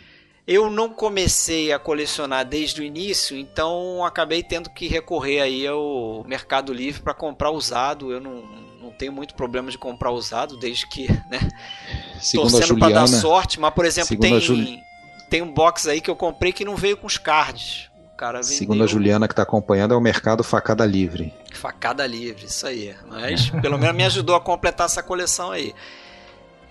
Eu 0.47 0.69
não 0.69 0.89
comecei 0.89 1.73
a 1.73 1.79
colecionar 1.79 2.45
desde 2.45 2.79
o 2.79 2.83
início, 2.83 3.35
então 3.35 4.05
acabei 4.05 4.41
tendo 4.41 4.69
que 4.69 4.87
recorrer 4.87 5.41
aí 5.41 5.67
ao 5.67 6.23
Mercado 6.25 6.71
Livre 6.71 7.01
para 7.01 7.13
comprar 7.13 7.51
usado. 7.51 8.13
Eu 8.13 8.21
não, 8.21 8.43
não 8.81 8.91
tenho 8.91 9.11
muito 9.11 9.35
problema 9.35 9.69
de 9.69 9.77
comprar 9.77 10.11
usado, 10.11 10.55
desde 10.55 10.87
que, 10.87 11.11
né? 11.29 11.49
Segundo 12.21 12.51
torcendo 12.51 12.79
para 12.79 12.93
dar 12.93 13.07
sorte, 13.07 13.59
mas 13.59 13.73
por 13.73 13.83
exemplo, 13.83 14.17
tem 14.17 14.39
tem 15.29 15.41
um 15.41 15.51
box 15.51 15.87
aí 15.87 16.01
que 16.01 16.09
eu 16.09 16.15
comprei 16.15 16.51
que 16.51 16.65
não 16.65 16.75
veio 16.75 16.97
com 16.97 17.07
os 17.07 17.17
cards. 17.17 17.89
O 18.13 18.17
cara 18.17 18.41
vendeu... 18.41 18.57
Segundo 18.57 18.83
a 18.83 18.87
Juliana 18.87 19.27
que 19.27 19.33
está 19.33 19.43
acompanhando, 19.43 19.93
é 19.93 19.97
o 19.97 20.01
mercado 20.01 20.43
facada 20.43 20.85
livre. 20.85 21.33
Facada 21.53 22.05
livre, 22.07 22.45
isso 22.45 22.65
aí. 22.65 22.95
Mas 23.07 23.49
pelo 23.61 23.77
menos 23.77 23.95
me 23.95 24.03
ajudou 24.05 24.35
a 24.35 24.41
completar 24.41 24.85
essa 24.85 25.03
coleção 25.03 25.51
aí. 25.51 25.73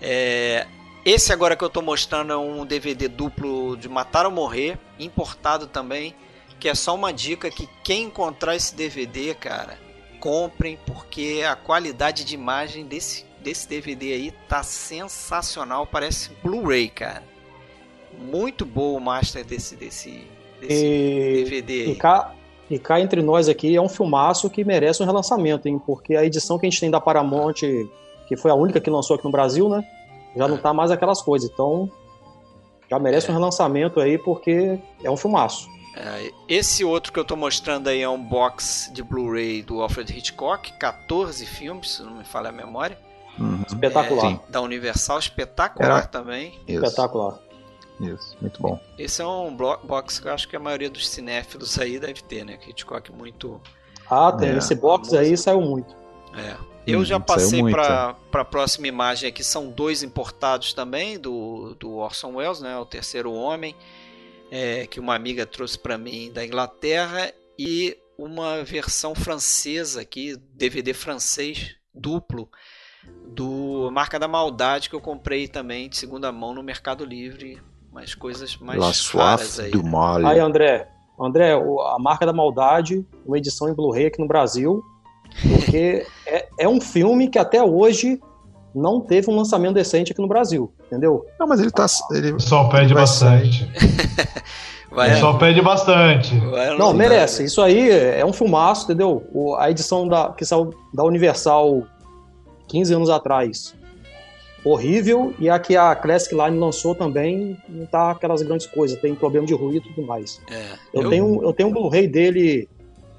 É... 0.01 0.67
Esse 1.05 1.31
agora 1.31 1.55
que 1.55 1.63
eu 1.63 1.69
estou 1.69 1.81
mostrando 1.81 2.33
é 2.33 2.37
um 2.37 2.65
DVD 2.65 3.07
duplo 3.07 3.77
de 3.77 3.87
Matar 3.87 4.25
ou 4.25 4.31
Morrer, 4.31 4.77
importado 4.99 5.65
também, 5.65 6.13
que 6.59 6.67
é 6.67 6.75
só 6.75 6.93
uma 6.93 7.13
dica 7.13 7.49
que 7.49 7.69
quem 7.81 8.03
encontrar 8.03 8.57
esse 8.57 8.75
DVD, 8.75 9.33
cara, 9.33 9.79
comprem, 10.19 10.77
porque 10.85 11.45
a 11.49 11.55
qualidade 11.55 12.25
de 12.25 12.35
imagem 12.35 12.85
desse, 12.85 13.25
desse 13.41 13.69
DVD 13.69 14.11
aí 14.11 14.33
tá 14.49 14.63
sensacional, 14.63 15.87
parece 15.87 16.29
Blu-ray, 16.43 16.89
cara 16.89 17.23
muito 18.17 18.65
bom 18.65 18.95
o 18.95 18.99
master 19.01 19.45
desse, 19.45 19.75
desse, 19.75 20.27
desse 20.59 20.85
e, 20.85 21.43
DVD. 21.43 21.91
E 21.91 21.95
cá, 21.95 22.33
e 22.69 22.79
cá 22.79 22.99
entre 22.99 23.21
nós 23.21 23.47
aqui 23.47 23.75
é 23.75 23.81
um 23.81 23.89
filmaço 23.89 24.49
que 24.49 24.63
merece 24.63 25.01
um 25.01 25.05
relançamento, 25.05 25.67
hein? 25.67 25.81
Porque 25.85 26.15
a 26.15 26.25
edição 26.25 26.57
que 26.57 26.65
a 26.65 26.69
gente 26.69 26.79
tem 26.79 26.91
da 26.91 26.99
Paramount, 26.99 27.53
que 28.27 28.35
foi 28.35 28.51
a 28.51 28.55
única 28.55 28.79
que 28.81 28.89
lançou 28.89 29.15
aqui 29.15 29.25
no 29.25 29.31
Brasil, 29.31 29.69
né? 29.69 29.83
Já 30.35 30.47
não 30.47 30.57
tá 30.57 30.73
mais 30.73 30.91
aquelas 30.91 31.21
coisas. 31.21 31.49
Então, 31.51 31.89
já 32.89 32.99
merece 32.99 33.27
é. 33.27 33.31
um 33.31 33.33
relançamento 33.33 33.99
aí, 33.99 34.17
porque 34.17 34.79
é 35.03 35.09
um 35.09 35.17
filmaço. 35.17 35.67
É, 35.95 36.31
esse 36.47 36.85
outro 36.85 37.11
que 37.11 37.17
eu 37.17 37.23
estou 37.23 37.35
mostrando 37.35 37.87
aí 37.87 38.01
é 38.01 38.09
um 38.09 38.21
box 38.21 38.91
de 38.93 39.01
Blu-ray 39.01 39.63
do 39.63 39.81
Alfred 39.81 40.15
Hitchcock, 40.15 40.71
14 40.73 41.43
filmes, 41.45 41.95
se 41.95 42.03
não 42.03 42.17
me 42.17 42.23
falha 42.23 42.49
a 42.49 42.51
memória. 42.51 42.97
Uhum. 43.39 43.63
Espetacular. 43.67 44.33
É, 44.33 44.51
da 44.51 44.61
Universal, 44.61 45.19
espetacular 45.19 45.99
Era... 45.99 46.07
também. 46.07 46.59
Isso. 46.67 46.83
Espetacular. 46.83 47.39
Isso, 47.99 48.37
muito 48.39 48.61
bom. 48.61 48.79
Esse 48.97 49.21
é 49.21 49.25
um 49.25 49.55
box 49.55 50.19
que 50.19 50.27
eu 50.27 50.33
acho 50.33 50.47
que 50.47 50.55
a 50.55 50.59
maioria 50.59 50.89
dos 50.89 51.07
cinéfilos 51.07 51.79
aí 51.79 51.99
deve 51.99 52.21
ter, 52.21 52.45
né? 52.45 52.57
Que 52.57 52.69
Hitchcock 52.69 53.11
muito. 53.11 53.59
Ah, 54.09 54.31
tem. 54.31 54.49
É, 54.49 54.57
esse 54.57 54.75
box 54.75 55.13
aí 55.15 55.35
saiu 55.35 55.61
muito. 55.61 55.95
É. 56.35 56.55
Eu 56.85 56.99
hum, 56.99 57.05
já 57.05 57.19
passei 57.19 57.61
para 57.63 58.15
a 58.31 58.45
próxima 58.45 58.87
imagem 58.87 59.27
aqui. 59.29 59.43
São 59.43 59.69
dois 59.69 60.03
importados 60.03 60.73
também 60.73 61.19
do, 61.19 61.75
do 61.79 61.95
Orson 61.95 62.35
Welles, 62.35 62.61
né? 62.61 62.77
O 62.77 62.85
Terceiro 62.85 63.33
Homem, 63.33 63.75
é, 64.51 64.85
que 64.87 64.99
uma 64.99 65.15
amiga 65.15 65.45
trouxe 65.45 65.77
para 65.77 65.97
mim 65.97 66.31
da 66.31 66.45
Inglaterra 66.45 67.33
e 67.57 67.97
uma 68.17 68.63
versão 68.63 69.13
francesa 69.13 70.01
aqui, 70.01 70.35
DVD 70.53 70.93
francês 70.93 71.75
duplo 71.93 72.49
do 73.25 73.89
Marca 73.91 74.19
da 74.19 74.27
Maldade 74.27 74.89
que 74.89 74.95
eu 74.95 75.01
comprei 75.01 75.47
também 75.47 75.89
de 75.89 75.97
segunda 75.97 76.31
mão 76.31 76.53
no 76.53 76.63
Mercado 76.63 77.05
Livre 77.05 77.61
umas 77.91 78.13
coisas 78.15 78.57
mais 78.57 78.79
La 78.79 79.21
raras 79.21 79.59
aí. 79.59 79.71
Do 79.71 79.83
né? 79.83 79.89
mal. 79.89 80.25
Aí, 80.25 80.39
André, 80.39 80.87
André, 81.19 81.53
a 81.53 81.97
marca 81.99 82.25
da 82.25 82.33
maldade, 82.33 83.05
uma 83.25 83.37
edição 83.37 83.67
em 83.67 83.73
Blu-ray 83.73 84.07
aqui 84.07 84.19
no 84.19 84.27
Brasil, 84.27 84.83
porque 85.41 86.05
é, 86.25 86.47
é 86.59 86.69
um 86.69 86.79
filme 86.79 87.27
que 87.27 87.39
até 87.39 87.61
hoje 87.63 88.19
não 88.73 89.01
teve 89.01 89.29
um 89.31 89.35
lançamento 89.35 89.73
decente 89.73 90.11
aqui 90.11 90.21
no 90.21 90.27
Brasil, 90.27 90.71
entendeu? 90.85 91.25
Não, 91.39 91.47
mas 91.47 91.59
ele 91.59 91.71
tá. 91.71 91.87
Ele 92.11 92.39
só 92.39 92.65
pede 92.69 92.93
bastante. 92.93 93.67
Vai, 94.91 95.15
só 95.19 95.33
pede 95.33 95.61
bastante. 95.61 96.33
não, 96.77 96.93
merece. 96.93 97.43
Isso 97.43 97.61
aí 97.61 97.89
é 97.89 98.25
um 98.25 98.31
filmaço, 98.31 98.85
entendeu? 98.85 99.27
O, 99.33 99.55
a 99.55 99.69
edição 99.69 100.07
da, 100.07 100.31
que 100.31 100.45
saiu 100.45 100.73
da 100.93 101.03
Universal 101.03 101.83
15 102.67 102.93
anos 102.93 103.09
atrás 103.09 103.75
horrível 104.69 105.33
e 105.39 105.49
a 105.49 105.59
que 105.59 105.75
a 105.75 105.95
Classic 105.95 106.33
Line 106.33 106.57
lançou 106.57 106.95
também 106.95 107.57
não 107.67 107.85
tá 107.85 108.11
aquelas 108.11 108.41
grandes 108.41 108.67
coisas, 108.67 108.99
tem 108.99 109.15
problema 109.15 109.45
de 109.45 109.53
ruído 109.53 109.87
e 109.87 109.93
tudo 109.93 110.05
mais. 110.05 110.41
É, 110.49 110.73
eu, 110.93 111.03
eu, 111.03 111.09
tenho, 111.09 111.43
eu 111.43 111.53
tenho 111.53 111.69
um 111.69 111.71
Blu-ray 111.71 112.07
dele, 112.07 112.67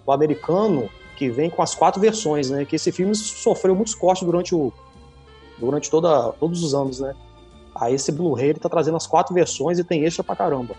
o 0.04 0.12
americano, 0.12 0.88
que 1.16 1.28
vem 1.28 1.50
com 1.50 1.62
as 1.62 1.74
quatro 1.74 2.00
versões, 2.00 2.50
né? 2.50 2.64
Que 2.64 2.76
esse 2.76 2.92
filme 2.92 3.14
sofreu 3.14 3.74
muitos 3.74 3.94
cortes 3.94 4.24
durante 4.24 4.54
o 4.54 4.72
durante 5.58 5.90
toda, 5.90 6.32
todos 6.34 6.62
os 6.62 6.72
anos, 6.74 7.00
né? 7.00 7.14
Aí 7.74 7.94
esse 7.94 8.12
Blu-ray 8.12 8.50
ele 8.50 8.60
tá 8.60 8.68
trazendo 8.68 8.96
as 8.96 9.06
quatro 9.06 9.34
versões 9.34 9.78
e 9.78 9.84
tem 9.84 10.04
extra 10.04 10.22
pra 10.22 10.36
caramba. 10.36 10.74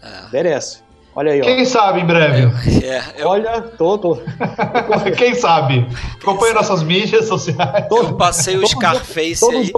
É. 0.00 0.32
Merece. 0.32 0.82
Olha 1.14 1.32
aí, 1.32 1.40
ó. 1.40 1.44
Quem 1.44 1.64
sabe 1.64 2.00
em 2.00 2.06
breve? 2.06 2.50
É, 2.84 3.22
eu... 3.22 3.28
Olha, 3.28 3.60
tô, 3.60 3.98
tô. 3.98 4.18
Quem 5.16 5.34
sabe? 5.34 5.86
Acompanha 6.20 6.54
nossas 6.54 6.82
mídias 6.82 7.26
sociais. 7.28 7.86
eu 7.90 8.16
passei 8.16 8.56
o 8.56 8.66
Scarface 8.66 9.44
aí. 9.44 9.72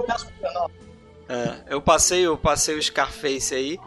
É, 1.29 1.55
eu 1.71 1.81
passei, 1.81 2.21
eu 2.27 2.37
passei 2.37 2.77
o 2.77 2.83
Scarface 2.83 3.55
aí, 3.55 3.79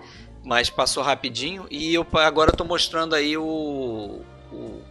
mas 0.44 0.70
passou 0.70 1.04
rapidinho. 1.04 1.66
E 1.72 1.94
eu 1.94 2.06
agora 2.14 2.52
eu 2.52 2.56
tô 2.56 2.66
mostrando 2.66 3.16
aí 3.16 3.38
o, 3.38 4.22
o 4.52 4.82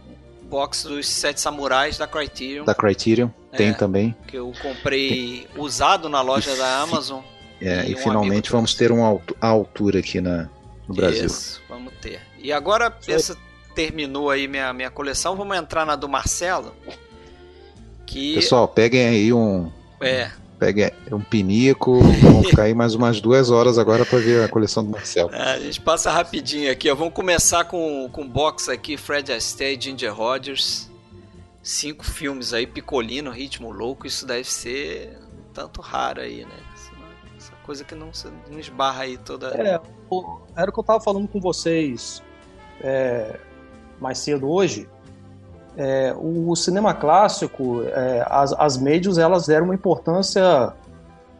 box 0.49 0.87
dos 0.87 1.07
Sete 1.07 1.39
Samurais 1.39 1.97
da 1.97 2.07
Criterion. 2.07 2.65
Da 2.65 2.73
Criterion, 2.73 3.29
tem 3.55 3.69
é, 3.69 3.73
também. 3.73 4.15
Que 4.27 4.37
eu 4.37 4.51
comprei 4.61 5.47
tem. 5.53 5.61
usado 5.61 6.09
na 6.09 6.21
loja 6.21 6.51
e 6.51 6.57
da 6.57 6.81
Amazon. 6.81 7.21
É, 7.61 7.85
e, 7.85 7.91
e 7.91 7.95
um 7.95 7.97
finalmente 7.97 8.51
vamos 8.51 8.73
ter 8.73 8.91
uma 8.91 9.19
altura 9.41 9.99
aqui 9.99 10.21
na, 10.21 10.49
no 10.87 10.95
Brasil. 10.95 11.25
Isso, 11.25 11.61
vamos 11.69 11.93
ter. 12.01 12.26
E 12.39 12.51
agora, 12.51 12.95
essa 13.07 13.37
terminou 13.77 14.31
aí 14.31 14.47
minha, 14.47 14.73
minha 14.73 14.89
coleção, 14.89 15.35
vamos 15.35 15.55
entrar 15.55 15.85
na 15.85 15.95
do 15.95 16.09
Marcelo. 16.09 16.73
Que... 18.07 18.33
Pessoal, 18.33 18.67
peguem 18.67 19.05
aí 19.05 19.31
um, 19.31 19.71
é. 20.01 20.31
pegue 20.57 20.91
um 21.11 21.19
pinico, 21.19 21.99
vamos 22.19 22.49
ficar 22.49 22.63
aí 22.63 22.73
mais 22.73 22.95
umas 22.95 23.21
duas 23.21 23.51
horas 23.51 23.77
agora 23.77 24.03
para 24.03 24.17
ver 24.17 24.43
a 24.43 24.49
coleção 24.49 24.83
do 24.83 24.89
Marcel. 24.89 25.29
É, 25.31 25.51
a 25.53 25.59
gente 25.59 25.79
passa 25.79 26.09
rapidinho 26.09 26.71
aqui, 26.71 26.89
ó. 26.89 26.95
vamos 26.95 27.13
começar 27.13 27.65
com 27.65 28.09
com 28.11 28.27
box 28.27 28.67
aqui, 28.67 28.97
Fred 28.97 29.31
Astaire, 29.31 29.79
Ginger 29.79 30.11
Rogers, 30.11 30.89
cinco 31.61 32.03
filmes 32.03 32.53
aí, 32.53 32.65
Picolino, 32.65 33.29
Ritmo 33.29 33.71
Louco, 33.71 34.07
isso 34.07 34.25
deve 34.25 34.45
ser 34.45 35.19
um 35.37 35.53
tanto 35.53 35.81
raro 35.81 36.21
aí, 36.21 36.45
né? 36.45 36.55
Essa 37.37 37.51
coisa 37.63 37.83
que 37.83 37.93
não, 37.93 38.09
não 38.49 38.57
esbarra 38.57 39.03
aí 39.03 39.17
toda... 39.17 39.49
É, 39.49 39.79
era 40.55 40.71
o 40.71 40.73
que 40.73 40.79
eu 40.79 40.83
tava 40.83 40.99
falando 40.99 41.27
com 41.27 41.39
vocês 41.39 42.23
é, 42.81 43.39
mais 43.99 44.19
cedo 44.19 44.49
hoje, 44.49 44.87
é, 45.77 46.13
o 46.17 46.55
cinema 46.55 46.93
clássico, 46.93 47.83
é, 47.83 48.25
as, 48.29 48.51
as 48.53 48.77
médias, 48.77 49.17
elas 49.17 49.45
deram 49.45 49.65
uma 49.65 49.75
importância 49.75 50.73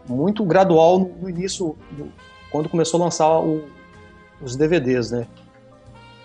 muito 0.08 0.46
gradual 0.46 1.00
no, 1.00 1.08
no 1.22 1.30
início, 1.30 1.76
quando 2.52 2.70
começou 2.70 3.02
a 3.02 3.06
lançar 3.06 3.40
o, 3.40 3.64
os 4.42 4.56
DVDs, 4.56 5.12
né? 5.12 5.28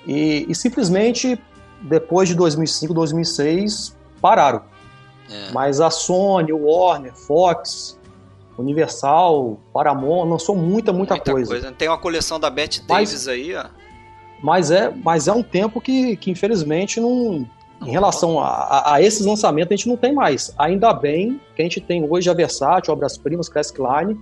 E, 0.07 0.47
e, 0.49 0.55
simplesmente 0.55 1.41
depois 1.81 2.29
de 2.29 2.35
2005, 2.35 2.93
2006 2.93 3.97
pararam. 4.21 4.63
É. 5.31 5.53
Mas 5.53 5.81
a 5.81 5.91
Sony, 5.91 6.53
o 6.53 6.67
Warner, 6.67 7.15
Fox, 7.15 7.99
Universal, 8.59 9.59
Paramount 9.73 10.29
lançou 10.29 10.55
muita, 10.55 10.93
muita, 10.93 11.15
muita 11.15 11.33
coisa. 11.33 11.51
coisa. 11.51 11.73
Tem 11.73 11.89
uma 11.89 11.99
coleção 11.99 12.39
da 12.39 12.51
Bette 12.51 12.83
Davis 12.83 13.27
aí, 13.27 13.55
ó. 13.55 13.65
Mas 14.43 14.71
é, 14.71 14.93
mas 15.05 15.29
é 15.29 15.33
um 15.33 15.43
tempo 15.43 15.81
que, 15.81 16.17
que 16.17 16.31
infelizmente 16.31 17.01
não, 17.01 17.47
em 17.87 17.91
relação 17.91 18.41
a, 18.41 18.95
a, 18.95 19.03
esses 19.03 19.25
lançamentos, 19.25 19.73
a 19.73 19.77
gente 19.77 19.89
não 19.89 19.97
tem 19.97 20.13
mais. 20.13 20.53
Ainda 20.59 20.93
bem 20.93 21.41
que 21.55 21.63
a 21.63 21.65
gente 21.65 21.81
tem 21.81 22.05
hoje 22.09 22.29
a 22.29 22.35
Versátil, 22.35 22.93
Obras 22.93 23.17
Primas, 23.17 23.49
Classic 23.49 23.79
Line, 23.81 24.19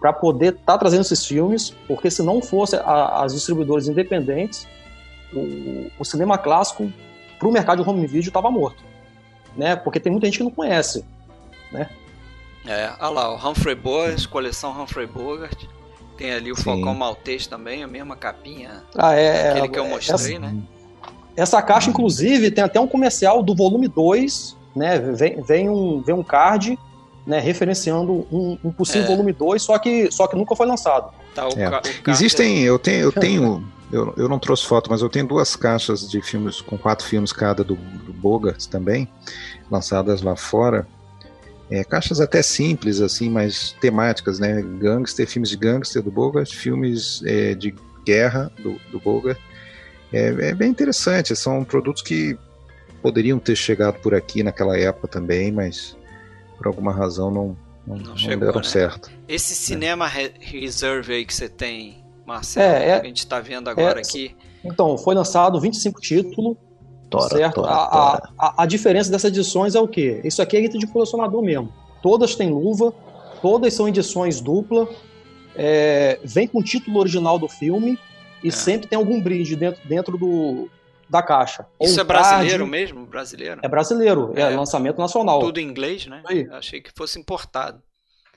para 0.00 0.12
poder 0.12 0.52
estar 0.52 0.72
tá 0.74 0.78
trazendo 0.78 1.00
esses 1.02 1.26
filmes, 1.26 1.70
porque 1.88 2.10
se 2.10 2.22
não 2.22 2.40
fosse 2.40 2.76
a, 2.76 3.22
as 3.22 3.34
distribuidores 3.34 3.88
independentes, 3.88 4.68
o, 5.32 5.90
o 5.98 6.04
cinema 6.04 6.38
clássico 6.38 6.90
para 7.38 7.48
o 7.48 7.52
mercado 7.52 7.82
de 7.82 7.88
home 7.88 8.06
video 8.06 8.28
estava 8.28 8.50
morto. 8.50 8.82
Né? 9.56 9.74
Porque 9.74 9.98
tem 9.98 10.12
muita 10.12 10.26
gente 10.26 10.38
que 10.38 10.44
não 10.44 10.50
conhece. 10.50 11.04
Né? 11.72 11.88
É, 12.66 12.92
olha 13.00 13.10
lá, 13.10 13.34
o 13.34 13.36
Humphrey 13.36 13.74
Bogart, 13.74 14.26
coleção 14.28 14.70
Humphrey 14.80 15.06
Bogart. 15.06 15.64
Tem 16.16 16.32
ali 16.32 16.50
o 16.50 16.56
Sim. 16.56 16.62
Falcão 16.62 16.94
Maltês 16.94 17.46
também, 17.46 17.82
a 17.82 17.86
mesma 17.86 18.16
capinha. 18.16 18.82
Ah, 18.96 19.14
é. 19.14 19.50
Aquele 19.50 19.68
que 19.68 19.78
eu 19.78 19.88
mostrei, 19.88 20.36
essa, 20.36 20.38
né? 20.38 20.56
Essa 21.36 21.62
caixa, 21.62 21.90
inclusive, 21.90 22.50
tem 22.50 22.64
até 22.64 22.80
um 22.80 22.86
comercial 22.86 23.42
do 23.42 23.54
volume 23.54 23.88
2, 23.88 24.56
né? 24.74 24.98
Vem, 24.98 25.42
vem, 25.42 25.68
um, 25.68 26.00
vem 26.00 26.14
um 26.14 26.22
card 26.22 26.78
né, 27.26 27.40
referenciando 27.40 28.26
um, 28.30 28.56
um 28.62 28.70
possível 28.70 29.02
é. 29.02 29.08
volume 29.08 29.32
2, 29.32 29.60
só 29.60 29.78
que, 29.78 30.10
só 30.10 30.26
que 30.26 30.36
nunca 30.36 30.54
foi 30.54 30.66
lançado. 30.66 31.12
Tá, 31.34 31.48
é. 31.56 32.10
Existem, 32.10 32.62
eu 32.62 32.78
tenho, 32.78 33.00
eu 33.00 33.12
tenho, 33.12 33.68
eu, 33.92 34.14
eu 34.16 34.28
não 34.28 34.38
trouxe 34.38 34.64
foto, 34.64 34.88
mas 34.90 35.02
eu 35.02 35.08
tenho 35.08 35.26
duas 35.26 35.56
caixas 35.56 36.08
de 36.08 36.22
filmes 36.22 36.60
com 36.60 36.78
quatro 36.78 37.04
filmes 37.04 37.32
cada 37.32 37.64
do, 37.64 37.74
do 37.74 38.12
Bogart 38.12 38.64
também, 38.66 39.08
lançadas 39.70 40.22
lá 40.22 40.36
fora. 40.36 40.86
É, 41.68 41.82
caixas 41.82 42.20
até 42.20 42.42
simples, 42.42 43.00
assim, 43.00 43.28
mas 43.28 43.74
temáticas, 43.80 44.38
né? 44.38 44.62
Gangster, 44.62 45.26
filmes 45.26 45.50
de 45.50 45.56
gangster 45.56 46.02
do 46.02 46.10
Bogart, 46.10 46.54
filmes 46.54 47.22
é, 47.24 47.54
de 47.54 47.74
guerra 48.04 48.52
do, 48.62 48.78
do 48.92 49.00
Bogart 49.00 49.38
é, 50.12 50.48
é 50.50 50.54
bem 50.54 50.70
interessante. 50.70 51.34
São 51.34 51.64
produtos 51.64 52.02
que 52.02 52.38
poderiam 53.02 53.38
ter 53.38 53.56
chegado 53.56 54.00
por 54.00 54.14
aqui 54.14 54.42
naquela 54.42 54.76
época 54.78 55.08
também, 55.08 55.52
mas 55.52 55.96
por 56.56 56.66
alguma 56.66 56.92
razão 56.92 57.30
não, 57.30 57.56
não, 57.86 57.96
não, 57.96 58.14
não 58.14 58.38
deram 58.38 58.54
né? 58.56 58.62
certo. 58.62 59.10
Esse 59.28 59.54
cinema 59.54 60.08
é. 60.08 60.32
reserve 60.38 61.14
aí 61.14 61.24
que 61.24 61.34
você 61.34 61.48
tem, 61.48 62.04
Marcelo, 62.26 62.66
é, 62.66 62.90
é, 62.90 63.00
que 63.00 63.06
a 63.06 63.08
gente 63.08 63.18
está 63.18 63.40
vendo 63.40 63.68
agora 63.68 64.00
é, 64.00 64.02
aqui. 64.02 64.34
Então, 64.64 64.96
foi 64.98 65.14
lançado 65.14 65.60
25 65.60 66.00
títulos. 66.00 66.56
Tora, 67.20 67.36
certo? 67.36 67.62
Tora, 67.62 67.74
a, 67.74 67.86
tora. 67.86 68.30
A, 68.38 68.62
a, 68.62 68.66
diferença 68.66 69.10
dessas 69.10 69.30
edições 69.30 69.74
é 69.74 69.80
o 69.80 69.88
quê? 69.88 70.20
Isso 70.24 70.40
aqui 70.42 70.56
é 70.56 70.60
item 70.60 70.80
de 70.80 70.86
colecionador 70.86 71.42
mesmo. 71.42 71.72
Todas 72.02 72.34
têm 72.34 72.50
luva, 72.50 72.92
todas 73.42 73.74
são 73.74 73.88
edições 73.88 74.40
dupla, 74.40 74.88
é, 75.54 76.18
vem 76.22 76.46
com 76.46 76.58
o 76.58 76.62
título 76.62 76.98
original 76.98 77.38
do 77.38 77.48
filme 77.48 77.98
e 78.42 78.48
é. 78.48 78.50
sempre 78.50 78.86
tem 78.86 78.96
algum 78.96 79.20
brinde 79.20 79.56
dentro, 79.56 79.88
dentro 79.88 80.18
do, 80.18 80.68
da 81.08 81.22
caixa. 81.22 81.66
Isso 81.80 82.00
é 82.00 82.04
brasileiro 82.04 82.58
card, 82.58 82.70
mesmo? 82.70 83.06
Brasileiro? 83.06 83.60
É 83.62 83.68
brasileiro, 83.68 84.32
é, 84.36 84.40
é, 84.42 84.50
lançamento 84.50 84.98
nacional. 84.98 85.40
Tudo 85.40 85.58
em 85.58 85.66
inglês, 85.66 86.06
né? 86.06 86.22
Aí. 86.26 86.46
Achei 86.52 86.80
que 86.80 86.90
fosse 86.94 87.18
importado. 87.18 87.82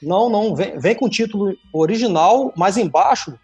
Não, 0.02 0.30
não, 0.30 0.56
vem, 0.56 0.80
vem 0.80 0.96
com 0.96 1.06
o 1.06 1.10
título 1.10 1.54
original, 1.74 2.54
mas 2.56 2.78
embaixo 2.78 3.38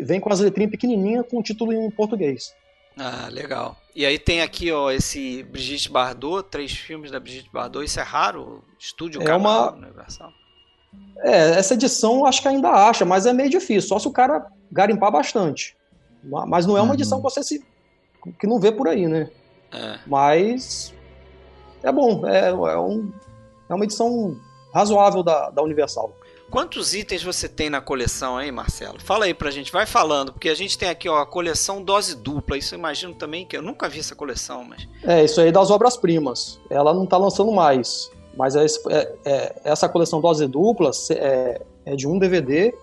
vem 0.00 0.20
com 0.20 0.32
as 0.32 0.40
letrinhas 0.40 0.70
pequenininhas 0.70 1.26
com 1.28 1.40
o 1.40 1.42
título 1.42 1.72
em 1.72 1.90
português. 1.90 2.54
Ah, 2.96 3.28
legal. 3.30 3.76
E 3.94 4.06
aí 4.06 4.18
tem 4.18 4.42
aqui, 4.42 4.72
ó, 4.72 4.90
esse 4.90 5.42
Brigitte 5.44 5.90
Bardot, 5.90 6.48
três 6.50 6.72
filmes 6.72 7.10
da 7.10 7.20
Brigitte 7.20 7.50
Bardot, 7.52 7.84
isso 7.84 8.00
é 8.00 8.02
raro? 8.02 8.64
Estúdio 8.78 9.22
é 9.22 9.34
uma... 9.34 9.72
Universal? 9.72 10.32
É, 11.18 11.58
essa 11.58 11.74
edição 11.74 12.26
acho 12.26 12.42
que 12.42 12.48
ainda 12.48 12.68
acha, 12.68 13.04
mas 13.04 13.26
é 13.26 13.32
meio 13.32 13.48
difícil, 13.48 13.88
só 13.88 13.98
se 13.98 14.08
o 14.08 14.12
cara 14.12 14.46
garimpar 14.70 15.10
bastante. 15.10 15.76
Mas 16.22 16.66
não 16.66 16.76
é 16.76 16.80
uma 16.80 16.88
uhum. 16.88 16.94
edição 16.94 17.18
que 17.18 17.24
você 17.24 17.42
se, 17.42 17.64
que 18.38 18.46
não 18.46 18.60
vê 18.60 18.70
por 18.70 18.88
aí, 18.88 19.06
né? 19.06 19.30
É. 19.72 19.98
Mas 20.06 20.92
é 21.82 21.90
bom, 21.90 22.26
é, 22.26 22.48
é, 22.48 22.78
um, 22.78 23.12
é 23.68 23.74
uma 23.74 23.84
edição 23.84 24.36
razoável 24.72 25.22
da, 25.22 25.50
da 25.50 25.62
Universal. 25.62 26.14
Quantos 26.52 26.92
itens 26.92 27.22
você 27.22 27.48
tem 27.48 27.70
na 27.70 27.80
coleção 27.80 28.36
aí, 28.36 28.52
Marcelo? 28.52 29.00
Fala 29.00 29.24
aí 29.24 29.32
pra 29.32 29.50
gente, 29.50 29.72
vai 29.72 29.86
falando, 29.86 30.34
porque 30.34 30.50
a 30.50 30.54
gente 30.54 30.76
tem 30.76 30.90
aqui 30.90 31.08
ó, 31.08 31.16
a 31.16 31.24
coleção 31.24 31.82
dose 31.82 32.14
dupla. 32.14 32.58
Isso 32.58 32.74
eu 32.74 32.78
imagino 32.78 33.14
também 33.14 33.46
que 33.46 33.56
eu 33.56 33.62
nunca 33.62 33.88
vi 33.88 34.00
essa 34.00 34.14
coleção, 34.14 34.62
mas. 34.62 34.86
É, 35.02 35.24
isso 35.24 35.40
aí 35.40 35.50
das 35.50 35.70
obras-primas. 35.70 36.60
Ela 36.68 36.92
não 36.92 37.06
tá 37.06 37.16
lançando 37.16 37.50
mais. 37.52 38.10
Mas 38.36 38.54
é, 38.54 38.66
é, 38.90 39.14
é, 39.24 39.60
essa 39.64 39.88
coleção 39.88 40.20
dose 40.20 40.46
dupla 40.46 40.90
é, 41.12 41.62
é 41.86 41.96
de 41.96 42.06
um 42.06 42.18
DVD 42.18 42.74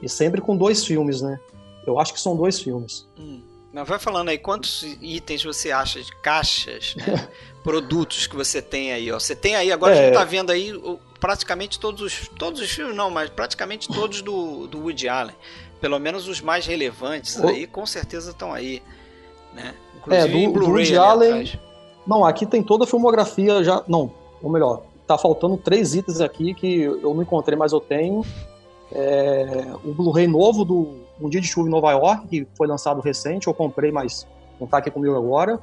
e 0.00 0.08
sempre 0.08 0.40
com 0.40 0.56
dois 0.56 0.84
filmes, 0.84 1.20
né? 1.20 1.40
Eu 1.84 1.98
acho 1.98 2.14
que 2.14 2.20
são 2.20 2.36
dois 2.36 2.60
filmes. 2.60 3.04
Hum. 3.18 3.42
Mas 3.72 3.88
vai 3.88 3.98
falando 3.98 4.28
aí, 4.28 4.38
quantos 4.38 4.84
itens 5.02 5.42
você 5.42 5.72
acha 5.72 6.00
de 6.00 6.12
caixas, 6.22 6.94
né? 6.94 7.28
produtos 7.64 8.28
que 8.28 8.36
você 8.36 8.62
tem 8.62 8.92
aí? 8.92 9.10
Ó. 9.10 9.18
Você 9.18 9.34
tem 9.34 9.56
aí, 9.56 9.72
agora 9.72 9.94
é... 9.94 9.98
a 9.98 10.04
gente 10.04 10.14
tá 10.14 10.24
vendo 10.24 10.50
aí 10.50 10.72
praticamente 11.20 11.78
todos 11.78 12.00
os, 12.00 12.28
todos 12.38 12.60
os 12.60 12.70
filmes, 12.70 12.96
não, 12.96 13.10
mas 13.10 13.30
praticamente 13.30 13.88
todos 13.88 14.22
do, 14.22 14.66
do 14.66 14.80
Woody 14.80 15.08
Allen. 15.08 15.34
Pelo 15.80 15.98
menos 15.98 16.26
os 16.26 16.40
mais 16.40 16.66
relevantes 16.66 17.42
aí, 17.42 17.66
com 17.66 17.86
certeza 17.86 18.30
estão 18.30 18.52
aí. 18.52 18.82
Né? 19.54 19.74
Inclusive 19.96 20.44
é, 20.44 20.48
do, 20.48 20.60
do 20.60 20.70
Woody 20.70 20.96
Allen. 20.96 21.30
Atrás. 21.30 21.58
Não, 22.06 22.24
aqui 22.24 22.46
tem 22.46 22.62
toda 22.62 22.84
a 22.84 22.86
filmografia 22.86 23.62
já. 23.62 23.82
Não, 23.86 24.12
ou 24.42 24.50
melhor, 24.50 24.82
tá 25.06 25.18
faltando 25.18 25.56
três 25.56 25.94
itens 25.94 26.20
aqui 26.20 26.54
que 26.54 26.82
eu 26.82 27.14
não 27.14 27.22
encontrei, 27.22 27.56
mas 27.56 27.72
eu 27.72 27.80
tenho. 27.80 28.24
É, 28.90 29.66
o 29.84 29.92
Blu-ray 29.92 30.26
novo 30.26 30.64
do 30.64 30.96
um 31.20 31.28
Dia 31.28 31.40
de 31.40 31.46
Chuva 31.46 31.68
em 31.68 31.70
Nova 31.70 31.90
York, 31.92 32.28
que 32.28 32.46
foi 32.56 32.66
lançado 32.66 33.00
recente, 33.00 33.48
eu 33.48 33.54
comprei, 33.54 33.90
mas 33.90 34.26
não 34.58 34.64
está 34.64 34.78
aqui 34.78 34.90
comigo 34.90 35.16
agora. 35.16 35.58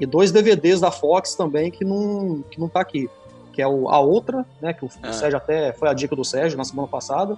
E 0.00 0.06
dois 0.06 0.30
DVDs 0.30 0.80
da 0.80 0.90
Fox 0.90 1.34
também 1.34 1.70
que 1.70 1.84
não, 1.84 2.42
que 2.50 2.60
não 2.60 2.68
tá 2.68 2.80
aqui. 2.80 3.10
Que 3.58 3.62
é 3.62 3.66
o 3.66 3.88
A 3.88 3.98
Outra, 3.98 4.46
né? 4.62 4.72
Que 4.72 4.84
o, 4.84 4.90
é. 5.02 5.10
Sérgio 5.10 5.36
até 5.36 5.72
foi 5.72 5.88
a 5.88 5.92
dica 5.92 6.14
do 6.14 6.24
Sérgio 6.24 6.56
na 6.56 6.64
semana 6.64 6.86
passada. 6.86 7.36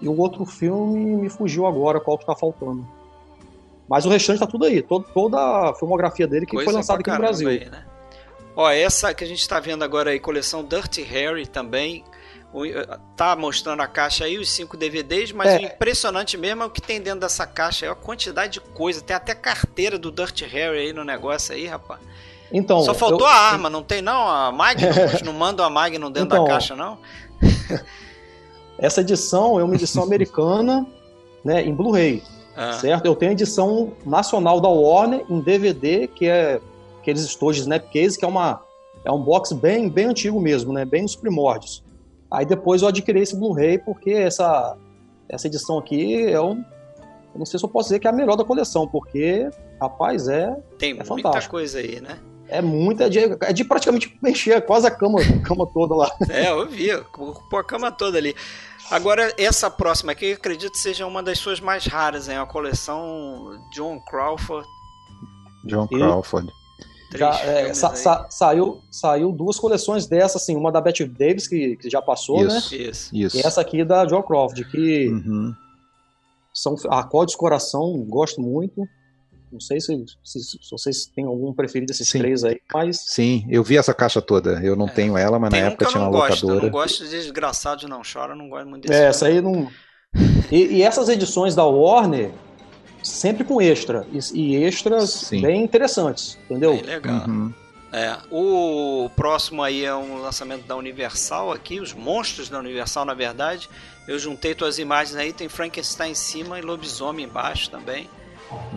E 0.00 0.08
o 0.08 0.16
outro 0.16 0.46
filme 0.46 1.16
me 1.16 1.28
fugiu 1.28 1.66
agora, 1.66 1.98
qual 1.98 2.16
que 2.16 2.24
tá 2.24 2.36
faltando. 2.36 2.86
Mas 3.88 4.06
o 4.06 4.08
restante 4.10 4.38
tá 4.38 4.46
tudo 4.46 4.64
aí, 4.64 4.80
todo, 4.80 5.04
toda 5.12 5.36
a 5.70 5.74
filmografia 5.74 6.24
dele 6.28 6.46
que 6.46 6.52
Coisa 6.52 6.66
foi 6.66 6.74
lançada 6.74 7.00
aqui 7.00 7.10
no 7.10 7.16
Brasil. 7.16 7.48
Aí, 7.48 7.68
né? 7.68 7.84
Ó, 8.54 8.70
essa 8.70 9.12
que 9.12 9.24
a 9.24 9.26
gente 9.26 9.40
está 9.40 9.58
vendo 9.58 9.82
agora 9.82 10.10
aí, 10.10 10.20
coleção 10.20 10.62
Dirty 10.62 11.02
Harry 11.02 11.48
também, 11.48 12.04
eh, 12.54 12.98
tá 13.16 13.34
mostrando 13.34 13.80
a 13.80 13.88
caixa 13.88 14.26
aí, 14.26 14.38
os 14.38 14.48
cinco 14.48 14.76
DVDs, 14.76 15.32
mas 15.32 15.48
é. 15.48 15.58
o 15.58 15.62
impressionante 15.62 16.36
mesmo 16.36 16.62
é 16.62 16.66
o 16.66 16.70
que 16.70 16.80
tem 16.80 17.00
dentro 17.00 17.18
dessa 17.18 17.44
caixa, 17.44 17.86
é 17.86 17.90
a 17.90 17.94
quantidade 17.96 18.52
de 18.52 18.60
coisa. 18.60 19.02
Tem 19.02 19.16
até 19.16 19.34
carteira 19.34 19.98
do 19.98 20.12
Dirty 20.12 20.44
Harry 20.44 20.78
aí 20.78 20.92
no 20.92 21.02
negócio 21.02 21.52
aí, 21.52 21.66
rapaz. 21.66 21.98
Então, 22.54 22.82
Só 22.82 22.94
faltou 22.94 23.26
eu, 23.26 23.26
a 23.26 23.34
arma, 23.34 23.68
não 23.68 23.82
tem 23.82 24.00
não? 24.00 24.28
A 24.28 24.52
Magnum? 24.52 24.88
não 25.26 25.32
mandam 25.32 25.66
a 25.66 25.68
Magnum 25.68 26.08
dentro 26.08 26.28
então, 26.28 26.44
da 26.44 26.50
caixa, 26.50 26.76
não? 26.76 26.98
essa 28.78 29.00
edição 29.00 29.58
é 29.58 29.64
uma 29.64 29.74
edição 29.74 30.04
americana, 30.04 30.86
né, 31.44 31.64
em 31.64 31.74
Blu-ray, 31.74 32.22
ah. 32.56 32.74
certo? 32.74 33.06
Eu 33.06 33.16
tenho 33.16 33.30
a 33.30 33.32
edição 33.32 33.92
nacional 34.06 34.60
da 34.60 34.68
Warner 34.68 35.26
em 35.28 35.40
DVD, 35.40 36.06
que 36.06 36.28
é 36.28 36.60
aqueles 37.00 37.22
estojos 37.22 37.62
Snapcase, 37.62 38.16
que 38.16 38.24
é 38.24 38.28
uma 38.28 38.62
é 39.04 39.10
um 39.10 39.20
box 39.20 39.52
bem 39.52 39.90
bem 39.90 40.06
antigo 40.06 40.40
mesmo, 40.40 40.72
né, 40.72 40.84
bem 40.84 41.02
nos 41.02 41.16
primórdios. 41.16 41.82
Aí 42.30 42.46
depois 42.46 42.82
eu 42.82 42.88
adquiri 42.88 43.20
esse 43.20 43.36
Blu-ray 43.36 43.78
porque 43.78 44.10
essa, 44.10 44.76
essa 45.28 45.48
edição 45.48 45.76
aqui 45.76 46.24
é 46.24 46.40
um. 46.40 46.64
Eu 47.34 47.38
não 47.38 47.46
sei 47.46 47.58
se 47.58 47.64
eu 47.64 47.68
posso 47.68 47.88
dizer 47.88 47.98
que 47.98 48.06
é 48.06 48.10
a 48.10 48.12
melhor 48.12 48.36
da 48.36 48.44
coleção, 48.44 48.86
porque, 48.86 49.50
rapaz, 49.80 50.28
é. 50.28 50.56
Tem 50.78 50.96
é 50.96 51.02
muita 51.04 51.48
coisa 51.48 51.80
aí, 51.80 52.00
né? 52.00 52.16
É 52.48 52.60
muita 52.60 53.08
de, 53.08 53.18
é 53.18 53.52
de 53.52 53.64
praticamente 53.64 54.16
mexer 54.22 54.60
quase 54.62 54.86
a 54.86 54.90
cama, 54.90 55.20
a 55.20 55.40
cama 55.40 55.66
toda 55.66 55.94
lá. 55.94 56.10
É, 56.28 56.50
eu 56.50 56.68
vi, 56.68 56.92
ocupou 56.92 57.58
a 57.58 57.64
cama 57.64 57.90
toda 57.90 58.18
ali. 58.18 58.34
Agora, 58.90 59.32
essa 59.38 59.70
próxima 59.70 60.12
aqui, 60.12 60.26
eu 60.26 60.34
acredito 60.34 60.76
seja 60.76 61.06
uma 61.06 61.22
das 61.22 61.38
suas 61.38 61.58
mais 61.58 61.86
raras, 61.86 62.28
hein? 62.28 62.36
A 62.36 62.46
coleção 62.46 63.58
John 63.72 63.98
Crawford. 64.00 64.66
John 65.64 65.88
Crawford. 65.88 66.52
Já, 67.14 67.38
é, 67.40 67.72
sa, 67.72 67.94
sa, 67.94 68.26
saiu, 68.28 68.80
saiu 68.90 69.30
duas 69.30 69.58
coleções 69.58 70.06
dessa, 70.06 70.36
assim, 70.36 70.56
uma 70.56 70.72
da 70.72 70.80
Betty 70.80 71.04
Davis, 71.04 71.46
que, 71.46 71.76
que 71.76 71.88
já 71.88 72.02
passou, 72.02 72.44
isso, 72.44 72.76
né? 72.76 72.82
Isso, 72.82 73.16
isso. 73.16 73.36
E 73.36 73.40
essa 73.40 73.60
aqui 73.60 73.84
da 73.84 74.04
John 74.04 74.22
Crawford, 74.22 74.64
que 74.64 75.08
uhum. 75.08 75.54
são 76.52 76.74
acordes 76.90 77.36
coração, 77.36 78.04
gosto 78.08 78.40
muito. 78.40 78.86
Não 79.54 79.60
sei 79.60 79.80
se, 79.80 80.04
se, 80.24 80.40
se, 80.42 80.58
vocês 80.68 81.06
têm 81.06 81.24
algum 81.26 81.52
preferido 81.54 81.86
desses 81.90 82.08
Sim. 82.08 82.18
três 82.18 82.42
aí, 82.42 82.60
mas. 82.72 82.98
Sim, 83.06 83.46
eu 83.48 83.62
vi 83.62 83.78
essa 83.78 83.94
caixa 83.94 84.20
toda. 84.20 84.60
Eu 84.64 84.74
não 84.74 84.88
É. 84.88 84.90
tenho 84.90 85.16
ela, 85.16 85.38
mas 85.38 85.50
Tem 85.50 85.60
na 85.60 85.66
um 85.66 85.70
época 85.70 85.84
que 85.84 85.88
eu 85.88 85.92
tinha 85.92 86.04
na 86.04 86.10
gosto, 86.10 86.44
eu 86.44 86.48
locadora. 86.48 86.62
não 86.66 86.70
gosto 86.72 87.04
de 87.04 87.10
Desgraçado 87.10 87.86
Não 87.88 88.02
Chora, 88.02 88.32
eu 88.32 88.36
não 88.36 88.48
gosto 88.48 88.68
muito 88.68 88.88
desse 88.88 89.00
É, 89.00 89.04
essa 89.06 89.26
aí 89.26 89.40
não. 89.40 89.70
E, 90.50 90.56
e 90.78 90.82
essas 90.82 91.08
edições 91.08 91.54
da 91.54 91.64
Warner, 91.64 92.32
sempre 93.02 93.44
com 93.44 93.62
extra. 93.62 94.04
E, 94.12 94.18
e 94.38 94.56
extras 94.64 95.10
Sim. 95.10 95.40
bem 95.40 95.62
interessantes, 95.62 96.36
entendeu? 96.44 96.72
Bem 96.74 96.82
legal. 96.82 97.28
Uhum. 97.28 97.52
É, 97.92 98.16
o 98.28 99.08
próximo 99.14 99.62
aí 99.62 99.84
é 99.84 99.94
um 99.94 100.20
lançamento 100.20 100.66
da 100.66 100.74
Universal 100.74 101.52
aqui, 101.52 101.78
os 101.78 101.92
monstros 101.92 102.48
da 102.48 102.58
Universal, 102.58 103.04
na 103.04 103.14
verdade. 103.14 103.68
Eu 104.08 104.18
juntei 104.18 104.52
tuas 104.52 104.80
imagens 104.80 105.16
aí, 105.16 105.32
tem 105.32 105.48
Frankenstein 105.48 106.10
em 106.10 106.14
cima 106.14 106.58
e 106.58 106.62
Lobisomem 106.62 107.24
embaixo 107.24 107.70
também. 107.70 108.10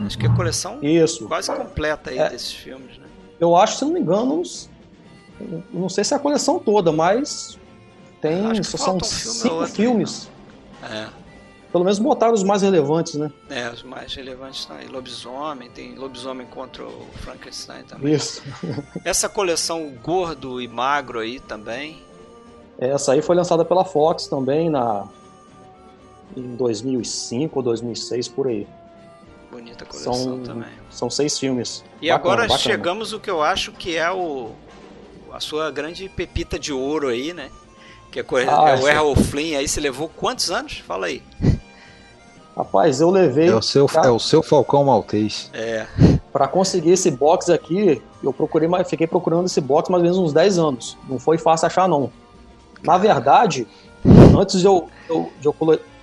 Acho 0.05 0.17
que 0.17 0.25
é 0.25 0.29
a 0.29 0.33
coleção 0.35 0.79
Isso. 0.81 1.27
quase 1.27 1.51
completa 1.51 2.09
aí 2.09 2.17
É. 2.19 2.29
desses 2.29 2.51
filmes, 2.53 2.97
né? 2.97 3.05
Eu 3.39 3.55
acho, 3.55 3.77
se 3.77 3.85
não 3.85 3.91
me 3.93 3.99
engano, 3.99 4.39
uns- 4.39 4.69
não 5.71 5.87
sei 5.89 6.03
se 6.03 6.13
é 6.13 6.17
a 6.17 6.19
coleção 6.19 6.57
toda, 6.59 6.91
mas 6.91 7.57
tem. 8.21 8.51
Que 8.53 8.63
são 8.63 8.97
um 8.97 8.99
filme 9.03 9.35
cinco 9.35 9.55
outro, 9.55 9.73
filmes. 9.73 10.29
É, 10.83 11.07
Pelo 11.71 11.83
menos 11.83 11.99
botaram 11.99 12.33
os 12.33 12.43
mais 12.43 12.61
relevantes, 12.61 13.15
né? 13.15 13.29
é, 13.49 13.69
os 13.69 13.83
mais 13.83 14.13
relevantes 14.15 14.61
estão 14.61 14.77
aí. 14.77 14.87
Lobisomem, 14.87 15.69
tem 15.69 15.95
Lobisomem 15.95 16.47
contra 16.47 16.83
o 16.85 17.05
Frankenstein 17.17 17.83
também. 17.83 18.13
Isso. 18.13 18.41
Essa 19.03 19.27
coleção 19.27 19.91
Gordo 20.01 20.61
e 20.61 20.67
Magro 20.67 21.19
aí 21.19 21.39
também. 21.41 22.01
Essa 22.79 23.11
aí 23.13 23.21
foi 23.21 23.35
lançada 23.35 23.65
pela 23.65 23.83
Fox 23.83 24.27
também 24.27 24.69
na 24.69 25.07
em 26.35 26.55
2005 26.55 27.59
ou 27.59 27.63
2006 27.63 28.27
por 28.27 28.47
aí. 28.47 28.67
Bonita 29.51 29.85
coleção 29.85 30.13
São, 30.13 30.39
também. 30.43 30.69
são 30.89 31.09
seis 31.09 31.39
filmes. 31.39 31.83
E 32.01 32.09
Bacana, 32.09 32.15
agora 32.15 32.41
bacana. 32.43 32.59
chegamos 32.59 33.13
o 33.13 33.19
que 33.19 33.29
eu 33.29 33.41
acho 33.41 33.71
que 33.71 33.95
é 33.95 34.11
o 34.11 34.51
a 35.31 35.39
sua 35.39 35.69
grande 35.71 36.09
pepita 36.09 36.57
de 36.57 36.71
ouro 36.73 37.07
aí, 37.09 37.33
né? 37.33 37.49
Que 38.11 38.19
é, 38.21 38.25
Ah, 38.49 38.69
é 38.69 38.73
o 38.73 38.77
essa- 38.79 38.91
Errol 38.91 39.15
Flynn 39.15 39.57
aí, 39.57 39.67
você 39.67 39.79
levou 39.79 40.09
quantos 40.09 40.49
anos? 40.49 40.77
Fala 40.79 41.07
aí. 41.07 41.21
Rapaz, 42.55 42.99
eu 43.01 43.09
levei 43.11 43.49
É 43.49 43.55
o 43.55 43.61
seu, 43.61 43.85
Tá. 43.85 44.01
é 44.05 44.09
o 44.09 44.17
seu 44.19 44.41
Falcão 44.41 44.83
Maltês. 44.85 45.49
É, 45.53 45.85
Pra 46.33 46.47
conseguir 46.47 46.91
esse 46.91 47.09
box 47.09 47.49
aqui. 47.49 48.01
Eu 48.23 48.31
procurei, 48.33 48.67
mais- 48.67 48.87
fiquei 48.89 49.07
procurando 49.07 49.45
esse 49.45 49.59
box 49.61 49.89
mais 49.89 50.01
ou 50.01 50.03
menos 50.03 50.17
uns 50.17 50.33
10 50.33 50.57
anos. 50.59 50.97
Não 51.09 51.17
foi 51.19 51.37
fácil 51.37 51.65
achar 51.67 51.87
não. 51.87 52.11
Na 52.83 52.97
verdade, 52.97 53.67
antes 54.39 54.59
de 54.59 54.65
eu, 54.67 54.87
eu- 55.09 55.31
de 55.39 55.47
eu 55.47 55.53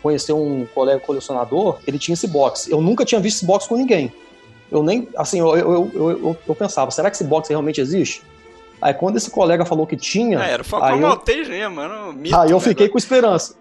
conhecer 0.04 0.32
um 0.34 0.66
colega 0.74 1.00
colecionador, 1.00 1.78
ele 1.86 1.98
tinha 1.98 2.12
esse 2.12 2.28
box. 2.28 2.70
Eu 2.70 2.80
nunca 2.80 3.04
tinha 3.04 3.20
visto 3.20 3.38
esse 3.38 3.46
box 3.46 3.66
com 3.66 3.74
ninguém. 3.76 4.12
Eu 4.70 4.82
nem, 4.82 5.08
assim, 5.16 5.38
eu, 5.40 5.56
eu, 5.56 5.90
eu, 5.94 6.10
eu, 6.10 6.36
eu 6.46 6.54
pensava, 6.54 6.90
será 6.90 7.10
que 7.10 7.16
esse 7.16 7.24
box 7.24 7.48
realmente 7.48 7.80
existe? 7.80 8.22
Aí 8.82 8.92
quando 8.92 9.16
esse 9.16 9.30
colega 9.30 9.64
falou 9.64 9.86
que 9.86 9.96
tinha, 9.96 10.38
Ah, 10.40 10.46
era 10.46 10.62
o 10.62 10.64
Falcão 10.64 10.88
aí 10.90 11.00
eu- 11.00 11.08
Maltês 11.08 11.48
um 11.48 12.12
mito, 12.12 12.36
aí 12.36 12.50
eu 12.50 12.58
né, 12.58 12.62
fiquei 12.62 12.88
com 12.88 12.98
esperança. 12.98 13.54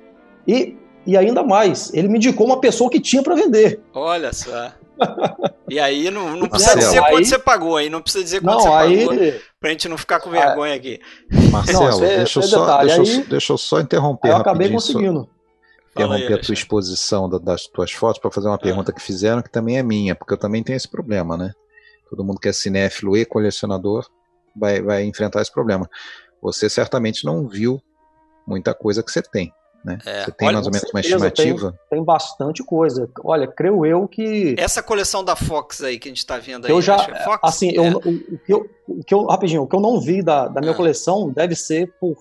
E, 0.48 0.76
e 1.08 1.16
ainda 1.18 1.44
mais, 1.44 1.94
ele 1.94 2.08
me 2.10 2.18
indicou 2.18 2.46
uma 2.46 2.60
pessoa 2.60 2.90
que 2.90 3.00
tinha 3.00 3.24
pra 3.24 3.36
vender. 3.36 3.80
Olha 3.94 4.34
só. 4.34 4.72
E 5.70 5.80
aí 5.80 6.10
não, 6.12 6.32
não 6.36 6.48
Marcelo, 6.50 6.50
precisa 6.52 6.76
dizer 6.76 7.04
aí- 7.04 7.12
quanto 7.12 7.26
você 7.28 7.40
pagou 7.40 7.78
aí, 7.78 7.90
não 7.90 8.02
precisa 8.02 8.24
dizer 8.24 8.42
quanto 8.42 8.62
você 8.62 8.68
Não, 8.68 8.76
aí. 8.78 9.08
pagou, 9.08 9.34
pra 9.60 9.70
gente 9.70 9.88
não 9.90 9.98
ficar 9.98 10.20
com 10.20 10.30
vergonha 10.30 10.76
aqui. 10.76 11.00
Marcelo, 11.52 11.90
isso 11.90 12.04
é- 12.04 12.18
deixa, 12.18 12.40
eu 12.40 12.44
é 12.44 12.48
só, 12.48 12.60
detalhe. 12.62 12.88
deixa, 12.96 13.02
eu, 13.14 13.18
Aí- 13.22 13.24
deixa 13.30 13.54
eu 13.54 13.58
só 13.58 13.80
interromper 13.80 14.28
Aí 14.30 14.34
eu 14.34 14.38
acabei 14.38 14.68
rapidinho, 14.68 14.80
só- 14.82 14.94
conseguindo. 14.94 15.30
Fala 15.94 16.16
aí, 16.16 16.22
interromper 16.24 16.42
a 16.42 16.46
tua 16.46 16.54
exposição 16.54 17.30
da- 17.30 17.38
das 17.38 17.68
tuas 17.68 17.92
fotos 17.92 18.20
para 18.20 18.32
fazer 18.32 18.48
uma 18.48 18.58
pergunta 18.58 18.92
que 18.92 19.02
fizeram, 19.02 19.42
que 19.42 19.52
também 19.52 19.78
é 19.78 19.84
minha, 19.84 20.16
porque 20.16 20.34
eu 20.34 20.38
também 20.38 20.64
tenho 20.64 20.76
esse 20.78 20.88
problema, 20.90 21.38
né? 21.38 21.54
Todo 22.10 22.24
mundo 22.24 22.40
que 22.40 22.50
é 22.50 22.54
cinéfilo 22.54 23.16
e 23.18 23.26
colecionador 23.26 24.06
vai, 24.56 24.82
vai 24.82 25.04
enfrentar 25.04 25.42
esse 25.42 25.52
problema. 25.52 25.90
Você 26.42 26.70
certamente 26.70 27.26
não 27.26 27.48
viu 27.48 27.82
muita 28.46 28.74
coisa 28.74 29.02
que 29.04 29.12
você 29.12 29.22
tem, 29.22 29.52
né? 29.86 29.98
É, 30.06 30.26
Você 30.26 30.32
tem 30.32 30.48
olha, 30.48 30.56
mais 30.56 30.68
ou 30.68 30.72
menos 30.74 30.90
uma 30.94 31.00
estimativa? 31.00 31.80
Tem 31.90 32.04
bastante 32.04 32.64
coisa. 32.64 33.10
Olha, 33.24 33.48
creio 33.48 33.86
eu 33.86 34.08
que. 34.08 34.56
Essa 34.58 34.84
coleção 34.84 35.24
da 35.24 35.36
Fox 35.36 35.82
aí 35.84 35.98
que 36.00 36.10
a 36.10 36.12
gente 36.12 36.26
tá 36.26 36.38
vendo 36.38 36.66
aí, 36.66 36.72
eu 36.72 36.82
já. 36.82 36.96
acho 36.96 37.06
que 37.06 37.12
é 37.14 37.24
Fox? 37.24 37.40
Assim, 37.44 37.72
eu, 37.72 37.84
É. 37.84 37.90
o, 37.96 37.98
o 38.00 38.38
que 38.40 38.54
eu, 38.54 38.70
o 38.88 39.04
que 39.04 39.14
eu. 39.14 39.26
Rapidinho, 39.26 39.62
o 39.64 39.68
que 39.68 39.76
eu 39.76 39.80
não 39.80 40.00
vi 40.02 40.22
da, 40.22 40.48
da 40.48 40.60
minha 40.60 40.74
Ah. 40.74 40.76
coleção 40.76 41.30
deve 41.30 41.56
ser 41.56 41.92
por 42.00 42.16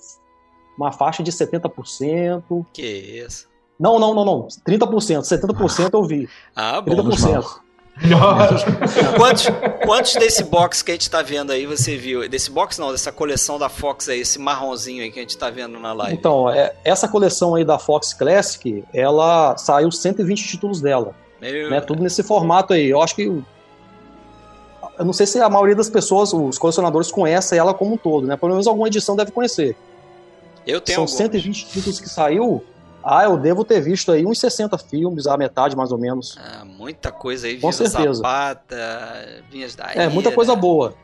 uma 0.79 0.93
faixa 0.93 1.23
de 1.23 1.31
70%. 1.33 2.65
Que 2.73 2.83
isso. 2.87 3.51
Não, 3.79 3.99
não, 3.99 4.15
não, 4.15 4.25
não. 4.25 4.49
30%. 4.67 5.21
70% 5.21 5.91
eu 5.93 6.05
vi. 6.05 6.29
Ah, 6.55 6.81
bom. 6.81 6.95
30%. 6.95 7.63
Quantos, 9.17 9.45
quantos 9.85 10.15
desse 10.15 10.45
box 10.45 10.83
que 10.83 10.91
a 10.91 10.95
gente 10.95 11.11
tá 11.11 11.21
vendo 11.21 11.53
aí 11.53 11.67
você 11.67 11.97
viu? 11.97 12.27
Desse 12.29 12.51
box 12.51 12.79
não, 12.79 12.91
dessa 12.91 13.13
coleção 13.13 13.59
da 13.59 13.69
Fox 13.69 14.09
aí, 14.09 14.21
esse 14.21 14.39
marronzinho 14.39 15.03
aí 15.03 15.11
que 15.11 15.19
a 15.19 15.23
gente 15.23 15.37
tá 15.37 15.51
vendo 15.51 15.79
na 15.79 15.93
live. 15.93 16.15
Então, 16.15 16.49
é, 16.49 16.75
essa 16.85 17.07
coleção 17.07 17.55
aí 17.55 17.65
da 17.65 17.79
Fox 17.79 18.15
Classic, 18.15 18.83
ela 18.95 19.57
saiu 19.59 19.93
120 19.93 20.49
títulos 20.49 20.81
dela. 20.81 21.15
Meu, 21.41 21.71
né? 21.71 21.81
Tudo 21.81 22.03
nesse 22.03 22.23
formato 22.23 22.73
aí. 22.73 22.89
Eu 22.89 23.03
acho 23.03 23.15
que. 23.15 23.25
Eu 24.99 25.05
não 25.05 25.13
sei 25.13 25.27
se 25.27 25.41
a 25.41 25.49
maioria 25.49 25.75
das 25.75 25.91
pessoas, 25.91 26.33
os 26.33 26.59
colecionadores, 26.59 27.11
conhecem 27.11 27.59
ela 27.59 27.75
como 27.75 27.95
um 27.95 27.97
todo, 27.97 28.27
né? 28.27 28.37
Pelo 28.37 28.53
menos 28.53 28.67
alguma 28.67 28.87
edição 28.87 29.17
deve 29.17 29.33
conhecer. 29.33 29.77
eu 30.67 30.81
tenho 30.81 30.97
São 30.97 31.05
alguns. 31.05 31.17
120 31.17 31.67
títulos 31.67 32.01
que 32.01 32.09
saiu. 32.09 32.65
Ah, 33.05 33.25
eu 33.25 33.37
devo 33.37 33.65
ter 33.65 33.81
visto 33.81 34.13
aí 34.13 34.25
uns 34.25 34.39
60 34.39 34.77
filmes, 34.79 35.27
a 35.27 35.37
metade 35.37 35.75
mais 35.77 35.91
ou 35.93 35.99
menos. 35.99 36.37
Ah, 36.39 36.65
muita 36.65 37.11
coisa 37.11 37.47
aí, 37.47 37.59
Com 37.61 37.73
certeza. 37.73 38.15
Zapata, 38.15 39.43
Vinhas 39.51 39.75
da 39.75 39.91
É, 39.95 40.09
muita 40.09 40.29
Ira, 40.29 40.37
coisa 40.37 40.55
boa. 40.55 40.95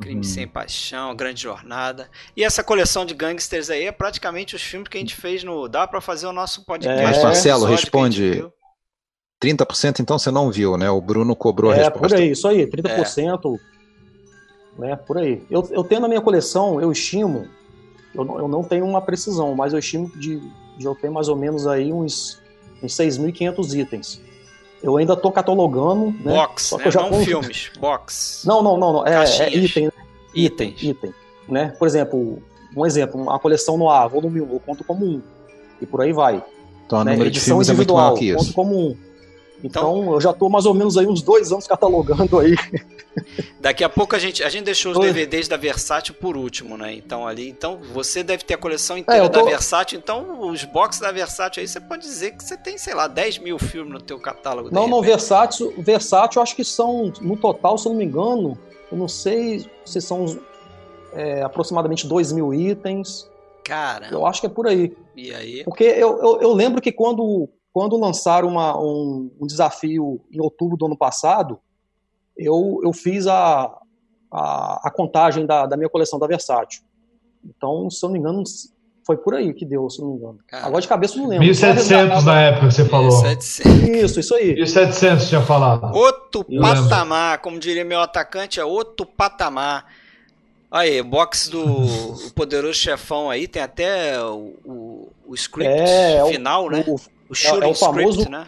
Crime 0.00 0.20
Hum. 0.20 0.24
Sem 0.24 0.48
Paixão, 0.48 1.14
Grande 1.14 1.40
Jornada. 1.42 2.08
E 2.36 2.42
essa 2.42 2.62
coleção 2.64 3.04
de 3.04 3.14
gangsters 3.14 3.70
aí 3.70 3.84
é 3.84 3.92
praticamente 3.92 4.56
os 4.56 4.62
filmes 4.62 4.88
que 4.88 4.96
a 4.96 5.00
gente 5.00 5.14
fez 5.14 5.44
no. 5.44 5.68
Dá 5.68 5.86
pra 5.86 6.00
fazer 6.00 6.26
o 6.26 6.32
nosso 6.32 6.64
podcast. 6.64 7.00
É. 7.00 7.04
Mas, 7.04 7.22
Marcelo, 7.22 7.66
a 7.66 7.68
responde. 7.70 8.30
viu. 8.30 8.52
30% 9.42 9.98
então 10.00 10.18
você 10.18 10.30
não 10.30 10.50
viu, 10.50 10.76
né? 10.76 10.88
O 10.88 11.00
Bruno 11.00 11.34
cobrou 11.34 11.70
a 11.72 11.74
É, 11.74 11.78
resposta. 11.84 12.08
por 12.08 12.14
aí, 12.16 12.30
isso 12.30 12.46
aí, 12.48 12.66
30%. 12.66 13.58
Né, 14.78 14.96
por 14.96 15.18
aí. 15.18 15.42
Eu, 15.50 15.68
eu 15.70 15.84
tenho 15.84 16.00
na 16.00 16.08
minha 16.08 16.20
coleção, 16.20 16.80
eu 16.80 16.90
estimo, 16.92 17.46
eu 18.14 18.24
não, 18.24 18.38
eu 18.38 18.48
não 18.48 18.62
tenho 18.64 18.86
uma 18.86 19.02
precisão, 19.02 19.54
mas 19.54 19.72
eu 19.72 19.78
estimo 19.78 20.10
de, 20.16 20.40
de 20.76 20.86
eu 20.86 20.94
ter 20.94 21.10
mais 21.10 21.28
ou 21.28 21.36
menos 21.36 21.66
aí 21.66 21.92
uns, 21.92 22.40
uns 22.82 22.94
6.500 22.96 23.78
itens. 23.78 24.22
Eu 24.82 24.96
ainda 24.96 25.14
tô 25.14 25.30
catalogando, 25.30 26.06
né? 26.24 26.34
Box, 26.34 26.64
Só 26.64 26.76
que 26.76 26.82
né? 26.82 26.88
eu 26.88 26.92
já 26.92 27.08
não 27.08 27.24
filmes. 27.24 27.70
Box. 27.78 28.42
Não, 28.44 28.62
não, 28.62 28.76
não, 28.76 28.92
não. 28.92 29.06
É, 29.06 29.24
é 29.24 29.56
item, 29.56 29.86
né? 29.86 29.92
Itens. 30.34 30.82
item, 30.82 31.14
né? 31.48 31.74
Por 31.78 31.86
exemplo, 31.86 32.42
um 32.76 32.84
exemplo, 32.84 33.30
a 33.30 33.38
coleção 33.38 33.76
no 33.76 33.88
A, 33.88 34.06
volume 34.08 34.40
1, 34.40 34.52
eu 34.52 34.60
conto 34.60 34.82
como 34.82 35.04
um. 35.04 35.22
E 35.80 35.86
por 35.86 36.00
aí 36.00 36.12
vai. 36.12 36.42
Então 36.86 37.04
né? 37.04 37.12
número 37.12 37.30
de 37.30 37.38
Edição 37.38 37.54
filmes 37.54 37.68
é 37.68 37.72
muito 37.72 37.92
individual, 37.92 38.06
maior 38.06 38.18
que 38.18 38.32
conto 38.32 38.44
isso. 38.44 38.54
como 38.54 38.76
um. 38.76 38.96
Então, 39.62 40.12
eu 40.12 40.20
já 40.20 40.32
tô 40.32 40.48
mais 40.48 40.66
ou 40.66 40.74
menos 40.74 40.98
aí 40.98 41.06
uns 41.06 41.22
dois 41.22 41.52
anos 41.52 41.66
catalogando 41.66 42.38
aí. 42.40 42.54
Daqui 43.60 43.84
a 43.84 43.88
pouco 43.88 44.16
a 44.16 44.18
gente, 44.18 44.42
a 44.42 44.48
gente 44.48 44.64
deixou 44.64 44.92
os. 44.92 44.98
DVDs 44.98 45.46
da 45.46 45.56
Versátil 45.56 46.14
por 46.14 46.36
último, 46.36 46.76
né? 46.76 46.94
Então 46.94 47.26
ali, 47.26 47.48
então 47.48 47.78
você 47.92 48.22
deve 48.22 48.42
ter 48.44 48.54
a 48.54 48.58
coleção 48.58 48.96
inteira 48.96 49.24
É, 49.24 49.28
tô- 49.28 49.40
da 49.40 49.50
Versátil. 49.50 49.98
Então 49.98 50.48
os 50.48 50.64
boxes 50.64 51.00
da 51.00 51.12
Versátil 51.12 51.60
aí 51.60 51.68
você 51.68 51.80
pode 51.80 52.02
dizer 52.02 52.32
que 52.32 52.42
você 52.42 52.56
tem, 52.56 52.78
sei 52.78 52.94
lá, 52.94 53.06
10 53.06 53.38
mil 53.38 53.58
filmes 53.58 53.92
no 53.92 54.00
teu 54.00 54.18
catálogo. 54.18 54.70
Não, 54.72 54.88
não, 54.88 55.02
versátil, 55.02 55.72
versátil 55.78 56.40
acho 56.42 56.56
que 56.56 56.64
são, 56.64 57.12
no 57.20 57.36
total, 57.36 57.76
se 57.76 57.86
eu 57.86 57.92
não 57.92 57.98
me 57.98 58.04
engano, 58.04 58.58
eu 58.90 58.96
não 58.98 59.08
sei 59.08 59.64
se 59.84 60.00
são 60.00 60.38
é, 61.12 61.42
aproximadamente 61.42 62.06
2 62.06 62.32
mil 62.32 62.52
itens. 62.54 63.30
Cara, 63.62 64.08
Eu 64.10 64.26
acho 64.26 64.40
que 64.40 64.46
é 64.46 64.50
por 64.50 64.66
aí. 64.66 64.96
e 65.14 65.32
aí? 65.34 65.62
Porque 65.64 65.84
eu, 65.84 66.18
eu, 66.20 66.40
eu 66.40 66.52
lembro 66.52 66.80
que 66.80 66.90
quando, 66.90 67.48
quando 67.72 67.96
lançaram 67.98 68.48
uma- 68.48 68.78
um, 68.78 69.30
um 69.40 69.46
desafio 69.46 70.20
em 70.30 70.40
outubro 70.40 70.76
do 70.76 70.86
ano 70.86 70.96
passado, 70.96 71.58
eu, 72.36 72.80
eu 72.82 72.92
fiz 72.92 73.26
a, 73.26 73.70
a, 74.30 74.88
a 74.88 74.90
contagem 74.90 75.46
da, 75.46 75.66
da 75.66 75.76
minha 75.76 75.88
coleção 75.88 76.18
da 76.18 76.26
Versátil. 76.26 76.82
Então, 77.44 77.90
se 77.90 78.04
eu 78.04 78.08
não 78.08 78.12
me 78.14 78.18
engano, 78.20 78.42
foi 79.04 79.16
por 79.16 79.34
aí 79.34 79.52
que 79.52 79.64
deu, 79.66 79.88
se 79.90 80.00
eu 80.00 80.04
não 80.06 80.12
me 80.12 80.18
engano. 80.18 80.38
Cara. 80.46 80.66
Agora 80.66 80.80
de 80.80 80.88
cabeça 80.88 81.14
eu 81.16 81.22
não 81.22 81.28
lembro. 81.28 81.44
1700 81.44 82.24
na 82.24 82.40
época 82.40 82.68
que 82.68 82.74
você 82.74 82.84
falou. 82.84 83.10
700. 83.10 83.88
Isso, 83.88 84.20
isso 84.20 84.34
aí. 84.34 84.54
1700 84.54 85.28
tinha 85.28 85.40
falado. 85.42 85.94
Outro 85.96 86.44
Eu 86.48 86.60
patamar, 86.62 87.38
como 87.40 87.58
diria 87.58 87.84
meu 87.84 88.00
atacante, 88.00 88.60
é 88.60 88.64
outro 88.64 89.04
patamar. 89.04 89.86
Aí, 90.70 91.02
box 91.02 91.48
do 91.50 91.62
o 91.62 92.30
Poderoso 92.34 92.74
Chefão 92.74 93.28
aí, 93.28 93.46
tem 93.46 93.60
até 93.60 94.18
o, 94.22 94.54
o, 94.64 95.08
o 95.26 95.34
script 95.34 95.70
É, 95.78 96.22
o- 96.24 96.28
final, 96.28 96.70
né? 96.70 96.82
O, 96.86 96.96
O 97.32 97.34
shooting 97.34 97.64
é 97.66 97.70
o 97.70 97.74
famoso- 97.74 98.20
script, 98.20 98.30
né? 98.30 98.46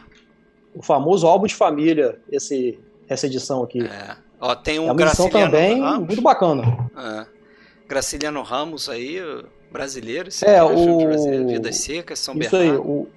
o 0.74 0.82
famoso 0.82 1.27
álbum 1.27 1.47
de 1.47 1.55
família, 1.55 2.19
esse, 2.31 2.78
essa 3.09 3.27
edição 3.27 3.62
aqui. 3.62 3.81
É. 3.85 4.16
Ó, 4.40 4.55
tem 4.55 4.77
É 4.77 4.81
um 4.81 4.85
uma 4.90 5.02
edição 5.02 5.28
Graciliano 5.28 5.52
também 5.52 5.81
Ramos. 5.81 6.06
muito 6.06 6.23
bacana. 6.23 6.90
É. 6.97 7.27
Graciliano 7.89 8.43
Ramos 8.43 8.89
aí, 8.89 9.19
brasileiro. 9.70 10.28
Esse 10.28 10.44
É, 10.47 10.62
o- 10.62 11.06
brasileiro, 11.06 11.47
Vidas 11.48 11.77
Secas, 11.78 12.19
São 12.19 12.35
Isso 12.39 12.55
aí, 12.56 12.62
Bernardo. 12.70 12.89
o, 12.90 13.09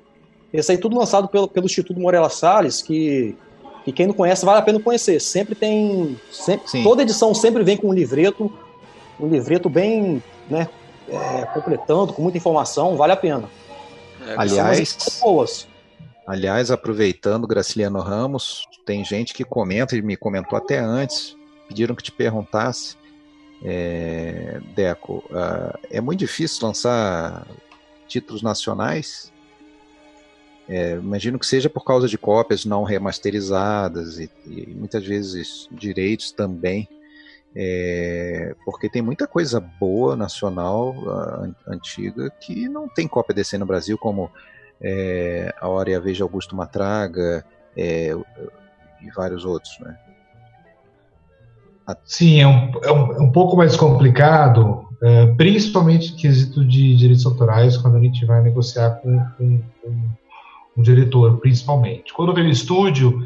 esse 0.53 0.71
aí 0.71 0.77
tudo 0.77 0.97
lançado 0.97 1.27
pelo, 1.27 1.47
pelo 1.47 1.65
Instituto 1.65 1.99
Moreira 1.99 2.29
Salles, 2.29 2.81
que, 2.81 3.35
que 3.83 3.91
quem 3.91 4.07
não 4.07 4.13
conhece 4.13 4.45
vale 4.45 4.59
a 4.59 4.61
pena 4.61 4.79
conhecer. 4.79 5.19
Sempre 5.19 5.55
tem. 5.55 6.17
Sempre, 6.31 6.69
Sim. 6.69 6.83
toda 6.83 7.01
edição 7.01 7.33
sempre 7.33 7.63
vem 7.63 7.75
com 7.77 7.89
um 7.89 7.93
livreto, 7.93 8.51
um 9.19 9.27
livreto 9.27 9.67
bem, 9.69 10.21
né, 10.49 10.67
é, 11.09 11.45
completando, 11.53 12.13
com 12.13 12.21
muita 12.21 12.37
informação, 12.37 12.95
vale 12.95 13.13
a 13.13 13.17
pena. 13.17 13.49
É, 14.27 14.35
Aliás- 14.37 15.19
boas. 15.21 15.67
Aliás, 16.25 16.69
aproveitando, 16.71 17.47
Graciliano 17.47 18.01
Ramos, 18.01 18.65
tem 18.85 19.03
gente 19.05 19.33
que 19.33 19.45
comenta, 19.45 19.95
e 19.95 20.01
me 20.01 20.17
comentou 20.17 20.57
até 20.57 20.77
antes, 20.77 21.37
pediram 21.69 21.95
que 21.95 22.03
te 22.03 22.11
perguntasse, 22.11 22.97
é, 23.63 24.59
Deco, 24.75 25.23
ah, 25.31 25.79
é 25.89 26.01
muito 26.01 26.19
difícil 26.19 26.67
lançar 26.67 27.47
títulos 28.07 28.41
nacionais? 28.41 29.31
É, 30.67 30.95
imagino 30.95 31.39
que 31.39 31.45
seja 31.45 31.69
por 31.69 31.85
causa 31.85 32.09
de 32.09 32.17
cópias 32.17 32.65
não 32.65 32.83
remasterizadas 32.83 34.19
e, 34.19 34.29
e 34.45 34.67
muitas 34.75 35.05
vezes 35.05 35.69
direitos 35.71 36.31
também, 36.33 36.89
é, 37.59 38.55
porque 38.63 38.87
tem 38.87 39.01
muita 39.01 39.25
coisa 39.25 39.59
boa 39.59 40.15
nacional 40.15 40.93
an- 41.09 41.55
antiga 41.67 42.29
que 42.39 42.69
não 42.69 42.87
tem 42.87 43.07
cópia 43.07 43.33
desse 43.33 43.57
no 43.57 43.65
Brasil, 43.65 43.97
como 43.97 44.29
é, 44.79 45.51
A 45.59 45.67
Hora 45.67 45.89
e 45.89 45.95
a 45.95 45.99
de 45.99 46.21
Augusto 46.21 46.55
Matraga 46.55 47.43
é, 47.75 48.15
e 49.01 49.09
vários 49.15 49.43
outros, 49.43 49.75
né? 49.79 49.97
Sim, 52.05 52.41
é 52.41 52.47
um, 52.47 52.71
é 52.83 52.91
um, 52.91 53.13
é 53.13 53.21
um 53.21 53.31
pouco 53.31 53.57
mais 53.57 53.75
complicado, 53.75 54.87
é, 55.01 55.25
principalmente 55.33 56.13
em 56.13 56.15
quesito 56.15 56.63
de 56.63 56.95
direitos 56.95 57.25
autorais, 57.25 57.75
quando 57.75 57.97
a 57.97 57.99
gente 57.99 58.23
vai 58.23 58.43
negociar 58.43 58.99
com, 59.01 59.17
com, 59.37 59.61
com 59.81 60.09
um 60.77 60.81
diretor, 60.83 61.39
principalmente. 61.39 62.13
Quando 62.13 62.35
vem 62.35 62.43
no 62.43 62.51
estúdio, 62.51 63.25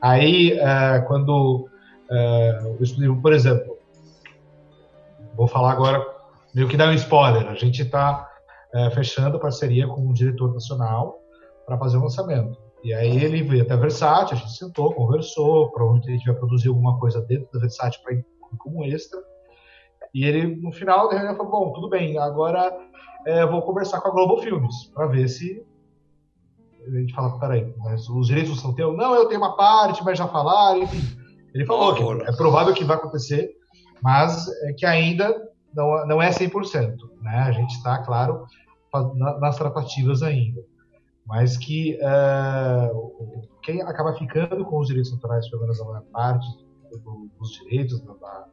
aí, 0.00 0.52
é, 0.52 1.00
quando 1.08 1.66
é, 2.10 2.76
estúdio, 2.80 3.20
por 3.20 3.32
exemplo, 3.32 3.78
vou 5.36 5.46
falar 5.46 5.72
agora, 5.72 6.04
meio 6.54 6.68
que 6.68 6.76
dá 6.76 6.88
um 6.88 6.94
spoiler, 6.94 7.46
a 7.48 7.54
gente 7.54 7.82
está 7.82 8.30
fechando 8.92 9.38
parceria 9.38 9.86
com 9.86 10.00
um 10.00 10.12
diretor 10.12 10.52
nacional 10.52 11.20
para 11.64 11.78
fazer 11.78 11.96
o 11.96 12.02
lançamento. 12.02 12.58
E 12.82 12.92
aí 12.92 13.22
ele 13.22 13.42
veio 13.42 13.62
até 13.62 13.74
a 13.74 13.76
Versátil, 13.76 14.36
a 14.36 14.40
gente 14.40 14.56
sentou, 14.56 14.92
conversou, 14.92 15.70
provavelmente 15.70 16.10
a 16.10 16.12
gente 16.12 16.26
vai 16.26 16.34
produzir 16.34 16.68
alguma 16.68 16.98
coisa 16.98 17.20
dentro 17.22 17.48
da 17.52 17.60
Versátil 17.60 18.00
para 18.02 18.16
como 18.58 18.84
extra. 18.84 19.20
E 20.12 20.24
ele, 20.24 20.56
no 20.56 20.72
final 20.72 21.08
da 21.08 21.14
reunião, 21.16 21.36
falou, 21.36 21.52
bom, 21.52 21.72
tudo 21.72 21.88
bem, 21.88 22.18
agora 22.18 22.76
é, 23.24 23.46
vou 23.46 23.62
conversar 23.62 24.00
com 24.00 24.08
a 24.08 24.10
Globo 24.10 24.42
Filmes, 24.42 24.86
para 24.94 25.06
ver 25.06 25.28
se... 25.28 25.64
A 26.86 26.90
gente 26.98 27.14
fala, 27.14 27.38
peraí, 27.38 27.72
mas 27.78 28.08
os 28.08 28.26
direitos 28.26 28.60
são 28.60 28.74
teus? 28.74 28.96
Não, 28.96 29.14
eu 29.14 29.26
tenho 29.26 29.40
uma 29.40 29.56
parte, 29.56 30.04
mas 30.04 30.18
já 30.18 30.28
falaram, 30.28 30.82
enfim. 30.82 31.16
Ele 31.54 31.64
falou 31.64 31.94
que 31.94 32.02
é 32.28 32.32
provável 32.36 32.74
que 32.74 32.84
vai 32.84 32.96
acontecer, 32.96 33.50
mas 34.02 34.48
é 34.64 34.72
que 34.72 34.84
ainda 34.84 35.32
não, 35.74 36.06
não 36.06 36.22
é 36.22 36.30
100%, 36.30 36.96
né? 37.22 37.36
A 37.38 37.52
gente 37.52 37.70
está, 37.76 37.98
claro, 37.98 38.44
na- 39.14 39.38
nas 39.38 39.56
tratativas 39.56 40.22
ainda 40.22 40.60
mas 41.26 41.56
que 41.56 41.98
eh, 42.00 42.90
quem 43.62 43.80
acaba 43.82 44.14
ficando 44.14 44.64
com 44.64 44.78
os 44.78 44.88
direitos 44.88 45.12
autorais, 45.12 45.48
pelo 45.48 45.62
menos 45.62 45.80
a 45.80 45.84
maior 45.84 46.02
parte 46.12 46.46
do- 47.02 47.30
dos 47.38 47.50
direitos, 47.52 48.00
da- 48.02 48.44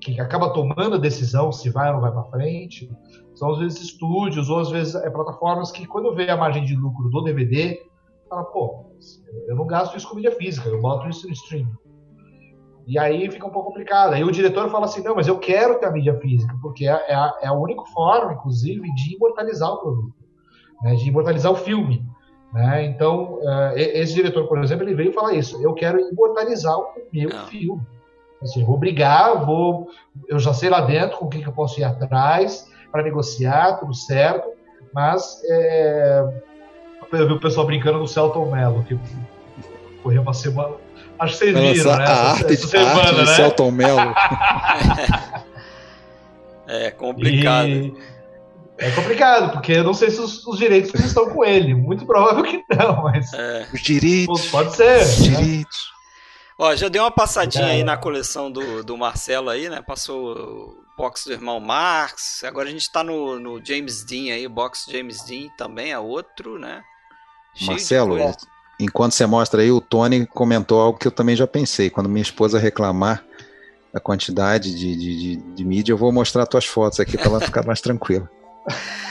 quem 0.00 0.18
acaba 0.18 0.52
tomando 0.52 0.94
a 0.94 0.98
decisão 0.98 1.52
se 1.52 1.68
vai 1.68 1.88
ou 1.88 1.94
não 1.94 2.00
vai 2.00 2.10
para 2.12 2.24
frente, 2.30 2.90
são 3.34 3.52
às 3.52 3.58
vezes 3.58 3.82
estúdios 3.82 4.48
ou 4.48 4.60
às 4.60 4.70
vezes 4.70 4.94
é, 4.94 5.10
plataformas 5.10 5.70
que 5.70 5.86
quando 5.86 6.14
vê 6.14 6.30
a 6.30 6.36
margem 6.36 6.64
de 6.64 6.74
lucro 6.74 7.10
do 7.10 7.22
DVD, 7.22 7.78
fala, 8.28 8.44
pô, 8.44 8.86
eu 9.48 9.56
não 9.56 9.66
gasto 9.66 9.96
isso 9.96 10.08
com 10.08 10.16
mídia 10.16 10.32
física, 10.32 10.68
eu 10.68 10.80
boto 10.80 11.08
isso 11.08 11.26
no 11.26 11.32
streaming. 11.34 11.74
E 12.86 12.98
aí 12.98 13.30
fica 13.30 13.46
um 13.46 13.50
pouco 13.50 13.68
complicado. 13.68 14.14
Aí 14.14 14.24
o 14.24 14.32
diretor 14.32 14.68
fala 14.70 14.86
assim, 14.86 15.02
não, 15.02 15.14
mas 15.14 15.28
eu 15.28 15.38
quero 15.38 15.78
ter 15.78 15.86
a 15.86 15.90
mídia 15.90 16.18
física, 16.18 16.54
porque 16.60 16.86
é, 16.86 17.04
é 17.08 17.14
a, 17.14 17.32
é 17.42 17.50
única 17.50 17.84
forma, 17.86 18.32
inclusive, 18.32 18.92
de 18.94 19.14
imortalizar 19.14 19.70
o 19.70 19.78
produto 19.78 20.20
né, 20.82 20.94
de 20.94 21.08
imortalizar 21.08 21.52
o 21.52 21.56
filme. 21.56 22.04
Né? 22.52 22.84
Então, 22.86 23.34
uh, 23.34 23.72
esse 23.76 24.14
diretor, 24.14 24.48
por 24.48 24.62
exemplo, 24.62 24.84
ele 24.84 24.94
veio 24.94 25.12
falar 25.12 25.34
isso: 25.34 25.62
eu 25.62 25.72
quero 25.74 26.00
imortalizar 26.00 26.76
o 26.76 26.88
meu 27.12 27.28
Não. 27.28 27.46
filme. 27.46 27.82
Assim, 28.42 28.64
vou 28.64 28.78
brigar, 28.78 29.44
vou, 29.44 29.88
eu 30.26 30.38
já 30.38 30.54
sei 30.54 30.70
lá 30.70 30.80
dentro 30.80 31.18
com 31.18 31.26
o 31.26 31.28
que, 31.28 31.42
que 31.42 31.46
eu 31.46 31.52
posso 31.52 31.78
ir 31.78 31.84
atrás 31.84 32.70
para 32.90 33.02
negociar, 33.02 33.78
tudo 33.78 33.94
certo, 33.94 34.48
mas 34.94 35.42
é, 35.44 36.42
eu 37.12 37.28
vi 37.28 37.34
o 37.34 37.40
pessoal 37.40 37.66
brincando 37.66 37.98
no 37.98 38.08
Celton 38.08 38.50
Mello, 38.50 38.82
que 38.84 38.98
correu 40.02 40.22
uma 40.22 40.32
semana. 40.32 40.74
Acho 41.20 41.32
que 41.34 41.38
vocês 41.38 41.52
Vai 41.52 41.72
viram, 41.74 41.96
né? 41.96 41.98
a 41.98 42.02
essa- 42.02 42.12
arte, 42.12 42.52
essa 42.54 42.78
a 42.78 42.80
arte 42.80 42.96
semana, 43.02 43.12
de 43.24 43.30
né? 43.30 43.36
Celton 43.36 43.70
Mello. 43.70 44.14
É 46.66 46.90
complicado. 46.92 47.68
E 47.68 47.94
é 48.78 48.90
complicado, 48.92 49.52
porque 49.52 49.72
eu 49.72 49.84
não 49.84 49.92
sei 49.92 50.10
se 50.10 50.20
os, 50.20 50.46
os 50.46 50.58
direitos 50.58 50.94
estão 51.04 51.28
com 51.30 51.44
ele. 51.44 51.74
Muito 51.74 52.06
provável 52.06 52.42
que 52.44 52.62
não, 52.76 53.02
mas 53.02 53.32
É. 53.34 53.66
Os 53.72 53.80
direitos. 53.82 54.46
pode 54.50 54.74
ser. 54.76 55.02
Os 55.02 55.28
né? 55.28 55.36
direitos. 55.40 55.90
Ó, 56.58 56.74
já 56.76 56.88
deu 56.88 57.02
uma 57.02 57.10
passadinha 57.10 57.64
É. 57.66 57.70
aí 57.72 57.84
na 57.84 57.96
coleção 57.96 58.50
do, 58.52 58.84
do 58.84 58.96
Marcelo 58.96 59.50
aí, 59.50 59.68
né? 59.68 59.82
Passou 59.82 60.32
o 60.36 60.84
box 60.96 61.24
do 61.26 61.32
irmão 61.32 61.58
Marx. 61.58 62.44
Agora 62.44 62.68
a 62.68 62.70
gente 62.70 62.90
tá 62.90 63.02
no, 63.02 63.40
no 63.40 63.64
James 63.64 64.04
Dean 64.04 64.34
aí, 64.34 64.46
o 64.46 64.50
box 64.50 64.86
James 64.90 65.24
Dean 65.24 65.48
também 65.58 65.90
é 65.90 65.98
outro, 65.98 66.58
né? 66.58 66.82
Cheio 67.54 67.66
de 67.66 67.70
Marcelo, 67.72 68.16
coisa. 68.18 68.36
Enquanto 68.80 69.12
você 69.12 69.26
mostra 69.26 69.62
aí, 69.62 69.70
o 69.70 69.80
Tony 69.80 70.26
comentou 70.26 70.80
algo 70.80 70.98
que 70.98 71.06
eu 71.06 71.12
também 71.12 71.36
já 71.36 71.46
pensei. 71.46 71.90
Quando 71.90 72.08
minha 72.08 72.22
esposa 72.22 72.58
reclamar 72.58 73.22
da 73.92 74.00
quantidade 74.00 74.74
de, 74.74 74.96
de, 74.96 75.16
de, 75.16 75.36
de 75.36 75.64
mídia, 75.64 75.92
eu 75.92 75.96
vou 75.96 76.10
mostrar 76.12 76.46
tuas 76.46 76.64
fotos 76.64 76.98
aqui 76.98 77.16
para 77.16 77.26
ela 77.26 77.40
ficar 77.40 77.64
mais 77.64 77.80
tranquila. 77.80 78.28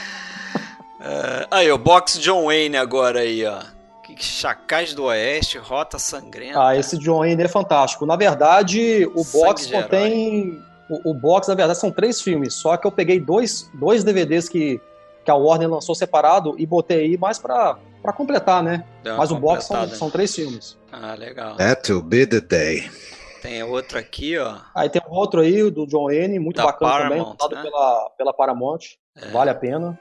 É, 1.01 1.47
aí, 1.49 1.71
o 1.71 1.77
box 1.77 2.19
John 2.19 2.47
Wayne 2.47 2.75
agora 2.75 3.21
aí, 3.21 3.45
ó. 3.45 3.61
Que 4.03 4.21
Chacais 4.21 4.93
do 4.93 5.05
Oeste, 5.05 5.57
Rota 5.57 5.97
Sangrenta. 5.97 6.61
Ah, 6.61 6.75
esse 6.75 6.97
John 6.97 7.19
Wayne 7.19 7.41
é 7.41 7.47
fantástico. 7.47 8.05
Na 8.05 8.17
verdade, 8.17 9.09
o 9.15 9.23
Sangue 9.23 9.45
box 9.45 9.67
contém. 9.67 10.61
O, 10.89 11.11
o 11.11 11.13
box, 11.13 11.47
na 11.47 11.55
verdade, 11.55 11.79
são 11.79 11.89
três 11.89 12.19
filmes. 12.19 12.53
Só 12.55 12.75
que 12.75 12.85
eu 12.85 12.91
peguei 12.91 13.17
dois, 13.17 13.71
dois 13.75 14.03
DVDs 14.03 14.49
que, 14.49 14.81
que 15.23 15.31
a 15.31 15.35
Warner 15.35 15.69
lançou 15.69 15.95
separado 15.95 16.53
e 16.57 16.65
botei 16.65 16.99
aí 16.99 17.17
mais 17.17 17.39
pra, 17.39 17.77
pra 18.01 18.13
completar, 18.13 18.63
né? 18.63 18.83
Mas 19.17 19.31
o 19.31 19.35
box 19.35 19.65
são, 19.65 19.75
completada. 19.75 19.97
são 19.99 20.09
três 20.09 20.33
filmes. 20.35 20.77
Ah, 20.91 21.13
legal. 21.15 21.55
That 21.57 21.91
will 21.91 22.01
be 22.01 22.25
the 22.25 22.41
day. 22.41 22.89
Tem 23.41 23.63
outro 23.63 23.97
aqui, 23.97 24.37
ó. 24.37 24.57
Aí 24.75 24.89
tem 24.89 25.01
um 25.07 25.13
outro 25.13 25.41
aí, 25.41 25.69
do 25.71 25.87
John 25.87 26.05
Wayne, 26.07 26.39
muito 26.39 26.57
Da 26.57 26.65
bacana 26.65 26.91
também, 26.91 27.07
Paramount, 27.09 27.27
montado 27.29 27.55
né? 27.55 27.61
pela, 27.63 28.09
pela 28.17 28.33
Paramount. 28.33 28.79
É, 29.15 29.27
Vale 29.29 29.49
a 29.49 29.55
pena. 29.55 29.99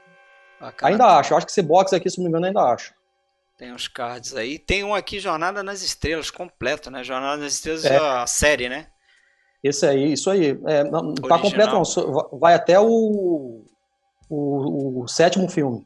bacana. 0.59 0.91
Ainda 0.91 1.05
acho. 1.17 1.33
Eu 1.33 1.37
acho 1.37 1.45
que 1.45 1.51
esse 1.51 1.61
box 1.61 1.93
aqui, 1.93 2.09
se 2.09 2.17
não 2.17 2.25
me 2.25 2.29
engano, 2.29 2.45
ainda 2.47 2.61
acho. 2.61 2.93
Tem 3.57 3.73
uns 3.73 3.87
cards 3.87 4.35
aí. 4.35 4.57
Tem 4.59 4.83
um 4.83 4.93
aqui, 4.95 5.19
Jornada 5.19 5.61
nas 5.63 5.81
Estrelas, 5.81 6.29
completo, 6.31 6.89
né? 6.91 7.03
Jornada 7.03 7.41
nas 7.41 7.53
Estrelas, 7.53 7.85
É. 7.85 7.97
a 7.97 8.25
série, 8.27 8.67
né? 8.69 8.87
Esse 9.63 9.85
aí, 9.85 10.13
isso 10.13 10.29
aí. 10.29 10.57
É, 10.65 10.83
não, 10.85 11.13
tá 11.13 11.37
completo, 11.37 11.73
não. 11.73 11.83
Vai 12.39 12.53
até 12.53 12.79
o, 12.79 13.65
o, 14.29 15.03
o 15.03 15.07
sétimo 15.07 15.49
filme. 15.49 15.85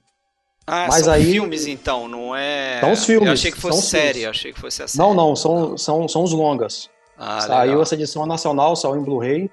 Ah, 0.66 0.88
Mas 0.90 1.04
são 1.04 1.14
aí- 1.14 1.26
filmes 1.32 1.68
então, 1.68 2.08
não 2.08 2.36
é. 2.36 2.80
São 2.80 2.92
os 2.94 3.06
filmes, 3.06 3.28
Eu 3.28 3.34
achei 3.34 3.52
que 3.52 3.60
fosse 3.60 3.82
série, 3.88 4.26
achei 4.26 4.54
que 4.54 4.60
fosse 4.60 4.82
a 4.82 4.88
série. 4.88 4.98
Não, 5.06 5.14
não, 5.14 5.36
são, 5.36 5.78
são, 5.78 6.08
são 6.08 6.24
os 6.24 6.32
longas. 6.32 6.90
Ah, 7.18 7.42
saiu 7.42 7.66
legal. 7.72 7.82
essa 7.84 7.96
edição 7.96 8.26
nacional, 8.26 8.76
saiu 8.76 8.96
em 8.96 9.04
Blu-ray, 9.04 9.52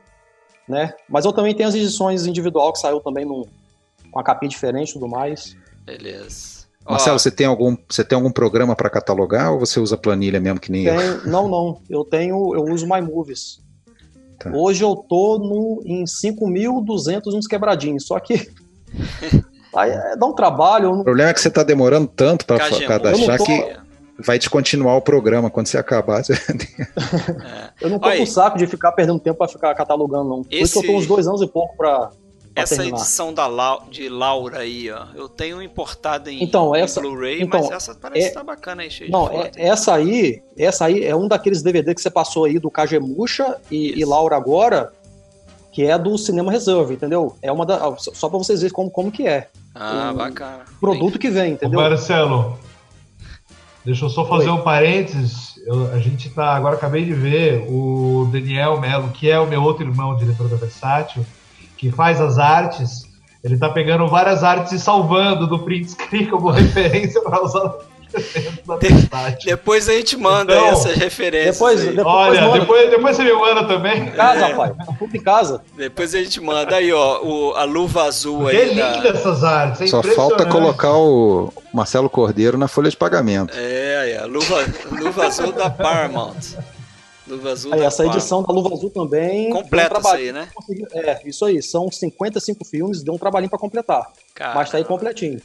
né? 0.68 0.94
Mas 1.08 1.24
eu 1.24 1.32
também 1.32 1.54
tenho 1.54 1.68
as 1.68 1.74
edições 1.74 2.26
individual 2.26 2.72
que 2.72 2.78
saiu 2.78 3.00
também 3.00 3.24
num, 3.24 3.44
com 4.10 4.20
a 4.20 4.22
capinha 4.24 4.48
diferente 4.48 4.90
e 4.90 4.92
tudo 4.94 5.08
mais. 5.08 5.56
Beleza. 5.84 6.60
Ó, 6.86 6.92
Marcelo, 6.92 7.18
você 7.18 7.30
tem 7.30 7.46
algum, 7.46 7.76
você 7.88 8.04
tem 8.04 8.16
algum 8.16 8.30
programa 8.30 8.74
para 8.76 8.88
catalogar 8.88 9.52
ou 9.52 9.58
você 9.58 9.78
usa 9.80 9.96
planilha 9.98 10.40
mesmo 10.40 10.60
que 10.60 10.70
nem 10.72 10.86
eu? 10.86 11.26
Não, 11.26 11.48
não. 11.48 11.82
Eu 11.90 12.04
tenho, 12.04 12.54
eu 12.54 12.64
uso 12.72 12.86
My 12.86 13.00
Movies. 13.02 13.60
Tá. 14.38 14.50
Hoje 14.54 14.82
eu 14.82 14.96
tô 14.96 15.38
no, 15.38 15.82
em 15.84 16.04
5.200 16.04 17.34
uns 17.34 17.46
quebradinhos, 17.46 18.06
só 18.06 18.18
que 18.18 18.50
aí, 19.74 19.90
é, 19.90 20.16
dá 20.16 20.26
um 20.26 20.32
trabalho. 20.32 20.84
eu 20.86 20.92
O 20.92 20.96
não- 20.96 21.04
problema 21.04 21.30
é 21.30 21.34
que 21.34 21.40
você 21.40 21.48
está 21.48 21.62
demorando 21.62 22.06
tanto 22.08 22.44
para 22.46 22.58
cadastrar 22.58 23.38
não 23.38 23.38
tô- 23.38 23.44
que 23.44 23.76
vai 24.18 24.38
descontinuar 24.38 24.96
o 24.96 25.00
programa 25.02 25.48
quando 25.50 25.66
você 25.66 25.78
acabar. 25.78 26.22
Você... 26.22 26.34
É. 27.00 27.70
Eu 27.80 27.88
não 27.90 27.98
tô 27.98 28.10
com 28.10 28.26
saco 28.26 28.58
de 28.58 28.66
ficar 28.66 28.92
perdendo 28.92 29.18
tempo 29.18 29.38
para 29.38 29.48
ficar 29.48 29.74
catalogando, 29.74 30.28
não. 30.28 30.40
Esse... 30.42 30.48
Por 30.50 30.56
isso 30.64 30.80
que 30.80 30.86
eu 30.86 30.92
tô 30.92 30.98
uns 30.98 31.06
dois 31.06 31.26
anos 31.26 31.40
e 31.42 31.46
pouco 31.46 31.76
para 31.76 32.10
essa 32.54 32.76
terminar. 32.76 32.98
edição 32.98 33.32
da 33.32 33.46
La... 33.46 33.78
de 33.90 34.08
Laura 34.08 34.58
aí, 34.58 34.90
ó, 34.90 35.06
eu 35.14 35.28
tenho 35.28 35.62
importada 35.62 36.30
em, 36.30 36.42
então, 36.42 36.74
essa, 36.74 36.98
em 37.00 37.02
Blu-ray, 37.04 37.42
então, 37.42 37.60
mas 37.60 37.70
essa 37.70 37.94
parece 37.94 38.26
é, 38.26 38.30
tá 38.30 38.42
bacana 38.42 38.82
aí, 38.82 38.90
cheio 38.90 39.10
Não, 39.10 39.28
é, 39.30 39.50
essa 39.56 39.94
aí, 39.94 40.42
essa 40.58 40.84
aí 40.86 41.04
é 41.04 41.14
um 41.14 41.28
daqueles 41.28 41.62
DVD 41.62 41.94
que 41.94 42.02
você 42.02 42.10
passou 42.10 42.44
aí 42.44 42.58
do 42.58 42.70
Kagemusha 42.70 43.56
e, 43.70 43.98
e 43.98 44.04
Laura 44.04 44.36
agora, 44.36 44.92
que 45.72 45.84
é 45.86 45.96
do 45.96 46.18
Cinema 46.18 46.50
Reserve, 46.50 46.94
entendeu? 46.94 47.36
É 47.40 47.50
uma 47.52 47.64
da, 47.64 47.78
só 47.96 48.28
para 48.28 48.38
vocês 48.38 48.60
verem 48.60 48.74
como, 48.74 48.90
como 48.90 49.10
que 49.12 49.26
é. 49.28 49.48
Ah, 49.74 50.10
o 50.12 50.16
bacana. 50.16 50.64
Produto 50.80 51.18
que 51.18 51.30
vem, 51.30 51.52
entendeu? 51.52 51.78
Ô 51.78 51.82
Marcelo, 51.82 52.58
deixa 53.84 54.04
eu 54.04 54.10
só 54.10 54.24
fazer 54.26 54.50
Oi. 54.50 54.58
um 54.58 54.62
parênteses. 54.62 55.60
Eu, 55.66 55.92
a 55.92 55.98
gente 55.98 56.30
tá 56.30 56.54
agora 56.54 56.76
acabei 56.76 57.04
de 57.04 57.12
ver 57.12 57.66
o 57.68 58.28
Daniel 58.32 58.80
Melo, 58.80 59.10
que 59.10 59.30
é 59.30 59.38
o 59.38 59.46
meu 59.46 59.62
outro 59.62 59.84
irmão, 59.86 60.16
diretor 60.16 60.48
da 60.48 60.56
Versátil, 60.56 61.24
que 61.76 61.90
faz 61.90 62.20
as 62.20 62.38
artes. 62.38 63.08
Ele 63.42 63.56
tá 63.56 63.70
pegando 63.70 64.06
várias 64.06 64.44
artes 64.44 64.72
e 64.72 64.78
salvando 64.78 65.46
do 65.46 65.60
print 65.60 65.90
screen 65.90 66.26
como 66.26 66.50
referência 66.50 67.22
para 67.22 67.42
usar 67.42 67.72
de, 68.10 69.46
depois 69.46 69.88
a 69.88 69.92
gente 69.92 70.16
manda 70.16 70.54
então, 70.54 70.66
essas 70.68 70.96
referências. 70.96 71.56
Depois, 71.56 71.80
depois 71.80 72.06
Olha, 72.06 72.60
depois, 72.60 72.90
depois 72.90 73.16
você 73.16 73.24
me 73.24 73.32
manda 73.32 73.64
também. 73.64 74.02
Em 74.02 74.10
casa, 74.10 74.46
é. 74.46 74.50
rapaz. 74.50 74.72
Tudo 74.98 75.16
em 75.16 75.22
casa. 75.22 75.62
Depois 75.76 76.14
a 76.14 76.22
gente 76.22 76.40
manda 76.40 76.76
aí, 76.76 76.92
ó, 76.92 77.22
o, 77.22 77.54
a 77.54 77.64
luva 77.64 78.04
azul 78.04 78.48
aí. 78.48 78.56
É 78.56 78.64
linda 78.66 79.08
essas 79.08 79.44
artes. 79.44 79.82
É 79.82 79.86
Só 79.86 80.02
falta 80.02 80.46
colocar 80.46 80.92
o 80.92 81.52
Marcelo 81.72 82.10
Cordeiro 82.10 82.58
na 82.58 82.68
folha 82.68 82.90
de 82.90 82.96
pagamento. 82.96 83.52
É, 83.56 84.12
é 84.12 84.18
a 84.18 84.26
luva, 84.26 84.64
luva 84.90 85.26
azul 85.26 85.52
da 85.52 85.70
Paramount. 85.70 86.56
Luva 87.30 87.52
azul 87.52 87.72
aí, 87.74 87.82
essa 87.82 88.04
edição 88.04 88.42
da 88.42 88.52
Luva 88.52 88.74
Azul 88.74 88.90
também. 88.90 89.50
Completa 89.50 89.98
um 89.98 90.00
isso 90.00 90.08
aí, 90.08 90.32
né? 90.32 90.48
É, 90.92 91.20
isso 91.24 91.44
aí. 91.44 91.62
São 91.62 91.90
55 91.90 92.64
filmes, 92.64 93.04
deu 93.04 93.14
um 93.14 93.18
trabalhinho 93.18 93.48
para 93.48 93.58
completar. 93.58 94.10
Caramba. 94.34 94.58
Mas 94.58 94.70
tá 94.70 94.78
aí 94.78 94.84
completinho. 94.84 95.40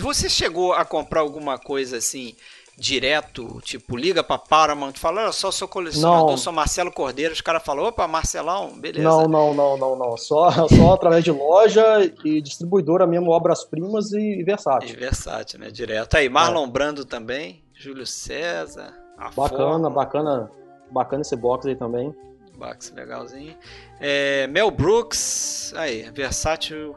Você 0.00 0.28
chegou 0.28 0.72
a 0.72 0.84
comprar 0.84 1.20
alguma 1.20 1.58
coisa 1.58 1.96
assim 1.96 2.34
direto, 2.76 3.60
tipo, 3.62 3.96
liga 3.96 4.24
pra 4.24 4.38
Paramount, 4.38 4.94
fala, 4.94 5.22
eu 5.22 5.32
só 5.32 5.50
sou 5.50 5.68
colecionador, 5.68 6.30
não. 6.30 6.36
sou 6.36 6.52
Marcelo 6.52 6.90
Cordeiro, 6.90 7.32
os 7.32 7.40
caras 7.40 7.62
falam, 7.62 7.84
opa, 7.84 8.08
Marcelão, 8.08 8.70
beleza. 8.78 9.08
Não, 9.08 9.28
não, 9.28 9.54
não, 9.54 9.76
não, 9.76 9.96
não. 9.96 10.16
Só, 10.16 10.50
só 10.68 10.94
através 10.94 11.22
de 11.22 11.30
loja 11.30 11.82
e 12.24 12.40
distribuidora 12.40 13.06
mesmo, 13.06 13.30
obras-primas 13.30 14.12
e 14.12 14.42
versátil. 14.42 14.90
E 14.90 14.98
versátil, 14.98 15.60
né? 15.60 15.70
Direto. 15.70 16.16
Aí, 16.16 16.28
Marlon 16.28 16.64
é. 16.64 16.70
Brando 16.70 17.04
também, 17.04 17.62
Júlio 17.74 18.06
César. 18.06 18.92
bacana, 19.36 19.90
bacana, 19.90 20.50
bacana 20.90 21.22
esse 21.22 21.36
box 21.36 21.66
aí 21.66 21.76
também. 21.76 22.14
Box 22.56 22.92
legalzinho. 22.94 23.56
É, 24.00 24.46
Mel 24.46 24.70
Brooks, 24.70 25.72
aí, 25.76 26.10
versátil 26.10 26.96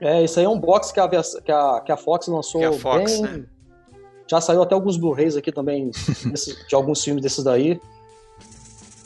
é, 0.00 0.24
isso 0.24 0.38
aí 0.38 0.46
é 0.46 0.48
um 0.48 0.58
box 0.58 0.92
que 0.92 1.00
a, 1.00 1.08
que 1.08 1.52
a, 1.52 1.80
que 1.84 1.92
a 1.92 1.96
Fox 1.96 2.26
lançou 2.26 2.66
a 2.66 2.72
Fox, 2.72 3.12
bem... 3.12 3.22
Né? 3.22 3.44
Já 4.26 4.40
saiu 4.40 4.62
até 4.62 4.74
alguns 4.74 4.96
Blu-rays 4.96 5.36
aqui 5.36 5.50
também, 5.50 5.90
de 6.68 6.74
alguns 6.74 7.02
filmes 7.02 7.22
desses 7.22 7.42
daí. 7.42 7.80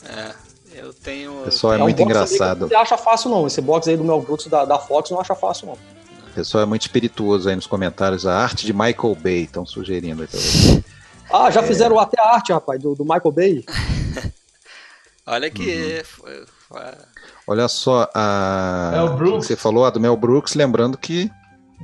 É, 0.07 0.35
eu 0.75 0.93
tenho... 0.93 1.41
O 1.41 1.45
pessoal 1.45 1.73
é, 1.73 1.77
é 1.77 1.79
muito 1.81 2.01
um 2.01 2.05
engraçado. 2.05 2.69
Você 2.69 2.75
acha 2.75 2.97
fácil 2.97 3.31
não, 3.31 3.47
esse 3.47 3.61
box 3.61 3.89
aí 3.89 3.97
do 3.97 4.05
Mel 4.05 4.21
Brooks 4.21 4.47
da, 4.47 4.65
da 4.65 4.79
Fox 4.79 5.11
não 5.11 5.19
acha 5.19 5.35
fácil 5.35 5.69
não. 5.69 5.75
O 5.75 6.35
pessoal 6.35 6.63
é 6.63 6.67
muito 6.67 6.83
espirituoso 6.83 7.49
aí 7.49 7.57
nos 7.57 7.67
comentários. 7.67 8.27
A 8.27 8.37
arte 8.37 8.67
de 8.67 8.73
Michael 8.73 9.15
Bay, 9.15 9.45
estão 9.45 9.65
sugerindo 9.65 10.23
aí 10.23 10.29
pra 10.29 10.39
você. 10.39 10.85
Ah, 11.33 11.51
já 11.51 11.63
é... 11.63 11.67
fizeram 11.67 11.99
até 11.99 12.21
a 12.21 12.35
arte, 12.35 12.53
rapaz, 12.53 12.81
do, 12.81 12.95
do 12.95 13.05
Michael 13.05 13.33
Bay. 13.33 13.65
Olha 15.27 15.51
que 15.51 15.63
uhum. 15.63 16.05
foi, 16.05 16.47
foi... 16.69 16.81
Olha 17.47 17.69
só, 17.69 18.09
a. 18.15 19.07
Você 19.35 19.55
falou 19.55 19.85
a 19.85 19.91
do 19.91 20.01
Mel 20.01 20.17
Brooks, 20.17 20.55
lembrando 20.55 20.97
que 20.97 21.31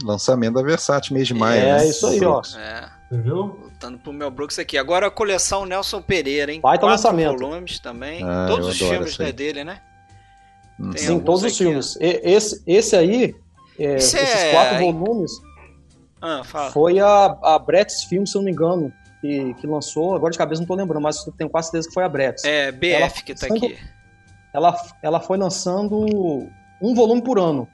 lançamento 0.02 0.54
da 0.54 0.62
Versátil 0.62 1.14
mês 1.14 1.26
de 1.28 1.34
maio. 1.34 1.60
É 1.60 1.78
né? 1.78 1.86
isso 1.86 2.06
aí, 2.06 2.18
Brooks. 2.18 2.56
ó. 2.56 2.58
É. 2.58 2.88
Você 3.10 3.18
viu? 3.18 3.58
Voltando 3.60 3.98
pro 3.98 4.12
Mel 4.12 4.30
Brooks 4.30 4.58
aqui. 4.58 4.78
Agora 4.78 5.08
a 5.08 5.10
coleção 5.10 5.66
Nelson 5.66 6.00
Pereira, 6.00 6.52
hein? 6.52 6.60
Vai 6.62 6.78
Quatro 6.78 6.88
lançamento. 6.88 7.38
volumes 7.38 7.78
também. 7.80 8.22
Ah, 8.24 8.46
todos 8.48 8.68
os 8.68 8.78
filmes 8.78 9.18
né, 9.18 9.32
dele, 9.32 9.64
né? 9.64 9.80
Hum. 10.78 10.92
Sim, 10.96 11.20
todos 11.20 11.42
os 11.42 11.56
filmes. 11.56 11.98
Esse, 12.00 12.62
esse 12.66 12.96
aí, 12.96 13.34
é, 13.78 13.96
esses 13.96 14.14
é... 14.14 14.52
quatro 14.52 14.78
volumes, 14.78 15.32
ah, 16.22 16.42
foi 16.72 17.00
a, 17.00 17.36
a 17.42 17.58
Bretts 17.58 18.04
Film, 18.04 18.24
se 18.24 18.36
eu 18.36 18.40
não 18.40 18.46
me 18.46 18.52
engano, 18.52 18.92
que, 19.20 19.54
que 19.54 19.66
lançou. 19.66 20.14
Agora 20.14 20.30
de 20.30 20.38
cabeça 20.38 20.60
não 20.60 20.68
tô 20.68 20.74
lembrando, 20.74 21.02
mas 21.02 21.22
tenho 21.36 21.50
quase 21.50 21.68
certeza 21.68 21.88
que 21.88 21.94
foi 21.94 22.04
a 22.04 22.08
Bretts. 22.08 22.44
É, 22.44 22.70
BF 22.70 22.92
Ela, 22.92 23.10
que 23.10 23.34
tá 23.34 23.46
aqui 23.46 23.76
ela, 24.52 24.76
ela 25.02 25.20
foi 25.20 25.38
lançando 25.38 26.48
um 26.80 26.94
volume 26.94 27.22
por 27.22 27.38
ano. 27.38 27.68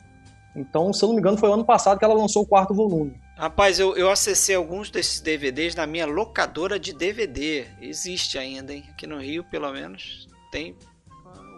Então, 0.55 0.93
se 0.93 1.05
eu 1.05 1.09
não 1.09 1.15
me 1.15 1.21
engano, 1.21 1.37
foi 1.37 1.53
ano 1.53 1.65
passado 1.65 1.99
que 1.99 2.05
ela 2.05 2.15
lançou 2.15 2.43
o 2.43 2.47
quarto 2.47 2.73
volume. 2.73 3.21
Rapaz, 3.37 3.79
eu, 3.79 3.95
eu 3.97 4.11
acessei 4.11 4.55
alguns 4.55 4.91
desses 4.91 5.21
DVDs 5.21 5.75
na 5.75 5.87
minha 5.87 6.07
locadora 6.07 6.79
de 6.81 6.95
DVD. 6.95 7.67
Existe 7.79 8.39
ainda, 8.39 8.73
hein? 8.73 8.85
Aqui 8.91 9.07
no 9.07 9.21
Rio, 9.21 9.45
pelo 9.45 9.71
menos, 9.71 10.27
tem 10.51 10.75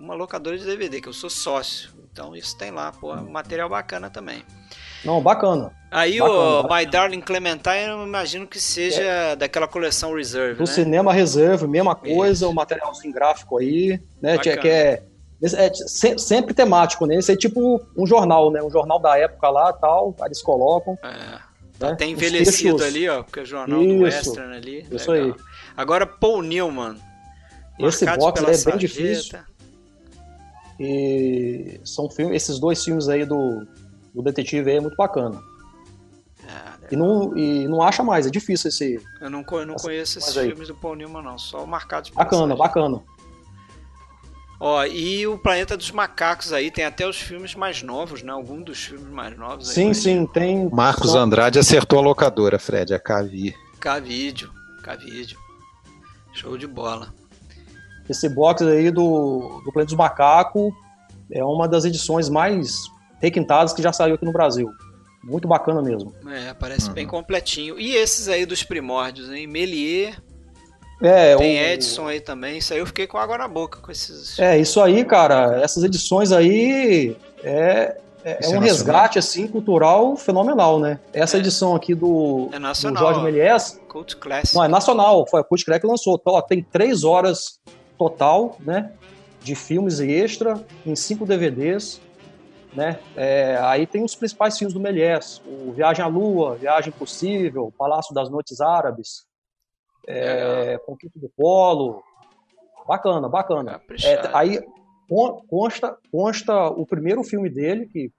uma 0.01 0.15
locadora 0.15 0.59
de 0.59 0.65
DVD, 0.65 1.01
que 1.01 1.09
eu 1.09 1.13
sou 1.13 1.31
sócio. 1.31 1.91
Então, 2.11 2.35
isso 2.35 2.59
tem 2.59 2.73
lá, 2.73 2.91
pô, 2.91 3.15
material 3.15 3.69
bacana 3.69 4.11
também. 4.11 4.43
Não, 5.05 5.21
bacana. 5.21 5.73
Aí 5.91 6.19
bacana, 6.19 6.39
o 6.39 6.63
bacana. 6.63 6.81
My 6.81 6.87
Darling 6.87 7.21
Clementine, 7.21 7.89
eu 7.89 8.07
imagino 8.07 8.47
que 8.47 8.61
seja 8.61 9.03
é. 9.03 9.37
daquela 9.37 9.67
coleção 9.67 10.15
Reserve, 10.15 10.55
Do 10.55 10.61
né? 10.61 10.67
cinema 10.67 11.13
Reserve, 11.13 11.67
mesma 11.67 11.95
coisa, 11.95 12.47
o 12.47 12.51
um 12.51 12.55
materialzinho 12.55 13.13
gráfico 13.13 13.59
aí, 13.59 14.01
né? 14.21 14.37
Bacana. 14.37 14.57
Que 14.59 14.69
é 14.69 15.03
é, 15.41 15.73
sempre 16.19 16.53
temático, 16.53 17.07
né? 17.07 17.17
Isso 17.17 17.31
é 17.31 17.37
tipo 17.37 17.81
um 17.97 18.07
jornal, 18.07 18.51
né? 18.51 18.61
Um 18.61 18.71
jornal 18.71 18.99
da 18.99 19.17
época 19.17 19.49
lá 19.49 19.73
tal, 19.73 20.15
aí 20.21 20.27
eles 20.27 20.43
colocam. 20.43 20.99
É. 21.03 21.39
Tá 21.79 21.87
né? 21.87 21.93
até 21.93 22.07
envelhecido 22.07 22.83
ali, 22.83 23.09
ó, 23.09 23.23
porque 23.23 23.39
é 23.39 23.43
o 23.43 23.47
jornal 23.47 23.81
Isso. 23.81 23.95
do 23.95 24.03
Western 24.03 24.57
ali. 24.57 24.87
Isso 24.91 25.13
legal. 25.13 25.29
aí. 25.29 25.35
Agora, 25.77 26.07
Paul 26.07 26.43
Newman. 26.43 26.97
Esse 27.79 28.05
box 28.05 28.43
é 28.43 28.71
bem 28.71 28.79
difícil. 28.79 29.39
E 30.81 31.81
são 31.85 32.11
filmes, 32.11 32.43
esses 32.43 32.59
dois 32.59 32.83
filmes 32.83 33.09
aí 33.09 33.25
do, 33.25 33.65
do 34.19 34.23
detetive 34.23 34.71
aí 34.71 34.77
é 34.77 34.81
muito 34.81 34.97
bacana. 34.97 35.41
Ah, 36.49 36.77
e, 36.91 36.97
não, 36.97 37.37
e 37.37 37.69
não 37.69 37.81
acha 37.81 38.03
mais, 38.03 38.27
é 38.27 38.31
difícil 38.31 38.69
esse. 38.69 39.01
Eu 39.21 39.31
não, 39.31 39.45
eu 39.49 39.67
não 39.67 39.75
conheço 39.77 40.19
esses 40.19 40.35
filmes 40.35 40.69
do 40.69 40.75
Paul 40.75 40.97
Newman, 40.97 41.23
não, 41.23 41.39
só 41.39 41.65
marcados 41.65 42.11
Bacana, 42.11 42.57
bacana. 42.57 43.01
Ó, 44.61 44.85
e 44.85 45.25
o 45.25 45.39
Planeta 45.39 45.77
dos 45.77 45.93
Macacos 45.93 46.53
aí 46.53 46.69
tem 46.69 46.85
até 46.85 47.07
os 47.07 47.17
filmes 47.17 47.55
mais 47.55 47.81
novos, 47.81 48.25
né? 48.25 48.33
Algum 48.33 48.61
dos 48.61 48.87
filmes 48.87 49.07
mais 49.07 49.39
novos. 49.39 49.69
Sim, 49.69 49.95
sim, 49.95 50.27
tem. 50.27 50.69
Marcos 50.69 51.15
Andrade 51.15 51.61
acertou 51.61 52.01
a 52.01 52.03
locadora, 52.03 52.59
Fred, 52.59 52.93
a 52.93 52.99
Cavi. 52.99 53.55
Cavídeo, 53.79 54.51
Cavídeo. 54.83 55.39
Show 56.33 56.59
de 56.59 56.67
bola. 56.67 57.15
Esse 58.09 58.29
box 58.29 58.65
aí 58.65 58.91
do, 58.91 59.63
do 59.65 59.73
Planeta 59.73 59.91
dos 59.91 59.95
Macacos 59.95 60.73
é 61.31 61.45
uma 61.45 61.69
das 61.69 61.85
edições 61.85 62.29
mais 62.29 62.91
requintadas 63.21 63.73
que 63.73 63.83
já 63.83 63.93
saiu 63.93 64.15
aqui 64.15 64.25
no 64.25 64.33
Brasil. 64.33 64.71
Muito 65.23 65.49
bacana 65.49 65.83
mesmo. 65.83 66.15
É, 66.29 66.55
parece 66.55 66.89
uhum. 66.89 66.95
bem 66.95 67.07
completinho. 67.07 67.79
E 67.79 67.95
esses 67.95 68.29
aí 68.29 68.47
dos 68.47 68.63
primórdios, 68.63 69.31
hein? 69.31 69.47
Melier, 69.47 70.17
é, 71.01 71.37
Tem 71.37 71.59
o... 71.59 71.65
Edson 71.65 72.09
aí 72.09 72.21
também, 72.21 72.59
isso 72.59 72.73
aí 72.73 72.81
eu 72.81 72.87
fiquei 72.87 73.07
com 73.07 73.19
água 73.19 73.39
na 73.39 73.47
boca 73.47 73.79
com 73.81 73.91
esses. 73.91 74.39
É, 74.39 74.59
isso 74.59 74.81
aí, 74.81 75.05
cara, 75.05 75.61
essas 75.63 75.85
edições 75.85 76.33
aí 76.33 77.17
é, 77.45 77.97
é, 78.25 78.39
é 78.43 78.49
um 78.49 78.59
resgate 78.59 79.19
assim 79.19 79.47
cultural 79.47 80.17
fenomenal, 80.17 80.81
né? 80.81 80.99
Essa 81.13 81.37
é. 81.37 81.41
edição 81.41 81.77
aqui 81.77 81.95
do, 81.95 82.49
é 82.53 82.59
nacional, 82.59 83.01
do 83.01 83.07
Jorge 83.07 83.21
Méliès. 83.23 83.81
Cult 83.89 84.17
Classic. 84.17 84.57
Não, 84.57 84.65
é 84.65 84.69
nacional, 84.69 85.25
foi 85.29 85.41
a 85.41 85.45
Cult 85.45 85.65
Classic 85.65 85.87
que 85.87 85.91
lançou. 85.91 86.19
Então, 86.21 86.35
ó, 86.35 86.43
tem 86.43 86.63
três 86.63 87.05
horas 87.05 87.61
total, 87.97 88.57
né? 88.59 88.91
De 89.41 89.55
filmes 89.55 90.01
extra, 90.01 90.61
em 90.85 90.97
cinco 90.97 91.25
DVDs. 91.25 92.01
Né? 92.75 93.01
É, 93.17 93.57
aí 93.63 93.87
tem 93.87 94.05
os 94.05 94.15
principais 94.15 94.59
filmes 94.59 94.75
do 94.75 94.81
Méliès, 94.81 95.43
o 95.47 95.73
Viagem 95.73 96.05
à 96.05 96.09
Lua, 96.09 96.57
Viagem 96.57 96.93
Possível, 96.93 97.73
Palácio 97.77 98.15
das 98.15 98.29
Noites 98.29 98.61
Árabes, 98.61 99.27
é, 100.07 100.79
Conquista 100.87 101.19
do 101.19 101.29
Polo. 101.29 102.03
Bacana, 102.87 103.29
bacana. 103.29 103.83
É, 104.03 104.31
aí 104.33 104.61
consta, 105.49 105.97
consta 106.11 106.69
o 106.69 106.87
primeiro 106.87 107.23
filme 107.23 107.51
dele, 107.51 107.87
que 107.87 108.11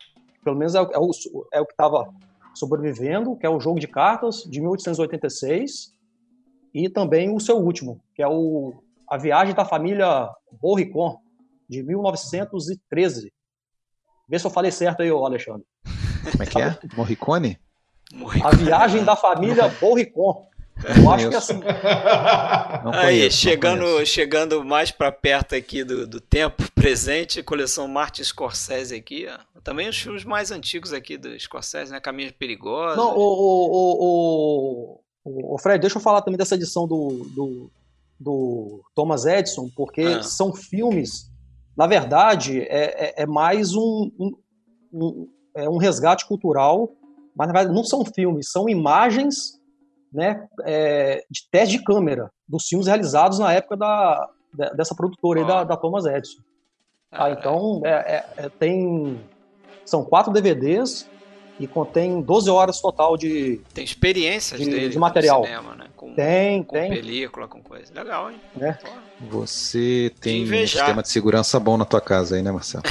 pelo 0.43 0.55
menos 0.55 0.75
é, 0.75 0.79
é 0.79 0.99
o, 0.99 1.11
é 1.53 1.61
o 1.61 1.65
que 1.65 1.73
estava 1.73 2.07
sobrevivendo, 2.53 3.35
que 3.35 3.45
é 3.45 3.49
o 3.49 3.59
Jogo 3.59 3.79
de 3.79 3.87
Cartas, 3.87 4.43
de 4.43 4.59
1886, 4.59 5.93
e 6.73 6.89
também 6.89 7.33
o 7.33 7.39
seu 7.39 7.57
último, 7.57 7.99
que 8.13 8.21
é 8.21 8.27
o 8.27 8.73
A 9.07 9.17
Viagem 9.17 9.55
da 9.55 9.65
Família 9.65 10.29
Borricon, 10.61 11.19
de 11.67 11.83
1913. 11.83 13.31
Vê 14.29 14.37
se 14.37 14.45
eu 14.45 14.51
falei 14.51 14.71
certo 14.71 15.01
aí, 15.01 15.09
Alexandre. 15.09 15.65
Como 16.31 16.43
é 16.43 16.45
que 16.45 16.61
é? 16.61 16.77
Morricone? 16.95 17.57
A 18.43 18.55
Viagem 18.55 19.03
da 19.03 19.15
Família 19.15 19.67
Borricon. 19.81 20.47
Eu 20.97 21.11
acho 21.11 21.29
que 21.29 21.35
assim. 21.35 21.59
Aí, 22.93 23.29
chegando, 23.31 24.05
chegando 24.05 24.63
mais 24.63 24.91
para 24.91 25.11
perto 25.11 25.55
aqui 25.55 25.83
do, 25.83 26.07
do 26.07 26.21
tempo 26.21 26.63
presente, 26.73 27.43
coleção 27.43 27.87
Martin 27.87 28.23
Scorsese 28.23 28.95
aqui, 28.95 29.27
ó. 29.27 29.61
Também 29.61 29.89
os 29.89 29.97
filmes 29.97 30.23
mais 30.23 30.51
antigos 30.51 30.93
aqui 30.93 31.17
do 31.17 31.37
Scorsese, 31.37 31.91
né? 31.91 31.99
Caminhos 31.99 32.31
Perigosos. 32.31 32.95
Não, 32.95 33.17
o, 33.17 33.21
o, 33.21 35.01
o, 35.25 35.55
o, 35.55 35.57
Fred, 35.57 35.81
deixa 35.81 35.97
eu 35.97 36.01
falar 36.01 36.21
também 36.21 36.37
dessa 36.37 36.55
edição 36.55 36.87
do, 36.87 37.27
do, 37.35 37.71
do 38.17 38.81
Thomas 38.95 39.25
Edison, 39.25 39.69
porque 39.75 40.01
ah. 40.01 40.23
são 40.23 40.53
filmes, 40.53 41.28
na 41.79 41.87
verdade, 41.87 42.59
é, 42.63 43.05
é, 43.05 43.23
é 43.23 43.25
mais 43.25 43.73
um, 43.73 44.11
um, 44.19 44.35
um, 44.91 45.29
é 45.55 45.69
um 45.69 45.77
resgate 45.77 46.27
cultural, 46.27 46.91
mas 47.33 47.47
na 47.47 47.53
verdade 47.53 47.73
não 47.73 47.85
são 47.85 48.03
filmes, 48.03 48.51
são 48.51 48.67
imagens 48.67 49.57
né, 50.11 50.45
é, 50.65 51.23
de 51.31 51.49
teste 51.49 51.77
de 51.77 51.83
câmera 51.85 52.29
dos 52.45 52.67
filmes 52.67 52.85
realizados 52.85 53.39
na 53.39 53.53
época 53.53 53.77
da, 53.77 54.29
dessa 54.75 54.93
produtora 54.93 55.39
aí, 55.39 55.47
da, 55.47 55.63
da 55.63 55.77
Thomas 55.77 56.05
Edison. 56.05 56.41
Ah, 57.13 57.29
então, 57.29 57.81
é, 57.85 57.89
é, 57.89 58.25
é, 58.35 58.49
tem. 58.49 59.17
São 59.85 60.03
quatro 60.03 60.33
DVDs 60.33 61.09
e 61.61 61.65
contém 61.65 62.21
12 62.21 62.49
horas 62.49 62.81
total 62.81 63.15
de. 63.15 63.61
Tem 63.73 63.85
experiências 63.85 64.59
de, 64.59 64.69
dele 64.69 64.89
de 64.89 64.99
material. 64.99 65.45
Cinema, 65.45 65.75
né? 65.75 65.88
Com, 65.99 66.13
tem, 66.13 66.63
com 66.63 66.77
tem. 66.77 66.89
película, 66.89 67.45
com 67.45 67.61
coisa. 67.61 67.91
Legal, 67.93 68.31
hein? 68.31 68.39
É. 68.61 68.73
Você 69.29 70.09
tem 70.21 70.45
um 70.45 70.47
sistema 70.65 71.01
de 71.01 71.09
segurança 71.09 71.59
bom 71.59 71.75
na 71.75 71.83
tua 71.83 71.99
casa 71.99 72.37
aí, 72.37 72.41
né, 72.41 72.53
Marcelo? 72.53 72.85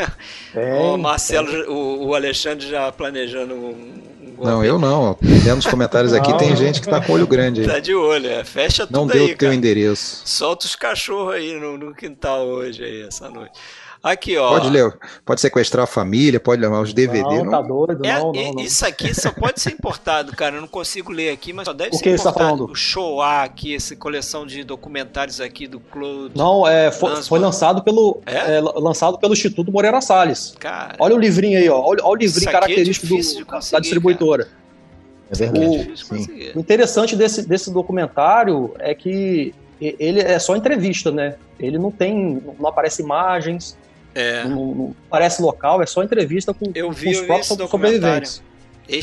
tem, 0.54 0.72
o 0.72 0.96
Marcelo, 0.96 1.70
o, 1.70 2.06
o, 2.06 2.14
Alexandre 2.14 2.66
já 2.66 2.90
planejando 2.90 3.52
um. 3.54 4.02
não, 4.38 4.64
eu 4.64 4.78
não. 4.78 5.18
Lendo 5.20 5.58
os 5.58 5.66
comentários 5.66 6.14
aqui, 6.14 6.30
não. 6.30 6.38
tem 6.38 6.56
gente 6.56 6.80
que 6.80 6.88
tá 6.88 6.98
com 6.98 7.12
olho 7.12 7.26
grande 7.26 7.60
aí. 7.60 7.66
Tá 7.66 7.78
de 7.78 7.94
olho, 7.94 8.26
é. 8.26 8.42
Fecha 8.42 8.86
tudo 8.86 8.96
não 8.96 9.02
aí. 9.02 9.08
Não 9.08 9.14
deu 9.14 9.24
o 9.24 9.28
teu 9.28 9.48
cara. 9.48 9.54
endereço. 9.54 10.22
Solta 10.24 10.64
os 10.64 10.74
cachorros 10.74 11.34
aí 11.34 11.52
no, 11.60 11.76
no 11.76 11.94
quintal 11.94 12.46
hoje, 12.46 12.82
aí, 12.82 13.02
essa 13.02 13.28
noite. 13.28 13.60
Aqui, 14.02 14.36
ó. 14.36 14.50
Pode 14.50 14.70
ler, 14.70 14.96
pode 15.24 15.40
sequestrar 15.40 15.84
a 15.84 15.86
família, 15.86 16.38
pode 16.38 16.60
levar 16.60 16.80
os 16.80 16.92
DVD. 16.92 17.22
Não, 17.22 17.44
não. 17.44 17.50
tá 17.50 17.62
doido, 17.62 18.04
é, 18.04 18.18
não, 18.18 18.32
não, 18.32 18.52
não, 18.52 18.62
Isso 18.62 18.86
aqui 18.86 19.14
só 19.14 19.32
pode 19.32 19.60
ser 19.60 19.72
importado, 19.72 20.32
cara. 20.32 20.56
Eu 20.56 20.60
não 20.60 20.68
consigo 20.68 21.10
ler 21.10 21.30
aqui, 21.30 21.52
mas 21.52 21.64
só 21.64 21.72
deve 21.72 21.90
o 21.90 21.94
ser 21.94 22.02
que 22.02 22.10
importado. 22.10 22.34
Você 22.34 22.38
tá 22.38 22.44
falando? 22.44 22.70
O 22.70 22.74
Showa 22.74 23.42
aqui, 23.42 23.74
essa 23.74 23.96
coleção 23.96 24.46
de 24.46 24.62
documentários 24.64 25.40
aqui 25.40 25.66
do 25.66 25.80
Claude. 25.80 26.36
Não, 26.36 26.66
é, 26.66 26.90
foi, 26.92 27.22
foi 27.22 27.38
lançado 27.38 27.82
pelo 27.82 28.20
é? 28.26 28.56
É, 28.56 28.60
lançado 28.60 29.18
pelo 29.18 29.32
Instituto 29.32 29.72
Moreira 29.72 30.00
Salles. 30.00 30.54
Cara, 30.58 30.94
olha 30.98 31.14
o 31.14 31.18
livrinho 31.18 31.58
aí, 31.58 31.68
ó. 31.68 31.80
Olha, 31.80 32.04
olha 32.04 32.18
o 32.18 32.22
livrinho 32.22 32.50
característico 32.50 33.06
do, 33.06 33.44
da 33.72 33.80
distribuidora. 33.80 34.44
Cara. 34.44 34.66
É 35.30 35.34
verdade. 35.34 35.94
O, 36.54 36.58
o 36.58 36.60
interessante 36.60 37.16
desse, 37.16 37.46
desse 37.46 37.72
documentário 37.72 38.72
é 38.78 38.94
que 38.94 39.52
ele 39.80 40.20
é 40.20 40.38
só 40.38 40.56
entrevista, 40.56 41.10
né? 41.10 41.34
Ele 41.58 41.78
não 41.78 41.90
tem, 41.90 42.42
não 42.58 42.68
aparece 42.68 43.02
imagens, 43.02 43.76
é. 44.16 44.44
Não, 44.44 44.74
não, 44.74 44.96
parece 45.10 45.42
local, 45.42 45.82
é 45.82 45.86
só 45.86 46.02
entrevista 46.02 46.54
com, 46.54 46.72
eu 46.74 46.90
vi, 46.90 47.12
com 47.12 47.20
os 47.20 47.26
próprios 47.26 47.58
eu 47.58 47.68
sobreviventes. 47.68 48.42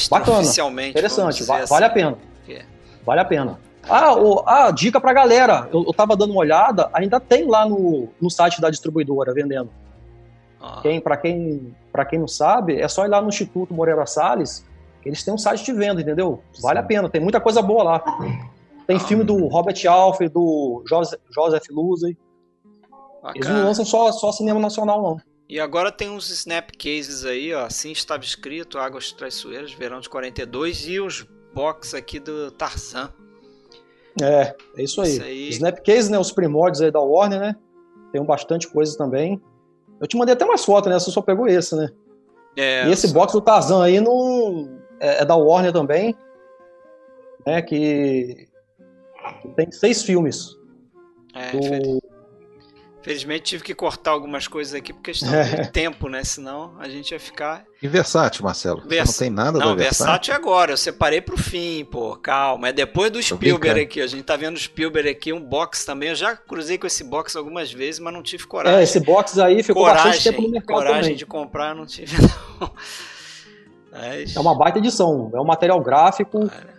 Bacana, 0.10 0.41
interessante, 0.88 1.44
vale, 1.44 1.64
assim. 1.64 1.73
vale 1.73 1.85
a 1.85 1.90
pena. 1.90 2.18
É. 2.49 2.65
Vale 3.06 3.22
a 3.22 3.26
pena. 3.26 3.60
Ah, 3.88 4.15
o, 4.15 4.44
ah, 4.48 4.72
dica 4.72 4.99
pra 4.99 5.14
galera. 5.14 5.69
Eu, 5.72 5.84
eu 5.85 5.94
tava 5.94 6.15
dando 6.15 6.31
uma 6.31 6.40
olhada, 6.40 6.90
ainda 6.94 7.19
tem 7.19 7.45
lá 7.45 7.68
no, 7.68 8.10
no 8.19 8.30
site 8.30 8.60
da 8.60 8.72
distribuidora 8.72 9.34
vendendo. 9.34 9.69
Ah. 10.60 10.80
Quem, 10.81 10.99
para 10.99 11.18
quem, 11.18 11.76
pra 11.91 12.06
quem 12.06 12.18
não 12.18 12.27
sabe, 12.27 12.80
é 12.80 12.88
só 12.88 13.06
ir 13.06 13.10
lá 13.10 13.22
no 13.22 13.30
Instituto 13.30 13.72
Moreira 13.72 14.07
Salles, 14.07 14.65
eles 15.06 15.23
têm 15.23 15.34
um 15.34 15.38
site 15.38 15.64
de 15.64 15.73
venda, 15.73 16.02
entendeu? 16.02 16.41
Vale 16.60 16.80
Sim. 16.80 16.85
a 16.85 16.88
pena, 16.88 17.10
tem 17.10 17.22
muita 17.22 17.40
coisa 17.40 17.61
boa 17.61 17.84
lá. 17.84 17.99
Tem 18.88 18.95
ah, 18.95 18.99
filme 18.99 19.23
do 19.23 19.48
Robert 19.48 19.77
Alfred, 19.88 20.34
do 20.34 20.84
Joseph, 20.88 21.19
Joseph 21.30 21.65
Luzey. 21.69 22.18
Bacana. 23.23 23.45
Eles 23.45 23.49
não 23.49 23.65
lançam 23.65 23.85
só, 23.85 24.11
só 24.11 24.31
cinema 24.33 24.59
nacional, 24.59 25.01
não. 25.01 25.17
E 25.47 25.59
agora 25.59 25.91
tem 25.91 26.09
uns 26.09 26.29
snap 26.29 26.71
cases 26.77 27.23
aí, 27.25 27.53
ó. 27.53 27.65
Assim 27.65 27.91
estava 27.91 28.23
escrito, 28.23 28.77
Águas 28.77 29.13
Traiçoeiras, 29.13 29.71
verão 29.71 30.01
de 30.01 30.09
42, 30.09 30.87
e 30.87 30.99
os 30.99 31.25
box 31.53 31.93
aqui 31.93 32.19
do 32.19 32.51
Tarzan. 32.51 33.13
É, 34.21 34.53
é 34.75 34.83
isso 34.83 35.01
aí. 35.01 35.21
aí. 35.21 35.49
Snap 35.49 35.79
case, 35.79 36.11
né? 36.11 36.19
Os 36.19 36.31
primórdios 36.31 36.81
aí 36.81 36.91
da 36.91 36.99
Warner, 36.99 37.39
né? 37.39 37.55
Tem 38.11 38.23
bastante 38.23 38.67
coisa 38.67 38.97
também. 38.97 39.41
Eu 40.01 40.07
te 40.07 40.17
mandei 40.17 40.33
até 40.33 40.45
mais 40.45 40.65
fotos, 40.65 40.91
né? 40.91 40.99
Você 40.99 41.09
só 41.09 41.21
pegou 41.21 41.47
esse, 41.47 41.75
né? 41.75 41.89
É, 42.57 42.87
e 42.87 42.91
esse 42.91 43.07
só... 43.07 43.13
box 43.13 43.31
do 43.31 43.41
Tarzan 43.41 43.83
aí 43.83 44.01
não... 44.01 44.79
é, 44.99 45.21
é 45.21 45.25
da 45.25 45.35
Warner 45.35 45.71
também. 45.71 46.15
Né? 47.45 47.61
Que 47.61 48.47
tem 49.55 49.71
seis 49.71 50.03
filmes. 50.03 50.57
É, 51.33 51.51
do... 51.51 52.12
Felizmente 53.03 53.43
tive 53.43 53.63
que 53.65 53.75
cortar 53.75 54.11
algumas 54.11 54.47
coisas 54.47 54.73
aqui 54.73 54.93
por 54.93 55.01
questão 55.01 55.34
é. 55.34 55.43
de 55.43 55.71
tempo, 55.71 56.07
né? 56.07 56.23
Senão 56.23 56.73
a 56.80 56.88
gente 56.88 57.11
ia 57.11 57.19
ficar. 57.19 57.65
E 57.81 57.88
versátil, 57.88 58.45
Marcelo? 58.45 58.81
Vers... 58.88 59.09
Não 59.09 59.13
tem 59.13 59.30
nada 59.30 59.59
Não, 59.59 59.75
da 59.75 59.84
versátil 59.84 60.34
é 60.34 60.38
agora. 60.38 60.71
Eu 60.71 60.77
separei 60.77 61.19
pro 61.19 61.38
fim, 61.38 61.84
pô. 61.84 62.15
Calma. 62.15 62.69
É 62.69 62.71
depois 62.71 63.11
do 63.11 63.21
Spielberg 63.21 63.81
aqui. 63.81 63.99
A 63.99 64.07
gente 64.07 64.23
tá 64.23 64.38
vendo 64.38 64.55
o 64.55 64.59
Spielberg 64.59 65.09
aqui, 65.09 65.34
um 65.34 65.41
box 65.41 65.84
também. 65.85 66.09
Eu 66.09 66.15
já 66.15 66.34
cruzei 66.34 66.77
com 66.77 66.88
esse 66.88 67.03
box 67.03 67.35
algumas 67.35 67.73
vezes, 67.73 67.99
mas 67.99 68.13
não 68.13 68.23
tive 68.23 68.47
coragem. 68.47 68.80
É, 68.80 68.84
esse 68.84 69.01
box 69.01 69.38
aí 69.38 69.61
ficou 69.61 69.84
coragem, 69.84 70.05
bastante 70.05 70.30
tempo 70.30 70.41
no 70.41 70.49
mercado 70.49 70.77
Coragem 70.77 71.01
também. 71.01 71.15
de 71.17 71.25
comprar, 71.25 71.75
não 71.75 71.85
tive, 71.85 72.15
não. 72.61 72.71
Mas... 73.91 74.34
É 74.34 74.39
uma 74.39 74.57
baita 74.57 74.80
edição. 74.80 75.30
É 75.35 75.41
um 75.41 75.45
material 75.45 75.81
gráfico. 75.81 76.47
Cara 76.47 76.73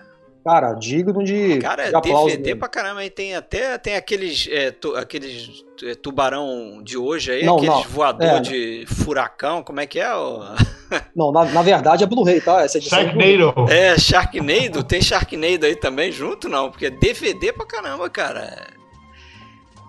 cara, 0.44 0.74
digno 0.74 1.24
de, 1.24 1.58
cara, 1.58 1.88
de 1.88 1.96
aplauso. 1.96 2.26
DVD 2.26 2.50
mesmo. 2.50 2.60
pra 2.60 2.68
caramba, 2.68 3.00
aí 3.00 3.08
tem 3.08 3.34
até 3.34 3.78
tem 3.78 3.96
aqueles, 3.96 4.46
é, 4.50 4.70
tu, 4.70 4.94
aqueles 4.94 5.63
tubarão 6.02 6.80
de 6.82 6.96
hoje 6.96 7.32
aí, 7.32 7.44
não, 7.44 7.56
aqueles 7.56 7.74
não. 7.74 7.82
voador 7.84 8.26
É. 8.28 8.40
de 8.40 8.84
furacão, 8.86 9.62
como 9.62 9.80
é 9.80 9.86
que 9.86 9.98
é? 10.00 10.14
o- 10.14 10.40
Não, 11.16 11.32
na, 11.32 11.44
na 11.46 11.62
verdade 11.62 12.04
é 12.04 12.06
Blu-ray, 12.06 12.40
tá? 12.40 12.62
Essa 12.62 12.78
edição 12.78 12.98
é. 12.98 13.04
Sharknado. 13.04 13.72
É, 13.72 13.98
Sharknado, 13.98 14.84
tem 14.84 15.00
Sharknado 15.02 15.66
aí 15.66 15.74
também 15.74 16.12
junto, 16.12 16.48
não? 16.48 16.70
Porque 16.70 16.86
é 16.86 16.90
DVD 16.90 17.52
pra 17.52 17.66
caramba, 17.66 18.08
cara. 18.08 18.68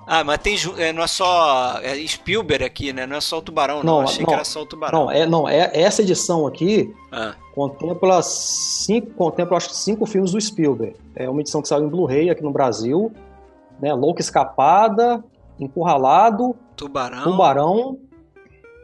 Ah, 0.07 0.23
mas 0.23 0.37
tem, 0.39 0.55
é, 0.77 0.93
não 0.93 1.01
é 1.03 1.07
só 1.07 1.79
é 1.81 1.95
Spielberg 2.07 2.63
aqui, 2.63 2.93
né? 2.93 3.07
Não 3.07 3.17
é 3.17 3.21
só 3.21 3.39
o 3.39 3.41
tubarão, 3.41 3.77
não. 3.83 3.97
Não, 3.97 4.01
Achei 4.01 4.19
não. 4.19 4.27
que 4.27 4.33
era 4.33 4.43
só 4.43 4.61
o 4.61 4.65
tubarão. 4.65 5.05
Não, 5.05 5.11
é, 5.11 5.25
não, 5.25 5.49
é 5.49 5.71
essa 5.73 6.01
edição 6.03 6.45
aqui 6.45 6.93
Ah, 7.11 7.33
contempla 7.55 8.21
cinco, 8.21 9.11
contempla 9.15 9.57
acho 9.57 9.69
que 9.69 9.75
cinco 9.77 10.05
filmes 10.05 10.31
do 10.31 10.39
Spielberg. 10.39 10.95
É 11.15 11.27
uma 11.29 11.41
edição 11.41 11.59
que 11.61 11.67
saiu 11.67 11.85
em 11.85 11.89
Blu-ray 11.89 12.29
aqui 12.29 12.43
no 12.43 12.51
Brasil, 12.51 13.11
né? 13.81 13.93
Louca 13.95 14.21
Escapada, 14.21 15.23
Encurralado, 15.59 16.55
tubarão. 16.75 17.23
Tubarão, 17.23 17.99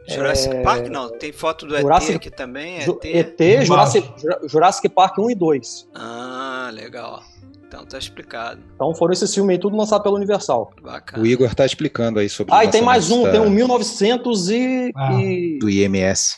Jurassic 0.08 0.54
é, 0.56 0.62
Park, 0.62 0.86
não. 0.88 1.10
Tem 1.18 1.32
foto 1.32 1.66
do 1.66 1.78
Jurassic- 1.78 2.12
ET 2.12 2.16
aqui 2.16 2.30
também. 2.30 2.80
Ju- 2.80 2.98
ET. 3.04 3.40
ET, 3.40 3.64
Jurassic, 3.66 4.12
Jura- 4.20 4.40
Jurassic 4.48 4.88
Park 4.88 5.18
1 5.18 5.30
e 5.30 5.34
2. 5.34 5.88
Ah, 5.94 6.70
legal. 6.72 7.22
Então 7.68 7.86
tá 7.86 7.96
explicado. 7.98 8.60
Então 8.74 8.94
foram 8.94 9.12
esses 9.12 9.32
filmes 9.34 9.54
aí 9.54 9.58
tudo 9.58 9.76
lançado 9.76 10.02
pela 10.02 10.16
Universal. 10.16 10.72
Bacana. 10.82 11.22
O 11.22 11.26
Igor 11.26 11.54
tá 11.54 11.64
explicando 11.64 12.18
aí 12.18 12.28
sobre 12.28 12.52
Ah, 12.54 12.64
e 12.64 12.68
tem 12.68 12.82
mais 12.82 13.10
um, 13.10 13.22
lançamentos 13.22 13.32
tem 13.32 13.40
um 13.40 13.44
da- 13.44 13.50
1900 13.56 14.50
e, 14.50 14.92
Ah. 14.96 15.12
e 15.14 15.58
do 15.58 15.70
IMS. 15.70 16.36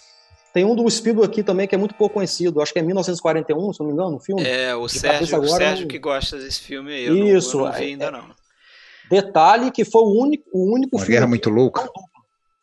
tem 0.52 0.64
um 0.64 0.76
do 0.76 0.88
Spielberg 0.88 1.32
aqui 1.32 1.42
também 1.42 1.66
que 1.66 1.74
é 1.74 1.78
muito 1.78 1.94
pouco 1.96 2.14
conhecido. 2.14 2.60
Acho 2.62 2.72
que 2.72 2.78
é 2.78 2.82
1941, 2.82 3.72
se 3.72 3.80
não 3.80 3.86
me 3.88 3.92
engano, 3.92 4.16
o 4.16 4.20
filme. 4.20 4.42
É, 4.44 4.72
o 4.76 4.86
De 4.86 4.92
Sérgio, 4.92 5.40
o 5.40 5.48
Sérgio 5.48 5.80
não- 5.82 5.88
que 5.88 5.98
gosta 5.98 6.36
desse 6.38 6.60
filme 6.60 6.92
aí. 6.92 7.06
Eu 7.06 7.16
Isso, 7.36 7.56
não, 7.58 7.64
eu 7.66 7.70
não 7.72 7.78
vi 7.78 7.84
é- 7.84 7.88
ainda 7.88 8.04
é- 8.04 8.10
não. 8.12 8.24
Detalhe 9.10 9.70
que 9.70 9.84
foi 9.84 10.02
o 10.02 10.20
único, 10.22 10.44
o 10.52 10.72
único 10.72 10.96
Uma 10.96 11.02
filme 11.02 11.14
guerra 11.14 11.26
muito 11.26 11.50
louca. 11.50 11.88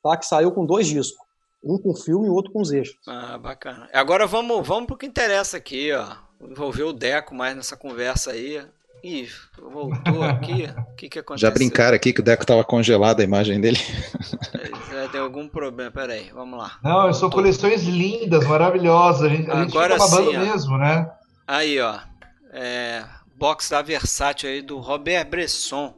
tá, 0.03 0.17
que 0.17 0.25
saiu 0.25 0.51
com 0.51 0.65
dois 0.65 0.87
discos. 0.87 1.17
Um 1.63 1.77
com 1.77 1.93
filme 1.93 2.27
e 2.27 2.29
outro 2.29 2.51
com 2.51 2.61
os 2.61 2.71
eixos. 2.71 2.95
Ah, 3.07 3.37
bacana. 3.37 3.87
Agora 3.93 4.25
vamos, 4.25 4.67
vamos 4.67 4.87
pro 4.87 4.97
que 4.97 5.05
interessa 5.05 5.57
aqui, 5.57 5.91
ó. 5.91 6.07
Envolver 6.41 6.83
o 6.83 6.93
Deco 6.93 7.35
mais 7.35 7.55
nessa 7.55 7.77
conversa 7.77 8.31
aí. 8.31 8.65
Ih, 9.03 9.27
voltou 9.59 10.23
aqui. 10.23 10.67
O 10.91 10.95
que 10.95 11.09
que 11.09 11.19
aconteceu? 11.19 11.47
Já 11.47 11.53
brincaram 11.53 11.95
aqui 11.95 12.13
que 12.13 12.19
o 12.19 12.23
Deco 12.23 12.45
tava 12.45 12.63
congelado 12.63 13.19
a 13.19 13.23
imagem 13.23 13.59
dele. 13.61 13.79
Já 14.91 15.07
deu 15.07 15.23
algum 15.23 15.47
problema. 15.47 15.91
Pera 15.91 16.13
aí, 16.13 16.29
vamos 16.33 16.59
lá. 16.59 16.79
Não, 16.83 17.11
são 17.13 17.29
coleções 17.29 17.83
lindas, 17.83 18.45
maravilosas. 18.45 19.23
A 19.23 19.29
gente, 19.29 19.49
a 19.49 19.63
gente 19.63 19.69
Agora 19.69 19.93
fica 19.93 20.07
babando 20.07 20.31
sim, 20.31 20.37
mesmo, 20.37 20.77
né? 20.77 21.11
Aí, 21.47 21.79
ó. 21.79 21.99
É, 22.53 23.03
box 23.35 23.69
da 23.69 23.81
Versátil 23.81 24.49
aí 24.49 24.61
do 24.61 24.79
Robert 24.79 25.27
Bresson. 25.29 25.95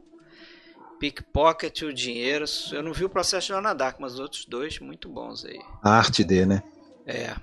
Pickpocket, 0.98 1.82
o 1.82 1.92
dinheiro. 1.92 2.44
Eu 2.72 2.82
não 2.82 2.92
vi 2.92 3.04
o 3.04 3.08
processo 3.08 3.46
de 3.46 3.52
Joana 3.52 3.74
Dark, 3.74 3.96
mas 3.98 4.14
os 4.14 4.20
outros 4.20 4.44
dois 4.44 4.78
muito 4.78 5.08
bons 5.08 5.44
aí. 5.44 5.58
A 5.82 5.90
arte 5.90 6.24
dele, 6.24 6.46
né? 6.46 6.62
É. 7.06 7.34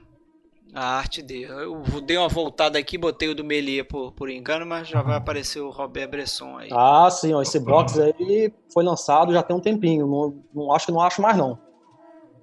A 0.74 0.98
arte 0.98 1.22
dele. 1.22 1.46
Eu 1.46 1.84
dei 2.02 2.18
uma 2.18 2.30
voltada 2.30 2.80
aqui, 2.80 2.98
botei 2.98 3.30
o 3.30 3.36
do 3.36 3.44
Melia 3.44 3.84
por, 3.84 4.14
por 4.14 4.30
engano, 4.30 4.66
mas 4.66 4.88
já 4.88 5.02
vai 5.02 5.18
aparecer 5.18 5.60
o 5.60 5.70
Robert 5.70 6.10
Bresson 6.10 6.58
aí. 6.58 6.70
Ah, 6.72 7.10
sim, 7.12 7.34
ó, 7.34 7.42
esse 7.42 7.60
box 7.60 8.00
aí 8.00 8.54
foi 8.74 8.84
lançado 8.84 9.34
já 9.34 9.44
tem 9.44 9.56
um 9.56 9.60
tempinho. 9.60 10.08
Não, 10.08 10.44
não 10.54 10.74
acho 10.74 10.86
que 10.86 10.92
não 10.92 11.02
acho 11.02 11.22
mais, 11.22 11.38
não. 11.38 11.60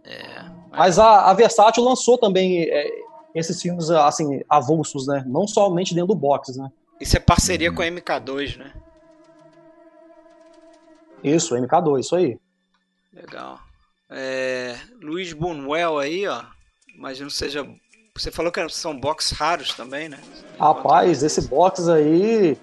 É. 0.05 0.45
Mas 0.71 0.99
a, 0.99 1.31
a 1.31 1.35
Versátil 1.35 1.83
lançou 1.83 2.19
também 2.19 2.63
é, 2.63 2.91
esses 3.35 3.61
filmes 3.61 3.91
assim, 3.91 4.43
avulsos, 4.49 5.07
né? 5.07 5.25
Não 5.27 5.47
somente 5.47 5.95
dentro 5.95 6.09
do 6.09 6.15
box, 6.15 6.57
né? 6.57 6.71
Isso 7.01 7.17
é 7.17 7.21
parceria 7.21 7.71
uhum. 7.71 7.77
com 7.77 7.83
a 7.83 7.87
MK2, 7.87 8.59
né? 8.59 8.73
Isso, 11.23 11.55
MK2, 11.55 12.01
isso 12.01 12.17
aí. 12.17 12.39
Legal. 13.13 13.59
É, 14.11 14.77
Luiz 15.03 15.33
Bunwell 15.33 15.99
aí, 15.99 16.27
ó. 16.27 16.43
Imagino 16.95 17.29
que 17.29 17.37
seja. 17.37 17.67
Você 18.17 18.31
falou 18.31 18.51
que 18.51 18.69
são 18.69 18.99
box 18.99 19.33
raros 19.33 19.75
também, 19.75 20.09
né? 20.09 20.19
Rapaz, 20.59 21.23
esse 21.23 21.43
box 21.49 21.89
aí 21.89 22.59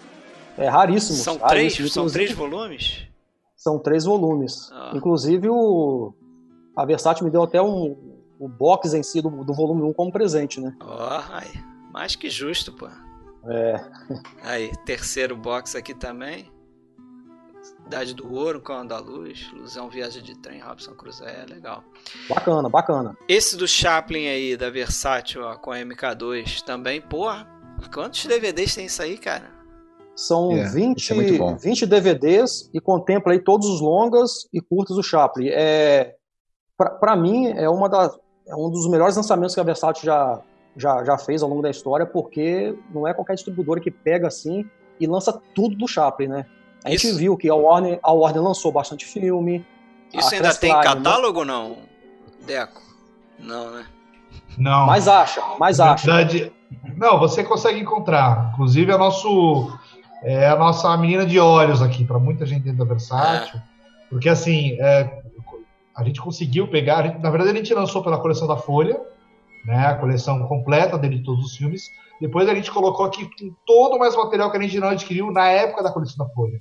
é 0.58 0.68
raríssimo. 0.68 1.18
São 1.18 1.38
três, 1.38 1.92
são 1.92 2.08
três 2.08 2.32
volumes? 2.32 3.08
São 3.56 3.80
três 3.80 4.06
volumes. 4.06 4.70
Ah. 4.72 4.92
Inclusive 4.94 5.50
o. 5.50 6.14
A 6.76 6.86
Versátil 6.86 7.24
me 7.24 7.32
deu 7.32 7.44
até 7.44 7.62
um, 7.62 8.16
o 8.38 8.50
box 8.50 8.94
em 8.94 9.04
si 9.04 9.22
do, 9.22 9.30
do 9.44 9.54
volume 9.54 9.84
1 9.84 9.94
como 9.94 10.12
presente, 10.12 10.60
né? 10.60 10.76
Ó, 10.82 11.22
oh, 11.22 11.92
mais 11.92 12.16
que 12.16 12.30
justo, 12.30 12.74
pô. 12.74 12.90
É. 13.48 13.92
Aí, 14.44 14.72
terceiro 14.86 15.38
box 15.38 15.76
aqui 15.76 15.94
também. 15.94 16.52
Idade 17.86 18.16
do 18.16 18.34
Ouro, 18.34 18.60
Cão 18.60 18.86
da 18.86 18.98
Luz, 18.98 19.52
Ilusão 19.54 19.90
Viagem 19.90 20.24
de 20.24 20.36
Trem, 20.36 20.60
Robson 20.60 20.94
Crusoe, 20.94 21.28
é 21.28 21.46
legal. 21.48 21.84
Bacana, 22.28 22.68
bacana. 22.68 23.18
Esse 23.28 23.56
do 23.56 23.68
Chaplin 23.68 24.28
aí, 24.28 24.58
da 24.58 24.72
Versátil, 24.72 25.44
ó, 25.44 25.56
com 25.56 25.72
a 25.72 25.78
MK2, 25.78 26.62
também, 26.62 27.00
porra, 27.00 27.48
quantos 27.94 28.26
DVDs 28.26 28.74
tem 28.74 28.88
isso 28.88 29.02
aí, 29.04 29.18
cara? 29.18 29.54
São 30.16 30.54
yeah, 30.54 30.72
20, 30.72 31.12
é 31.12 31.56
20 31.56 31.86
DVDs 31.86 32.70
e 32.74 32.80
contempla 32.80 33.34
aí 33.34 33.40
todos 33.40 33.68
os 33.68 33.82
longas 33.82 34.48
e 34.52 34.62
curtas 34.62 34.96
do 34.96 35.04
Chaplin. 35.04 35.50
É, 35.50 36.16
para 36.78 37.16
mim, 37.16 37.48
é, 37.50 37.70
uma 37.70 37.88
das, 37.88 38.18
é 38.48 38.56
um 38.56 38.72
dos 38.72 38.90
melhores 38.90 39.16
lançamentos 39.16 39.54
que 39.54 39.60
a 39.60 39.64
Versátil 39.64 40.06
já, 40.06 40.42
já, 40.76 41.04
já 41.04 41.18
fez 41.18 41.44
ao 41.44 41.50
longo 41.50 41.62
da 41.62 41.70
história, 41.70 42.06
porque 42.06 42.76
não 42.92 43.06
é 43.06 43.14
qualquer 43.14 43.36
distribuidora 43.36 43.82
que 43.82 43.92
pega 43.92 44.28
assim 44.28 44.66
e 45.00 45.06
lança 45.06 45.40
tudo 45.54 45.76
do 45.76 45.88
Chaplin, 45.88 46.30
né? 46.30 46.46
A 46.86 46.92
gente 46.92 47.08
Isso. 47.08 47.18
viu 47.18 47.36
que 47.36 47.50
a 47.50 47.56
Warner, 47.56 48.00
a 48.04 48.12
Warner 48.12 48.44
lançou 48.44 48.72
bastante 48.72 49.06
filme. 49.06 49.66
Isso 50.14 50.36
ainda 50.36 50.54
tem 50.54 50.72
Line, 50.72 50.84
catálogo 50.84 51.40
ou 51.40 51.46
não, 51.46 51.78
Deco? 52.46 52.80
Não, 53.40 53.72
né? 53.72 53.88
Não. 54.56 54.86
Mas 54.86 55.08
acha, 55.08 55.42
mas 55.60 55.80
acha. 55.80 56.06
Verdade, 56.06 56.54
não, 56.96 57.18
você 57.20 57.44
consegue 57.44 57.80
encontrar. 57.80 58.52
Inclusive, 58.54 58.92
a, 58.92 59.00
nosso, 59.00 59.76
é 60.22 60.48
a 60.48 60.56
nossa 60.56 60.96
menina 60.96 61.26
de 61.26 61.40
olhos 61.40 61.82
aqui, 61.82 62.06
para 62.06 62.20
muita 62.20 62.46
gente 62.46 62.62
dentro 62.62 62.78
da 62.78 62.86
Versátil. 62.86 63.60
É. 63.60 63.64
Porque, 64.08 64.30
assim, 64.30 64.78
é, 64.80 65.24
a 65.96 66.04
gente 66.04 66.22
conseguiu 66.22 66.68
pegar. 66.68 67.02
Gente, 67.02 67.18
na 67.18 67.32
verdade, 67.32 67.52
a 67.52 67.56
gente 67.56 67.74
lançou 67.74 68.04
pela 68.04 68.20
coleção 68.20 68.48
da 68.48 68.58
Folha, 68.58 69.02
né, 69.66 69.88
a 69.88 69.96
coleção 69.96 70.48
completa 70.48 71.00
dele 71.00 71.18
de 71.18 71.24
todos 71.24 71.46
os 71.46 71.58
filmes. 71.58 71.90
Depois 72.22 72.48
a 72.48 72.56
gente 72.56 72.72
colocou 72.72 73.06
aqui 73.06 73.30
todo 73.66 74.00
mais 74.00 74.16
material 74.16 74.50
que 74.50 74.58
a 74.58 74.62
gente 74.62 74.80
não 74.80 74.90
adquiriu 74.90 75.32
na 75.32 75.48
época 75.48 75.84
da 75.84 75.92
coleção 75.92 76.26
da 76.26 76.34
Folha. 76.34 76.58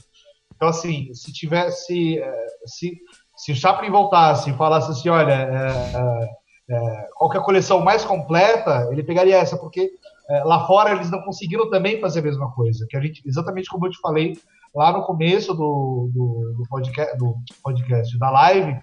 Então, 0.65 0.71
assim, 0.71 1.13
se 1.13 1.31
tivesse. 1.31 2.19
É, 2.19 2.47
se, 2.65 2.97
se 3.37 3.53
o 3.53 3.55
Chaplin 3.55 3.91
voltasse 3.91 4.49
e 4.49 4.57
falasse 4.57 4.91
assim: 4.91 5.11
olha, 5.11 5.33
é, 5.35 6.75
é, 6.75 7.09
qual 7.19 7.31
é 7.35 7.37
a 7.37 7.43
coleção 7.43 7.81
mais 7.81 8.03
completa, 8.03 8.89
ele 8.91 9.03
pegaria 9.03 9.37
essa, 9.37 9.59
porque 9.59 9.91
é, 10.31 10.43
lá 10.45 10.67
fora 10.67 10.93
eles 10.93 11.11
não 11.11 11.21
conseguiram 11.21 11.69
também 11.69 12.01
fazer 12.01 12.21
a 12.21 12.23
mesma 12.23 12.51
coisa. 12.53 12.87
Que 12.89 12.97
a 12.97 13.01
gente, 13.01 13.21
exatamente 13.27 13.69
como 13.69 13.87
eu 13.87 13.91
te 13.91 14.01
falei 14.01 14.39
lá 14.75 14.91
no 14.91 15.05
começo 15.05 15.53
do, 15.53 16.11
do, 16.15 16.55
do, 16.57 16.63
podcast, 16.71 17.19
do 17.19 17.35
podcast, 17.63 18.19
da 18.19 18.31
live, 18.31 18.75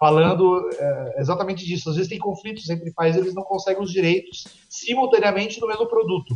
falando 0.00 0.70
é, 0.72 1.20
exatamente 1.20 1.66
disso. 1.66 1.90
Às 1.90 1.96
vezes 1.96 2.08
tem 2.08 2.18
conflitos 2.18 2.70
entre 2.70 2.94
países, 2.94 3.20
eles 3.20 3.34
não 3.34 3.42
conseguem 3.42 3.82
os 3.82 3.92
direitos 3.92 4.44
simultaneamente 4.70 5.60
no 5.60 5.68
mesmo 5.68 5.86
produto. 5.86 6.34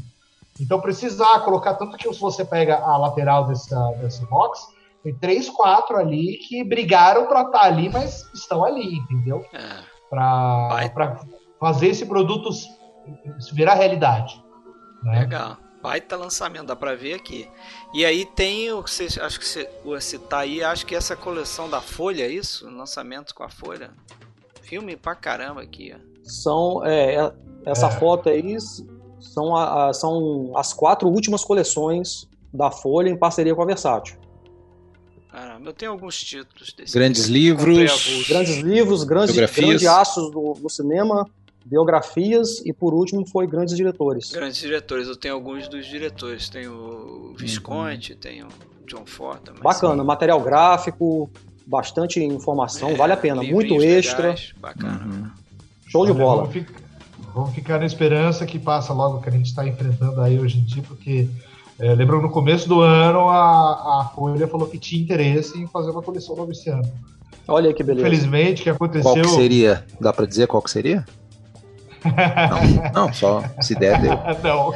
Então 0.60 0.78
precisar 0.78 1.40
colocar 1.40 1.72
tanto 1.76 1.96
que 1.96 2.12
se 2.12 2.20
você 2.20 2.44
pega 2.44 2.76
a 2.76 2.98
lateral 2.98 3.46
dessa, 3.46 3.92
desse 3.92 4.26
box, 4.26 4.78
tem 5.02 5.14
três, 5.14 5.48
quatro 5.48 5.96
ali 5.96 6.36
que 6.38 6.62
brigaram 6.62 7.26
para 7.26 7.42
estar 7.42 7.58
tá 7.58 7.64
ali, 7.64 7.88
mas 7.88 8.28
estão 8.34 8.64
ali, 8.64 8.96
entendeu? 8.96 9.44
É. 9.52 9.82
Para 10.08 11.20
fazer 11.58 11.88
esse 11.88 12.04
produto 12.06 12.50
virar 13.52 13.74
realidade. 13.74 14.42
Né? 15.02 15.20
Legal. 15.20 15.56
Baita 15.82 16.14
lançamento, 16.14 16.66
dá 16.66 16.76
pra 16.76 16.94
ver 16.94 17.14
aqui. 17.14 17.48
E 17.94 18.04
aí 18.04 18.26
tem 18.26 18.70
o 18.70 18.82
que 18.82 18.90
você 18.90 19.20
acho 19.20 19.40
que 19.40 19.68
você 19.82 20.18
tá 20.18 20.40
aí, 20.40 20.62
acho 20.62 20.84
que 20.84 20.94
essa 20.94 21.16
coleção 21.16 21.70
da 21.70 21.80
Folha, 21.80 22.24
é 22.24 22.28
isso? 22.28 22.68
Lançamento 22.68 23.34
com 23.34 23.42
a 23.42 23.48
Folha. 23.48 23.90
Filme 24.60 24.94
pra 24.94 25.14
caramba 25.14 25.62
aqui, 25.62 25.94
ó. 25.96 26.10
São, 26.22 26.84
é, 26.84 27.14
é 27.14 27.32
essa 27.64 27.86
é. 27.86 27.90
foto 27.92 28.28
aí 28.28 28.58
são, 29.18 29.56
a, 29.56 29.88
a, 29.88 29.92
são 29.94 30.52
as 30.54 30.74
quatro 30.74 31.08
últimas 31.08 31.42
coleções 31.42 32.28
da 32.52 32.70
Folha 32.70 33.08
em 33.08 33.16
parceria 33.16 33.54
com 33.54 33.62
a 33.62 33.66
Versátil. 33.66 34.19
Caramba, 35.30 35.68
eu 35.68 35.72
tenho 35.72 35.92
alguns 35.92 36.18
títulos 36.18 36.72
desse. 36.72 36.92
Grandes 36.92 37.26
livros. 37.26 38.26
Grandes 38.28 38.56
livros, 38.58 39.04
grandes, 39.04 39.36
grandes 39.36 39.86
aços 39.86 40.30
do, 40.30 40.54
do 40.54 40.68
cinema 40.68 41.28
biografias 41.64 42.60
e 42.64 42.72
por 42.72 42.94
último 42.94 43.26
foi 43.26 43.46
grandes 43.46 43.76
diretores. 43.76 44.32
Grandes 44.32 44.58
diretores, 44.58 45.08
eu 45.08 45.16
tenho 45.16 45.34
alguns 45.34 45.68
dos 45.68 45.86
diretores, 45.86 46.48
tenho 46.48 46.72
o 46.72 47.34
Visconti, 47.36 48.12
uhum. 48.12 48.18
tenho 48.18 48.46
o 48.46 48.86
John 48.86 49.06
Ford 49.06 49.40
também. 49.40 49.62
Bacana, 49.62 50.02
sim. 50.02 50.06
material 50.06 50.40
gráfico, 50.40 51.30
bastante 51.66 52.20
informação, 52.20 52.90
é, 52.90 52.94
vale 52.94 53.12
a 53.12 53.16
pena, 53.16 53.42
muito 53.42 53.80
extra. 53.82 54.28
Legais, 54.28 54.52
bacana. 54.58 55.04
Uhum. 55.04 55.30
Show 55.86 56.06
de 56.06 56.12
bola. 56.12 56.42
Vamos 56.42 56.52
ficar, 56.52 56.80
vamos 57.34 57.54
ficar, 57.54 57.78
na 57.78 57.86
esperança 57.86 58.46
que 58.46 58.58
passa 58.58 58.92
logo 58.92 59.20
que 59.20 59.28
a 59.28 59.32
gente 59.32 59.46
está 59.46 59.66
enfrentando 59.66 60.20
aí 60.20 60.38
hoje 60.38 60.58
em 60.58 60.64
dia, 60.64 60.82
porque 60.82 61.28
é, 61.80 61.94
lembro 61.94 62.20
no 62.20 62.30
começo 62.30 62.68
do 62.68 62.80
ano 62.80 63.28
a, 63.28 64.02
a 64.02 64.12
Folha 64.14 64.46
falou 64.46 64.68
que 64.68 64.78
tinha 64.78 65.02
interesse 65.02 65.58
em 65.58 65.66
fazer 65.66 65.90
uma 65.90 66.02
coleção 66.02 66.36
nova 66.36 66.52
esse 66.52 66.68
ano. 66.68 66.82
Olha 67.48 67.68
aí 67.68 67.74
que 67.74 67.82
beleza. 67.82 68.06
Infelizmente, 68.06 68.60
o 68.60 68.64
que 68.64 68.70
aconteceu. 68.70 69.02
Qual 69.02 69.22
que 69.22 69.30
seria? 69.30 69.84
Dá 70.00 70.12
para 70.12 70.26
dizer 70.26 70.46
qual 70.46 70.62
que 70.62 70.70
seria? 70.70 71.04
Não, 72.94 73.06
não, 73.06 73.12
só 73.12 73.42
se 73.60 73.74
der, 73.74 74.00
deu. 74.00 74.12
Não. 74.42 74.72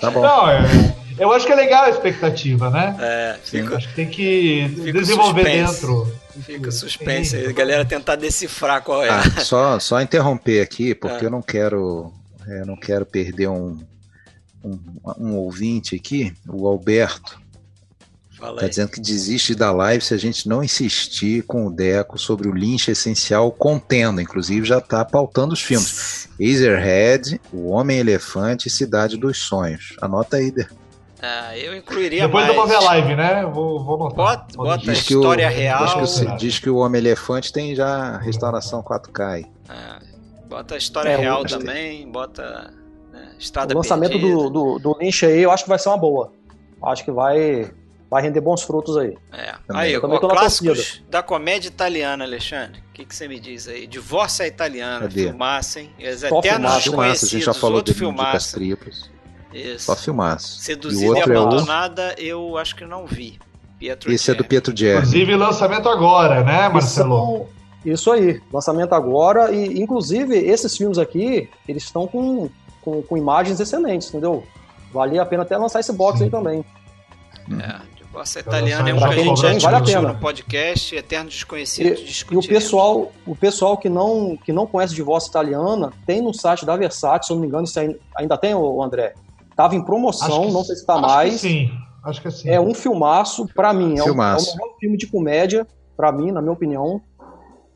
Tá 0.00 0.10
bom. 0.10 0.22
Não, 0.22 0.48
é, 0.48 0.94
eu 1.18 1.32
acho 1.32 1.44
que 1.44 1.52
é 1.52 1.56
legal 1.56 1.84
a 1.84 1.90
expectativa, 1.90 2.70
né? 2.70 2.96
É, 3.00 3.36
fica, 3.42 3.76
acho 3.76 3.88
que 3.88 3.94
tem 3.94 4.08
que 4.08 4.68
desenvolver 4.92 5.42
suspense. 5.44 5.80
dentro. 5.80 6.12
Fica 6.40 6.70
suspense 6.70 7.36
aí, 7.36 7.46
a 7.46 7.52
galera 7.52 7.84
tentar 7.84 8.16
decifrar 8.16 8.82
qual 8.82 9.02
é. 9.02 9.08
Ah, 9.10 9.22
só, 9.40 9.78
só 9.78 10.00
interromper 10.00 10.60
aqui, 10.60 10.94
porque 10.94 11.24
é. 11.24 11.26
eu 11.26 11.30
não 11.30 11.42
quero. 11.42 12.12
Eu 12.46 12.64
não 12.64 12.76
quero 12.76 13.04
perder 13.04 13.48
um, 13.48 13.78
um, 14.68 14.80
um 15.18 15.36
ouvinte 15.36 15.96
aqui, 15.96 16.34
o 16.48 16.66
Alberto. 16.66 17.40
Está 18.32 18.68
dizendo 18.68 18.90
que 18.90 19.00
desiste 19.00 19.52
da 19.52 19.72
live 19.72 20.04
se 20.04 20.14
a 20.14 20.16
gente 20.16 20.48
não 20.48 20.62
insistir 20.62 21.42
com 21.42 21.66
o 21.66 21.70
Deco 21.72 22.16
sobre 22.16 22.48
o 22.48 22.52
Lynch 22.52 22.88
essencial 22.88 23.50
contendo. 23.50 24.20
Inclusive 24.20 24.64
já 24.64 24.78
está 24.78 25.04
pautando 25.04 25.54
os 25.54 25.60
filmes. 25.60 26.28
Ezerhead, 26.38 27.40
O 27.52 27.70
Homem-Elefante 27.70 28.68
e 28.68 28.70
Cidade 28.70 29.16
dos 29.16 29.38
Sonhos. 29.38 29.96
Anota 30.00 30.36
aí, 30.36 30.52
Deco. 30.52 30.76
Ah, 31.20 31.58
eu 31.58 31.76
incluiria 31.76 32.26
Depois 32.26 32.44
mais... 32.44 32.56
eu 32.56 32.60
vou 32.60 32.68
ver 32.68 32.76
a 32.76 32.80
live, 32.80 33.16
né? 33.16 33.44
Vou, 33.44 33.84
vou 33.84 33.98
notar. 33.98 34.16
Bota, 34.16 34.56
bota 34.56 34.90
a 34.90 34.94
história 34.94 35.48
o, 35.48 35.50
real. 35.50 35.84
Diz 35.84 36.20
que, 36.20 36.24
o, 36.24 36.36
diz 36.36 36.58
que 36.60 36.70
o 36.70 36.76
Homem-Elefante 36.76 37.52
tem 37.52 37.74
já 37.74 38.18
restauração 38.18 38.84
4K 38.84 39.20
aí. 39.26 39.46
Ah, 39.68 39.98
bota 40.48 40.76
a 40.76 40.78
história 40.78 41.10
é, 41.10 41.16
real 41.16 41.44
também, 41.44 42.08
bota... 42.08 42.72
Né, 43.18 43.32
Estrada 43.38 43.74
o 43.74 43.76
lançamento 43.76 44.18
do, 44.18 44.50
do, 44.50 44.78
do 44.78 44.98
Lynch 44.98 45.24
aí 45.24 45.42
eu 45.42 45.50
acho 45.50 45.64
que 45.64 45.68
vai 45.68 45.78
ser 45.78 45.88
uma 45.88 45.98
boa. 45.98 46.32
Acho 46.82 47.04
que 47.04 47.10
vai 47.10 47.70
vai 48.10 48.22
render 48.22 48.40
bons 48.40 48.62
frutos 48.62 48.96
aí. 48.96 49.16
É. 49.32 49.54
Aí, 49.68 49.92
eu 49.92 50.02
ó, 50.02 50.18
clássicos 50.18 51.02
da 51.10 51.22
comédia 51.22 51.68
italiana, 51.68 52.24
Alexandre. 52.24 52.80
O 52.90 52.92
que, 52.94 53.04
que 53.04 53.14
você 53.14 53.28
me 53.28 53.38
diz 53.38 53.68
aí? 53.68 53.86
Divórcio 53.86 54.42
é 54.42 54.48
italiana, 54.48 55.00
Cadê? 55.00 55.24
filmaço, 55.24 55.78
hein? 55.78 55.90
Os 55.98 56.22
eternos 56.22 56.74
desconhecidos, 56.74 57.28
a 57.28 57.36
gente 57.36 57.44
já 57.44 57.54
falou 57.54 57.76
outro 57.76 57.94
filmaço. 57.94 58.54
Triplas. 58.54 59.10
Isso. 59.52 59.84
Só 59.86 59.96
filmaço. 59.96 60.58
Seduzida 60.60 61.18
e, 61.18 61.18
e 61.18 61.22
abandonada, 61.22 62.14
é 62.18 62.22
o... 62.34 62.50
eu 62.50 62.58
acho 62.58 62.74
que 62.74 62.84
não 62.84 63.06
vi. 63.06 63.38
Pietro 63.78 64.10
Esse 64.10 64.26
Jerry. 64.26 64.38
é 64.38 64.42
do 64.42 64.48
Pietro 64.48 64.76
Jerry. 64.76 64.98
Inclusive 64.98 65.36
lançamento 65.36 65.88
agora, 65.88 66.42
né, 66.42 66.68
Marcelo? 66.68 67.48
Isso, 67.84 67.92
isso 67.92 68.12
aí, 68.12 68.40
lançamento 68.52 68.92
agora 68.92 69.52
e 69.52 69.80
inclusive 69.80 70.36
esses 70.36 70.76
filmes 70.76 70.98
aqui, 70.98 71.48
eles 71.66 71.84
estão 71.84 72.08
com, 72.08 72.50
com, 72.88 73.02
com 73.02 73.16
imagens 73.16 73.60
excelentes, 73.60 74.08
entendeu? 74.08 74.44
Valia 74.92 75.22
a 75.22 75.26
pena 75.26 75.42
até 75.42 75.56
lançar 75.56 75.80
esse 75.80 75.92
box 75.92 76.18
Sim. 76.18 76.24
aí 76.24 76.30
também. 76.30 76.64
É, 77.60 77.80
Bossa 78.12 78.40
Italiana 78.40 78.88
é 78.88 78.94
um 78.94 78.98
que 78.98 79.04
a 79.04 79.12
gente 79.12 79.62
já 79.62 79.70
vale 79.70 79.76
a 79.76 79.80
pena. 79.82 80.12
no 80.12 80.18
podcast, 80.18 80.96
Eterno 80.96 81.28
Desconhecido. 81.28 81.98
E, 81.98 82.34
e, 82.34 82.36
o 82.36 82.42
pessoal, 82.42 83.12
o 83.26 83.36
pessoal 83.36 83.76
que 83.76 83.88
não, 83.88 84.36
que 84.36 84.52
não 84.52 84.66
conhece 84.66 84.94
de 84.94 85.02
voz 85.02 85.26
italiana, 85.26 85.92
tem 86.06 86.22
no 86.22 86.32
site 86.32 86.64
da 86.64 86.76
Versace, 86.76 87.26
se 87.26 87.32
eu 87.32 87.36
não 87.36 87.42
me 87.42 87.48
engano, 87.48 87.64
isso 87.64 87.78
ainda 88.16 88.36
tem, 88.38 88.54
o 88.54 88.82
André? 88.82 89.14
Tava 89.54 89.74
em 89.74 89.82
promoção, 89.82 90.46
que, 90.46 90.52
não 90.52 90.64
sei 90.64 90.76
se 90.76 90.86
tá 90.86 90.98
mais. 90.98 91.40
sim, 91.40 91.70
acho 92.04 92.22
que 92.22 92.30
sim. 92.30 92.48
É 92.48 92.60
um 92.60 92.74
filmaço, 92.74 93.46
para 93.54 93.72
mim, 93.74 93.98
é, 93.98 94.02
filmaço. 94.02 94.46
Um, 94.46 94.52
é 94.52 94.54
o 94.54 94.56
melhor 94.56 94.78
filme 94.78 94.96
de 94.96 95.06
comédia, 95.06 95.66
para 95.96 96.12
mim, 96.12 96.30
na 96.30 96.40
minha 96.40 96.52
opinião. 96.52 97.02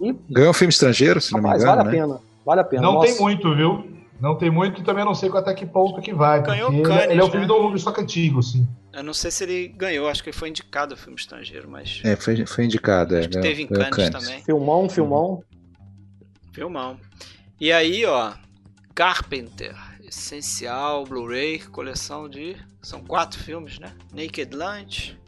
E, 0.01 0.15
Ganhou 0.31 0.51
um 0.51 0.55
filme 0.55 0.73
estrangeiro, 0.73 1.21
se 1.21 1.33
rapaz, 1.35 1.63
não 1.63 1.77
me 1.77 1.77
engano. 1.77 1.77
Vale 1.77 1.83
né? 1.83 1.89
a 1.89 2.07
pena, 2.07 2.21
vale 2.45 2.61
a 2.61 2.65
pena. 2.65 2.83
Não 2.83 2.93
Nossa. 2.95 3.07
tem 3.07 3.21
muito, 3.21 3.55
viu? 3.55 3.93
Não 4.23 4.37
tem 4.39 4.53
muito 4.53 4.81
e 4.81 4.85
também 4.85 5.05
não 5.05 5.17
sei 5.17 5.29
até 5.31 5.53
que 5.53 5.67
ponto 5.67 6.01
que 6.01 6.15
vai. 6.15 6.41
Ganhou 6.41 6.71
porque 6.71 6.83
Cannes, 6.85 7.11
ele 7.11 7.21
é 7.21 7.25
um 7.25 7.27
né? 7.27 7.31
filme 7.33 7.45
do 7.45 7.55
Hollywood, 7.55 7.83
só 7.83 7.91
que 7.91 8.03
antigo, 8.03 8.39
assim. 8.39 8.69
Eu 8.93 9.03
não 9.03 9.13
sei 9.13 9.33
se 9.33 9.43
ele 9.43 9.67
ganhou, 9.67 10.09
acho 10.09 10.23
que 10.23 10.29
ele 10.29 10.37
foi 10.37 10.49
indicado 10.49 10.95
ao 10.95 10.97
filme 10.97 11.19
estrangeiro, 11.19 11.69
mas. 11.69 12.01
É, 12.05 12.15
foi, 12.15 12.47
foi 12.47 12.65
indicado. 12.67 13.17
acho 13.17 13.27
é, 13.27 13.31
que 13.31 13.41
teve 13.41 13.63
em 13.63 13.67
Cannes 13.67 13.91
Cannes. 13.91 14.11
também. 14.11 14.45
Filmão, 14.45 14.89
filmão. 14.89 15.43
Filmão. 16.53 17.01
E 17.61 17.73
aí, 17.73 18.07
ó, 18.07 18.33
Carpenter, 18.95 19.75
Essencial, 20.05 21.03
Blu-ray, 21.03 21.59
coleção 21.59 22.29
de. 22.29 22.57
São 22.81 23.03
quatro 23.03 23.41
filmes, 23.41 23.81
né? 23.81 23.93
Naked 24.15 24.55
Lunch, 24.55 25.19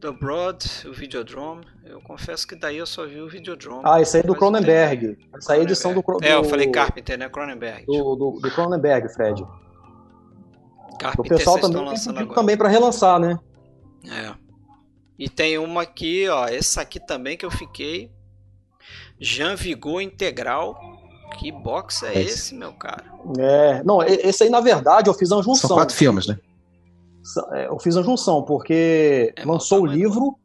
The 0.00 0.12
Broad, 0.12 0.64
o 0.86 0.92
Videodrome. 0.92 1.64
Eu 1.90 2.00
confesso 2.00 2.46
que 2.46 2.54
daí 2.54 2.76
eu 2.78 2.86
só 2.86 3.06
vi 3.06 3.20
o 3.20 3.28
Videodrome. 3.28 3.82
Ah, 3.84 4.00
esse 4.00 4.16
aí 4.16 4.22
é 4.22 4.26
do 4.26 4.34
Cronenberg. 4.34 5.18
Essa 5.36 5.52
aí 5.54 5.58
é 5.58 5.60
a 5.62 5.64
edição 5.64 5.92
do, 5.92 6.02
Cro- 6.02 6.18
É, 6.22 6.34
eu 6.34 6.44
falei 6.44 6.70
Carpenter, 6.70 7.18
né? 7.18 7.28
Cronenberg. 7.28 7.84
do, 7.86 8.14
do, 8.16 8.30
do 8.40 8.50
Cronenberg, 8.50 9.08
Fred. 9.12 9.42
O 9.42 10.98
Carpenter 10.98 11.36
pessoal 11.38 11.56
vocês 11.56 11.62
também 11.62 11.70
estão 11.70 11.70
tem 11.70 11.84
lançando 11.86 12.14
pedido 12.14 12.22
agora. 12.32 12.40
também 12.40 12.56
para 12.56 12.68
relançar, 12.68 13.18
né? 13.18 13.38
É. 14.06 14.34
E 15.18 15.28
tem 15.28 15.58
uma 15.58 15.82
aqui, 15.82 16.28
ó. 16.28 16.46
Essa 16.46 16.82
aqui 16.82 16.98
também 17.00 17.36
que 17.36 17.44
eu 17.44 17.50
fiquei. 17.50 18.10
Jean 19.18 19.54
Vigo 19.56 20.00
Integral. 20.00 20.78
Que 21.38 21.52
box 21.52 22.02
é 22.04 22.12
Esse. 22.20 22.32
esse, 22.34 22.54
meu 22.54 22.72
cara? 22.72 23.04
É, 23.38 23.82
não, 23.84 24.02
esse 24.02 24.42
aí, 24.42 24.50
na 24.50 24.60
verdade, 24.60 25.08
eu 25.08 25.14
fiz 25.14 25.30
uma 25.30 25.42
São 25.42 25.54
junção. 25.54 25.76
quatro 25.76 25.94
filmes, 25.94 26.26
né? 26.26 26.36
É, 27.52 27.66
Eu 27.68 27.78
fiz 27.78 27.96
a 27.96 28.02
junção, 28.02 28.42
porque 28.42 29.32
É, 29.36 29.44
lançou 29.44 29.78
o 29.78 29.80
bom 29.82 29.86
tamanho. 29.88 30.02
livro. 30.08 30.36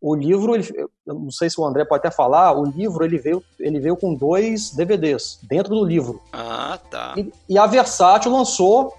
O 0.00 0.14
livro, 0.14 0.54
ele, 0.54 0.64
eu 1.04 1.14
não 1.14 1.30
sei 1.30 1.50
se 1.50 1.60
o 1.60 1.64
André 1.64 1.84
pode 1.84 2.00
até 2.06 2.10
falar, 2.14 2.52
o 2.52 2.64
livro 2.64 3.04
ele 3.04 3.18
veio, 3.18 3.42
ele 3.58 3.80
veio 3.80 3.96
com 3.96 4.14
dois 4.14 4.70
DVDs 4.70 5.40
dentro 5.48 5.74
do 5.74 5.84
livro. 5.84 6.22
Ah, 6.32 6.78
tá. 6.90 7.14
E, 7.16 7.32
e 7.48 7.58
a 7.58 7.66
Versátil 7.66 8.30
lançou 8.32 8.94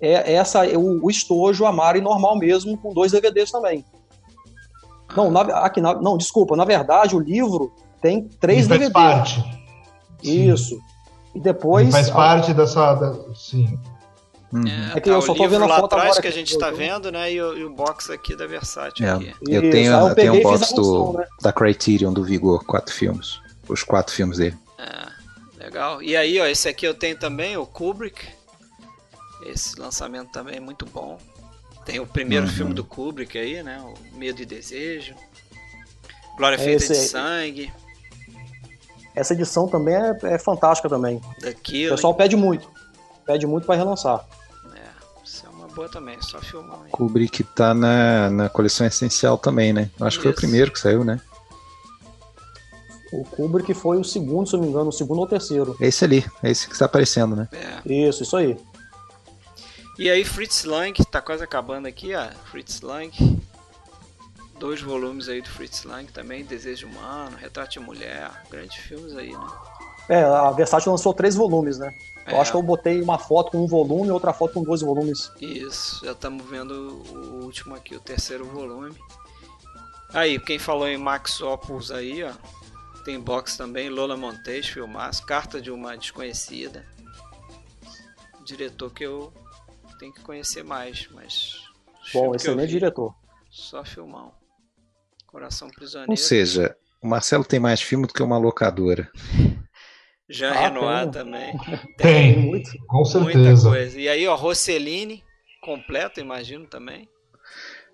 é, 0.00 0.32
essa, 0.34 0.64
o, 0.78 1.04
o 1.04 1.10
estojo, 1.10 1.66
a 1.66 1.72
Mari 1.72 2.00
normal 2.00 2.38
mesmo, 2.38 2.78
com 2.78 2.94
dois 2.94 3.12
DVDs 3.12 3.50
também. 3.50 3.84
Não, 5.14 5.30
na, 5.30 5.40
aqui, 5.58 5.80
na- 5.82 6.00
não, 6.00 6.16
desculpa, 6.16 6.56
na 6.56 6.64
verdade 6.64 7.14
o 7.14 7.18
livro 7.20 7.70
tem 8.00 8.24
três 8.40 8.60
Ele 8.60 8.68
faz 8.68 8.80
DVDs. 8.80 8.92
parte. 8.92 9.62
Sim. 10.22 10.50
Isso. 10.50 10.80
E 11.34 11.40
depois. 11.40 11.84
Ele 11.84 11.92
faz 11.92 12.08
parte 12.10 12.54
dessa. 12.54 12.94
da- 12.94 13.34
sim. 13.34 13.78
Uhum. 14.52 14.66
É, 14.66 14.90
É 14.96 15.00
que 15.00 15.08
tá, 15.08 15.16
eu 15.16 15.22
só 15.22 15.32
o 15.32 15.34
tô 15.34 15.48
vendo 15.48 15.64
a 15.64 15.66
lá 15.66 15.76
foto 15.76 15.86
atrás 15.94 16.04
agora 16.10 16.22
que 16.22 16.28
a 16.28 16.32
gente 16.32 16.52
do- 16.52 16.58
tá 16.58 16.70
vendo, 16.70 17.10
né? 17.10 17.32
E 17.32 17.40
o, 17.40 17.56
e 17.58 17.64
o 17.64 17.70
box 17.70 18.10
aqui 18.10 18.36
da 18.36 18.46
Versátil 18.46 19.06
É. 19.06 19.10
aqui. 19.12 19.34
Eu 19.48 19.70
tenho, 19.70 19.96
aí 19.96 20.08
eu 20.08 20.14
tenho 20.14 20.34
um 20.34 20.42
box 20.42 20.62
a 20.62 20.66
função, 20.66 20.82
do, 21.12 21.18
né? 21.18 21.26
da 21.40 21.52
Criterion 21.52 22.12
do 22.12 22.22
Vigor, 22.22 22.62
quatro 22.64 22.94
filmes. 22.94 23.40
Os 23.68 23.82
quatro 23.82 24.14
filmes 24.14 24.36
dele. 24.38 24.56
É, 24.78 25.64
legal. 25.64 26.02
E 26.02 26.14
aí, 26.16 26.38
ó, 26.40 26.46
esse 26.46 26.68
aqui 26.68 26.86
eu 26.86 26.92
tenho 26.94 27.18
também, 27.18 27.56
o 27.56 27.64
Kubrick. 27.64 28.26
Esse 29.46 29.78
lançamento 29.80 30.30
também 30.30 30.56
é 30.56 30.60
muito 30.60 30.84
bom. 30.86 31.18
Tem 31.86 31.98
o 31.98 32.06
primeiro 32.06 32.46
Uhum. 32.46 32.52
filme 32.52 32.74
do 32.74 32.84
Kubrick 32.84 33.36
aí, 33.38 33.62
né? 33.62 33.80
O 33.80 34.16
Medo 34.16 34.40
e 34.42 34.44
Desejo. 34.46 35.14
Glória 36.36 36.56
É 36.56 36.58
Feita 36.58 36.86
de 36.86 36.92
aí. 36.92 36.98
Sangue. 37.06 37.72
Essa 39.14 39.34
edição 39.34 39.66
também 39.68 39.94
é, 39.94 40.16
é 40.22 40.38
fantástica 40.38 40.88
também. 40.88 41.16
O 41.38 41.40
Daquilo. 41.42 41.94
pessoal 41.94 42.14
pede 42.14 42.36
muito. 42.36 42.70
Pede 43.26 43.46
muito 43.46 43.66
para 43.66 43.76
relançar. 43.76 44.24
Boa 45.72 45.88
também, 45.88 46.20
só. 46.20 46.38
Kubrick 46.90 47.42
tá 47.42 47.74
na, 47.74 48.30
na 48.30 48.48
coleção 48.48 48.86
essencial 48.86 49.36
também, 49.36 49.72
né? 49.72 49.90
Acho 50.00 50.18
que 50.18 50.22
foi 50.22 50.30
o 50.30 50.34
Isso. 50.34 50.40
primeiro 50.40 50.72
que 50.72 50.78
saiu, 50.78 51.04
né? 51.04 51.20
O 53.12 53.24
Kubrick 53.24 53.74
foi 53.74 53.98
o 53.98 54.04
segundo, 54.04 54.48
se 54.48 54.54
eu 54.54 54.58
não 54.58 54.64
me 54.66 54.72
engano, 54.72 54.88
o 54.88 54.92
segundo 54.92 55.18
ou 55.18 55.24
o 55.24 55.28
terceiro. 55.28 55.76
É 55.80 55.86
esse 55.86 56.04
ali, 56.04 56.24
é 56.42 56.50
esse 56.50 56.66
que 56.66 56.72
está 56.72 56.86
aparecendo, 56.86 57.36
né? 57.36 57.48
É. 57.52 57.92
Isso, 57.92 58.22
isso 58.22 58.36
aí. 58.36 58.56
E 59.98 60.10
aí, 60.10 60.24
Fritz 60.24 60.64
Lang, 60.64 60.98
tá 61.04 61.20
quase 61.20 61.44
acabando 61.44 61.86
aqui, 61.86 62.14
ó. 62.14 62.28
Fritz 62.50 62.80
Lang. 62.80 63.12
Dois 64.58 64.80
volumes 64.80 65.28
aí 65.28 65.42
do 65.42 65.48
Fritz 65.50 65.84
Lang 65.84 66.10
também, 66.10 66.44
Desejo 66.44 66.86
Humano, 66.86 67.36
Retrato 67.36 67.72
de 67.72 67.80
Mulher, 67.80 68.30
grandes 68.50 68.76
filmes 68.76 69.14
aí, 69.16 69.32
né? 69.32 69.46
É, 70.08 70.22
a 70.22 70.50
Versátil 70.50 70.92
lançou 70.92 71.12
três 71.12 71.34
volumes, 71.34 71.78
né? 71.78 71.92
Eu 72.26 72.36
É. 72.36 72.40
acho 72.40 72.52
que 72.52 72.56
eu 72.56 72.62
botei 72.62 73.00
uma 73.02 73.18
foto 73.18 73.50
com 73.52 73.64
um 73.64 73.66
volume 73.66 74.08
e 74.08 74.10
outra 74.10 74.32
foto 74.32 74.54
com 74.54 74.62
dois 74.62 74.80
volumes. 74.80 75.30
Isso, 75.40 76.04
já 76.04 76.12
estamos 76.12 76.44
vendo 76.48 76.72
o 77.12 77.44
último 77.44 77.74
aqui, 77.74 77.94
o 77.96 78.00
terceiro 78.00 78.44
volume. 78.46 78.94
Aí, 80.10 80.38
quem 80.38 80.58
falou 80.58 80.86
em 80.86 80.96
Max 80.98 81.40
Opus 81.40 81.90
aí, 81.90 82.22
ó. 82.22 82.32
Tem 83.04 83.18
box 83.18 83.56
também, 83.56 83.88
Lola 83.88 84.16
Montes, 84.16 84.68
filmaço, 84.68 85.26
Carta 85.26 85.60
de 85.60 85.70
uma 85.70 85.96
Desconhecida. 85.96 86.86
Diretor 88.44 88.90
que 88.92 89.04
eu 89.04 89.32
tenho 89.98 90.12
que 90.12 90.20
conhecer 90.20 90.62
mais, 90.62 91.08
mas. 91.12 91.62
Bom, 92.12 92.34
excelente 92.34 92.66
vi, 92.68 92.74
diretor. 92.74 93.14
Só 93.50 93.84
filmão. 93.84 94.32
Coração 95.26 95.68
Prisioneiro. 95.70 96.12
Ou 96.12 96.16
seja, 96.16 96.76
o 97.00 97.08
Marcelo 97.08 97.44
tem 97.44 97.58
mais 97.58 97.80
filme 97.80 98.06
do 98.06 98.12
que 98.12 98.22
uma 98.22 98.38
locadora. 98.38 99.10
Jean 100.28 100.52
Ah, 100.52 100.60
Renoir 100.68 101.02
tem. 101.02 101.10
também. 101.10 101.52
Tem, 101.98 102.38
muito. 102.38 102.70
com 102.86 102.98
Muita 102.98 103.32
certeza. 103.32 103.68
coisa. 103.68 104.00
E 104.00 104.08
aí, 104.08 104.26
ó, 104.26 104.34
Rossellini, 104.34 105.22
completo, 105.60 106.20
imagino 106.20 106.66
também. 106.66 107.08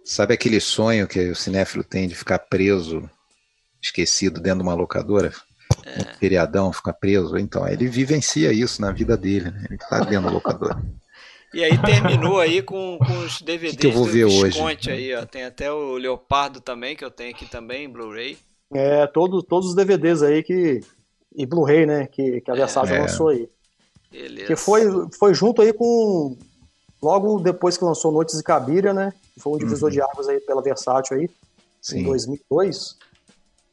Sabe 0.05 0.35
aquele 0.35 0.61
sonho 0.61 1.07
que 1.07 1.29
o 1.31 1.35
cinéfilo 1.35 1.85
tem 1.85 2.09
de 2.09 2.15
ficar 2.15 2.39
preso, 2.39 3.09
esquecido 3.83 4.41
dentro 4.41 4.59
de 4.61 4.65
uma 4.65 4.75
locadora? 4.75 5.33
É. 5.85 6.01
Um 6.01 6.19
feriadão, 6.19 6.73
ficar 6.73 6.95
preso? 6.95 7.37
Então, 7.37 7.67
ele 7.69 7.89
vivencia 7.89 8.53
isso 8.53 8.81
na 8.81 8.91
vida 8.93 9.17
dele, 9.17 9.51
né? 9.51 9.67
Ele 9.69 9.79
tá 9.79 10.01
dentro 10.01 10.27
da 10.27 10.31
locadora. 10.31 10.81
E 11.55 11.65
aí 11.65 11.79
terminou 11.81 12.39
aí 12.39 12.61
com, 12.61 12.99
com 12.99 13.21
os 13.21 13.41
DVDs 13.41 13.77
Que 13.77 13.79
que 13.79 13.87
eu 13.87 13.93
vou 13.93 14.05
do 14.05 14.13
ver 14.13 14.27
hoje? 14.27 14.61
Aí, 14.91 15.15
ó. 15.15 15.25
Tem 15.25 15.45
até 15.45 15.73
o 15.73 15.97
Leopardo 15.97 16.61
também, 16.61 16.95
que 16.95 17.03
eu 17.03 17.11
tenho 17.11 17.31
aqui 17.31 17.47
também, 17.47 17.85
em 17.85 17.89
Blu-ray. 17.89 18.37
É, 18.71 19.07
todo, 19.07 19.43
todos 19.43 19.71
os 19.71 19.75
DVDs 19.75 20.23
aí 20.23 20.43
que. 20.43 20.81
E 21.35 21.47
Blu-ray, 21.47 21.87
né? 21.87 22.07
Que, 22.07 22.41
que 22.41 22.51
a 22.51 22.55
Versátil 22.55 22.97
É. 22.97 23.01
lançou 23.01 23.29
aí. 23.29 23.49
Beleza. 24.11 24.47
Que 24.47 24.57
foi, 24.57 24.83
foi 25.19 25.35
junto 25.35 25.63
aí 25.63 25.73
com. 25.73 26.37
Logo 27.01 27.39
depois 27.41 27.77
que 27.77 27.85
lançou 27.85 28.11
Noites 28.11 28.37
de 28.37 28.43
Cabiria, 28.43 28.93
né? 28.93 29.13
Que 29.35 29.41
foi 29.41 29.53
um 29.53 29.59
divisor 29.59 29.89
Uhum. 29.89 29.93
de 29.95 30.03
águas 30.03 30.29
aí 30.29 30.41
pela 30.41 30.61
Versátil 30.63 31.17
aí, 31.17 31.25
em 31.25 31.31
Sim. 31.81 32.03
2002. 32.05 32.97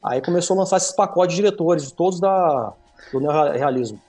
Aí 0.03 0.21
começou 0.21 0.55
a 0.55 0.59
lançar 0.59 0.77
esses 0.77 0.91
pacotes 0.91 1.35
de 1.35 1.41
diretores, 1.41 1.91
todos 1.91 2.19
da, 2.19 2.73
do 3.11 3.19
neorrealismo. 3.19 3.99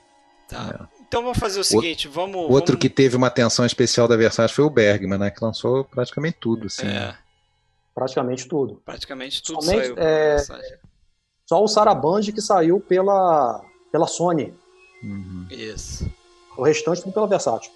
Tá. 0.48 0.86
Então 1.08 1.22
vamos 1.22 1.38
fazer 1.38 1.60
o 1.60 1.64
seguinte, 1.64 2.08
vamos... 2.08 2.36
Outro 2.50 2.72
vamos... 2.74 2.80
que 2.80 2.90
teve 2.90 3.16
uma 3.16 3.28
atenção 3.28 3.64
especial 3.64 4.06
da 4.06 4.16
Versace 4.16 4.52
foi 4.52 4.64
o 4.64 4.70
Bergman, 4.70 5.18
né? 5.18 5.30
Que 5.30 5.42
lançou 5.42 5.84
praticamente 5.84 6.36
tudo, 6.40 6.66
assim. 6.66 6.86
É, 6.86 7.14
Praticamente 7.94 8.46
tudo. 8.46 8.82
praticamente 8.84 9.42
tudo 9.42 9.62
Somente, 9.64 9.86
saiu. 9.86 9.94
é. 9.96 10.36
Só 11.48 11.62
o 11.62 11.68
Saraband 11.68 12.22
que 12.32 12.40
saiu 12.40 12.80
pela, 12.80 13.60
pela 13.92 14.06
Sony. 14.06 14.52
Uhum. 15.02 15.46
Isso. 15.50 16.10
O 16.56 16.62
restante 16.62 17.02
tudo 17.02 17.12
pela 17.12 17.26
Versátil. 17.26 17.70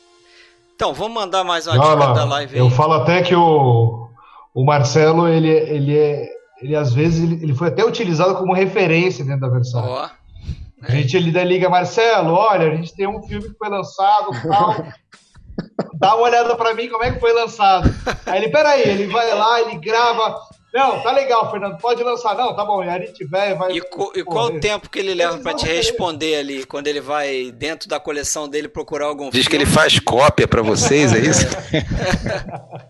Então, 0.74 0.92
vamos 0.92 1.14
mandar 1.14 1.44
mais 1.44 1.66
uma 1.66 1.78
dica 1.78 1.94
lá, 1.94 2.12
da 2.12 2.24
live 2.24 2.54
aí. 2.54 2.60
eu 2.60 2.70
falo 2.70 2.94
até 2.94 3.22
que 3.22 3.34
o, 3.34 4.08
o 4.54 4.64
Marcelo, 4.64 5.28
ele, 5.28 5.48
ele 5.50 5.96
é. 5.96 6.28
Ele 6.62 6.74
às 6.76 6.92
vezes 6.92 7.22
ele, 7.22 7.42
ele 7.42 7.54
foi 7.54 7.68
até 7.68 7.84
utilizado 7.84 8.36
como 8.36 8.52
referência 8.52 9.24
dentro 9.24 9.42
da 9.42 9.48
versão. 9.48 9.82
Ó, 9.82 10.08
A 10.82 10.90
gente 10.90 11.16
ele 11.16 11.30
daí 11.30 11.46
liga, 11.46 11.70
Marcelo, 11.70 12.32
olha, 12.32 12.70
a 12.70 12.74
gente 12.74 12.94
tem 12.94 13.06
um 13.06 13.22
filme 13.22 13.48
que 13.48 13.56
foi 13.56 13.68
lançado, 13.68 14.30
tal. 14.42 14.84
Dá 15.98 16.14
uma 16.16 16.24
olhada 16.24 16.56
pra 16.56 16.74
mim 16.74 16.88
como 16.88 17.04
é 17.04 17.12
que 17.12 17.20
foi 17.20 17.32
lançado. 17.32 17.90
Aí 18.26 18.42
ele, 18.42 18.50
peraí, 18.50 18.82
ele 18.82 19.06
vai 19.06 19.34
lá, 19.34 19.60
ele 19.60 19.76
grava. 19.78 20.36
Não, 20.72 21.00
tá 21.02 21.10
legal, 21.10 21.50
Fernando, 21.50 21.78
pode 21.78 22.02
lançar. 22.02 22.36
Não, 22.36 22.54
tá 22.54 22.64
bom, 22.64 22.82
e 22.84 22.88
aí 22.88 23.02
a 23.02 23.06
gente 23.06 23.24
vai, 23.24 23.54
vai. 23.56 23.72
e, 23.72 23.80
co- 23.80 24.12
e 24.14 24.22
qual 24.22 24.46
o 24.46 24.60
tempo 24.60 24.88
que 24.88 24.98
ele 25.00 25.14
leva 25.14 25.36
pra 25.38 25.52
te 25.52 25.66
responder 25.66 26.36
ali, 26.36 26.64
quando 26.64 26.86
ele 26.86 27.00
vai 27.00 27.50
dentro 27.50 27.88
da 27.88 27.98
coleção 27.98 28.48
dele 28.48 28.68
procurar 28.68 29.06
algum 29.06 29.30
Diz 29.30 29.46
que 29.48 29.50
filme? 29.50 29.64
ele 29.64 29.70
faz 29.70 29.98
cópia 29.98 30.46
pra 30.46 30.62
vocês, 30.62 31.12
é 31.12 31.18
isso? 31.18 31.44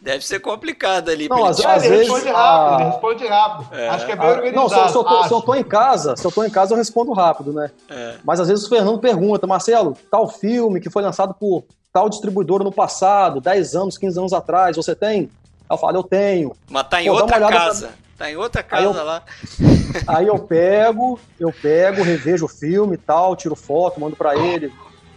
Deve 0.00 0.24
ser 0.26 0.40
complicado 0.40 1.10
ali. 1.10 1.28
Não, 1.28 1.44
às- 1.44 1.60
Ah, 1.64 1.74
às 1.74 1.84
ele 1.84 1.96
vezes, 1.98 2.12
responde 2.12 2.32
rápido, 2.34 2.72
a- 2.74 2.80
ele 2.80 2.90
responde 2.90 3.26
rápido. 3.26 3.74
É. 3.74 3.88
Acho 3.90 4.06
que 4.06 4.12
é 4.12 4.16
bem 4.16 4.26
Ah, 4.26 4.30
organizado. 4.30 4.56
não, 4.62 4.68
se 4.68 4.74
eu, 4.74 4.88
se 4.88 4.96
eu 4.96 5.04
tô, 5.04 5.24
se 5.24 5.34
eu 5.34 5.40
tô 5.42 5.54
em 5.54 5.64
casa, 5.64 6.16
se 6.16 6.26
eu 6.26 6.32
tô 6.32 6.44
em 6.44 6.50
casa, 6.50 6.72
eu 6.72 6.78
respondo 6.78 7.12
rápido, 7.12 7.52
né? 7.52 7.70
É. 7.90 8.14
Mas 8.24 8.40
às 8.40 8.48
vezes 8.48 8.64
o 8.64 8.68
Fernando 8.68 8.98
pergunta, 8.98 9.46
Marcelo, 9.46 9.96
tal 10.10 10.26
filme 10.28 10.80
que 10.80 10.88
foi 10.88 11.02
lançado 11.02 11.34
por 11.34 11.64
tal 11.92 12.08
distribuidora 12.08 12.64
no 12.64 12.72
passado, 12.72 13.40
10 13.40 13.74
anos, 13.74 13.98
15 13.98 14.18
anos 14.18 14.32
atrás, 14.32 14.76
você 14.76 14.94
tem? 14.94 15.28
Aí 15.70 15.74
eu 15.74 15.78
falo, 15.78 15.98
eu 15.98 16.02
tenho. 16.02 16.56
Mas 16.68 16.88
tá 16.88 17.00
em 17.00 17.06
Pô, 17.06 17.12
outra 17.14 17.38
casa. 17.48 17.90
Tá 18.18 18.30
em 18.30 18.36
outra 18.36 18.60
Aí 18.60 18.66
casa 18.68 18.98
eu- 18.98 19.04
lá. 19.04 19.22
Aí 20.08 20.26
eu 20.26 20.38
pego, 20.38 21.18
eu 21.38 21.52
pego, 21.52 22.02
revejo 22.02 22.44
o 22.46 22.48
filme 22.48 22.94
e 22.94 22.98
tal, 22.98 23.36
tiro 23.36 23.54
foto, 23.54 24.00
mando 24.00 24.16
pra 24.16 24.36
ele, 24.36 24.72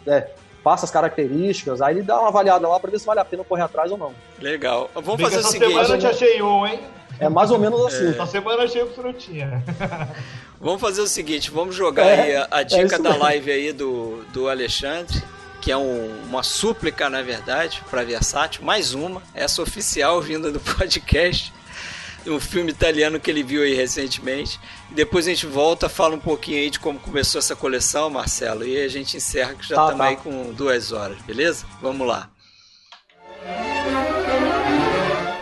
né, 0.05 0.27
passa 0.63 0.85
as 0.85 0.91
características, 0.91 1.81
aí 1.81 1.95
ele 1.95 2.03
dá 2.03 2.17
uma 2.19 2.29
avaliada 2.29 2.65
lá 2.67 2.79
pra 2.79 2.89
ver 2.89 2.97
se 2.99 3.05
vale 3.05 3.19
a 3.19 3.25
pena 3.25 3.43
correr 3.43 3.63
atrás 3.63 3.91
ou 3.91 3.97
não. 3.97 4.13
Legal. 4.39 4.89
Vamos 4.95 5.17
Bem 5.17 5.25
fazer 5.25 5.37
o 5.37 5.39
essa 5.39 5.49
seguinte. 5.49 5.69
semana 5.71 5.89
eu 5.89 5.99
te 5.99 6.07
achei 6.07 6.41
um, 6.41 6.65
hein? 6.65 6.79
É 7.19 7.27
mais 7.29 7.51
ou 7.51 7.59
menos 7.59 7.85
assim. 7.85 8.17
É. 8.19 8.25
semana 8.25 8.67
cheia 8.67 8.85
pro 8.85 8.95
Frutinha. 9.03 9.61
Vamos 10.59 10.79
fazer 10.79 11.01
o 11.01 11.07
seguinte, 11.07 11.51
vamos 11.51 11.75
jogar 11.75 12.05
é, 12.05 12.21
aí 12.21 12.35
a, 12.37 12.47
a 12.51 12.61
é 12.61 12.63
dica 12.63 12.97
da 12.97 13.15
live 13.17 13.51
aí 13.51 13.73
do, 13.73 14.23
do 14.31 14.47
Alexandre, 14.47 15.21
que 15.63 15.71
é 15.71 15.77
um, 15.77 16.25
uma 16.25 16.43
súplica, 16.43 17.09
na 17.09 17.21
verdade, 17.21 17.81
para 17.89 18.03
Versátil, 18.03 18.65
mais 18.65 18.93
uma, 18.93 19.23
essa 19.33 19.61
oficial 19.61 20.21
vinda 20.21 20.51
do 20.51 20.59
podcast 20.75 21.53
um 22.27 22.39
filme 22.39 22.71
italiano 22.71 23.17
que 23.17 23.31
ele 23.31 23.43
viu 23.43 23.63
aí 23.63 23.73
recentemente. 23.73 24.59
Depois 24.91 25.25
a 25.25 25.29
gente 25.29 25.45
volta, 25.45 25.87
fala 25.87 26.15
um 26.15 26.19
pouquinho 26.19 26.57
aí 26.57 26.69
de 26.69 26.79
como 26.79 26.99
começou 26.99 27.39
essa 27.39 27.55
coleção, 27.55 28.09
Marcelo, 28.09 28.65
e 28.65 28.81
a 28.81 28.89
gente 28.89 29.15
encerra 29.15 29.53
que 29.53 29.65
já 29.65 29.75
estamos 29.75 29.91
tá, 29.91 29.97
tá. 29.97 30.05
aí 30.05 30.17
com 30.17 30.51
duas 30.51 30.91
horas, 30.91 31.17
beleza? 31.21 31.65
Vamos 31.81 32.05
lá. 32.05 32.29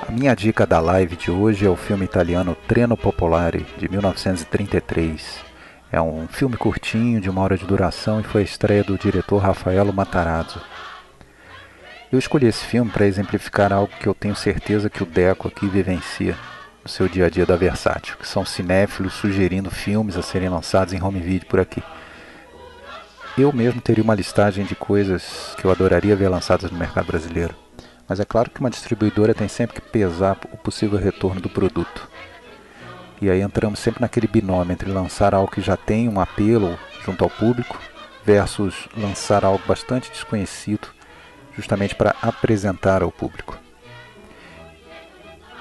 A 0.07 0.11
minha 0.11 0.35
dica 0.35 0.67
da 0.67 0.79
live 0.79 1.15
de 1.15 1.31
hoje 1.31 1.65
é 1.65 1.69
o 1.69 1.75
filme 1.75 2.05
italiano 2.05 2.55
Treno 2.67 2.95
Popolare, 2.95 3.65
de 3.77 3.89
1933. 3.89 5.50
É 5.91 6.01
um 6.01 6.25
filme 6.25 6.55
curtinho, 6.55 7.19
de 7.19 7.29
uma 7.29 7.41
hora 7.41 7.57
de 7.57 7.65
duração, 7.65 8.21
e 8.21 8.23
foi 8.23 8.41
a 8.41 8.45
estreia 8.45 8.81
do 8.81 8.97
diretor 8.97 9.39
Raffaello 9.39 9.91
Matarazzo. 9.91 10.61
Eu 12.09 12.17
escolhi 12.17 12.47
esse 12.47 12.63
filme 12.63 12.89
para 12.89 13.05
exemplificar 13.05 13.73
algo 13.73 13.91
que 13.99 14.07
eu 14.07 14.13
tenho 14.13 14.33
certeza 14.33 14.89
que 14.89 15.03
o 15.03 15.05
Deco 15.05 15.49
aqui 15.49 15.67
vivencia 15.67 16.37
no 16.81 16.89
seu 16.89 17.09
dia 17.09 17.25
a 17.25 17.29
dia 17.29 17.45
da 17.45 17.57
Versátil, 17.57 18.15
que 18.15 18.25
são 18.25 18.45
cinéfilos 18.45 19.13
sugerindo 19.13 19.69
filmes 19.69 20.15
a 20.15 20.21
serem 20.21 20.47
lançados 20.47 20.93
em 20.93 21.03
home 21.03 21.19
video 21.19 21.47
por 21.47 21.59
aqui. 21.59 21.83
Eu 23.37 23.51
mesmo 23.51 23.81
teria 23.81 24.03
uma 24.03 24.15
listagem 24.15 24.63
de 24.63 24.75
coisas 24.75 25.55
que 25.57 25.65
eu 25.65 25.71
adoraria 25.71 26.15
ver 26.15 26.29
lançadas 26.29 26.71
no 26.71 26.77
mercado 26.77 27.07
brasileiro. 27.07 27.53
Mas 28.07 28.19
é 28.19 28.25
claro 28.25 28.49
que 28.49 28.61
uma 28.61 28.69
distribuidora 28.69 29.33
tem 29.33 29.49
sempre 29.49 29.81
que 29.81 29.89
pesar 29.89 30.37
o 30.53 30.57
possível 30.57 30.97
retorno 30.97 31.41
do 31.41 31.49
produto. 31.49 32.10
E 33.21 33.29
aí 33.29 33.41
entramos 33.41 33.77
sempre 33.77 34.01
naquele 34.01 34.27
binômio 34.27 34.73
entre 34.73 34.89
lançar 34.89 35.35
algo 35.35 35.51
que 35.51 35.61
já 35.61 35.77
tem 35.77 36.09
um 36.09 36.19
apelo 36.19 36.77
junto 37.05 37.23
ao 37.23 37.29
público 37.29 37.79
versus 38.25 38.89
lançar 38.97 39.45
algo 39.45 39.61
bastante 39.67 40.09
desconhecido 40.09 40.87
justamente 41.55 41.93
para 41.93 42.15
apresentar 42.19 43.03
ao 43.03 43.11
público. 43.11 43.59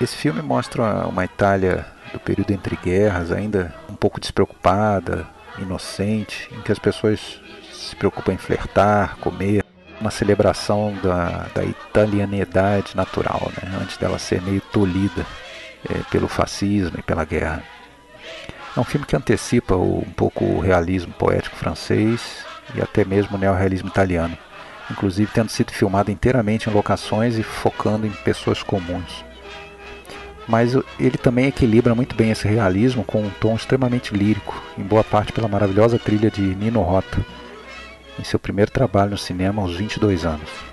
Esse 0.01 0.17
filme 0.17 0.41
mostra 0.41 1.07
uma 1.07 1.27
Itália 1.27 1.85
do 2.15 2.19
período 2.19 2.51
entre 2.53 2.77
guerras, 2.77 3.31
ainda 3.31 3.75
um 3.91 3.95
pouco 3.95 4.19
despreocupada, 4.19 5.29
inocente, 5.59 6.49
em 6.53 6.63
que 6.63 6.73
as 6.73 6.79
pessoas 6.79 7.39
se 7.71 7.95
preocupam 7.95 8.33
em 8.33 8.39
flertar, 8.39 9.19
comer, 9.19 9.63
uma 10.01 10.11
celebração 10.11 10.95
da, 11.03 11.47
da 11.55 11.63
italianidade 11.63 12.97
natural, 12.97 13.53
né? 13.63 13.79
antes 13.83 13.99
dela 13.99 14.19
ser 14.19 14.41
meio 14.41 14.63
tolhida 14.73 15.27
é, 15.89 16.03
pelo 16.11 16.29
fascismo 16.29 16.99
e 16.99 17.03
pela 17.03 17.25
guerra. 17.25 17.63
É 18.77 18.81
um 18.81 18.85
filme 18.85 19.07
que 19.07 19.17
antecipa 19.17 19.75
o, 19.75 20.01
um 20.01 20.13
pouco 20.13 20.45
o 20.45 20.61
realismo 20.61 21.13
poético 21.13 21.57
francês 21.57 22.45
e 22.75 22.81
até 22.81 23.05
mesmo 23.05 23.37
o 23.37 23.41
neorrealismo 23.41 23.89
italiano, 23.89 24.37
inclusive 24.91 25.31
tendo 25.33 25.51
sido 25.51 25.73
filmado 25.73 26.11
inteiramente 26.11 26.69
em 26.69 26.73
locações 26.73 27.37
e 27.39 27.43
focando 27.43 28.07
em 28.07 28.11
pessoas 28.11 28.63
comuns. 28.63 29.25
Mas 30.47 30.75
ele 30.99 31.17
também 31.17 31.47
equilibra 31.47 31.95
muito 31.95 32.15
bem 32.17 32.31
esse 32.31 32.47
realismo 32.47 33.05
com 33.05 33.23
um 33.23 33.31
tom 33.31 33.55
extremamente 33.55 34.15
lírico, 34.15 34.61
em 34.77 34.83
boa 34.83 35.05
parte 35.05 35.33
pela 35.33 35.49
maravilhosa 35.49 35.99
trilha 35.99 36.31
de 36.31 36.43
Nino 36.43 36.81
Rota 36.83 37.25
em 38.21 38.25
seu 38.25 38.39
primeiro 38.39 38.71
trabalho 38.71 39.13
no 39.13 39.19
cinema 39.19 39.63
aos 39.63 39.75
22 39.77 40.25
anos. 40.25 40.70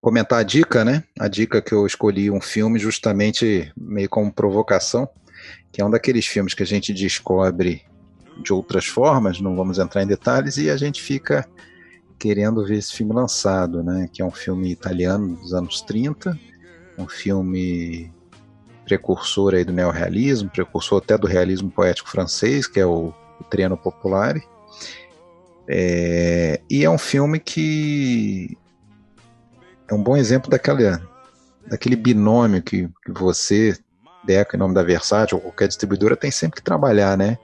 Comentar 0.00 0.40
a 0.40 0.42
dica, 0.42 0.84
né? 0.84 1.04
A 1.18 1.28
dica 1.28 1.60
que 1.60 1.72
eu 1.72 1.86
escolhi 1.86 2.30
um 2.30 2.40
filme 2.40 2.78
justamente 2.78 3.70
meio 3.76 4.08
como 4.08 4.32
provocação, 4.32 5.08
que 5.70 5.80
é 5.80 5.84
um 5.84 5.90
daqueles 5.90 6.26
filmes 6.26 6.54
que 6.54 6.62
a 6.62 6.66
gente 6.66 6.92
descobre 6.94 7.82
de 8.42 8.52
outras 8.52 8.86
formas, 8.86 9.40
não 9.40 9.54
vamos 9.54 9.78
entrar 9.78 10.02
em 10.02 10.06
detalhes, 10.06 10.56
e 10.56 10.70
a 10.70 10.76
gente 10.76 11.02
fica 11.02 11.46
querendo 12.18 12.64
ver 12.64 12.76
esse 12.76 12.94
filme 12.94 13.12
lançado, 13.12 13.82
né? 13.82 14.08
Que 14.12 14.22
é 14.22 14.24
um 14.24 14.30
filme 14.30 14.70
italiano 14.70 15.36
dos 15.36 15.52
anos 15.52 15.82
30, 15.82 16.38
um 16.96 17.08
filme 17.08 18.12
precursor 18.84 19.54
aí 19.54 19.64
do 19.64 19.72
neorrealismo, 19.72 20.50
precursor 20.50 21.02
até 21.02 21.16
do 21.16 21.26
realismo 21.26 21.70
poético 21.70 22.10
francês, 22.10 22.66
que 22.66 22.80
é 22.80 22.86
o, 22.86 23.12
o 23.40 23.44
Triano 23.44 23.76
Popolare. 23.76 24.42
É, 25.68 26.60
e 26.68 26.84
é 26.84 26.90
um 26.90 26.98
filme 26.98 27.38
que 27.38 28.58
é 29.90 29.94
um 29.94 30.02
bom 30.02 30.16
exemplo 30.16 30.50
daquela, 30.50 31.02
daquele 31.66 31.96
binômio 31.96 32.62
que, 32.62 32.88
que 33.04 33.12
você, 33.12 33.76
Deca, 34.24 34.56
em 34.56 34.60
nome 34.60 34.74
da 34.74 34.82
Versátil, 34.82 35.38
ou 35.38 35.42
qualquer 35.42 35.68
distribuidora, 35.68 36.16
tem 36.16 36.30
sempre 36.30 36.56
que 36.56 36.64
trabalhar, 36.64 37.16
né? 37.16 37.38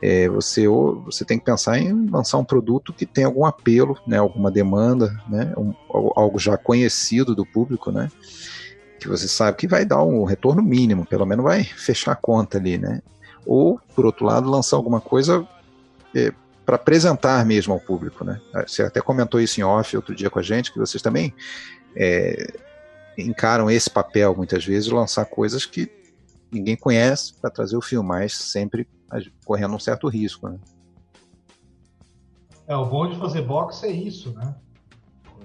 É, 0.00 0.28
você, 0.28 0.66
ou, 0.66 1.02
você 1.02 1.24
tem 1.24 1.38
que 1.38 1.44
pensar 1.44 1.78
em 1.78 2.08
lançar 2.08 2.38
um 2.38 2.44
produto 2.44 2.92
que 2.92 3.04
tem 3.04 3.24
algum 3.24 3.44
apelo, 3.44 3.98
né, 4.06 4.18
alguma 4.18 4.50
demanda, 4.50 5.16
né, 5.28 5.52
um, 5.56 5.72
algo 5.88 6.38
já 6.38 6.56
conhecido 6.56 7.34
do 7.34 7.46
público, 7.46 7.92
né? 7.92 8.08
que 9.02 9.08
você 9.08 9.26
sabe 9.26 9.56
que 9.56 9.66
vai 9.66 9.84
dar 9.84 10.02
um 10.04 10.22
retorno 10.22 10.62
mínimo, 10.62 11.04
pelo 11.04 11.26
menos 11.26 11.44
vai 11.44 11.64
fechar 11.64 12.12
a 12.12 12.16
conta 12.16 12.56
ali, 12.56 12.78
né? 12.78 13.02
Ou, 13.44 13.80
por 13.96 14.06
outro 14.06 14.24
lado, 14.24 14.48
lançar 14.48 14.76
alguma 14.76 15.00
coisa 15.00 15.44
é, 16.14 16.32
para 16.64 16.76
apresentar 16.76 17.44
mesmo 17.44 17.74
ao 17.74 17.80
público, 17.80 18.24
né? 18.24 18.40
Você 18.64 18.82
até 18.82 19.00
comentou 19.00 19.40
isso 19.40 19.60
em 19.60 19.64
off 19.64 19.96
outro 19.96 20.14
dia 20.14 20.30
com 20.30 20.38
a 20.38 20.42
gente, 20.42 20.72
que 20.72 20.78
vocês 20.78 21.02
também 21.02 21.34
é, 21.96 22.46
encaram 23.16 23.70
esse 23.70 23.90
papel 23.90 24.34
muitas 24.36 24.64
vezes, 24.64 24.86
de 24.86 24.94
lançar 24.94 25.24
coisas 25.24 25.66
que 25.66 25.90
ninguém 26.50 26.76
conhece 26.76 27.34
para 27.34 27.50
trazer 27.50 27.76
o 27.76 27.82
filme, 27.82 28.08
mas 28.08 28.34
sempre 28.34 28.86
correndo 29.44 29.74
um 29.74 29.78
certo 29.78 30.08
risco, 30.08 30.48
né? 30.48 30.58
É, 32.66 32.76
o 32.76 32.86
bom 32.86 33.08
de 33.08 33.18
fazer 33.18 33.42
box 33.42 33.82
é 33.84 33.90
isso, 33.90 34.32
né? 34.32 34.54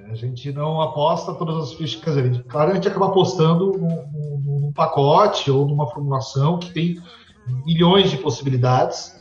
A 0.09 0.15
gente 0.15 0.51
não 0.53 0.81
aposta 0.81 1.33
todas 1.33 1.57
as 1.57 1.73
fichas. 1.73 2.01
Quer 2.01 2.11
dizer, 2.11 2.43
claro, 2.45 2.71
a 2.71 2.75
gente 2.75 2.87
acaba 2.87 3.07
apostando 3.07 3.73
num, 3.77 4.39
num 4.39 4.71
pacote 4.71 5.51
ou 5.51 5.67
numa 5.67 5.87
formulação 5.87 6.59
que 6.59 6.71
tem 6.71 7.01
milhões 7.65 8.09
de 8.09 8.17
possibilidades, 8.17 9.19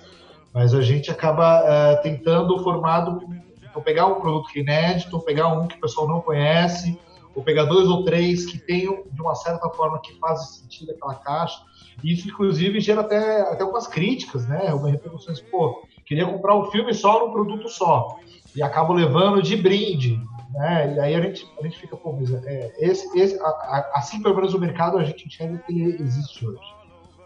mas 0.55 0.75
a 0.75 0.83
gente 0.83 1.11
acaba 1.11 1.63
é, 1.67 1.97
tentando 1.97 2.63
formado. 2.63 3.21
Então, 3.69 3.83
pegar 3.83 4.07
um 4.07 4.21
produto 4.21 4.49
que 4.49 4.61
é 4.61 4.63
inédito, 4.63 5.19
pegar 5.21 5.49
um 5.49 5.67
que 5.67 5.77
o 5.77 5.81
pessoal 5.81 6.07
não 6.07 6.21
conhece, 6.21 6.99
ou 7.37 7.45
pegar 7.45 7.65
dois 7.65 7.87
ou 7.89 8.03
três 8.05 8.47
que 8.47 8.59
tenham, 8.59 9.05
de 9.13 9.21
uma 9.21 9.35
certa 9.35 9.69
forma, 9.71 10.01
que 10.01 10.19
fazem 10.19 10.63
sentido 10.63 10.91
aquela 10.91 11.15
caixa. 11.15 11.63
Isso, 12.03 12.29
inclusive, 12.29 12.81
gera 12.81 13.03
até, 13.03 13.43
até 13.43 13.63
algumas 13.63 13.87
críticas, 13.87 14.49
né? 14.49 14.69
Algumas 14.69 14.93
repercussões. 14.93 15.41
Pô, 15.41 15.87
queria 16.05 16.27
comprar 16.27 16.57
um 16.57 16.65
filme 16.71 16.93
só 16.93 17.25
num 17.25 17.33
produto 17.33 17.69
só. 17.69 18.17
E 18.55 18.63
acabo 18.63 18.93
levando 18.93 19.43
de 19.43 19.55
brinde 19.55 20.19
né? 20.57 20.95
E 20.95 21.01
aí 21.01 21.15
a 21.15 21.21
gente, 21.21 21.47
a 21.59 21.63
gente 21.63 21.79
fica, 21.79 21.97
pô, 21.97 22.13
mas 22.13 22.33
é, 22.33 22.73
esse, 22.79 23.19
esse, 23.19 23.39
a, 23.41 23.47
a, 23.47 23.93
assim 23.95 24.23
pelo 24.23 24.35
menos 24.35 24.55
o 24.55 24.59
mercado 24.59 24.99
a 24.99 25.05
gente 25.05 25.27
enxerga 25.27 25.59
que 25.59 25.73
ele 25.73 26.03
existe 26.03 26.47
hoje. 26.47 26.75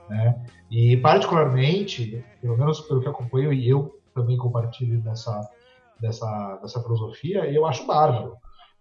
Né? 0.09 0.37
E 0.69 0.97
particularmente, 0.97 2.25
pelo 2.41 2.59
menos 2.59 2.81
pelo 2.81 3.01
que 3.01 3.09
acompanho, 3.09 3.53
e 3.53 3.69
eu 3.69 4.01
também 4.13 4.37
compartilho 4.37 5.01
dessa, 5.01 5.49
dessa, 6.01 6.59
dessa 6.61 6.83
filosofia, 6.83 7.49
eu 7.51 7.65
acho 7.67 7.87
bárbaro. 7.87 8.37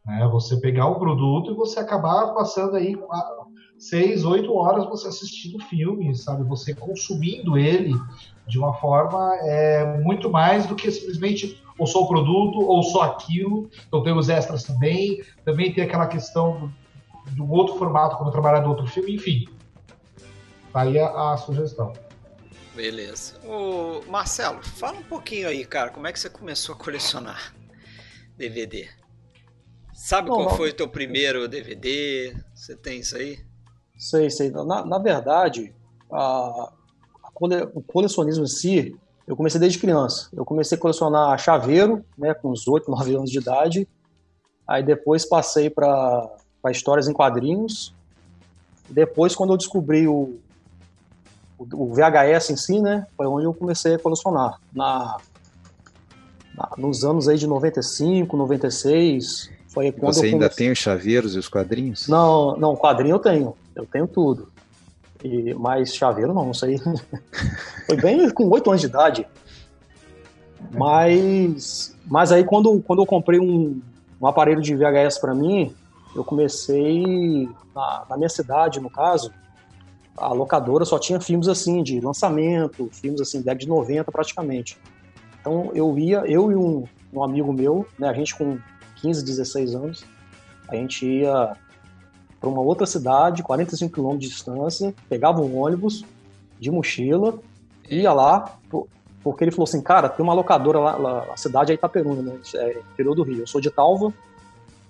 Né? 0.09 0.27
Você 0.31 0.57
pegar 0.57 0.87
um 0.87 0.95
produto 0.95 1.51
e 1.51 1.53
você 1.53 1.79
acabar 1.79 2.33
passando 2.33 2.75
aí 2.75 2.97
seis, 3.77 4.25
oito 4.25 4.51
horas 4.53 4.85
você 4.89 5.07
assistindo 5.07 5.63
filme, 5.65 6.15
sabe? 6.15 6.43
Você 6.45 6.73
consumindo 6.73 7.57
ele 7.57 7.93
de 8.47 8.57
uma 8.57 8.73
forma 8.73 9.35
é, 9.41 10.01
muito 10.01 10.29
mais 10.29 10.65
do 10.65 10.75
que 10.75 10.89
simplesmente 10.89 11.61
ou 11.77 11.85
só 11.85 12.01
o 12.01 12.07
produto, 12.07 12.59
ou 12.59 12.81
só 12.81 13.03
aquilo. 13.03 13.69
Então 13.87 14.01
tem 14.01 14.11
os 14.11 14.27
extras 14.27 14.63
também. 14.63 15.23
Também 15.45 15.71
tem 15.71 15.83
aquela 15.83 16.07
questão 16.07 16.73
do, 17.27 17.35
do 17.35 17.51
outro 17.51 17.75
formato, 17.75 18.17
quando 18.17 18.31
trabalhar 18.31 18.61
no 18.61 18.69
outro 18.69 18.87
filme, 18.87 19.15
enfim. 19.15 19.47
Tá 20.73 20.81
aí 20.81 20.99
a, 20.99 21.33
a 21.33 21.37
sugestão. 21.37 21.93
Beleza. 22.75 23.39
O 23.45 24.03
Marcelo, 24.09 24.61
fala 24.63 24.97
um 24.97 25.03
pouquinho 25.03 25.47
aí, 25.47 25.63
cara, 25.65 25.91
como 25.91 26.07
é 26.07 26.11
que 26.11 26.19
você 26.19 26.29
começou 26.29 26.75
a 26.75 26.77
colecionar 26.77 27.53
DVD? 28.35 28.98
Sabe 29.99 30.29
qual 30.29 30.49
foi 30.55 30.69
o 30.69 30.73
teu 30.73 30.87
primeiro 30.87 31.45
DVD? 31.45 32.33
Você 32.55 32.73
tem 32.73 33.01
isso 33.01 33.17
aí? 33.17 33.37
Sei, 33.97 34.29
sei. 34.29 34.49
Na, 34.49 34.85
na 34.85 34.97
verdade, 34.97 35.75
a, 36.09 36.17
a, 36.17 36.71
o 37.73 37.81
colecionismo 37.81 38.45
em 38.45 38.47
si, 38.47 38.95
eu 39.27 39.35
comecei 39.35 39.59
desde 39.59 39.77
criança. 39.77 40.29
Eu 40.31 40.45
comecei 40.45 40.77
a 40.77 40.81
colecionar 40.81 41.37
chaveiro, 41.37 42.03
né, 42.17 42.33
com 42.33 42.49
uns 42.49 42.65
8, 42.65 42.89
9 42.89 43.13
anos 43.13 43.29
de 43.29 43.39
idade. 43.39 43.87
Aí 44.65 44.81
depois 44.81 45.25
passei 45.25 45.69
para 45.69 46.31
histórias 46.71 47.09
em 47.09 47.13
quadrinhos. 47.13 47.93
Depois, 48.89 49.35
quando 49.35 49.51
eu 49.51 49.57
descobri 49.57 50.07
o, 50.07 50.39
o, 51.59 51.93
VHS 51.93 52.51
em 52.51 52.57
si, 52.57 52.81
né, 52.81 53.05
foi 53.17 53.27
onde 53.27 53.45
eu 53.45 53.53
comecei 53.53 53.95
a 53.95 53.99
colecionar. 53.99 54.61
Na, 54.73 55.17
nos 56.77 57.03
anos 57.03 57.27
aí 57.27 57.37
de 57.37 57.45
95, 57.45 58.37
96, 58.37 59.58
foi 59.69 59.91
quando 59.91 60.13
Você 60.13 60.25
ainda 60.25 60.49
tem 60.49 60.71
os 60.71 60.79
chaveiros 60.79 61.35
e 61.35 61.39
os 61.39 61.47
quadrinhos? 61.47 62.07
Não, 62.07 62.57
não, 62.57 62.75
quadrinho 62.75 63.15
eu 63.15 63.19
tenho, 63.19 63.55
eu 63.75 63.85
tenho 63.85 64.07
tudo. 64.07 64.51
E, 65.23 65.53
mas 65.53 65.93
chaveiro 65.93 66.33
não, 66.33 66.51
isso 66.51 66.65
aí 66.65 66.77
foi 67.85 67.95
bem 67.97 68.29
com 68.31 68.49
8 68.49 68.69
anos 68.69 68.81
de 68.81 68.87
idade. 68.87 69.27
Mas, 70.71 71.95
mas 72.05 72.31
aí 72.31 72.43
quando, 72.43 72.81
quando 72.81 73.03
eu 73.03 73.05
comprei 73.05 73.39
um, 73.39 73.79
um 74.19 74.27
aparelho 74.27 74.61
de 74.61 74.75
VHS 74.75 75.19
para 75.19 75.35
mim, 75.35 75.73
eu 76.15 76.23
comecei 76.23 77.47
na, 77.75 78.05
na, 78.09 78.17
minha 78.17 78.29
cidade, 78.29 78.79
no 78.79 78.89
caso, 78.89 79.31
a 80.17 80.33
locadora 80.33 80.83
só 80.83 80.97
tinha 80.97 81.21
filmes 81.21 81.47
assim 81.47 81.83
de 81.83 81.99
lançamento, 82.01 82.89
filmes 82.91 83.21
assim 83.21 83.39
década 83.39 83.59
de 83.59 83.67
90 83.67 84.11
praticamente. 84.11 84.77
Então 85.39 85.69
eu 85.75 85.97
ia, 85.97 86.23
eu 86.25 86.51
e 86.51 86.55
um, 86.55 86.85
um 87.13 87.23
amigo 87.23 87.53
meu, 87.53 87.85
né, 87.99 88.09
a 88.09 88.13
gente 88.13 88.35
com 88.35 88.57
15, 89.01 89.23
16 89.23 89.75
anos, 89.75 90.05
a 90.67 90.75
gente 90.75 91.05
ia 91.05 91.55
para 92.39 92.49
uma 92.49 92.61
outra 92.61 92.85
cidade, 92.85 93.43
45 93.43 93.93
quilômetros 93.93 94.29
de 94.29 94.35
distância, 94.35 94.93
pegava 95.09 95.41
um 95.41 95.57
ônibus 95.57 96.05
de 96.59 96.71
mochila, 96.71 97.37
ia 97.89 98.13
lá, 98.13 98.57
porque 99.21 99.43
ele 99.43 99.51
falou 99.51 99.65
assim, 99.65 99.81
cara, 99.81 100.07
tem 100.07 100.23
uma 100.23 100.33
locadora 100.33 100.79
lá, 100.79 100.95
lá 100.95 101.25
a 101.33 101.37
cidade 101.37 101.71
é 101.71 101.75
Itaperuna, 101.75 102.21
né, 102.21 102.39
é 102.55 102.79
interior 102.93 103.15
do 103.15 103.23
Rio. 103.23 103.39
Eu 103.39 103.47
sou 103.47 103.59
de 103.59 103.69
Talva, 103.69 104.13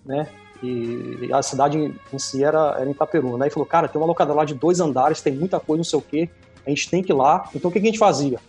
né, 0.05 0.27
e 0.61 1.29
a 1.31 1.41
cidade 1.41 1.93
em 2.13 2.19
si 2.19 2.43
era, 2.43 2.75
era 2.77 2.87
em 2.87 2.91
Itaperuna. 2.91 3.45
Aí 3.45 3.49
né, 3.49 3.53
falou, 3.53 3.65
cara, 3.65 3.87
tem 3.87 3.99
uma 3.99 4.07
locadora 4.07 4.39
lá 4.39 4.45
de 4.45 4.53
dois 4.53 4.79
andares, 4.79 5.21
tem 5.21 5.33
muita 5.33 5.59
coisa, 5.59 5.79
não 5.79 5.83
sei 5.83 5.99
o 5.99 6.01
quê, 6.01 6.29
a 6.65 6.69
gente 6.69 6.89
tem 6.89 7.01
que 7.01 7.11
ir 7.11 7.15
lá. 7.15 7.49
Então 7.55 7.69
o 7.69 7.71
que 7.71 7.79
a 7.79 7.81
gente 7.81 7.97
fazia? 7.97 8.39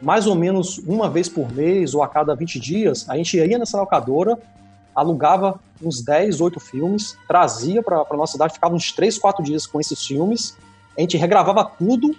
Mais 0.00 0.26
ou 0.26 0.34
menos 0.34 0.78
uma 0.78 1.08
vez 1.08 1.28
por 1.28 1.50
mês 1.52 1.94
ou 1.94 2.02
a 2.02 2.08
cada 2.08 2.34
20 2.34 2.60
dias, 2.60 3.08
a 3.08 3.16
gente 3.16 3.36
ia 3.36 3.58
nessa 3.58 3.78
locadora, 3.80 4.38
alugava 4.94 5.60
uns 5.82 6.02
10, 6.02 6.40
8 6.40 6.60
filmes, 6.60 7.18
trazia 7.26 7.82
para 7.82 8.04
a 8.08 8.16
nossa 8.16 8.32
cidade, 8.32 8.54
ficava 8.54 8.74
uns 8.74 8.92
3, 8.92 9.18
4 9.18 9.44
dias 9.44 9.66
com 9.66 9.80
esses 9.80 10.04
filmes, 10.04 10.56
a 10.96 11.00
gente 11.00 11.16
regravava 11.16 11.64
tudo 11.64 12.14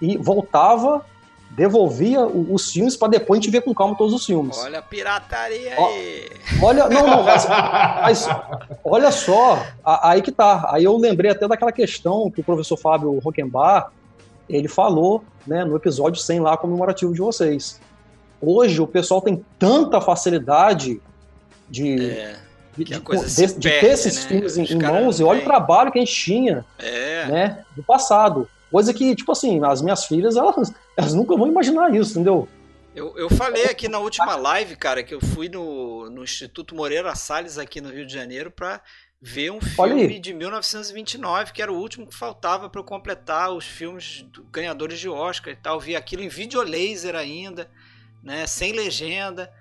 e 0.00 0.16
voltava, 0.16 1.04
devolvia 1.50 2.24
os 2.26 2.70
filmes 2.70 2.96
para 2.96 3.08
depois 3.08 3.38
a 3.38 3.42
gente 3.42 3.52
ver 3.52 3.62
com 3.62 3.74
calma 3.74 3.96
todos 3.96 4.14
os 4.14 4.24
filmes. 4.24 4.56
Olha 4.58 4.78
a 4.78 4.82
pirataria 4.82 5.74
aí! 5.76 6.30
Olha, 6.62 6.88
não, 6.88 7.06
não, 7.06 7.22
mas, 7.22 7.46
mas 8.02 8.28
olha 8.84 9.10
só, 9.10 9.62
aí 9.84 10.22
que 10.22 10.32
tá. 10.32 10.68
Aí 10.72 10.84
eu 10.84 10.96
lembrei 10.96 11.30
até 11.30 11.46
daquela 11.46 11.72
questão 11.72 12.30
que 12.30 12.40
o 12.40 12.44
professor 12.44 12.76
Fábio 12.76 13.18
Rockenbach, 13.18 13.90
ele 14.48 14.68
falou 14.68 15.22
né, 15.46 15.64
no 15.64 15.76
episódio 15.76 16.20
100 16.20 16.40
lá 16.40 16.56
comemorativo 16.56 17.12
de 17.12 17.20
vocês. 17.20 17.80
Hoje 18.40 18.80
o 18.80 18.86
pessoal 18.86 19.20
tem 19.20 19.44
tanta 19.58 20.00
facilidade 20.00 21.00
de, 21.68 22.10
é, 22.10 22.36
de, 22.76 22.84
de, 22.84 23.00
de, 23.00 23.54
de, 23.54 23.70
ter 23.80 23.84
esses 23.84 24.24
né? 24.24 24.28
filmes 24.28 24.56
em, 24.56 24.64
em 24.64 24.82
mãos 24.82 25.20
e 25.20 25.24
olha 25.24 25.40
o 25.40 25.44
trabalho 25.44 25.90
que 25.92 25.98
a 25.98 26.04
gente 26.04 26.14
tinha 26.14 26.64
é. 26.78 27.26
né, 27.26 27.64
do 27.76 27.82
passado. 27.82 28.48
Coisa 28.70 28.92
que, 28.92 29.14
tipo 29.14 29.32
assim, 29.32 29.64
as 29.64 29.80
minhas 29.80 30.04
filhas, 30.04 30.36
elas, 30.36 30.72
elas 30.96 31.14
nunca 31.14 31.36
vão 31.36 31.46
imaginar 31.46 31.94
isso, 31.94 32.12
entendeu? 32.12 32.48
Eu, 32.94 33.16
eu 33.16 33.30
falei 33.30 33.64
aqui 33.64 33.88
na 33.88 33.98
última 33.98 34.34
live, 34.34 34.76
cara, 34.76 35.02
que 35.02 35.14
eu 35.14 35.20
fui 35.20 35.48
no, 35.48 36.10
no 36.10 36.24
Instituto 36.24 36.74
Moreira 36.74 37.14
Salles 37.14 37.56
aqui 37.56 37.80
no 37.80 37.90
Rio 37.90 38.04
de 38.04 38.12
Janeiro 38.12 38.50
para 38.50 38.80
ver 39.20 39.50
um 39.50 39.60
filme 39.60 40.18
de 40.18 40.32
1929, 40.32 41.52
que 41.52 41.62
era 41.62 41.72
o 41.72 41.78
último 41.78 42.06
que 42.06 42.14
faltava 42.14 42.68
para 42.68 42.80
eu 42.80 42.84
completar 42.84 43.52
os 43.52 43.64
filmes 43.64 44.24
ganhadores 44.50 44.98
de 44.98 45.08
Oscar 45.08 45.52
e 45.52 45.56
tal. 45.56 45.80
Vi 45.80 45.96
aquilo 45.96 46.22
em 46.22 46.28
videolaser 46.28 47.14
ainda, 47.14 47.70
né, 48.22 48.46
sem 48.46 48.72
legenda. 48.72 49.52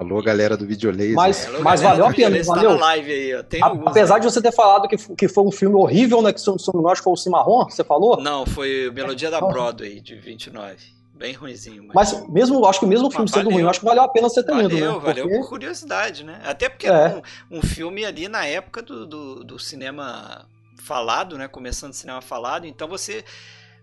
Alô, 0.00 0.22
galera 0.22 0.56
do 0.56 0.66
videolaser. 0.66 1.14
Mas, 1.14 1.46
Alô, 1.46 1.62
mas 1.62 1.82
valeu 1.82 2.06
a 2.06 2.10
pena, 2.12 2.38
tá 2.38 2.42
valeu. 2.54 2.78
live 2.78 3.12
aí, 3.12 3.32
A, 3.60 3.66
alguns, 3.66 3.86
apesar 3.88 4.14
né? 4.14 4.20
de 4.20 4.26
você 4.32 4.40
ter 4.40 4.50
falado 4.50 4.88
que, 4.88 4.96
que 5.14 5.28
foi 5.28 5.44
um 5.44 5.52
filme 5.52 5.76
horrível, 5.76 6.22
né, 6.22 6.32
que 6.32 6.40
sobre 6.40 6.80
nós 6.80 6.98
foi 7.00 7.12
o 7.12 7.16
Cimarron, 7.16 7.66
que 7.66 7.74
você 7.74 7.84
falou. 7.84 8.18
Não, 8.18 8.46
foi 8.46 8.90
Melodia 8.94 9.30
da 9.30 9.38
Broadway, 9.42 10.00
de 10.00 10.14
29. 10.14 10.78
Bem 11.14 11.34
ruimzinho. 11.34 11.86
Mas 11.94 12.26
mesmo, 12.30 12.64
acho 12.64 12.80
que 12.80 12.86
mesmo 12.86 13.08
o 13.08 13.10
filme 13.10 13.24
Mas 13.26 13.30
sendo 13.32 13.44
valeu. 13.50 13.58
ruim, 13.58 13.68
acho 13.68 13.80
que 13.80 13.84
valeu 13.84 14.02
a 14.02 14.08
pena 14.08 14.26
você 14.30 14.42
ter 14.42 14.52
Valeu, 14.52 14.70
ido, 14.70 14.76
né? 14.80 14.98
valeu 15.02 15.24
Porque- 15.26 15.38
por 15.38 15.48
curiosidade, 15.50 16.24
né? 16.24 16.40
Até 16.44 16.70
porque 16.70 16.86
É. 16.86 16.90
era 16.90 17.22
um, 17.50 17.58
um 17.58 17.62
filme 17.62 18.02
ali 18.06 18.26
na 18.26 18.46
época 18.46 18.80
do, 18.80 19.06
do, 19.06 19.44
do 19.44 19.58
cinema 19.58 20.46
falado, 20.82 21.36
né? 21.36 21.46
Começando 21.46 21.90
o 21.90 21.94
cinema 21.94 22.22
falado, 22.22 22.66
então 22.66 22.88
você, 22.88 23.22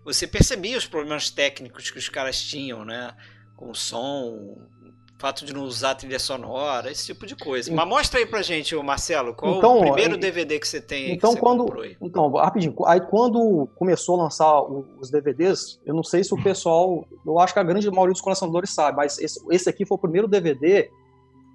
você 0.04 0.26
percebia 0.26 0.76
os 0.76 0.84
problemas 0.84 1.30
técnicos 1.30 1.92
que 1.92 1.98
os 1.98 2.08
caras 2.08 2.40
tinham, 2.42 2.84
né? 2.84 3.14
Com 3.54 3.70
o 3.70 3.74
som, 3.74 4.56
fato 5.18 5.44
de 5.44 5.52
não 5.52 5.64
usar 5.64 5.96
trilha 5.96 6.18
sonora, 6.18 6.90
esse 6.92 7.06
tipo 7.06 7.26
de 7.26 7.34
coisa. 7.34 7.72
Mas 7.74 7.88
mostra 7.88 8.20
aí 8.20 8.26
pra 8.26 8.40
gente, 8.40 8.74
Marcelo, 8.76 9.34
qual 9.34 9.58
Então, 9.58 9.78
o 9.78 9.80
primeiro 9.80 10.16
DVD 10.16 10.58
que 10.60 10.68
você 10.68 10.80
tem 10.80 11.12
Então, 11.12 11.32
você 11.32 11.40
quando. 11.40 11.66
Então, 12.00 12.30
rapidinho. 12.32 12.74
Aí, 12.86 13.00
quando 13.00 13.68
começou 13.76 14.18
a 14.20 14.22
lançar 14.24 14.62
os 14.62 15.10
DVDs, 15.10 15.80
eu 15.84 15.92
não 15.94 16.04
sei 16.04 16.22
se 16.22 16.32
o 16.32 16.42
pessoal. 16.42 17.04
Eu 17.26 17.38
acho 17.40 17.52
que 17.52 17.58
a 17.58 17.64
grande 17.64 17.90
maioria 17.90 18.12
dos 18.12 18.20
colecionadores 18.22 18.70
sabe, 18.70 18.96
mas 18.96 19.18
esse, 19.18 19.40
esse 19.50 19.68
aqui 19.68 19.84
foi 19.84 19.96
o 19.96 20.00
primeiro 20.00 20.28
DVD 20.28 20.88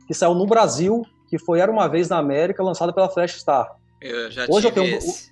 que 0.07 0.13
saiu 0.13 0.35
no 0.35 0.45
Brasil, 0.45 1.01
que 1.29 1.39
foi 1.39 1.59
Era 1.61 1.71
uma 1.71 1.87
Vez 1.87 2.09
na 2.09 2.17
América, 2.17 2.61
lançado 2.61 2.93
pela 2.93 3.07
Flash 3.09 3.39
Star. 3.39 3.73
Eu 4.01 4.29
já 4.29 4.45
Hoje 4.49 4.67
eu 4.67 4.71
tenho- 4.73 4.97
esse. 4.97 5.31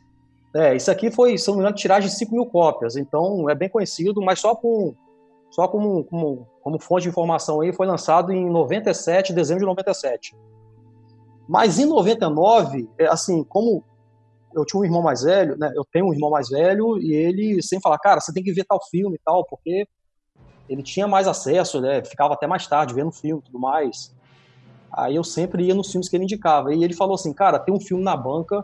É, 0.55 0.75
isso 0.75 0.89
aqui 0.89 1.11
foi, 1.11 1.37
se 1.37 1.47
não 1.47 1.55
me 1.55 1.61
engano, 1.61 1.75
tiragem 1.75 2.09
de 2.09 2.15
5 2.15 2.33
mil 2.33 2.45
cópias, 2.45 2.95
então 2.97 3.49
é 3.49 3.55
bem 3.55 3.69
conhecido, 3.69 4.21
mas 4.21 4.39
só 4.39 4.55
com. 4.55 4.93
Só 5.49 5.67
como, 5.67 6.03
como, 6.05 6.47
como 6.61 6.79
fonte 6.79 7.03
de 7.03 7.09
informação 7.09 7.61
aí, 7.61 7.73
foi 7.73 7.87
lançado 7.87 8.31
em 8.31 8.49
97, 8.49 9.33
dezembro 9.33 9.61
de 9.61 9.65
97. 9.67 10.35
Mas 11.47 11.79
em 11.79 11.85
99, 11.85 12.89
é, 12.97 13.07
assim, 13.07 13.43
como 13.43 13.83
eu 14.53 14.65
tinha 14.65 14.79
um 14.79 14.85
irmão 14.85 15.01
mais 15.01 15.23
velho, 15.23 15.57
né? 15.57 15.71
Eu 15.75 15.83
tenho 15.91 16.07
um 16.07 16.13
irmão 16.13 16.29
mais 16.29 16.49
velho 16.49 16.97
e 17.01 17.13
ele 17.13 17.61
sempre 17.61 17.83
fala, 17.83 17.97
cara, 17.97 18.19
você 18.19 18.33
tem 18.33 18.43
que 18.43 18.51
ver 18.53 18.65
tal 18.65 18.79
filme 18.89 19.15
e 19.15 19.21
tal, 19.23 19.45
porque 19.45 19.87
ele 20.69 20.83
tinha 20.83 21.07
mais 21.07 21.27
acesso, 21.27 21.81
né? 21.81 22.03
Ficava 22.03 22.33
até 22.33 22.47
mais 22.47 22.67
tarde 22.67 22.93
vendo 22.93 23.11
filme 23.11 23.41
e 23.41 23.45
tudo 23.45 23.59
mais. 23.59 24.15
Aí 24.93 25.15
eu 25.15 25.23
sempre 25.23 25.63
ia 25.63 25.73
nos 25.73 25.89
filmes 25.89 26.09
que 26.09 26.15
ele 26.15 26.25
indicava. 26.25 26.73
E 26.73 26.83
ele 26.83 26.93
falou 26.93 27.15
assim, 27.15 27.33
cara, 27.33 27.59
tem 27.59 27.73
um 27.73 27.79
filme 27.79 28.03
na 28.03 28.15
banca 28.15 28.63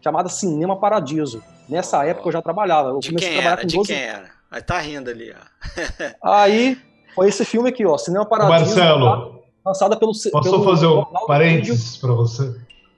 chamado 0.00 0.28
Cinema 0.28 0.78
Paradiso. 0.78 1.42
Nessa 1.68 2.04
época 2.04 2.28
eu 2.28 2.32
já 2.32 2.42
trabalhava. 2.42 2.90
Eu 2.90 2.98
De 2.98 3.08
comecei 3.08 3.30
quem 3.30 3.38
a 3.38 3.40
trabalhar 3.40 3.52
era? 3.52 3.62
com 3.62 3.66
De 3.68 3.76
12 3.76 3.92
quem 3.92 4.02
era? 4.02 4.30
Aí 4.50 4.62
tá 4.62 4.78
rindo 4.78 5.10
ali, 5.10 5.32
ó. 5.32 6.30
Aí 6.34 6.78
foi 7.14 7.28
esse 7.28 7.44
filme 7.44 7.68
aqui, 7.68 7.84
ó, 7.86 7.96
Cinema 7.98 8.24
Paradiso. 8.26 8.76
Marcelo, 8.76 9.42
Lançado 9.64 9.96
pelo. 9.96 10.12
posso 10.12 10.30
pelo 10.50 10.64
fazer 10.64 10.86
um 10.86 11.04
parênteses 11.26 11.96
para 11.96 12.12
você? 12.12 12.54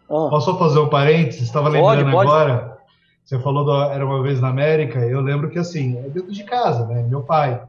Ah, 0.09 0.29
Posso 0.31 0.57
fazer 0.59 0.79
um 0.79 0.89
parênteses? 0.89 1.43
Estava 1.43 1.69
lembrando 1.69 2.11
pode. 2.11 2.29
agora. 2.31 2.79
Você 3.25 3.39
falou 3.39 3.65
do 3.65 3.73
Era 3.85 4.05
uma 4.05 4.23
vez 4.23 4.41
na 4.41 4.49
América. 4.49 4.99
Eu 5.01 5.21
lembro 5.21 5.51
que 5.51 5.59
assim, 5.59 5.99
é 5.99 6.09
dentro 6.09 6.31
de 6.33 6.45
casa, 6.45 6.87
né? 6.87 7.03
Meu 7.03 7.23
pai. 7.23 7.63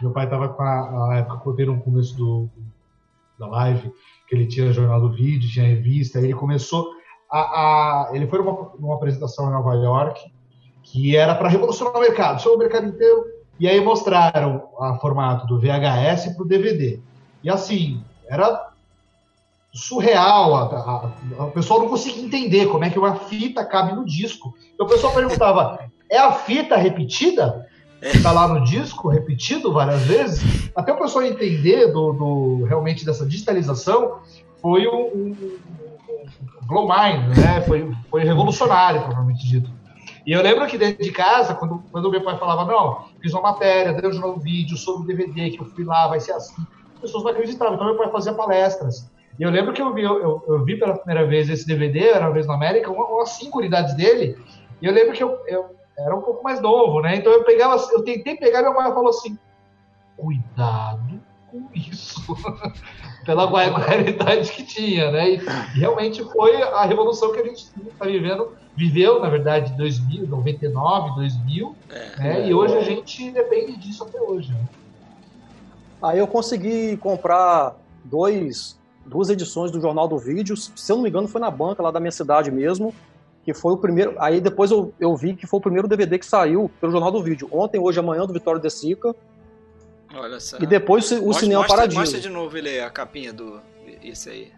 Meu 0.00 0.10
pai 0.10 0.24
estava 0.24 0.48
com 0.48 0.62
a, 0.62 1.10
a 1.12 1.16
época 1.18 1.34
que 1.36 1.40
eu 1.40 1.44
contei 1.52 1.66
no 1.66 1.80
começo 1.80 2.16
do, 2.16 2.48
da 3.38 3.46
live, 3.46 3.92
que 4.28 4.34
ele 4.34 4.46
tinha 4.46 4.72
jornal 4.72 5.00
do 5.00 5.10
vídeo, 5.12 5.48
tinha 5.50 5.64
revista. 5.66 6.18
Aí 6.18 6.24
ele 6.24 6.34
começou 6.34 6.88
a. 7.30 7.38
a- 7.38 8.10
ele 8.12 8.26
foi 8.26 8.38
numa, 8.40 8.72
numa 8.78 8.94
apresentação 8.94 9.48
em 9.48 9.52
Nova 9.52 9.74
York 9.74 10.20
que 10.82 11.16
era 11.16 11.34
para 11.34 11.48
revolucionar 11.48 11.96
o 11.96 12.00
mercado, 12.00 12.40
sobre 12.40 12.56
o 12.56 12.58
mercado 12.60 12.86
inteiro. 12.86 13.24
E 13.58 13.68
aí 13.68 13.80
mostraram 13.82 14.68
a 14.80 14.94
formato 14.96 15.46
do 15.46 15.58
VHS 15.58 16.34
para 16.34 16.44
o 16.44 16.48
DVD. 16.48 17.00
E 17.42 17.48
assim, 17.50 18.02
era 18.28 18.70
surreal. 19.72 20.54
A, 20.54 20.62
a- 20.64 21.10
a- 21.38 21.44
o 21.46 21.50
pessoal 21.50 21.80
não 21.80 21.88
conseguia 21.88 22.22
entender 22.24 22.66
como 22.66 22.84
é 22.84 22.90
que 22.90 22.98
uma 22.98 23.16
fita 23.16 23.64
cabe 23.64 23.94
no 23.94 24.04
disco. 24.04 24.54
Então 24.74 24.86
o 24.86 24.88
pessoal 24.90 25.12
perguntava: 25.14 25.78
é 26.10 26.18
a 26.18 26.32
fita 26.32 26.76
repetida? 26.76 27.66
Está 28.02 28.30
lá 28.30 28.46
no 28.46 28.62
disco, 28.62 29.08
repetido 29.08 29.72
várias 29.72 30.02
vezes? 30.02 30.70
Até 30.76 30.92
o 30.92 30.98
pessoal 30.98 31.24
entender 31.24 31.86
do, 31.92 32.12
do- 32.12 32.64
realmente 32.64 33.06
dessa 33.06 33.24
digitalização 33.26 34.18
foi 34.60 34.86
um, 34.86 35.06
um, 35.06 35.36
um 36.62 36.66
blow 36.66 36.86
mind, 36.86 37.36
né? 37.38 37.62
Foi, 37.62 37.90
foi 38.10 38.22
revolucionário, 38.22 39.00
provavelmente 39.00 39.46
dito. 39.48 39.70
E 40.26 40.32
eu 40.32 40.42
lembro 40.42 40.66
que 40.66 40.76
dentro 40.76 41.02
de 41.02 41.10
casa, 41.10 41.54
quando, 41.54 41.82
quando 41.90 42.10
meu 42.10 42.22
pai 42.22 42.36
falava, 42.36 42.64
não, 42.64 43.04
fiz 43.20 43.32
uma 43.32 43.42
matéria, 43.42 43.92
deu 43.92 44.10
um 44.10 44.20
novo 44.20 44.40
vídeo 44.40 44.76
sobre 44.76 45.02
o 45.02 45.16
DVD, 45.16 45.50
que 45.50 45.60
eu 45.60 45.66
fui 45.66 45.84
lá, 45.84 46.08
vai 46.08 46.20
ser 46.20 46.32
assim, 46.32 46.62
as 46.94 47.00
pessoas 47.00 47.24
não 47.24 47.30
acreditavam. 47.32 47.74
Então 47.74 47.86
meu 47.86 47.96
pai 47.96 48.10
fazia 48.10 48.32
palestras. 48.34 48.96
E 49.38 49.42
eu 49.42 49.50
lembro 49.50 49.72
que 49.72 49.82
eu 49.82 49.92
vi, 49.92 50.02
eu, 50.02 50.42
eu 50.48 50.64
vi 50.64 50.78
pela 50.78 50.96
primeira 50.96 51.26
vez 51.26 51.48
esse 51.50 51.66
DVD, 51.66 52.08
era 52.08 52.26
uma 52.26 52.32
vez 52.32 52.46
na 52.46 52.54
América, 52.54 52.90
uma- 52.90 53.06
umas 53.06 53.30
cinco 53.30 53.58
unidades 53.58 53.94
dele, 53.94 54.34
e 54.80 54.86
eu 54.86 54.92
lembro 54.92 55.12
que 55.12 55.22
eu, 55.22 55.38
eu 55.46 55.76
era 55.98 56.14
um 56.16 56.22
pouco 56.22 56.42
mais 56.42 56.60
novo, 56.60 57.00
né? 57.00 57.16
Então 57.16 57.32
eu 57.32 57.44
pegava, 57.44 57.76
eu 57.92 58.02
tentei 58.04 58.36
pegar, 58.36 58.60
e 58.60 58.62
meu 58.62 58.74
pai 58.74 58.92
falou 58.92 59.10
assim, 59.10 59.38
cuidado 60.16 61.20
com 61.50 61.68
isso. 61.74 62.20
Pela 63.26 63.46
realidade 63.78 64.52
que 64.52 64.62
tinha, 64.62 65.10
né? 65.10 65.30
E, 65.34 65.36
realmente 65.78 66.22
foi 66.24 66.62
a 66.62 66.84
revolução 66.84 67.32
que 67.32 67.40
a 67.40 67.44
gente 67.44 67.66
está 67.88 68.06
vivendo, 68.06 68.52
viveu, 68.76 69.20
na 69.20 69.28
verdade, 69.28 69.72
em 69.72 69.76
2000, 69.76 70.26
99, 70.28 71.14
2000, 71.16 71.76
É. 71.90 72.16
né? 72.18 72.48
E 72.48 72.54
hoje 72.54 72.76
a 72.76 72.82
gente 72.82 73.30
depende 73.30 73.76
disso 73.76 74.04
até 74.04 74.20
hoje. 74.20 74.52
Né? 74.52 74.60
Aí 76.02 76.18
eu 76.18 76.26
consegui 76.26 76.96
comprar 76.98 77.74
dois, 78.04 78.78
duas 79.04 79.28
edições 79.30 79.70
do 79.70 79.80
Jornal 79.80 80.06
do 80.06 80.18
Vídeo. 80.18 80.56
Se 80.56 80.90
eu 80.92 80.96
não 80.96 81.02
me 81.02 81.08
engano, 81.08 81.26
foi 81.26 81.40
na 81.40 81.50
banca 81.50 81.82
lá 81.82 81.90
da 81.90 81.98
minha 81.98 82.12
cidade 82.12 82.50
mesmo. 82.50 82.94
Que 83.44 83.54
foi 83.54 83.72
o 83.72 83.76
primeiro. 83.76 84.14
Aí 84.18 84.40
depois 84.40 84.72
eu, 84.72 84.92
eu 84.98 85.14
vi 85.16 85.34
que 85.34 85.46
foi 85.46 85.58
o 85.58 85.62
primeiro 85.62 85.86
DVD 85.86 86.18
que 86.18 86.26
saiu 86.26 86.68
pelo 86.80 86.90
Jornal 86.90 87.12
do 87.12 87.22
Vídeo. 87.22 87.48
Ontem, 87.52 87.78
hoje, 87.80 87.98
amanhã, 88.00 88.26
do 88.26 88.32
Vitório 88.32 88.60
de 88.60 88.68
Sica. 88.68 89.14
Olha 90.14 90.40
só. 90.40 90.56
E 90.58 90.66
depois 90.66 91.10
o 91.10 91.16
mostra, 91.26 91.40
Cinema 91.40 91.60
mostra, 91.62 91.76
Paradiso. 91.76 92.00
Mostra 92.00 92.20
de 92.20 92.28
novo 92.28 92.56
ele, 92.56 92.80
a 92.80 92.90
capinha 92.90 93.32
do. 93.32 93.60
Esse 94.02 94.30
aí. 94.30 94.52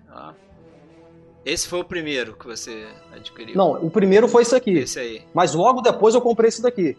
Esse 1.45 1.67
foi 1.67 1.81
o 1.81 1.85
primeiro 1.85 2.35
que 2.37 2.47
você 2.47 2.87
adquiriu. 3.15 3.57
Não, 3.57 3.73
o 3.85 3.91
primeiro 3.91 4.29
foi 4.29 4.43
esse 4.43 4.55
aqui. 4.55 4.73
Esse 4.79 4.99
aí. 4.99 5.23
Mas 5.33 5.55
logo 5.55 5.81
depois 5.81 6.15
eu 6.15 6.21
comprei 6.21 6.49
esse 6.49 6.61
daqui. 6.61 6.97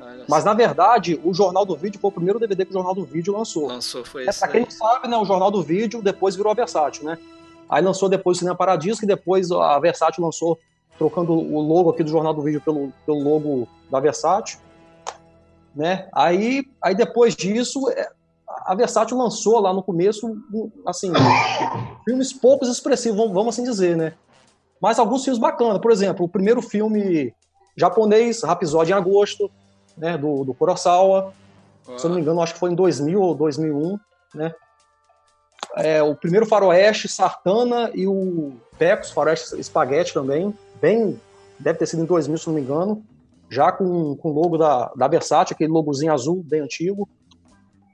Olha 0.00 0.24
Mas 0.28 0.42
só. 0.42 0.48
na 0.48 0.54
verdade, 0.54 1.20
o 1.22 1.34
Jornal 1.34 1.66
do 1.66 1.76
Vídeo 1.76 2.00
foi 2.00 2.08
o 2.08 2.12
primeiro 2.12 2.38
DVD 2.38 2.64
que 2.64 2.70
o 2.70 2.74
Jornal 2.74 2.94
do 2.94 3.04
Vídeo 3.04 3.36
lançou. 3.36 3.66
lançou 3.68 4.04
foi 4.04 4.24
É, 4.24 4.30
esse 4.30 4.38
pra 4.38 4.48
quem 4.48 4.60
aí. 4.60 4.66
não 4.66 4.70
sabe, 4.70 5.08
né, 5.08 5.16
o 5.18 5.24
Jornal 5.24 5.50
do 5.50 5.62
Vídeo 5.62 6.00
depois 6.00 6.34
virou 6.34 6.50
a 6.52 6.54
Versátil, 6.54 7.04
né? 7.04 7.18
Aí 7.68 7.82
lançou 7.82 8.08
depois 8.08 8.36
o 8.36 8.40
Cinema 8.40 8.56
Paradiso, 8.56 9.00
que 9.00 9.06
depois 9.06 9.50
a 9.50 9.78
Versátil 9.78 10.24
lançou, 10.24 10.58
trocando 10.96 11.32
o 11.32 11.60
logo 11.60 11.90
aqui 11.90 12.02
do 12.02 12.10
Jornal 12.10 12.32
do 12.32 12.40
Vídeo 12.42 12.60
pelo, 12.62 12.90
pelo 13.04 13.18
logo 13.22 13.68
da 13.90 14.00
Versátil. 14.00 14.58
Né? 15.74 16.08
Aí, 16.14 16.64
aí 16.80 16.94
depois 16.94 17.34
disso, 17.34 17.90
é, 17.90 18.08
a 18.64 18.74
Versátil 18.74 19.18
lançou 19.18 19.58
lá 19.60 19.72
no 19.72 19.82
começo, 19.82 20.36
assim, 20.86 21.10
filmes 22.04 22.32
poucos 22.32 22.68
expressivos, 22.68 23.16
vamos- 23.32 23.54
assim 23.54 23.64
dizer, 23.64 23.96
né? 23.96 24.14
Mas 24.80 24.98
alguns 24.98 25.24
filmes 25.24 25.40
bacanas. 25.40 25.80
Por 25.80 25.90
exemplo, 25.90 26.26
o 26.26 26.28
primeiro 26.28 26.60
filme 26.62 27.34
japonês, 27.76 28.42
Rapisode 28.42 28.92
em 28.92 28.94
Agosto, 28.94 29.50
né, 29.96 30.16
do, 30.16 30.44
do 30.44 30.54
Kurosawa. 30.54 31.32
Ó, 31.88 31.98
Se 31.98 32.06
eu 32.06 32.08
não 32.10 32.16
me 32.16 32.22
engano, 32.22 32.40
acho 32.40 32.54
que 32.54 32.60
foi 32.60 32.70
em 32.70 32.74
2000 32.74 33.20
ou 33.20 33.34
2001, 33.34 33.98
né? 34.34 34.54
É, 35.76 36.02
o 36.02 36.14
primeiro 36.14 36.46
faroeste, 36.46 37.08
Sartana, 37.08 37.90
e 37.94 38.06
o 38.06 38.52
Pecos, 38.78 39.10
faroeste 39.10 39.58
espaguete 39.58 40.14
também, 40.14 40.56
bem, 40.80 41.20
deve 41.58 41.78
ter 41.78 41.86
sido 41.86 42.02
em 42.02 42.06
2000, 42.06 42.38
se 42.38 42.46
não 42.46 42.54
me 42.54 42.60
engano, 42.60 43.02
já 43.50 43.70
com, 43.72 44.16
com 44.16 44.30
o 44.30 44.32
logo 44.32 44.56
da, 44.56 44.92
da 44.96 45.08
Versace, 45.08 45.52
aquele 45.52 45.70
logozinho 45.70 46.12
azul, 46.12 46.42
bem 46.44 46.60
antigo. 46.60 47.08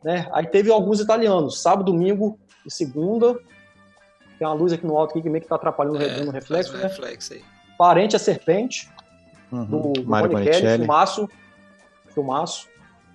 Né? 0.02 0.28
Aí 0.32 0.46
teve 0.46 0.70
alguns 0.70 1.00
italianos, 1.00 1.60
sábado, 1.60 1.92
domingo 1.92 2.38
e 2.66 2.72
segunda. 2.72 3.34
Tem 4.38 4.46
uma 4.46 4.54
luz 4.54 4.72
aqui 4.72 4.86
no 4.86 4.96
alto 4.96 5.10
aqui 5.10 5.22
que 5.22 5.28
meio 5.28 5.42
que 5.42 5.48
tá 5.48 5.56
atrapalhando 5.56 5.98
o 5.98 6.02
é, 6.02 6.08
faz 6.08 6.30
reflexo, 6.32 6.72
um 6.72 6.76
né? 6.76 6.82
reflexo 6.84 7.32
aí. 7.34 7.42
Parente 7.76 8.16
a 8.16 8.18
Serpente, 8.18 8.90
Uhum. 9.52 9.64
do, 9.64 9.92
do 9.94 10.06
Mário 10.06 10.30
filmaço, 10.76 11.28
filmaço. 12.14 12.68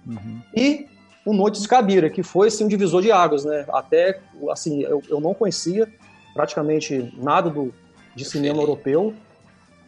Uhum. 0.05 0.41
E 0.53 0.87
o 1.25 1.33
Noites 1.33 1.61
de 1.61 1.67
Cabira, 1.67 2.09
que 2.09 2.21
foi 2.21 2.49
assim, 2.49 2.65
um 2.65 2.67
divisor 2.67 3.01
de 3.01 3.11
águas, 3.11 3.45
né? 3.45 3.65
Até, 3.69 4.19
assim, 4.51 4.81
eu, 4.83 5.01
eu 5.09 5.19
não 5.19 5.33
conhecia 5.33 5.91
praticamente 6.33 7.13
nada 7.17 7.49
do, 7.49 7.73
de 8.15 8.23
Eu 8.23 8.29
cinema 8.29 8.55
feliz. 8.55 8.69
europeu. 8.69 9.13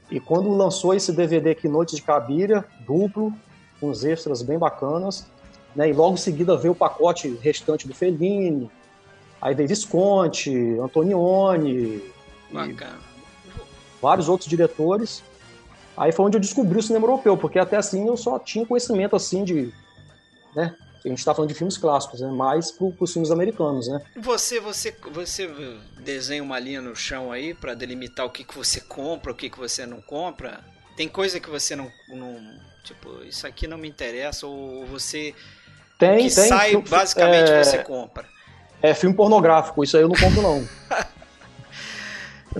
E 0.10 0.20
quando 0.20 0.50
lançou 0.56 0.94
esse 0.94 1.12
DVD 1.12 1.52
aqui, 1.52 1.68
Noites 1.68 1.96
de 1.96 2.02
Cabira, 2.02 2.66
duplo, 2.86 3.34
com 3.80 3.90
uns 3.90 4.04
extras 4.04 4.42
bem 4.42 4.58
bacanas, 4.58 5.28
né? 5.76 5.90
E 5.90 5.94
logo 5.94 6.14
em 6.14 6.18
seguida 6.18 6.56
veio 6.58 6.72
o 6.72 6.76
pacote 6.76 7.38
restante 7.42 7.88
do 7.88 7.94
Fellini, 7.94 8.72
aí 9.42 9.54
veio 9.54 9.68
Visconti, 9.68 10.78
Antonioni, 10.80 12.02
vários 14.02 14.30
outros 14.30 14.50
diretores. 14.50 15.24
Aí 15.96 16.12
foi 16.12 16.26
onde 16.26 16.38
eu 16.38 16.42
descobri 16.42 16.78
o 16.78 16.84
cinema 16.84 17.06
europeu, 17.06 17.36
porque 17.36 17.60
até 17.60 17.76
assim 17.76 18.08
eu 18.08 18.16
só 18.16 18.40
tinha 18.40 18.66
conhecimento 18.66 19.16
assim 19.16 19.44
de, 19.44 19.74
né? 20.56 20.76
A 21.08 21.10
gente 21.10 21.20
está 21.20 21.34
falando 21.34 21.50
de 21.50 21.56
filmes 21.56 21.78
clássicos, 21.78 22.20
né? 22.22 22.30
Mais 22.30 22.72
para 22.72 22.88
os 23.00 23.14
filmes 23.14 23.32
americanos, 23.32 23.88
né? 23.88 24.02
Você, 24.18 24.60
você, 24.60 24.94
você 25.12 25.50
desenha 26.00 26.44
uma 26.44 26.60
linha 26.60 26.82
no 26.82 26.96
chão 26.96 27.32
aí 27.32 27.54
pra 27.54 27.74
delimitar 27.74 28.26
o 28.26 28.30
que, 28.30 28.44
que 28.44 28.56
você 28.56 28.82
compra, 28.82 29.32
o 29.32 29.36
que, 29.36 29.50
que 29.50 29.58
você 29.58 29.86
não 29.86 30.02
compra? 30.02 30.60
Tem 30.96 31.08
coisa 31.08 31.40
que 31.40 31.50
você 31.50 31.76
não, 31.76 31.92
não 32.10 32.40
tipo, 32.84 33.24
isso 33.24 33.46
aqui 33.48 33.68
não 33.68 33.78
me 33.78 33.88
interessa 33.88 34.46
ou 34.48 34.86
você 34.88 35.34
Tem, 36.00 36.28
que 36.28 36.36
tem. 36.36 36.48
sai 36.50 36.70
filme- 36.72 36.88
basicamente 36.90 37.52
é, 37.52 37.64
você 37.64 37.78
compra. 37.84 38.26
é 38.82 38.94
filme 38.94 39.16
pornográfico, 39.16 39.84
isso 39.84 39.96
aí 39.96 40.04
eu 40.04 40.10
não 40.10 40.16
compro 40.16 40.42
não. 40.42 40.68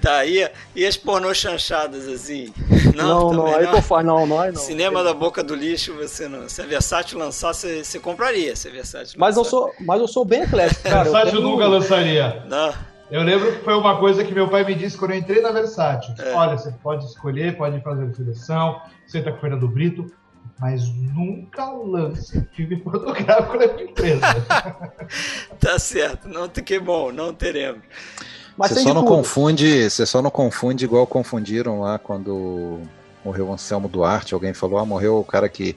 Tá 0.02 0.18
aí 0.18 0.48
e 0.76 0.86
as 0.86 0.96
pornô 0.98 1.34
chanchadas 1.34 2.08
assim? 2.08 2.54
não, 2.96 3.32
não, 3.32 3.46
também 3.46 3.56
aí 3.56 3.68
tô 3.68 3.82
faz, 3.82 4.06
não, 4.06 4.26
não, 4.28 4.40
aí 4.40 4.52
não. 4.52 4.60
Cinema 4.62 5.04
da 5.04 5.14
boca 5.14 5.44
do 5.44 5.56
lixo, 5.56 5.94
você 5.96 6.28
não. 6.28 6.48
Se 6.48 6.62
a 6.62 6.66
Versátil 6.66 7.18
lançar, 7.18 7.54
você, 7.54 7.84
você 7.84 8.00
compraria. 8.00 8.56
Se 8.56 8.68
a 8.68 8.72
Versátil 8.72 9.16
Mas 9.20 9.38
eu 9.38 9.44
sou, 9.44 9.74
mas 9.80 10.00
eu 10.00 10.08
sou 10.08 10.24
bem 10.24 10.44
eclético, 10.44 10.84
cara. 10.84 11.00
eu 11.00 11.04
Versátil 11.14 11.40
tenho- 11.40 11.52
nunca 11.52 11.68
lançaria. 11.68 12.44
Não, 12.48 12.74
Eu 13.10 13.24
lembro 13.24 13.54
que 13.58 13.64
foi 13.64 13.74
uma 13.74 13.98
coisa 14.00 14.24
que 14.24 14.34
meu 14.34 14.50
pai 14.50 14.64
me 14.66 14.76
disse 14.76 14.98
quando 14.98 15.12
eu 15.12 15.18
entrei 15.18 15.42
na 15.42 15.52
Versátil. 15.52 16.14
É. 16.20 16.34
Olha, 16.34 16.58
você 16.58 16.72
pode 16.84 17.06
escolher, 17.06 17.56
pode 17.58 17.80
fazer 17.82 18.14
seleção, 18.16 18.82
senta 19.08 19.32
com 19.32 19.38
o 19.38 19.42
Fernando 19.42 19.68
Brito, 19.68 20.06
mas 20.60 20.88
nunca 21.16 21.70
lance 21.72 22.46
filme 22.54 22.76
pornográfico 22.82 23.58
na 23.58 23.68
minha 23.74 23.84
empresa. 23.86 24.46
tá 25.60 25.80
certo. 25.80 26.28
Não, 26.28 26.48
que 26.50 26.80
bom, 26.80 27.12
não 27.12 27.34
teremos. 27.34 27.82
Mas 28.58 28.72
você 28.72 28.82
só 28.82 28.94
não 28.94 29.04
tudo. 29.04 29.16
confunde, 29.16 29.90
você 29.90 30.06
só 30.06 30.22
não 30.22 30.32
confunde 30.32 30.84
igual 30.86 31.06
confundiram 31.06 31.80
lá 31.82 32.00
quando 32.00 32.82
morreu 33.24 33.48
o 33.50 33.54
Anselmo 33.54 33.88
Duarte. 33.88 34.34
Alguém 34.34 34.54
falou, 34.54 34.80
ah, 34.80 34.86
morreu 34.86 35.20
o 35.20 35.24
cara 35.24 35.48
que 35.48 35.76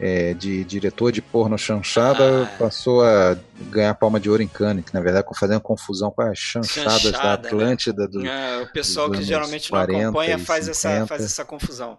é, 0.00 0.34
de 0.34 0.64
diretor 0.64 1.12
de 1.12 1.22
porno 1.22 1.56
chanchada 1.56 2.42
Ah. 2.44 2.58
passou 2.58 3.04
a 3.04 3.36
ganhar 3.70 3.94
palma 3.94 4.18
de 4.18 4.28
ouro 4.28 4.42
em 4.42 4.48
Cannes, 4.48 4.84
que 4.84 4.92
na 4.92 5.00
verdade 5.00 5.26
fazendo 5.38 5.60
confusão 5.60 6.10
com 6.10 6.22
as 6.22 6.36
chanchadas 6.38 7.02
Chanchada, 7.02 7.18
da 7.22 7.38
né? 7.42 7.48
Atlântida 7.48 8.08
do, 8.08 8.26
É, 8.26 8.62
o 8.62 8.72
pessoal 8.72 9.10
que 9.10 9.22
geralmente 9.22 9.70
não 9.70 9.78
40 9.78 10.02
acompanha 10.02 10.36
e 10.36 10.38
faz 10.40 10.68
essa, 10.68 10.88
50. 10.88 11.06
faz 11.06 11.22
essa 11.24 11.44
confusão. 11.44 11.98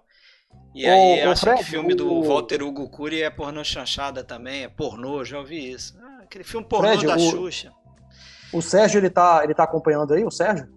E 0.75 0.85
Ô, 0.85 0.91
aí 0.91 1.27
ô, 1.27 1.31
acha 1.31 1.41
Fred, 1.45 1.59
que 1.63 1.69
filme 1.69 1.95
do 1.95 2.11
o- 2.11 2.23
Walter 2.23 2.61
Hugo 2.61 2.89
Cury 2.89 3.21
é 3.21 3.29
pornô 3.29 3.63
chanchada 3.63 4.23
também, 4.23 4.63
é 4.63 4.67
pornô, 4.67 5.23
já 5.23 5.39
ouvi 5.39 5.71
isso. 5.71 5.95
Ah, 6.01 6.23
aquele 6.23 6.43
filme 6.43 6.65
pornô 6.67 6.89
Fred, 6.89 7.05
da 7.07 7.15
o- 7.15 7.19
Xuxa. 7.31 7.71
O 8.53 8.61
Sérgio, 8.61 8.99
ele 8.99 9.09
tá, 9.09 9.41
ele 9.43 9.53
tá 9.53 9.63
acompanhando 9.63 10.13
aí, 10.13 10.23
o 10.23 10.31
Sérgio? 10.31 10.67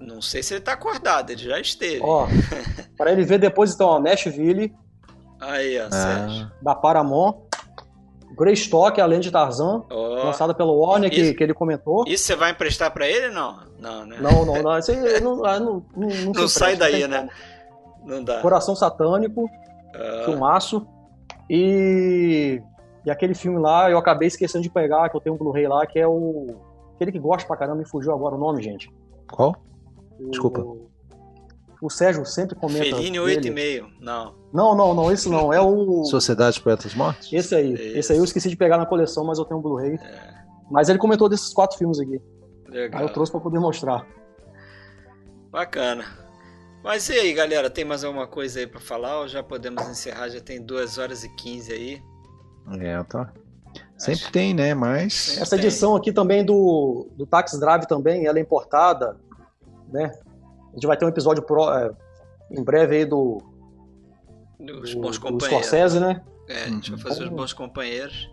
Não 0.00 0.20
sei 0.20 0.42
se 0.42 0.54
ele 0.54 0.60
tá 0.60 0.72
acordado, 0.72 1.30
ele 1.30 1.42
já 1.42 1.58
esteve. 1.58 2.00
Ó, 2.02 2.26
para 2.98 3.12
ele 3.12 3.24
ver 3.24 3.38
depois, 3.38 3.72
então, 3.74 3.88
ó, 3.88 3.98
Nashville, 4.00 4.74
Aí, 5.40 5.80
ó, 5.80 5.90
Sérgio. 5.90 6.46
Ah, 6.46 6.52
da 6.62 6.74
Paramount, 6.74 7.36
Greystock, 8.36 9.00
Além 9.00 9.20
de 9.20 9.30
Tarzan, 9.30 9.82
Ó, 9.90 10.24
lançada 10.24 10.54
pelo 10.54 10.74
Warner, 10.78 11.10
que, 11.10 11.20
Isso. 11.20 11.34
que 11.34 11.42
ele 11.42 11.54
comentou. 11.54 12.04
Isso 12.06 12.24
você 12.24 12.36
vai 12.36 12.50
emprestar 12.52 12.90
pra 12.92 13.06
ele? 13.06 13.28
Não, 13.30 13.58
não, 13.78 14.06
né? 14.06 14.16
Não, 14.20 14.44
não, 14.44 14.62
não. 14.62 14.78
Isso 14.78 14.90
aí 14.92 14.98
não, 15.20 15.44
ah, 15.44 15.58
não, 15.58 15.84
não, 15.96 16.08
não, 16.08 16.32
Não 16.32 16.48
se 16.48 16.58
sai 16.58 16.76
daí, 16.76 17.06
né? 17.06 17.18
como. 17.18 17.30
Não 18.04 18.24
dá. 18.24 18.40
Coração 18.40 18.74
Satânico, 18.74 19.48
Ah, 19.94 20.22
filmaço. 20.24 20.86
E, 21.50 22.62
e 23.04 23.10
aquele 23.10 23.34
filme 23.34 23.58
lá, 23.58 23.90
eu 23.90 23.98
acabei 23.98 24.28
esquecendo 24.28 24.62
de 24.62 24.70
pegar, 24.70 25.08
que 25.08 25.16
eu 25.16 25.20
tenho 25.20 25.34
um 25.34 25.38
Blu-ray 25.38 25.66
lá, 25.68 25.86
que 25.86 25.98
é 25.98 26.06
o. 26.06 26.56
Aquele 26.94 27.12
que 27.12 27.18
gosta 27.18 27.46
pra 27.46 27.56
caramba, 27.56 27.78
me 27.78 27.88
fugiu 27.88 28.12
agora 28.12 28.34
o 28.34 28.38
nome, 28.38 28.62
gente. 28.62 28.90
qual? 29.30 29.54
O- 30.20 30.30
Desculpa. 30.30 30.64
O 31.80 31.90
Sérgio 31.90 32.24
sempre 32.24 32.54
comenta. 32.54 32.84
Fellini 32.84 33.18
dele. 33.18 33.80
8,5. 33.80 33.86
Não. 34.00 34.34
Não, 34.52 34.74
não, 34.76 34.94
não, 34.94 35.10
esse 35.10 35.28
não. 35.28 35.52
É 35.52 35.60
o. 35.60 36.04
Sociedade 36.04 36.56
de 36.56 36.62
Poetas 36.62 36.94
Mortos? 36.94 37.32
Esse 37.32 37.54
aí. 37.56 37.72
Isso. 37.74 37.98
Esse 37.98 38.12
aí 38.12 38.18
eu 38.18 38.24
esqueci 38.24 38.48
de 38.48 38.56
pegar 38.56 38.78
na 38.78 38.86
coleção, 38.86 39.24
mas 39.24 39.38
eu 39.38 39.44
tenho 39.44 39.58
um 39.58 39.62
Blu-ray. 39.62 39.94
É, 39.96 40.34
Mas 40.70 40.88
ele 40.88 40.98
comentou 40.98 41.28
desses 41.28 41.52
quatro 41.52 41.76
filmes 41.76 41.98
aqui. 41.98 42.20
legal. 42.68 43.00
Aí 43.00 43.06
eu 43.08 43.12
trouxe 43.12 43.32
pra 43.32 43.40
poder 43.40 43.58
mostrar. 43.58 44.06
Bacana. 45.50 46.04
Mas 46.84 47.08
e 47.08 47.12
aí, 47.14 47.32
galera, 47.32 47.68
tem 47.70 47.84
mais 47.84 48.02
alguma 48.04 48.26
coisa 48.26 48.60
aí 48.60 48.66
pra 48.66 48.80
falar 48.80 49.20
ou 49.20 49.28
já 49.28 49.42
podemos 49.42 49.86
encerrar? 49.88 50.28
Já 50.28 50.40
tem 50.40 50.60
2 50.64 50.98
horas 50.98 51.22
e 51.24 51.28
15 51.36 51.72
aí. 51.72 52.02
É, 52.80 53.02
tá. 53.04 53.32
Sempre 54.04 54.22
Acho- 54.24 54.32
tem, 54.32 54.52
né? 54.54 54.74
Mas 54.74 55.38
Essa 55.38 55.56
Tem. 55.56 55.64
edição 55.64 55.94
aqui 55.94 56.12
também 56.12 56.44
do, 56.44 57.08
do 57.16 57.24
Taxi 57.24 57.58
Drive 57.60 57.86
também, 57.86 58.26
ela 58.26 58.38
é 58.38 58.42
importada, 58.42 59.16
né? 59.92 60.12
A 60.70 60.74
gente 60.74 60.86
vai 60.86 60.96
ter 60.96 61.04
um 61.04 61.08
episódio 61.08 61.42
pro- 61.42 61.70
é, 61.72 61.90
em 62.50 62.62
breve 62.64 62.96
aí 62.96 63.04
do, 63.04 63.38
Dos 64.58 64.94
do, 64.94 65.00
bons 65.00 65.18
do 65.18 65.22
companheiros. 65.24 65.66
Scorsese, 65.66 66.00
né? 66.00 66.20
É, 66.48 66.64
a 66.64 66.68
gente 66.68 66.90
vai 66.90 67.00
Uhum. 67.00 67.06
fazer 67.08 67.22
os 67.24 67.28
bons 67.30 67.52
companheiros. 67.52 68.28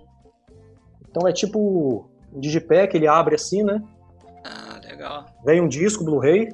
Então 1.10 1.28
é 1.28 1.34
tipo 1.34 2.10
um 2.34 2.40
digipack, 2.40 2.96
ele 2.96 3.08
abre 3.08 3.36
assim, 3.36 3.64
né? 3.64 3.82
Ah, 4.44 4.80
legal. 4.84 5.26
Vem 5.46 5.62
um 5.62 5.68
disco, 5.68 6.04
Blu-ray. 6.04 6.50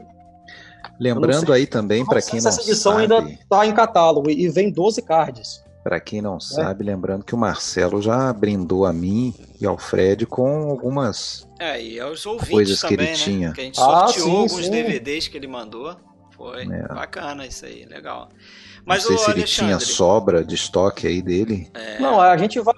lembrando 1.00 1.52
aí 1.52 1.68
também 1.68 2.06
para 2.06 2.22
quem 2.22 2.40
não 2.42 2.48
essa 2.50 2.62
edição 2.62 2.94
sabe, 3.00 3.14
ainda 3.14 3.38
tá 3.50 3.66
em 3.66 3.74
catálogo 3.74 4.30
e 4.30 4.48
vem 4.50 4.72
12 4.72 5.02
cards. 5.02 5.64
Para 5.86 6.00
quem 6.00 6.20
não 6.20 6.40
sabe, 6.40 6.84
lembrando 6.84 7.24
que 7.24 7.36
o 7.36 7.38
Marcelo 7.38 8.02
já 8.02 8.34
brindou 8.34 8.88
a 8.88 8.92
mim 8.92 9.36
e 9.62 9.68
ao 9.68 9.78
Fred 9.78 10.26
com 10.26 10.68
algumas 10.72 11.48
É, 11.60 11.80
e 11.80 12.00
aos 12.00 12.26
ouvintes 12.26 12.50
Coisas 12.50 12.82
que 12.82 12.90
também, 12.98 13.06
ele 13.10 13.18
né? 13.18 13.24
tinha. 13.24 13.52
Que 13.54 13.62
a 13.62 13.64
gente 13.66 13.80
Ah, 13.80 14.08
sorteou 14.08 14.26
sim, 14.26 14.32
alguns 14.32 14.66
sim. 14.66 14.72
DVDs 14.72 15.28
que 15.28 15.38
ele 15.38 15.46
mandou. 15.48 15.96
Foi 16.32 16.64
É. 16.64 16.88
bacana 16.88 17.46
isso 17.46 17.68
aí, 17.68 17.86
legal. 17.86 18.30
Mas 18.84 19.04
não 19.04 19.10
sei 19.10 19.16
o 19.16 19.20
se 19.20 19.32
ele 19.32 19.44
tinha 19.44 19.68
Alexandre, 19.76 19.94
sobra 19.96 20.44
de 20.44 20.56
estoque 20.56 21.06
aí 21.06 21.22
dele. 21.22 21.70
é, 21.76 22.00
Não, 22.00 22.20
a 22.20 22.36
gente 22.36 22.60
vai 22.60 22.74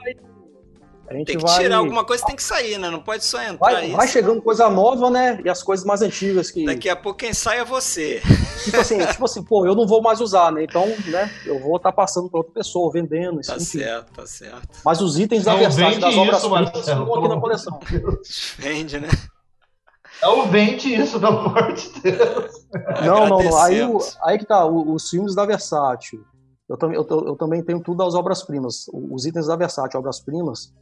A 1.10 1.14
gente 1.14 1.28
Tem 1.28 1.38
que 1.38 1.44
vai, 1.44 1.60
tirar 1.64 1.78
alguma 1.78 2.04
coisa, 2.04 2.26
tem 2.26 2.36
que 2.36 2.44
sair, 2.44 2.78
né? 2.78 2.90
Não 2.90 3.00
pode 3.02 3.24
só 3.24 3.42
entrar 3.42 3.58
vai, 3.58 3.86
isso. 3.88 3.96
vai 3.96 4.08
chegando 4.10 4.42
coisa 4.42 4.70
nova, 4.70 5.10
né? 5.10 5.40
E 5.44 5.50
as 5.50 5.64
coisas 5.64 5.86
mais 5.86 6.02
antigas 6.02 6.52
que. 6.52 6.66
Daqui 6.66 6.90
a 6.90 6.96
pouco 6.98 7.20
quem 7.20 7.34
sai 7.34 7.60
é 7.60 7.64
você. 7.66 8.22
Tipo 8.68 8.78
assim, 8.82 8.98
tipo 9.06 9.24
assim, 9.24 9.42
pô, 9.44 9.66
eu 9.66 9.74
não 9.74 9.88
vou 9.88 10.02
mais 10.02 10.20
usar, 10.20 10.52
né? 10.52 10.64
Então, 10.66 10.86
né, 11.06 11.32
eu 11.46 11.58
vou 11.60 11.78
estar 11.78 11.94
passando 11.94 12.30
para 12.30 12.40
outra 12.40 12.52
pessoa, 12.54 12.92
vendendo, 12.92 13.40
isso, 13.40 13.50
Tá 13.52 13.56
enfim. 13.56 13.80
certo, 13.80 14.12
tá 14.14 14.28
certo. 14.28 14.68
Mas 14.84 15.00
os 15.00 15.18
itens 15.18 15.46
da 15.46 15.56
Versace, 15.56 15.78
vende 15.86 16.00
das 16.02 16.12
isso, 16.12 16.20
obras-primas, 16.20 16.62
Marcelo, 16.74 17.04
estão 17.06 17.16
aqui 17.20 17.28
na 17.30 17.40
coleção. 17.40 17.80
Vende, 18.58 19.00
né? 19.00 19.08
Não 20.22 20.48
vende 20.48 20.94
isso, 20.94 21.20
pelo 21.20 21.38
amor 21.40 21.74
de 21.74 21.90
Deus. 22.02 22.52
Não, 23.06 23.28
não, 23.30 23.40
não. 23.44 23.58
Aí, 23.62 23.80
aí 24.24 24.38
que 24.40 24.46
tá, 24.46 24.66
os 24.66 25.10
filmes 25.10 25.34
da 25.36 25.46
Versátil. 25.46 26.26
Eu, 26.68 26.76
também- 26.76 26.98
eu, 26.98 27.08
eu 27.10 27.36
também 27.38 27.64
tenho 27.64 27.80
tudo 27.82 28.04
das 28.04 28.16
obras-primas. 28.16 28.88
Os 28.92 29.26
itens 29.26 29.48
da 29.48 29.56
Versátil, 29.56 30.00
obras-primas, 30.00 30.74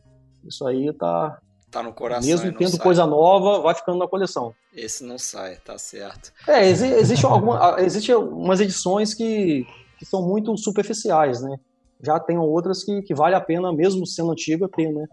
isso 0.48 0.66
aí 0.68 0.92
tá. 0.94 1.40
Tá 1.72 1.84
no 1.84 1.92
coração. 1.92 2.30
Mesmo 2.30 2.54
tendo 2.54 2.72
sai. 2.72 2.80
coisa 2.80 3.06
nova, 3.06 3.60
vai 3.60 3.76
ficando 3.76 3.98
na 3.98 4.08
coleção. 4.08 4.54
Esse 4.74 5.04
não 5.04 5.18
sai, 5.18 5.58
tá 5.58 5.78
certo. 5.78 6.32
É, 6.48 6.66
exi 6.70 6.88
existe, 6.88 7.26
alguma, 7.26 7.76
existe 7.80 8.14
umas 8.14 8.62
edições 8.62 9.14
que, 9.14 9.66
que 10.00 10.06
são 10.06 10.22
muito 10.26 10.56
superficiais, 10.58 11.42
né? 11.42 11.58
Já 12.02 12.18
tem 12.18 12.38
outras 12.38 12.82
que, 12.84 13.02
que 13.02 13.14
vale 13.14 13.36
a 13.36 13.42
pena, 13.42 13.74
mesmo 13.74 14.06
sendo 14.08 14.32
antiga, 14.32 14.70
ter, 14.70 14.90
né? 14.90 15.06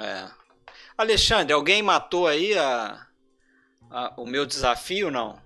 É. 0.00 0.24
Alexandre, 0.98 1.52
alguém 1.52 1.82
matou 1.82 2.26
aí 2.26 2.56
a, 2.58 2.98
a- 3.90 4.14
o 4.16 4.26
meu 4.26 4.44
desafio, 4.44 5.08
não? 5.10 5.36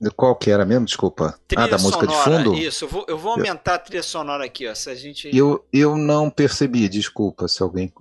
De 0.00 0.10
Qual 0.10 0.36
que 0.36 0.50
era 0.50 0.64
mesmo? 0.64 0.84
Desculpa. 0.84 1.38
ah, 1.56 1.66
da 1.66 1.78
música 1.78 2.06
sonora, 2.06 2.38
de 2.38 2.44
fundo? 2.44 2.54
Isso, 2.54 2.84
eu 2.84 2.88
vou, 2.88 3.04
eu 3.08 3.18
vou 3.18 3.32
aumentar 3.32 3.74
a 3.74 3.78
trilha 3.78 4.02
sonora 4.02 4.44
aqui, 4.44 4.68
ó. 4.68 4.74
Se 4.74 4.90
a 4.90 4.94
gente. 4.94 5.34
Eu, 5.34 5.64
eu 5.72 5.96
não 5.96 6.28
percebi, 6.30 6.88
desculpa 6.88 7.48
se 7.48 7.62
alguém. 7.62 7.92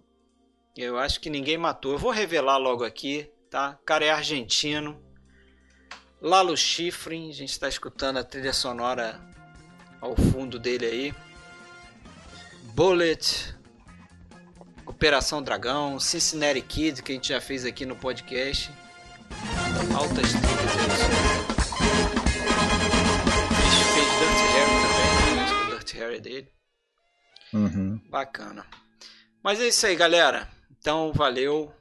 Eu 0.77 0.99
acho 0.99 1.21
que 1.21 1.29
ninguém 1.29 1.57
matou. 1.57 1.93
Eu 1.93 1.97
vou 1.97 2.11
revelar 2.11 2.57
logo 2.57 2.83
aqui, 2.83 3.31
tá? 3.49 3.77
O 3.81 3.85
cara 3.85 4.03
é 4.03 4.11
argentino. 4.11 5.01
Lalo 6.21 6.57
Schifrin, 6.57 7.29
a 7.29 7.33
gente 7.33 7.51
está 7.51 7.69
escutando 7.69 8.17
a 8.17 8.23
trilha 8.23 8.51
sonora 8.51 9.21
ao 10.01 10.17
fundo 10.17 10.59
dele 10.59 10.85
aí. 10.85 11.13
Bullet, 12.73 13.55
Operação 14.85 15.41
Dragão, 15.41 15.97
Cincinnati 15.97 16.61
Kid, 16.61 17.01
que 17.01 17.13
a 17.13 17.15
gente 17.15 17.29
já 17.29 17.39
fez 17.39 17.63
aqui 17.63 17.85
no 17.85 17.95
podcast. 17.95 18.69
Altas 19.95 20.29
trilhas 20.29 20.77
aí. 20.77 21.05
Ele 23.61 23.85
fez 23.93 24.09
Dirty 24.19 24.45
Harry 24.51 24.75
também, 24.81 25.35
né? 25.35 25.41
a 25.41 25.53
música 25.53 25.69
Dirty 25.69 25.97
Harry 25.97 26.19
dele. 26.19 26.51
Uhum. 27.53 28.01
Bacana. 28.09 28.65
Mas 29.41 29.61
é 29.61 29.67
isso 29.69 29.85
aí, 29.85 29.95
galera. 29.95 30.54
Então, 30.85 31.11
valeu. 31.15 31.71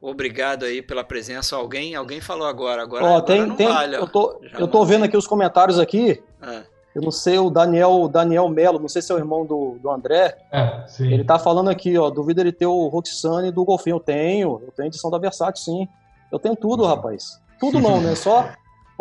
Obrigado 0.00 0.64
aí 0.64 0.82
pela 0.82 1.04
presença. 1.04 1.54
Alguém, 1.54 1.94
alguém 1.94 2.20
falou 2.20 2.48
agora. 2.48 2.82
Agora, 2.82 3.04
Ó, 3.04 3.06
agora 3.10 3.22
tem, 3.22 3.46
não 3.46 3.54
tem, 3.54 3.68
vale, 3.68 3.94
eu, 3.94 4.08
tô, 4.08 4.40
Já 4.42 4.58
eu 4.58 4.66
tô 4.66 4.78
não- 4.80 4.84
vendo 4.84 5.04
aqui 5.04 5.16
os 5.16 5.24
comentários 5.28 5.78
aqui. 5.78 6.20
Ah, 6.42 6.62
Eu 6.96 7.00
não 7.00 7.12
sei, 7.12 7.38
o 7.38 7.48
Daniel, 7.48 7.92
o 7.92 8.08
Daniel 8.08 8.48
Melo, 8.48 8.80
não 8.80 8.88
sei 8.88 9.00
se 9.00 9.12
é 9.12 9.14
o 9.14 9.18
irmão 9.18 9.46
do, 9.46 9.78
do 9.80 9.88
André, 9.88 10.36
É, 10.52 10.84
sim. 10.88 11.12
ele 11.12 11.22
tá 11.22 11.38
falando 11.38 11.70
aqui, 11.70 11.96
ó, 11.96 12.10
duvido 12.10 12.40
ele 12.40 12.50
ter 12.52 12.66
o 12.66 12.88
Roxane 12.88 13.52
do 13.52 13.64
Golfinho. 13.64 13.96
Eu 13.96 14.00
tenho, 14.00 14.60
eu 14.66 14.72
tenho 14.76 14.88
edição 14.88 15.08
da 15.08 15.16
Versátil, 15.16 15.62
sim. 15.62 15.88
Eu 16.32 16.40
tenho 16.40 16.56
tudo, 16.56 16.84
rapaz. 16.84 17.40
Tudo 17.60 17.78
não, 17.78 18.00
né? 18.00 18.14
Só, 18.16 18.48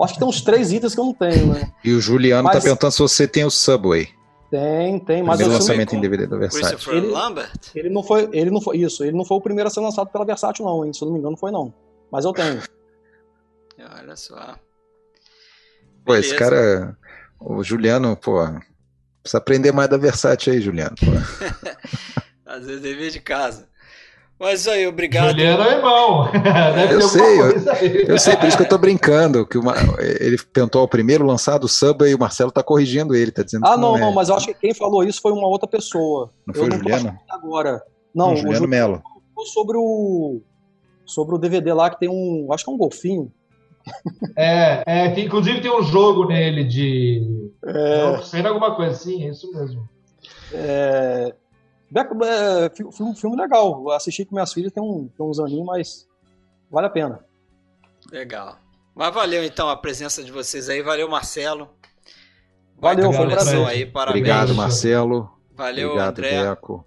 acho 0.03 0.13
que 0.13 0.19
tem 0.19 0.27
uns 0.27 0.41
três 0.41 0.71
itens 0.71 0.93
que 0.93 1.01
eu 1.01 1.05
não 1.05 1.13
tenho, 1.13 1.47
né? 1.47 1.71
E 1.83 1.91
o 1.91 1.99
Juliano 1.99 2.43
Mas- 2.43 2.57
tá 2.57 2.61
perguntando 2.61 2.91
se 2.93 2.99
você 2.99 3.27
tem 3.27 3.43
o 3.43 3.49
Subway. 3.49 4.09
Tem, 4.51 4.99
tem, 4.99 5.23
mas 5.23 5.37
primeiro 5.37 5.53
lançamento 5.61 5.95
em 5.95 6.01
DVD 6.01 6.27
da 6.27 6.37
Versace. 6.37 6.61
Christopher 6.75 6.97
Ele- 6.97 7.07
Lambert? 7.07 7.51
ele 7.73 7.89
não 7.89 8.03
foi, 8.03 8.29
ele 8.33 8.51
não 8.51 8.59
foi, 8.61 8.77
isso, 8.79 9.01
ele 9.03 9.15
não 9.17 9.23
foi 9.23 9.37
o 9.37 9.41
primeiro 9.41 9.67
a 9.69 9.71
ser 9.71 9.79
lançado 9.79 10.09
pela 10.11 10.25
Versátil 10.25 10.65
não, 10.65 10.85
hein? 10.85 10.91
Se 10.91 11.01
eu 11.01 11.05
não 11.05 11.13
me 11.13 11.19
engano, 11.19 11.37
foi 11.37 11.51
não. 11.51 11.73
Mas 12.11 12.25
eu 12.25 12.33
tenho. 12.33 12.61
Olha 13.97 14.15
só. 14.17 14.59
Pô, 16.05 16.15
esse 16.15 16.33
Beleza. 16.33 16.35
cara, 16.37 16.97
o 17.39 17.63
Juliano, 17.63 18.17
pô, 18.17 18.45
precisa 19.23 19.37
aprender 19.37 19.71
mais 19.71 19.89
da 19.89 19.95
Versace 19.97 20.49
aí, 20.49 20.59
Juliano. 20.59 20.95
Às 22.45 22.65
vezes 22.65 22.81
dever 22.81 23.09
de 23.09 23.21
casa. 23.21 23.69
Mas 24.41 24.67
aí, 24.67 24.87
obrigado. 24.87 25.29
Juliano 25.29 25.63
é 25.63 25.75
irmão. 25.75 26.31
Deve 26.75 26.95
Eu 26.95 26.99
ter 26.99 27.07
sei, 27.09 27.21
alguma 27.21 27.45
eu- 27.45 27.51
coisa 27.51 27.73
aí. 27.73 28.05
Eu 28.07 28.17
sei, 28.17 28.35
por 28.35 28.47
isso 28.47 28.57
que 28.57 28.63
eu 28.63 28.69
tô 28.69 28.77
brincando, 28.79 29.45
que 29.45 29.55
uma- 29.57 29.75
ele 30.19 30.35
tentou 30.51 30.81
o 30.83 30.87
primeiro 30.87 31.23
lançado 31.23 31.65
o 31.65 31.69
Subway 31.69 32.11
e 32.11 32.15
o 32.15 32.19
Marcelo 32.19 32.51
tá 32.51 32.63
corrigindo 32.63 33.13
ele, 33.15 33.29
tá 33.31 33.43
dizendo 33.43 33.65
Ah, 33.67 33.75
que 33.75 33.79
não, 33.79 33.95
é. 33.95 33.99
não, 34.01 34.11
mas 34.11 34.29
eu 34.29 34.35
acho 34.35 34.47
que 34.47 34.53
quem 34.55 34.73
falou 34.73 35.03
isso 35.03 35.21
foi 35.21 35.31
uma 35.31 35.47
outra 35.47 35.69
pessoa. 35.69 36.31
Não 36.47 36.55
eu 36.55 36.59
foi 36.59 36.67
o 36.67 36.69
não 36.71 36.77
Juliano? 36.79 37.19
agora. 37.29 37.83
Não, 38.15 38.29
o 38.29 38.33
o 38.33 38.35
Juliano 38.37 38.57
Ju- 38.57 38.67
Melo. 38.67 39.03
falou 39.35 39.47
sobre 39.47 39.77
o 39.77 40.41
sobre 41.05 41.35
o 41.35 41.37
DVD 41.37 41.71
lá 41.73 41.89
que 41.91 41.99
tem 41.99 42.09
um, 42.09 42.47
acho 42.51 42.63
que 42.65 42.71
é 42.71 42.73
um 42.73 42.77
golfinho. 42.77 43.31
É, 44.37 44.83
é, 44.85 45.11
que 45.11 45.21
inclusive 45.21 45.61
tem 45.61 45.71
um 45.71 45.83
jogo 45.83 46.25
nele 46.25 46.63
de. 46.63 47.49
É, 47.65 48.41
Não 48.41 48.47
alguma 48.49 48.75
coisa 48.75 48.91
assim, 48.93 49.25
é 49.25 49.29
isso 49.29 49.51
mesmo. 49.53 49.87
é, 50.53 51.33
é, 51.95 52.69
fi- 52.69 52.91
filme, 52.91 53.15
filme 53.15 53.35
legal. 53.35 53.81
Eu 53.81 53.91
assisti 53.91 54.25
com 54.25 54.35
minhas 54.35 54.53
filhas 54.53 54.71
tem, 54.71 54.81
um, 54.81 55.07
tem 55.07 55.25
uns 55.25 55.39
aninhos, 55.39 55.65
mas 55.65 56.07
vale 56.69 56.87
a 56.87 56.89
pena. 56.89 57.19
Legal. 58.11 58.57
Mas 58.95 59.13
valeu 59.13 59.43
então 59.43 59.69
a 59.69 59.77
presença 59.77 60.23
de 60.23 60.31
vocês 60.31 60.69
aí. 60.69 60.81
Valeu, 60.81 61.09
Marcelo. 61.09 61.69
Valeu, 62.77 63.13
foi 63.13 63.25
um 63.25 63.29
prazer. 63.29 63.65
aí, 63.67 63.85
parabéns. 63.85 64.21
Obrigado, 64.21 64.55
Marcelo. 64.55 65.31
Valeu, 65.53 65.89
Obrigado, 65.89 66.09
André. 66.19 66.43
Deco. 66.43 66.85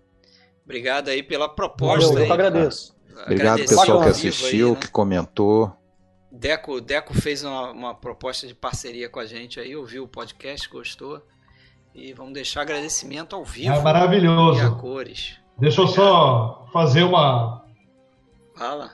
Obrigado 0.65 1.09
aí 1.09 1.23
pela 1.23 1.47
Valeu, 1.47 1.55
proposta 1.55 2.13
eu 2.15 2.19
aí. 2.19 2.27
que 2.27 2.33
agradeço. 2.33 2.95
Obrigado, 3.11 3.31
Agradecer 3.31 3.77
pessoal 3.77 4.03
que 4.03 4.09
assistiu, 4.09 4.69
aí, 4.69 4.73
né? 4.75 4.81
que 4.81 4.89
comentou. 4.89 5.73
Deco, 6.33 6.81
Deco 6.81 7.15
fez 7.15 7.45
uma, 7.45 7.71
uma 7.71 7.95
proposta 7.95 8.47
de 8.47 8.55
parceria 8.55 9.09
com 9.09 9.21
a 9.21 9.27
gente 9.27 9.61
aí, 9.61 9.77
ouviu 9.77 10.03
o 10.03 10.09
podcast, 10.09 10.69
gostou. 10.69 11.23
E 11.95 12.13
vamos 12.13 12.33
deixar 12.35 12.63
agradecimento 12.63 13.37
ao 13.37 13.45
vivo 13.45 13.73
É 13.73 13.77
e 13.77 13.79
a 13.79 13.83
maravilhoso. 13.83 14.77
cores. 14.77 15.37
Deixa 15.59 15.81
eu 15.81 15.87
só 15.87 16.67
fazer 16.73 17.05
uma. 17.05 17.65
Fala. 18.57 18.91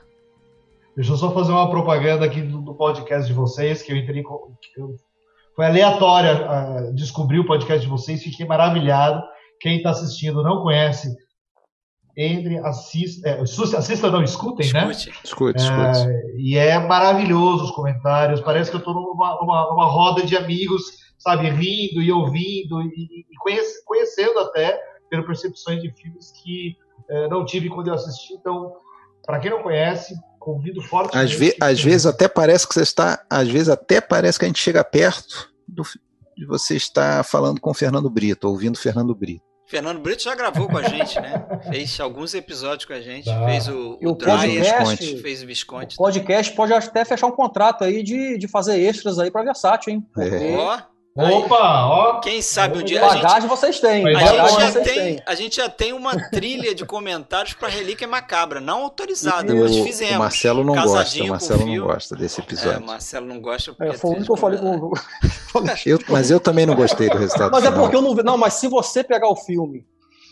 Deixa 0.94 1.12
eu 1.12 1.16
só 1.16 1.32
fazer 1.32 1.52
uma 1.52 1.70
propaganda 1.70 2.26
aqui 2.26 2.42
do, 2.42 2.74
podcast 2.74 3.26
de 3.26 3.32
vocês, 3.32 3.82
que 3.82 3.92
eu 3.92 3.96
entrei 3.96 4.22
com. 4.22 4.54
que 4.60 4.80
eu- 4.80 4.94
foi 5.56 5.66
aleatória 5.66 6.92
descobrir 6.94 7.38
o 7.40 7.46
podcast 7.46 7.80
de 7.82 7.88
vocês, 7.90 8.22
fiquei 8.22 8.46
maravilhado. 8.46 9.22
Quem 9.60 9.78
está 9.78 9.90
assistindo 9.90 10.42
não 10.42 10.62
conhece, 10.62 11.14
entre, 12.16 12.58
assista, 12.58 13.28
é, 13.28 13.40
assista, 13.40 13.78
assista 13.78 14.10
não, 14.10 14.22
escutem, 14.22 14.70
né? 14.72 14.90
Escute. 14.90 15.10
Escute, 15.24 15.58
escute. 15.62 16.08
E 16.38 16.56
é 16.56 16.78
maravilhoso 16.78 17.64
os 17.64 17.70
comentários. 17.72 18.40
Parece 18.40 18.70
que 18.70 18.76
eu 18.76 18.78
estou 18.78 18.94
numa, 18.94 19.38
numa, 19.40 19.70
numa 19.70 19.86
roda 19.86 20.22
de 20.24 20.36
amigos, 20.36 20.82
sabe, 21.20 21.48
rindo 21.50 22.02
e 22.02 22.10
ouvindo 22.10 22.82
e, 22.82 23.24
e 23.30 23.36
conhece- 23.38 23.84
conhecendo 23.84 24.40
até 24.40 24.76
pelo 25.08 25.24
percepções 25.24 25.80
de 25.80 25.92
filmes 25.92 26.32
que 26.32 26.76
eh, 27.08 27.28
não 27.28 27.44
tive 27.44 27.68
quando 27.68 27.88
eu 27.88 27.94
assisti. 27.94 28.34
Então, 28.34 28.72
para 29.24 29.38
quem 29.38 29.50
não 29.50 29.62
conhece, 29.62 30.14
convido 30.38 30.80
fortemente. 30.82 31.32
Às, 31.32 31.32
ve- 31.38 31.56
às 31.60 31.80
vezes 31.82 32.06
até 32.06 32.26
parece 32.26 32.66
que 32.66 32.74
você 32.74 32.82
está. 32.82 33.24
Às 33.30 33.48
vezes 33.48 33.68
até 33.68 34.00
parece 34.00 34.38
que 34.38 34.44
a 34.44 34.48
gente 34.48 34.60
chega 34.62 34.82
perto 34.82 35.50
do, 35.68 35.82
de 36.36 36.46
você 36.46 36.74
estar 36.76 37.22
falando 37.24 37.60
com 37.60 37.70
o 37.70 37.74
Fernando 37.74 38.08
Brito, 38.10 38.48
ouvindo 38.48 38.74
o 38.76 38.78
Fernando 38.80 39.14
Brito. 39.14 39.44
Fernando 39.66 40.00
Brito 40.00 40.22
já 40.24 40.34
gravou 40.34 40.66
com 40.66 40.78
a 40.78 40.82
gente, 40.82 41.20
né? 41.20 41.46
Fez 41.70 42.00
alguns 42.00 42.34
episódios 42.34 42.86
com 42.86 42.92
a 42.92 43.00
gente. 43.00 43.26
Tá. 43.26 43.44
Fez 43.46 43.68
o, 43.68 43.98
o 44.02 44.14
Dryer, 44.16 44.64
podcast, 44.78 45.16
fez 45.22 45.42
o 45.44 45.46
Visconde. 45.46 45.94
o 45.94 45.98
podcast 45.98 46.52
pode 46.56 46.72
até 46.72 47.04
fechar 47.04 47.28
um 47.28 47.30
contrato 47.32 47.84
aí 47.84 48.02
de, 48.02 48.36
de 48.36 48.48
fazer 48.48 48.80
extras 48.80 49.18
aí 49.20 49.30
pra 49.30 49.44
Versátil, 49.44 49.92
hein? 49.92 50.04
Porque 50.12 50.28
É. 50.34 50.56
Opa, 51.16 51.86
ó. 51.86 52.20
quem 52.20 52.40
sabe 52.40 52.78
um 52.78 52.82
dia 52.82 53.04
a 53.04 53.10
gente, 53.10 53.22
bagagem 53.22 53.48
vocês 53.48 53.80
têm. 53.80 54.00
A 54.00 54.04
Bagagem 54.12 54.26
gente, 54.28 54.36
Bagagem 54.36 54.60
já 54.60 54.70
vocês 54.70 54.84
tem, 54.86 54.94
têm. 55.16 55.22
a 55.26 55.34
gente 55.34 55.56
já 55.56 55.68
tem 55.68 55.92
uma 55.92 56.30
trilha 56.30 56.74
de 56.74 56.86
comentários 56.86 57.52
para 57.52 57.68
Relíquia 57.68 58.06
Macabra, 58.06 58.60
não 58.60 58.84
autorizada, 58.84 59.52
O, 59.52 59.60
mas 59.60 59.76
fizemos. 59.78 60.14
o 60.16 60.18
Marcelo 60.20 60.64
não 60.64 60.74
gosta, 60.74 60.88
Casadinho 60.98 61.24
o 61.26 61.28
Marcelo 61.30 61.66
não 61.66 61.86
gosta 61.86 62.16
desse 62.16 62.40
É, 62.40 62.44
episódio. 62.44 62.86
Marcelo 62.86 63.26
não 63.26 63.40
gosta 63.40 63.74
É, 63.80 63.92
foi 63.92 64.10
o 64.10 64.12
único 64.14 64.26
que 64.26 64.32
eu 64.32 64.36
falei 64.36 64.58
com 64.60 64.92
Eu- 65.84 65.98
mas 66.08 66.30
eu 66.30 66.38
também 66.38 66.64
não 66.64 66.74
gostei 66.76 67.10
do 67.10 67.18
resultado 67.18 67.50
Mas 67.50 67.64
é 67.64 67.66
final. 67.68 67.80
porque 67.82 67.96
eu 67.96 68.02
não 68.02 68.14
vi. 68.14 68.22
Não, 68.22 68.38
mas 68.38 68.54
se 68.54 68.68
você 68.68 69.02
pegar 69.02 69.28
o 69.28 69.36
filme, 69.36 69.84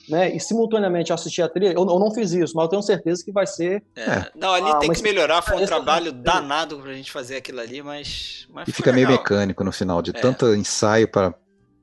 né, 0.08 0.34
e 0.34 0.40
simultaneamente 0.40 1.12
assistir 1.12 1.42
a 1.42 1.48
trilha, 1.48 1.72
eu, 1.72 1.80
eu 1.86 1.98
não 1.98 2.10
fiz 2.12 2.32
isso, 2.32 2.54
mas 2.56 2.64
eu 2.64 2.68
tenho 2.68 2.82
certeza 2.82 3.24
que 3.24 3.30
vai 3.32 3.46
ser. 3.46 3.82
É. 3.96 4.30
Não, 4.34 4.52
ali 4.54 4.70
Ah, 4.70 4.76
tem 4.76 4.90
que 4.92 5.02
melhorar, 5.02 5.42
foi 5.42 5.56
um 5.56 5.58
esse- 5.60 5.66
trabalho 5.68 6.12
danado 6.12 6.78
pra 6.78 6.92
gente 6.94 7.10
fazer 7.12 7.36
aquilo 7.36 7.60
ali, 7.60 7.82
mas, 7.82 8.46
mas 8.50 8.66
E 8.68 8.72
fica 8.72 8.92
meio 8.92 9.06
legal. 9.08 9.22
mecânico 9.22 9.62
no 9.64 9.72
final, 9.72 10.00
de 10.02 10.10
É. 10.10 10.20
tanto 10.20 10.54
ensaio 10.54 11.08
para 11.08 11.34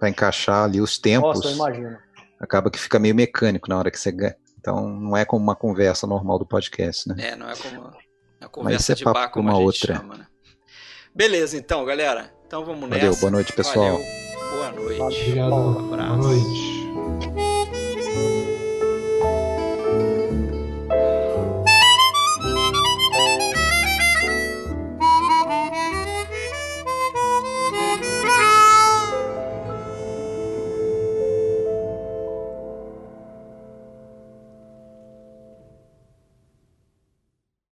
encaixar 0.04 0.64
ali 0.66 0.82
os 0.82 0.98
tempos, 0.98 1.36
Nossa, 1.38 1.48
eu 1.50 1.54
imagino. 1.56 1.98
acaba 2.40 2.70
que 2.70 2.80
fica 2.80 3.00
meio 3.00 3.16
mecânico 3.16 3.70
na 3.70 3.78
hora 3.78 3.90
que 3.92 4.00
você 4.00 4.12
ganha. 4.12 4.36
Então 4.60 4.90
não 4.90 5.16
é 5.16 5.24
como 5.26 5.44
uma 5.44 5.56
conversa 5.56 6.08
normal 6.08 6.40
do 6.40 6.46
podcast, 6.46 7.08
né? 7.08 7.16
É, 7.20 7.36
não 7.36 7.48
é 7.50 7.56
como 7.56 7.82
a 7.86 7.90
isso 8.42 8.50
conversa 8.52 8.92
é 8.92 8.96
de 8.96 9.04
papo 9.04 9.20
bar, 9.20 9.30
como 9.30 9.50
a 9.50 9.54
uma 9.54 9.58
gente 9.60 9.66
outra. 9.84 9.96
chama, 9.98 10.16
né? 10.18 10.28
Beleza, 11.14 11.56
então, 11.58 11.86
galera. 11.86 12.32
Então 12.48 12.66
vamos 12.66 12.90
Valeu, 12.90 13.06
nessa. 13.08 13.20
boa 13.20 13.32
noite, 13.32 13.54
pessoal. 13.54 13.94
Valeu, 13.94 14.06
boa 14.52 14.72
noite. 14.72 15.02
Obrigado. 15.02 15.54
Um 15.54 15.74
Boa 15.74 15.94
abraço. 15.94 16.28
noite. 16.28 17.75